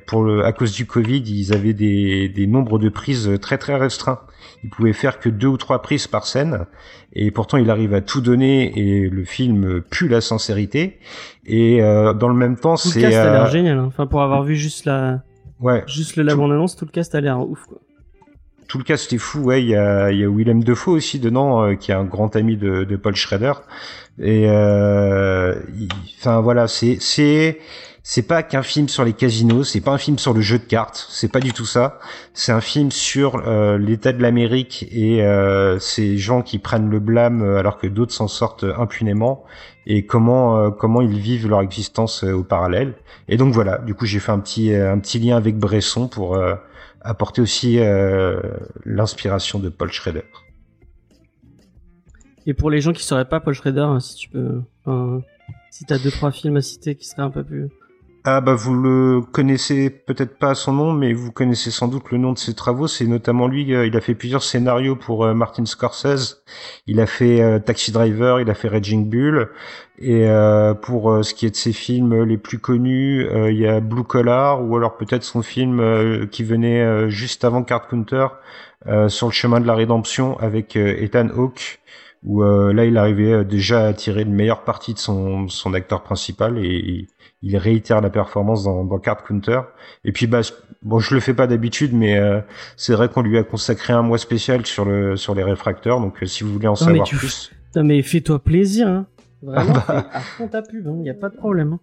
[0.07, 3.75] pour le, à cause du Covid, ils avaient des, des nombres de prises très très
[3.75, 4.21] restreints
[4.63, 6.65] il pouvait faire que deux ou trois prises par scène
[7.13, 10.99] et pourtant il arrive à tout donner et le film pue la sincérité
[11.45, 13.85] et euh, dans le même temps c'est le cast a l'air euh, génial hein.
[13.87, 15.23] enfin pour avoir vu juste la
[15.61, 15.83] ouais.
[15.87, 17.79] Juste le la annonce tout le cast a l'air ouf quoi.
[18.67, 19.61] tout le cast est fou ouais.
[19.63, 22.35] Il y a il y a Willem Dafoe aussi dedans euh, qui est un grand
[22.35, 23.53] ami de, de Paul Schrader.
[24.19, 25.55] Et euh,
[26.19, 27.59] enfin voilà c'est
[28.03, 30.63] c'est pas qu'un film sur les casinos, c'est pas un film sur le jeu de
[30.63, 31.99] cartes, c'est pas du tout ça.
[32.33, 36.99] C'est un film sur euh, l'état de l'Amérique et euh, ces gens qui prennent le
[36.99, 39.43] blâme euh, alors que d'autres s'en sortent impunément
[39.85, 42.95] et comment euh, comment ils vivent leur existence euh, au parallèle.
[43.27, 46.37] Et donc voilà, du coup j'ai fait un petit un petit lien avec Bresson pour
[47.01, 47.79] apporter aussi
[48.85, 50.25] l'inspiration de Paul Schrader.
[52.47, 54.61] Et pour les gens qui sauraient pas Paul Schrader, hein, si tu peux,
[55.69, 57.69] si t'as deux trois films à citer qui seraient un peu plus
[58.23, 62.19] ah bah vous le connaissez peut-être pas son nom, mais vous connaissez sans doute le
[62.19, 62.87] nom de ses travaux.
[62.87, 63.73] C'est notamment lui.
[63.73, 66.43] Euh, il a fait plusieurs scénarios pour euh, Martin Scorsese.
[66.85, 69.49] Il a fait euh, Taxi Driver, il a fait Raging Bull.
[69.99, 70.25] Et
[70.81, 74.67] pour ce qui est de ses films les plus connus, il y a Blue Collar
[74.67, 78.25] ou alors peut-être son film qui venait juste avant Card Counter,
[79.09, 81.81] sur le chemin de la rédemption avec Ethan Hawke
[82.23, 86.57] où là il arrivait déjà à tirer une meilleure partie de son, son acteur principal
[86.57, 87.05] et,
[87.43, 89.61] il réitère la performance dans, dans Card Counter.
[90.05, 90.41] Et puis bah
[90.83, 92.39] bon, je le fais pas d'habitude, mais euh,
[92.77, 95.99] c'est vrai qu'on lui a consacré un mois spécial sur le sur les réfracteurs.
[95.99, 99.05] Donc euh, si vous voulez en Non, savoir tu plus, Putain, mais fais-toi plaisir hein.
[99.41, 100.05] Vraiment, Ah bah.
[100.11, 100.97] fais à fond ta pub, hein.
[101.03, 101.73] y a pas de problème.
[101.73, 101.79] hein.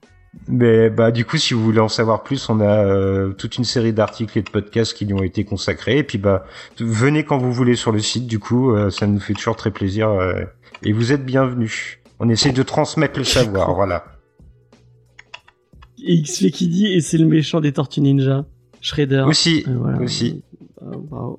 [0.47, 3.65] mais bah du coup si vous voulez en savoir plus, on a euh, toute une
[3.65, 5.99] série d'articles et de podcasts qui lui ont été consacrés.
[5.99, 6.45] Et puis bah
[6.79, 8.27] venez quand vous voulez sur le site.
[8.29, 10.45] Du coup, euh, ça nous fait toujours très plaisir euh,
[10.85, 11.99] et vous êtes bienvenus.
[12.21, 14.05] On essaie de transmettre le savoir, voilà.
[16.05, 18.45] Et X fait qui dit, et c'est le méchant des Tortues Ninja,
[18.81, 19.25] Shredder.
[19.27, 20.01] Aussi, voilà.
[20.01, 20.43] aussi.
[20.81, 21.39] Ah, bravo.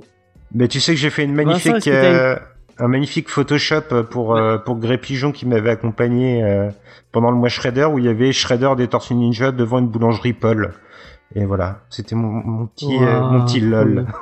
[0.54, 2.36] Mais tu sais que j'ai fait une magnifique, euh,
[2.78, 6.70] un magnifique Photoshop pour euh, pour Grey Pigeon qui m'avait accompagné euh,
[7.12, 10.34] pendant le mois Shredder où il y avait Shredder des Tortues Ninja devant une boulangerie
[10.34, 10.74] Paul.
[11.36, 14.08] Et voilà, c'était mon, mon petit euh, Wow, mon petit lol.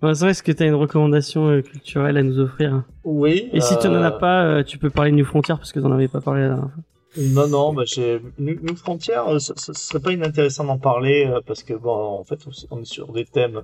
[0.00, 2.84] Vincent, est-ce que t'as une recommandation euh, culturelle à nous offrir?
[3.04, 3.48] Oui.
[3.52, 5.80] Et si tu n'en as pas, euh, tu peux parler de New Frontier parce que
[5.80, 6.82] t'en avais pas parlé la dernière fois.
[7.16, 8.20] Non, non, bah, j'ai...
[8.38, 12.24] Nous, nous, Frontières, euh, ça serait pas inintéressant d'en parler euh, parce que, bon, en
[12.24, 12.40] fait,
[12.70, 13.62] on est sur des thèmes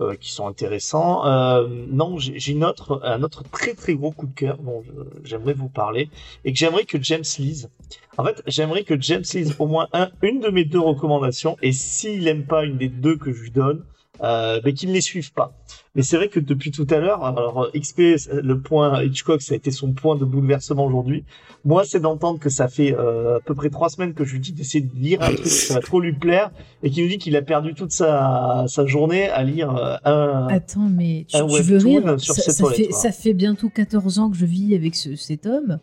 [0.00, 1.26] euh, qui sont intéressants.
[1.26, 4.84] Euh, non, j'ai une autre, un autre très très gros coup de cœur dont
[5.24, 6.08] j'aimerais vous parler
[6.44, 7.68] et que j'aimerais que James lise.
[8.16, 11.72] En fait, j'aimerais que James lise au moins un, une de mes deux recommandations et
[11.72, 13.84] s'il aime pas une des deux que je lui donne,
[14.22, 15.52] euh, ben, qu'il ne les suive pas.
[15.96, 18.00] Mais c'est vrai que depuis tout à l'heure, alors XP,
[18.42, 21.24] le point Hitchcock, ça a été son point de bouleversement aujourd'hui.
[21.64, 24.40] Moi, c'est d'entendre que ça fait euh, à peu près trois semaines que je lui
[24.40, 26.50] dis d'essayer de lire un truc qui va trop lui plaire
[26.82, 30.48] et qu'il nous dit qu'il a perdu toute sa, sa journée à lire euh, un.
[30.48, 32.20] Attends, mais tu, un tu veux rire?
[32.20, 35.46] sur ça, ça fait, ça fait bientôt 14 ans que je vis avec ce- cet
[35.46, 35.78] homme.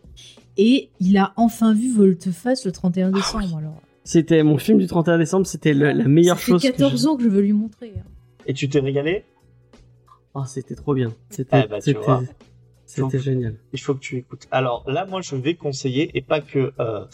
[0.58, 3.58] Et il a enfin vu Volte-Face le 31 Ah décembre.
[3.58, 3.82] alors.
[4.04, 6.62] C'était mon film du 31 décembre, c'était le- la meilleure ça fait chose.
[6.64, 7.94] que 14 j'ai- ans que je veux lui montrer.
[7.98, 8.02] hein.
[8.46, 9.24] Et tu t'es régalé
[10.36, 11.14] Ah, c'était trop bien.
[11.30, 11.82] C'était, Eh ben,
[12.86, 13.56] c'était, génial.
[13.72, 14.48] Il faut que tu écoutes.
[14.52, 17.06] Alors là, moi, je vais conseiller et pas que euh,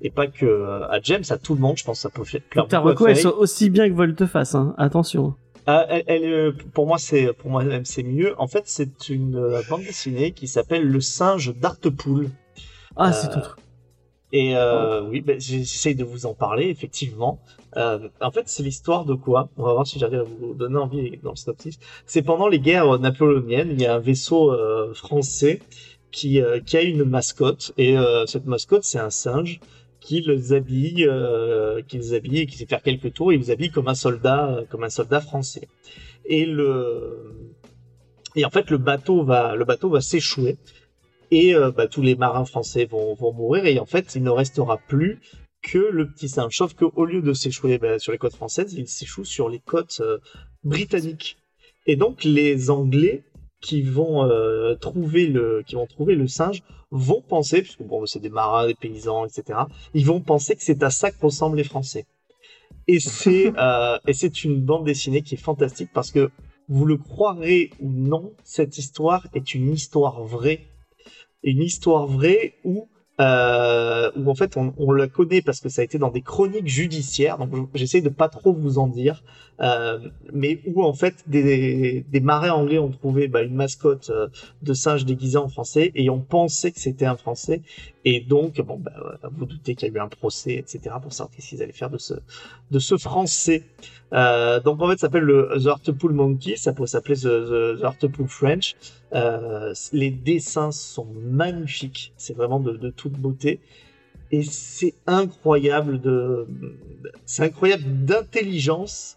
[0.00, 1.76] et pas que euh, à James, à tout le monde.
[1.76, 4.54] Je pense que ça peut faire plaire Ta reco, elle soit aussi bien que Volte-Face,
[4.54, 4.74] hein.
[4.78, 5.34] Attention.
[5.66, 8.40] Ah, elle, elle, euh, pour moi, c'est pour moi même c'est mieux.
[8.40, 12.30] En fait, c'est une bande dessinée qui s'appelle Le singe d'Artepool.
[12.96, 13.65] Ah, c'est ton truc.
[14.36, 17.40] Et euh, oui, ben, j'essaye de vous en parler, effectivement.
[17.78, 19.48] Euh, en fait, c'est l'histoire de quoi?
[19.56, 21.78] On va voir si j'arrive à vous donner envie dans le synopsis.
[22.04, 25.62] C'est pendant les guerres napoléoniennes, il y a un vaisseau euh, français
[26.12, 27.72] qui, euh, qui a une mascotte.
[27.78, 29.58] Et euh, cette mascotte, c'est un singe
[30.00, 33.32] qui les habille, euh, qui les habille et qui sait faire quelques tours.
[33.32, 35.66] Il les habille comme un soldat, euh, comme un soldat français.
[36.26, 37.48] Et le
[38.34, 40.58] et en fait le bateau va le bateau va s'échouer
[41.30, 44.30] et euh, bah, tous les marins français vont, vont mourir et en fait il ne
[44.30, 45.20] restera plus
[45.62, 46.56] que le petit singe.
[46.56, 50.00] Sauf qu'au lieu de s'échouer bah, sur les côtes françaises, il s'échoue sur les côtes
[50.00, 50.18] euh,
[50.64, 51.38] britanniques.
[51.86, 53.24] Et donc les Anglais
[53.60, 58.20] qui vont euh, trouver le qui vont trouver le singe vont penser, puisque bon c'est
[58.20, 59.60] des marins, des paysans, etc.
[59.94, 62.06] Ils vont penser que c'est à ça que ressemblent les Français.
[62.86, 66.30] Et c'est euh, et c'est une bande dessinée qui est fantastique parce que
[66.68, 70.66] vous le croirez ou non, cette histoire est une histoire vraie,
[71.42, 72.88] une histoire vraie où
[73.20, 76.20] euh, où en fait on, on la connaît parce que ça a été dans des
[76.20, 79.22] chroniques judiciaires, donc j'essaie de pas trop vous en dire,
[79.62, 79.98] euh,
[80.34, 84.28] mais où en fait des, des marais anglais ont trouvé bah, une mascotte euh,
[84.62, 87.62] de singe déguisé en français et ont pensé que c'était un français
[88.04, 88.92] et donc bon bah,
[89.32, 91.90] vous doutez qu'il y a eu un procès etc pour savoir qu'est-ce qu'ils allaient faire
[91.90, 92.14] de ce
[92.70, 93.62] de ce français.
[94.12, 98.12] Euh, donc en fait ça s'appelle le The Hartlepool Monkey, ça peut s'appeler The, the,
[98.12, 98.76] the French.
[99.12, 103.60] Euh, les dessins sont magnifiques, c'est vraiment de, de toute beauté
[104.32, 106.48] et c'est incroyable de
[107.24, 109.16] c'est incroyable d'intelligence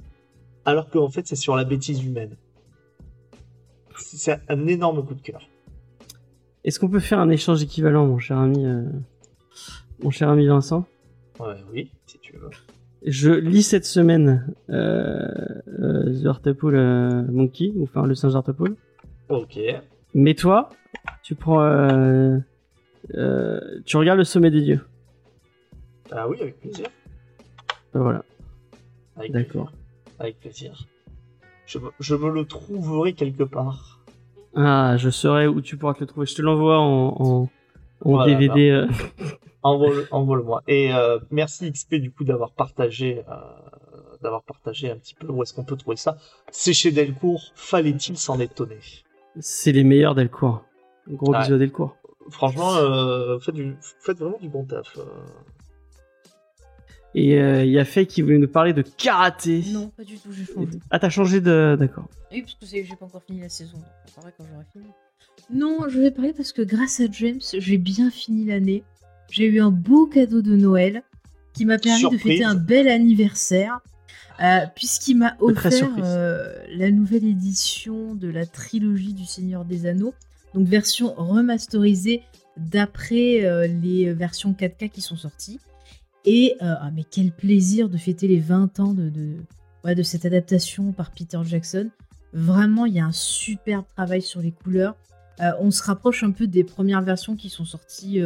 [0.66, 2.36] alors qu'en fait c'est sur la bêtise humaine.
[3.98, 5.50] C'est un énorme coup de cœur.
[6.64, 8.84] Est-ce qu'on peut faire un échange équivalent, mon cher ami, euh,
[10.04, 10.86] mon cher ami Vincent?
[11.40, 12.50] Ouais, oui, si tu veux.
[13.06, 15.28] Je lis cette semaine euh,
[15.80, 18.76] euh, The euh, Monkey, ou enfin le singe Hartlepool.
[19.30, 19.60] Ok.
[20.14, 20.70] Mais toi,
[21.24, 22.38] tu prends, euh,
[23.16, 24.82] euh, tu regardes le sommet des dieux.
[26.12, 26.88] Ah oui, avec plaisir.
[27.94, 28.24] Ben voilà,
[29.16, 29.72] Avec d'accord.
[30.20, 30.86] Avec plaisir.
[31.66, 34.00] Je, me- je me le trouverai quelque part.
[34.56, 36.26] Ah, je saurai où tu pourras te le trouver.
[36.26, 37.50] Je te l'envoie en, en, en
[38.02, 38.70] Voilà, DVD.
[38.72, 38.88] euh.
[39.64, 40.64] Envole- Envole-moi.
[40.68, 43.34] Et euh, merci XP du coup d'avoir partagé, euh,
[44.22, 46.18] d'avoir partagé un petit peu où est-ce qu'on peut trouver ça.
[46.50, 47.52] C'est chez Delcourt.
[47.56, 48.80] Fallait-il s'en étonner?
[49.40, 50.64] C'est les meilleurs Delcourt.
[51.08, 51.40] Gros Ouais.
[51.42, 51.96] bisous à Delcourt.
[52.30, 54.98] Franchement, euh, faites, du, faites vraiment du bon taf.
[54.98, 55.04] euh.
[57.16, 59.64] Et euh, il y a Faye qui voulait nous parler de karaté.
[59.72, 60.78] Non, pas du tout, j'ai changé.
[60.92, 61.76] Ah, t'as changé de.
[61.80, 62.08] D'accord.
[62.32, 63.78] Oui, parce que c'est- j'ai pas encore fini la saison.
[63.78, 63.86] donc
[64.18, 64.86] On quand j'aurai fini.
[65.52, 68.84] Non, je vais parler parce que grâce à James, j'ai bien fini l'année.
[69.32, 71.02] J'ai eu un beau cadeau de Noël
[71.54, 72.22] qui m'a permis Surprise.
[72.24, 73.80] de fêter un bel anniversaire.
[74.42, 80.14] Euh, Puisqu'il m'a offert euh, la nouvelle édition de la trilogie du Seigneur des Anneaux,
[80.54, 82.24] donc version remasterisée
[82.58, 85.60] d'après euh, les versions 4K qui sont sorties.
[86.26, 89.36] Et ah, mais quel plaisir de fêter les 20 ans de, de,
[89.86, 91.90] ouais, de cette adaptation par Peter Jackson.
[92.34, 94.96] Vraiment, il y a un superbe travail sur les couleurs.
[95.60, 98.22] On se rapproche un peu des premières versions qui sont sorties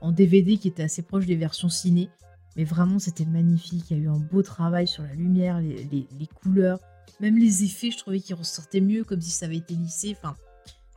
[0.00, 2.10] en DVD, qui étaient assez proches des versions ciné.
[2.56, 3.90] Mais vraiment, c'était magnifique.
[3.90, 6.80] Il y a eu un beau travail sur la lumière, les, couleurs,
[7.20, 7.90] même les effets.
[7.90, 10.16] Je trouvais qu'ils ressortaient mieux, comme si ça avait été lissé.
[10.16, 10.34] Enfin,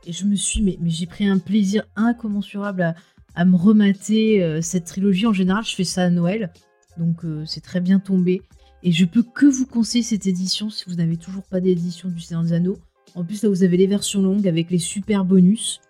[0.06, 2.94] et je me suis, mais, mais j'ai pris un plaisir incommensurable à,
[3.34, 5.26] à me remater euh, cette trilogie.
[5.26, 6.52] En général, je fais ça à Noël,
[6.96, 8.42] donc euh, c'est très bien tombé.
[8.82, 12.20] Et je peux que vous conseiller cette édition si vous n'avez toujours pas d'édition du
[12.20, 12.78] Seigneur des Anneaux.
[13.14, 15.80] En plus, là, vous avez les versions longues avec les super bonus.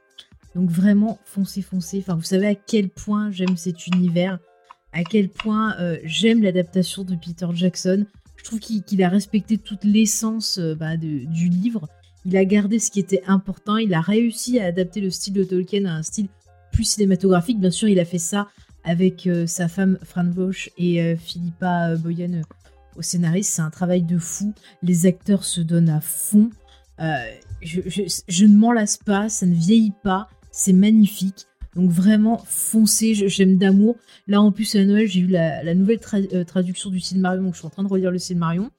[0.57, 1.99] Donc vraiment, foncez, foncez.
[1.99, 4.41] Enfin, vous savez à quel point j'aime cet univers,
[4.93, 8.07] à quel point euh, j'aime l'adaptation de Peter Jackson.
[8.37, 11.89] Je trouve qu'il a respecté toute l'essence euh, bah, du livre.
[12.25, 13.77] Il a gardé ce qui était important.
[13.77, 16.29] Il a réussi à adapter le style de Tolkien à un style
[16.73, 17.61] plus cinématographique.
[17.61, 18.49] Bien sûr, il a fait ça
[18.85, 22.43] avec euh, sa femme Fran Vosch et Philippa Boyan
[22.97, 23.53] au scénariste.
[23.55, 24.55] C'est un travail de fou.
[24.83, 26.51] Les acteurs se donnent à fond.
[27.63, 31.47] Je, je- je ne m'en lasse pas, ça ne vieillit pas, c'est magnifique.
[31.77, 33.97] Donc vraiment, foncez, j'aime d'amour.
[34.27, 37.43] Là, en plus, à Noël, j'ai eu la, la nouvelle tra- euh, traduction du Silmarion,
[37.43, 38.71] donc je suis en train de relire le Silmarion.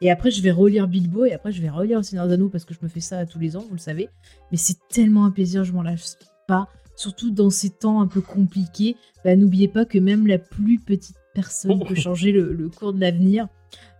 [0.00, 2.64] Et après, je vais relire Bilbo, et après, je vais relire le Seigneur des parce
[2.64, 4.08] que je me fais ça tous les ans, vous le savez.
[4.50, 6.68] Mais c'est tellement un plaisir, je m'en lasse pas.
[6.96, 11.16] Surtout dans ces temps un peu compliqués, bah, n'oubliez pas que même la plus petite
[11.34, 13.48] personne peut changer le, le cours de l'avenir.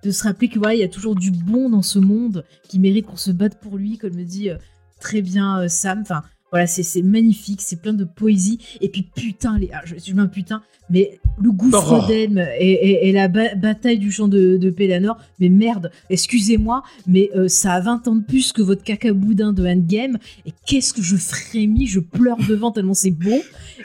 [0.02, 2.78] De se rappeler que voilà, il y a toujours du bon dans ce monde qui
[2.78, 4.56] mérite qu'on se batte pour lui, comme le dit euh,
[5.00, 6.00] très bien euh, Sam.
[6.00, 8.58] Enfin, voilà, c'est magnifique, c'est plein de poésie.
[8.80, 12.08] Et puis putain, les, ah, je, je mets un putain, mais le gouffre Oh.
[12.08, 16.82] d'Elm et, et- et la ba- bataille du champ de, de Pélanor, mais merde, excusez-moi,
[17.06, 20.18] mais euh, ça a 20 ans de plus que votre caca boudin de Endgame.
[20.46, 23.40] Et qu'est-ce que je frémis, je pleure devant tellement c'est bon.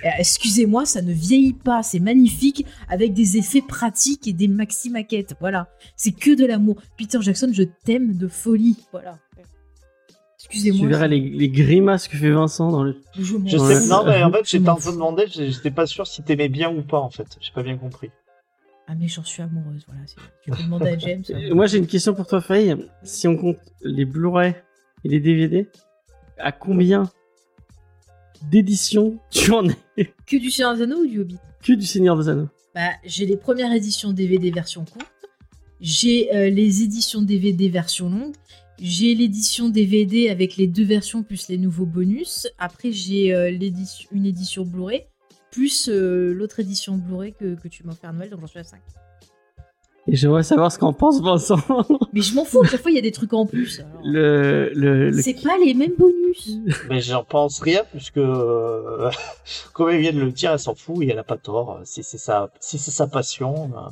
[0.05, 4.89] Euh, excusez-moi, ça ne vieillit pas, c'est magnifique avec des effets pratiques et des maxi
[4.89, 5.35] maquettes.
[5.39, 6.77] Voilà, c'est que de l'amour.
[6.97, 8.77] Peter Jackson, je t'aime de folie.
[8.91, 9.19] Voilà.
[10.53, 10.79] Excusez-moi.
[10.81, 12.95] Tu verras les, les grimaces que fait Vincent dans le.
[13.17, 13.35] Je.
[13.35, 13.49] Ouais.
[13.57, 14.91] sais, non, mais en fait, Je j'étais m'en en train de fous.
[14.93, 17.37] demander, j'étais pas sûr si t'aimais bien ou pas, en fait.
[17.41, 18.11] J'ai pas bien compris.
[18.87, 20.01] Ah, mais j'en suis amoureuse, voilà.
[20.43, 21.23] Tu peux demander à James.
[21.33, 21.53] hein.
[21.55, 22.75] Moi, j'ai une question pour toi, Faye.
[23.03, 24.55] Si on compte les Blu-ray
[25.05, 25.69] et les DVD,
[26.37, 27.03] à combien
[28.51, 30.13] d'éditions tu en es?
[30.27, 31.37] Que du Seigneur des Anneaux ou du Hobbit?
[31.63, 35.07] Que du Seigneur des Anneaux Bah, j'ai les premières éditions DVD version courte.
[35.79, 38.33] J'ai euh, les éditions DVD version longue.
[38.79, 42.47] J'ai l'édition DVD avec les deux versions plus les nouveaux bonus.
[42.57, 45.03] Après, j'ai euh, l'édition- une édition Blu-ray
[45.51, 48.59] plus euh, l'autre édition Blu-ray que, que tu m'as offert à Noël, donc j'en suis
[48.59, 48.79] à 5.
[50.07, 51.59] Et j'aimerais savoir ce qu'en pense Vincent.
[52.11, 53.79] Mais je m'en fous, à chaque fois il y a des trucs en plus.
[53.79, 54.01] alors.
[54.03, 56.57] le, le, le- C'est pas les mêmes bonus.
[56.89, 59.09] Mais j'en pense rien, puisque, euh,
[59.73, 61.79] comme elle vient de le dire, elle s'en fout et elle a pas tort.
[61.85, 63.89] Si c'est sa, si c'est sa passion, euh,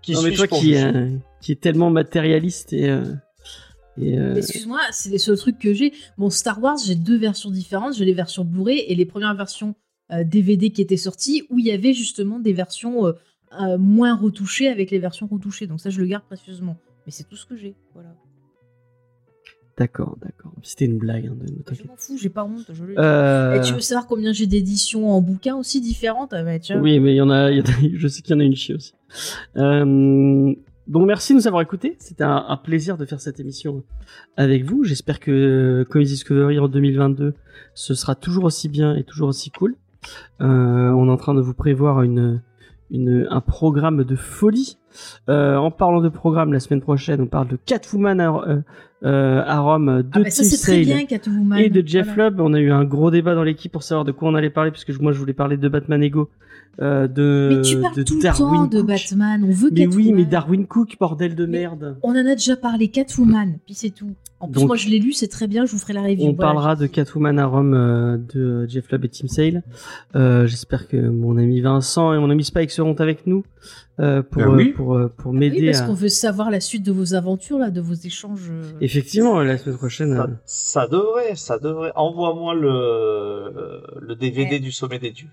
[0.00, 1.10] qui Non, mais toi qui, euh,
[1.42, 2.88] qui est tellement matérialiste et.
[3.98, 5.92] Euh, euh, Excuse-moi, c'est les seuls trucs que j'ai.
[6.18, 7.94] Bon, Star Wars, j'ai deux versions différentes.
[7.94, 9.74] J'ai les versions Blu-ray et les premières versions
[10.12, 13.12] euh, DVD qui étaient sorties où il y avait justement des versions euh,
[13.60, 15.66] euh, moins retouchées avec les versions retouchées.
[15.66, 16.76] Donc ça, je le garde précieusement.
[17.06, 17.74] Mais c'est tout ce que j'ai.
[17.94, 18.14] Voilà.
[19.76, 20.52] D'accord, d'accord.
[20.62, 21.26] C'était une blague.
[21.26, 22.66] Hein, de, Je m'en fous, j'ai pas honte.
[22.72, 22.94] Je le.
[22.98, 26.32] Euh, Et tu veux savoir combien j'ai d'éditions en bouquin aussi différentes?
[26.32, 26.80] Ah bah, tiens.
[26.80, 27.62] Oui, mais il y en a, y
[27.94, 28.92] je sais qu'il y en a une chier aussi.
[30.90, 31.96] Euh, donc merci de nous avoir écoutés.
[31.98, 33.82] C'était un, un plaisir de faire cette émission
[34.36, 34.84] avec vous.
[34.84, 37.34] J'espère que Comedy Discovery en 2022
[37.74, 39.74] ce sera toujours aussi bien et toujours aussi cool.
[40.40, 42.42] Euh, on est en train de vous prévoir une,
[42.90, 44.76] une un programme de folie.
[45.28, 48.60] Euh, en parlant de programme, la semaine prochaine, on parle de Catwoman à, euh,
[49.04, 51.58] euh, à Rome, de Ah bah ça, bien, Catwoman.
[51.58, 52.30] et de Jeff Voilà.
[52.30, 52.40] Lubb.
[52.40, 54.72] On a eu un gros débat dans l'équipe pour savoir de quoi on allait parler,
[54.72, 56.28] puisque moi je voulais parler de Batman Ego,
[56.80, 58.82] euh, de, Mais tu parles de tout le temps de.
[58.82, 59.44] Batman.
[59.44, 59.96] On veut Mais Catwoman.
[60.06, 61.98] oui, mais Darwin Cook, bordel de Mais- merde.
[62.02, 64.14] On en a déjà parlé, Catwoman, puis c'est tout.
[64.42, 66.22] En plus, Donc, moi je l'ai lu, c'est très bien, je vous ferai la review.
[66.28, 66.52] On Voilà.
[66.52, 69.62] parlera de Catwoman à Rome euh, de Jeff Lubb et Tim Sale.
[70.16, 73.44] Euh, J'espère que mon ami Vincent et mon ami Spike seront avec nous
[73.98, 74.70] euh, pour, oui.
[74.70, 75.86] euh, pour, euh, pour Oui, m'aider parce à.
[75.86, 78.50] qu'on veut savoir la suite de vos aventures, là, de vos échanges.
[78.80, 80.14] Effectivement, la semaine prochaine.
[80.16, 81.92] Ça, ça devrait, ça devrait.
[81.94, 84.60] Envoie-moi le, le DVD Ouais.
[84.60, 85.28] du sommet des dieux.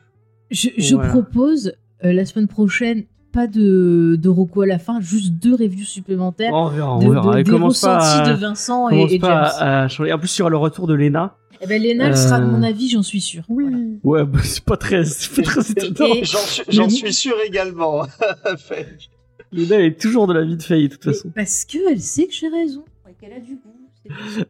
[0.51, 1.09] Je, je Voilà.
[1.11, 1.73] propose
[2.05, 3.03] euh, la semaine prochaine,
[3.33, 6.53] pas de, de Rocco à la fin, juste deux reviews supplémentaires.
[6.53, 7.35] on verra, on de, verra.
[7.37, 9.23] de- des pas ressentis à- de Vincent et, James.
[9.23, 10.13] à, à changer.
[10.13, 11.35] En plus, sur le retour de Lena.
[11.59, 13.43] Eh ben, Léna, elle sera de Euh, mon avis, j'en suis sûre.
[13.49, 13.77] Voilà.
[14.03, 16.13] Ouais, bah, c'est pas très, c'est pas très étonnant.
[16.13, 16.23] Et-
[16.69, 18.03] J'en suis, sûr également.
[19.51, 21.29] Lena elle est toujours de la vie de Faye, de toute Mais façon.
[21.35, 22.83] parce qu'elle sait que j'ai raison.
[23.09, 23.73] Et qu'elle a du goût.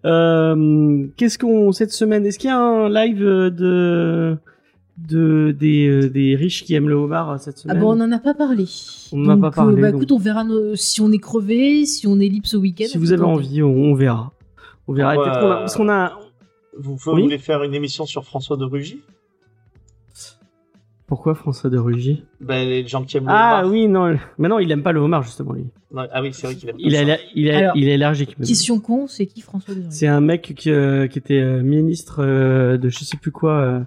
[0.06, 4.38] Euh, Qu'est-ce qu'on cette semaine Est-ce qu'il y a un live euh, de
[4.98, 7.95] de des, euh, des riches qui aiment le homard euh, cette Ah semaine bon, on
[7.95, 8.66] n'en a pas parlé.
[9.11, 10.01] On n'en a pas parlé, euh, bah donc.
[10.01, 12.85] écoute, on verra nos- si on est crevé, si on est libre ce week-end.
[12.88, 14.32] Si vous avez envie, on, on verra.
[14.88, 15.16] On verra.
[15.16, 15.24] Ouais.
[15.24, 16.19] peut-être qu'on a- parce qu'on a.
[16.80, 17.22] Vous, vous Oui.
[17.24, 19.01] voulez faire une émission sur François de Rugy?
[21.06, 22.26] Pourquoi François de Rugy?
[22.42, 23.72] Ben, Les gens qui aiment le Ah homard.
[23.72, 24.17] oui, non.
[24.38, 25.64] Mais non, il aime pas le homard justement lui.
[25.93, 27.22] Non, ah oui, c'est vrai qu'il aime Il pas est ça.
[27.34, 28.38] il est Alors, il est allergique.
[28.38, 28.45] même.
[28.48, 32.17] Question con, c'est qui François Duruy C'est un mec qui, euh, qui était euh, ministre
[32.22, 33.84] euh, de je sais plus quoi euh, euh, euh,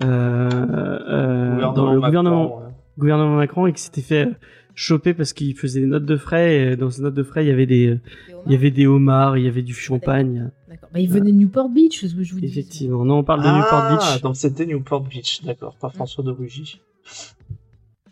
[0.00, 2.64] dans le Macron, gouvernement ouais.
[2.98, 4.32] gouvernement Macron et qui s'était fait euh,
[4.74, 7.48] choper parce qu'il faisait des notes de frais et dans ces notes de frais il
[7.48, 8.00] y avait des euh,
[8.46, 10.50] il y avait des homards, il y avait du champagne.
[10.68, 10.90] D'accord.
[10.92, 12.46] Bah, il venait de Newport Beach, c'est ce que je vous dis.
[12.46, 13.04] Effectivement.
[13.04, 14.20] Non, on parle de Ah, Newport Beach.
[14.22, 16.80] donc c'était Newport Beach, d'accord, pas François de Rugy.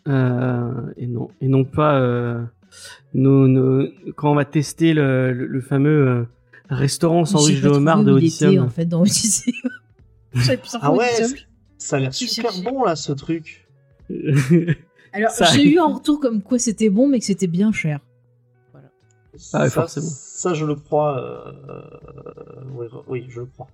[0.07, 2.41] Euh, et non, et non pas euh,
[3.13, 6.23] nos, nos- quand on va tester le, le, le fameux euh,
[6.69, 8.57] restaurant sandwich de homard de Odyssey.
[8.59, 9.43] en fait, dans plus
[10.81, 11.07] Ah ouais.
[11.83, 13.67] Ça a l'air super bon là ce truc.
[15.13, 17.99] Alors, Ça j'ai eu un retour comme quoi c'était bon, mais que c'était bien cher.
[19.53, 20.07] Ah ça, forcément.
[20.09, 21.17] Ça, je le crois.
[21.19, 21.81] euh,
[22.75, 23.67] Oui, oui, je le crois.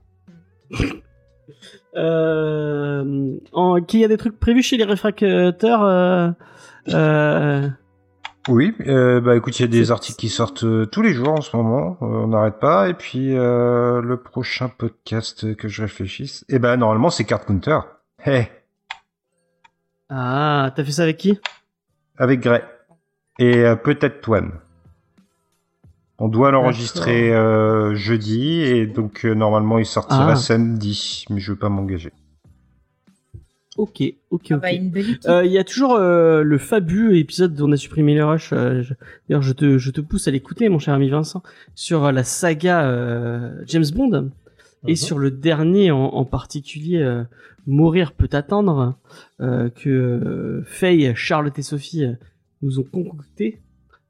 [1.95, 5.83] euh, en, qu'il y a des trucs prévus chez les réfracteurs.
[5.83, 6.31] Euh,
[6.89, 7.67] euh,
[8.47, 11.29] Oui, euh, bah écoute, il y a des articles qui sortent euh, tous les jours
[11.33, 12.89] en ce moment, euh, on n'arrête pas.
[12.89, 17.79] Et puis euh, le prochain podcast que je réfléchisse, eh ben normalement c'est Card Counter.
[18.25, 18.47] Hey,
[20.09, 21.37] Ah, t'as fait ça avec qui?
[22.17, 22.61] Avec Gray
[23.37, 24.51] et euh, peut-être Toine.
[26.17, 30.35] On doit l'enregistrer euh, jeudi et donc euh, normalement il sortira Ah.
[30.35, 32.11] samedi, mais je veux pas m'engager.
[33.77, 34.61] Ok, ok, Ah ok.
[34.61, 34.69] bah.
[35.31, 38.51] Euh, Il y a toujours euh, le fabuleux épisode dont on a supprimé les rushs.
[38.51, 38.93] euh, je-
[39.29, 41.41] D'ailleurs, je te, je te pousse à l'écouter, mon cher ami Vincent,
[41.75, 44.31] sur la saga euh, James Bond
[44.87, 44.95] et Mhm.
[44.95, 47.23] sur le dernier en, en particulier, euh,
[47.67, 48.97] Mourir peut attendre,
[49.41, 52.13] euh, que euh, Faye, Charlotte et Sophie euh,
[52.61, 53.61] nous ont concocté.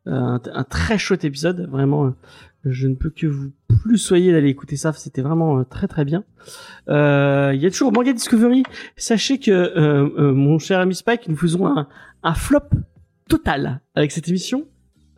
[0.08, 2.14] Euh, un, un très chouette épisode, vraiment.
[2.66, 3.52] je ne peux que vous
[3.84, 6.24] plus soyez d'aller écouter ça, c'était vraiment très très bien.
[6.90, 8.64] Euh, Il y a toujours Manga Discovery.
[8.98, 11.88] Sachez que euh, euh, mon cher ami Spike, nous faisons un,
[12.24, 12.70] un flop
[13.28, 14.66] total avec cette émission.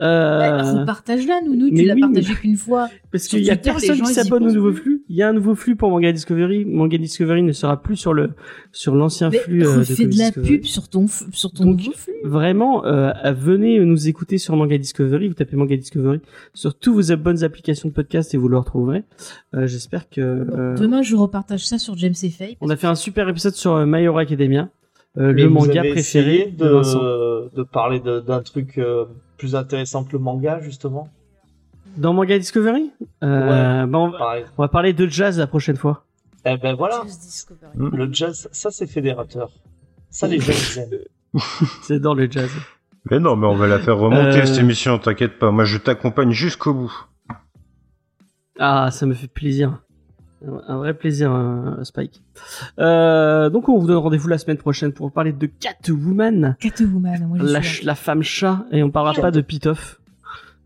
[0.02, 2.90] Euh, Partage-la, Nounou, mais tu l'as oui, partagé qu'une fois.
[3.12, 4.82] parce qu'il y a personne qui s'abonne au nouveau plus.
[4.82, 5.04] flux.
[5.10, 6.66] Il y a un nouveau flux pour Manga Discovery.
[6.66, 8.32] Manga Discovery ne sera plus sur le
[8.72, 9.62] sur l'ancien flux.
[9.64, 10.58] euh, de refais de la Discovery.
[10.58, 12.14] pub sur ton, sur ton Donc, nouveau flux.
[12.24, 15.28] Vraiment, euh, venez nous écouter sur Manga Discovery.
[15.28, 16.20] Vous tapez Manga Discovery
[16.54, 19.04] sur toutes vos bonnes applications de podcast et vous le retrouverez.
[19.54, 22.58] Euh, J'espère que euh, Demain, je repartage ça sur James et Faye.
[22.62, 24.70] on a fait un super épisode sur euh, My Hero Academia,
[25.18, 29.06] euh, le manga préféré de, de, de parler de- d'un truc euh,
[29.42, 31.08] plus intéressant que le manga, justement.
[31.98, 32.92] Dans Manga Discovery,
[33.24, 34.46] euh, bah, on, va, Pareil.
[34.56, 36.06] on va parler de jazz la prochaine fois.
[36.46, 37.04] Eh ben voilà.
[37.76, 37.96] Mm.
[37.96, 39.50] le jazz, ça c'est fédérateur.
[40.12, 41.42] Ça les gens ils aiment.
[41.82, 42.52] C'est dans le jazz.
[43.10, 44.46] Mais non, mais on va la faire remonter Euh.
[44.46, 45.50] cette émission, t'inquiète pas.
[45.50, 46.94] Moi, je t'accompagne jusqu'au bout.
[48.60, 49.82] Ah, ça me fait plaisir.
[50.68, 52.22] Un vrai plaisir, euh, Spike.
[52.80, 57.38] Euh, donc, on vous donne rendez-vous la semaine prochaine pour parler de Catwoman, Catwoman, moi
[57.40, 60.00] je la, suis ch- la femme chat, et on parlera pas de Pitoff,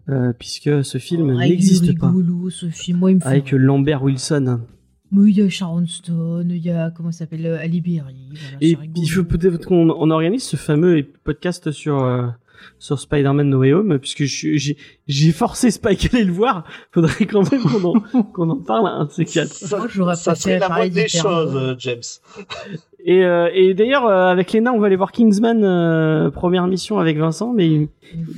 [0.10, 2.08] euh, puisque ce film est n'existe pas.
[2.08, 3.00] rigolo, ce film.
[3.00, 4.62] Moi, il me fait Avec Lambert Wilson.
[5.12, 8.16] Mais il y a Sharon Stone, il y a, comment ça s'appelle, euh, Ali Berry.
[8.32, 12.28] Voilà, Et il faut peut-être qu'on on organise ce fameux podcast sur euh,
[12.80, 16.64] sur Spider-Man No Way Home, puisque j'ai forcé Spike à aller le voir.
[16.92, 19.54] Faudrait quand même qu'on en, qu'on en parle un de ces quatre.
[19.54, 22.02] Ça, Moi, j'aurais ça serait la moindre des choses, euh, James.
[23.08, 26.98] Et, euh, et d'ailleurs, euh, avec Lena, on va aller voir Kingsman, euh, première mission
[26.98, 27.88] avec Vincent, mais il-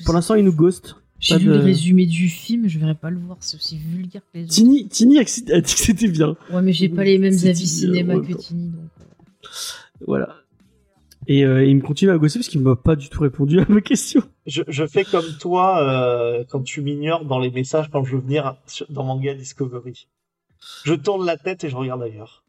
[0.03, 0.97] pour l'instant, il nous ghost.
[1.21, 4.21] J'ai vu de- le résumé du film, je verrai pas le voir, c'est aussi vulgaire
[4.33, 4.51] que les autres.
[4.53, 6.35] Tini, Tini a dit que c'était bien.
[6.51, 8.33] Ouais, mais j'ai pas les mêmes avis cinéma que.
[8.33, 8.89] Tini, donc.
[10.05, 10.35] Voilà.
[11.29, 13.65] Et euh, il me continue à gosser parce qu'il m'a pas du tout répondu à
[13.67, 14.21] ma question.
[14.45, 18.21] Je, je fais comme toi euh, quand tu m'ignores dans les messages quand je veux
[18.21, 20.07] venir sur- dans Manga Discovery.
[20.85, 22.43] Je tourne la tête et je regarde ailleurs.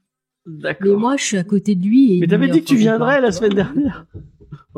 [0.47, 0.87] D'accord.
[0.93, 2.17] Mais moi, je suis à côté de lui.
[2.17, 3.21] Et Mais t'avais me dit que tu viendrais pas.
[3.21, 4.07] la semaine dernière.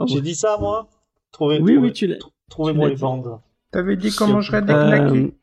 [0.06, 0.88] J'ai dit ça, moi?
[1.30, 2.16] Trouvez, Oui, trouvez- oui, tu l'as.
[2.48, 3.38] Trouvez-moi les l'as bandes.
[3.70, 5.34] T'avais dit qu'on mangerait des Euh, knackis.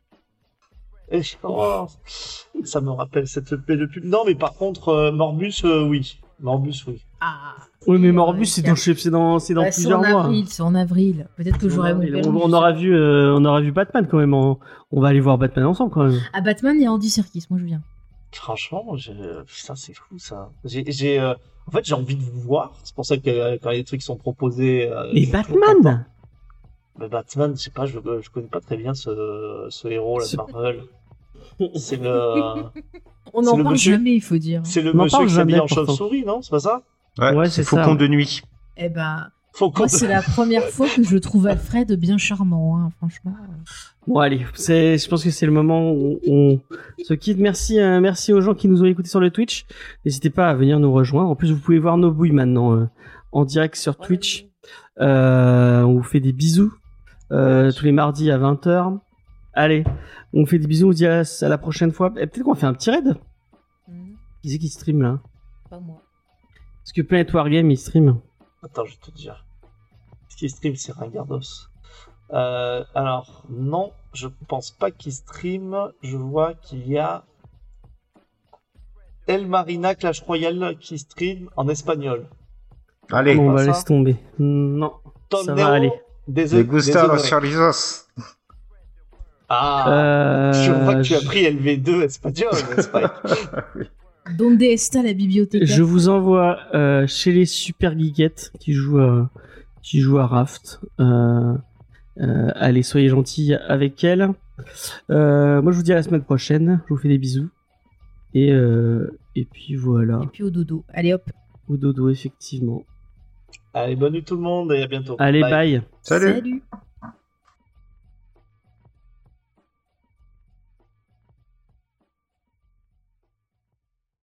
[1.10, 1.86] Et- oh,
[2.64, 4.04] ça me rappelle cette paix de pub.
[4.04, 6.20] Non, mais par contre, euh, Morbus, euh, oui.
[6.40, 7.02] Morbus, oui.
[7.20, 7.54] Ah.
[7.86, 10.24] Oui, mais Ouais, Morbus, c'est dans, c'est dans, c'est dans c'est plusieurs en mois.
[10.24, 11.26] avril, c'est en avril.
[11.36, 14.34] Peut-être que j'aurai mon on, on aura vu, euh, on aura vu Batman quand même.
[14.34, 14.58] On,
[14.90, 16.18] on va aller voir Batman ensemble quand même.
[16.18, 16.24] pas.
[16.34, 17.80] Ah, Batman, il y a Andy Serkis, moi je viens.
[18.32, 19.12] Franchement, je...
[19.44, 20.50] putain, c'est fou ça.
[20.64, 21.32] J'ai, j'ai, euh,
[21.66, 22.72] en fait, j'ai envie de vous voir.
[22.84, 24.90] C'est pour ça que euh, quand les trucs sont proposés.
[24.90, 25.30] euh, content.
[25.32, 26.06] Batman
[26.98, 30.26] Mais Batman, je sais pas, je, je connais pas très bien ce, ce héros là
[30.30, 30.80] de Marvel.
[31.76, 32.64] C'est le,
[33.32, 34.60] On n'en le parle monsieur- jamais, il faut dire.
[34.64, 36.42] c'est le On en monsieur qui s'habille en chauve-souris, non?
[36.42, 36.82] C'est pas ça?
[37.18, 37.98] Ouais, Ouais, c'est ça, Faucon ouais.
[37.98, 38.42] de nuit.
[38.76, 39.28] Eh ben,
[39.60, 43.34] moi, c'est la première fois que je trouve Alfred bien charmant, hein, franchement.
[44.06, 46.60] Bon allez, c'est, je pense que c'est le moment où on
[47.04, 47.38] se quitte.
[47.38, 49.66] Merci, euh, merci aux gens qui nous ont écoutés sur le Twitch.
[50.04, 51.28] N'hésitez pas à venir nous rejoindre.
[51.28, 52.86] En plus, vous pouvez voir nos bouilles maintenant euh,
[53.32, 54.46] en direct sur Twitch.
[55.00, 56.72] Euh, on vous fait des bisous
[57.32, 58.98] euh, tous les mardis à 20h.
[59.54, 59.84] Allez,
[60.32, 60.86] on vous fait des bisous.
[60.86, 62.12] On vous dit à, à la prochaine fois.
[62.16, 63.16] Et peut-être qu'on fait un petit raid.
[64.42, 65.18] Qui c'est qui stream là?
[66.88, 68.18] Parce que Planet Wargame il stream.
[68.64, 69.44] Attends, je vais te dire.
[70.30, 71.68] Ce qui stream, c'est Ringardos.
[72.32, 75.76] Euh, alors, non, je pense pas qu'il stream.
[76.00, 77.24] Je vois qu'il y a
[79.26, 82.26] El Marina Clash Royale qui stream en espagnol.
[83.12, 84.16] Allez, Bon, on va laisser tomber.
[84.38, 84.94] Non.
[85.30, 85.92] Ça Torneo va aller.
[86.26, 88.06] des les gusta los des- chorizos.
[89.50, 93.10] Ah, Euh, je vois que tu as pris LV2 espagnol, Spike.
[94.36, 99.30] Donde está la bibliothèque Je vous envoie euh, chez les super geekettes qui jouent à,
[99.82, 100.80] qui jouent à Raft.
[101.00, 101.54] Euh,
[102.20, 104.28] euh, allez, soyez gentils avec elles.
[105.10, 106.82] Euh, moi, je vous dis à la semaine prochaine.
[106.88, 107.48] Je vous fais des bisous.
[108.34, 110.20] Et, euh, et puis voilà.
[110.24, 110.84] Et puis au dodo.
[110.92, 111.30] Allez hop.
[111.68, 112.84] Au dodo, effectivement.
[113.72, 115.16] Allez, bonne nuit tout le monde et à bientôt.
[115.18, 115.82] Allez, bye.
[116.02, 116.34] Salut.
[116.34, 116.62] Salut.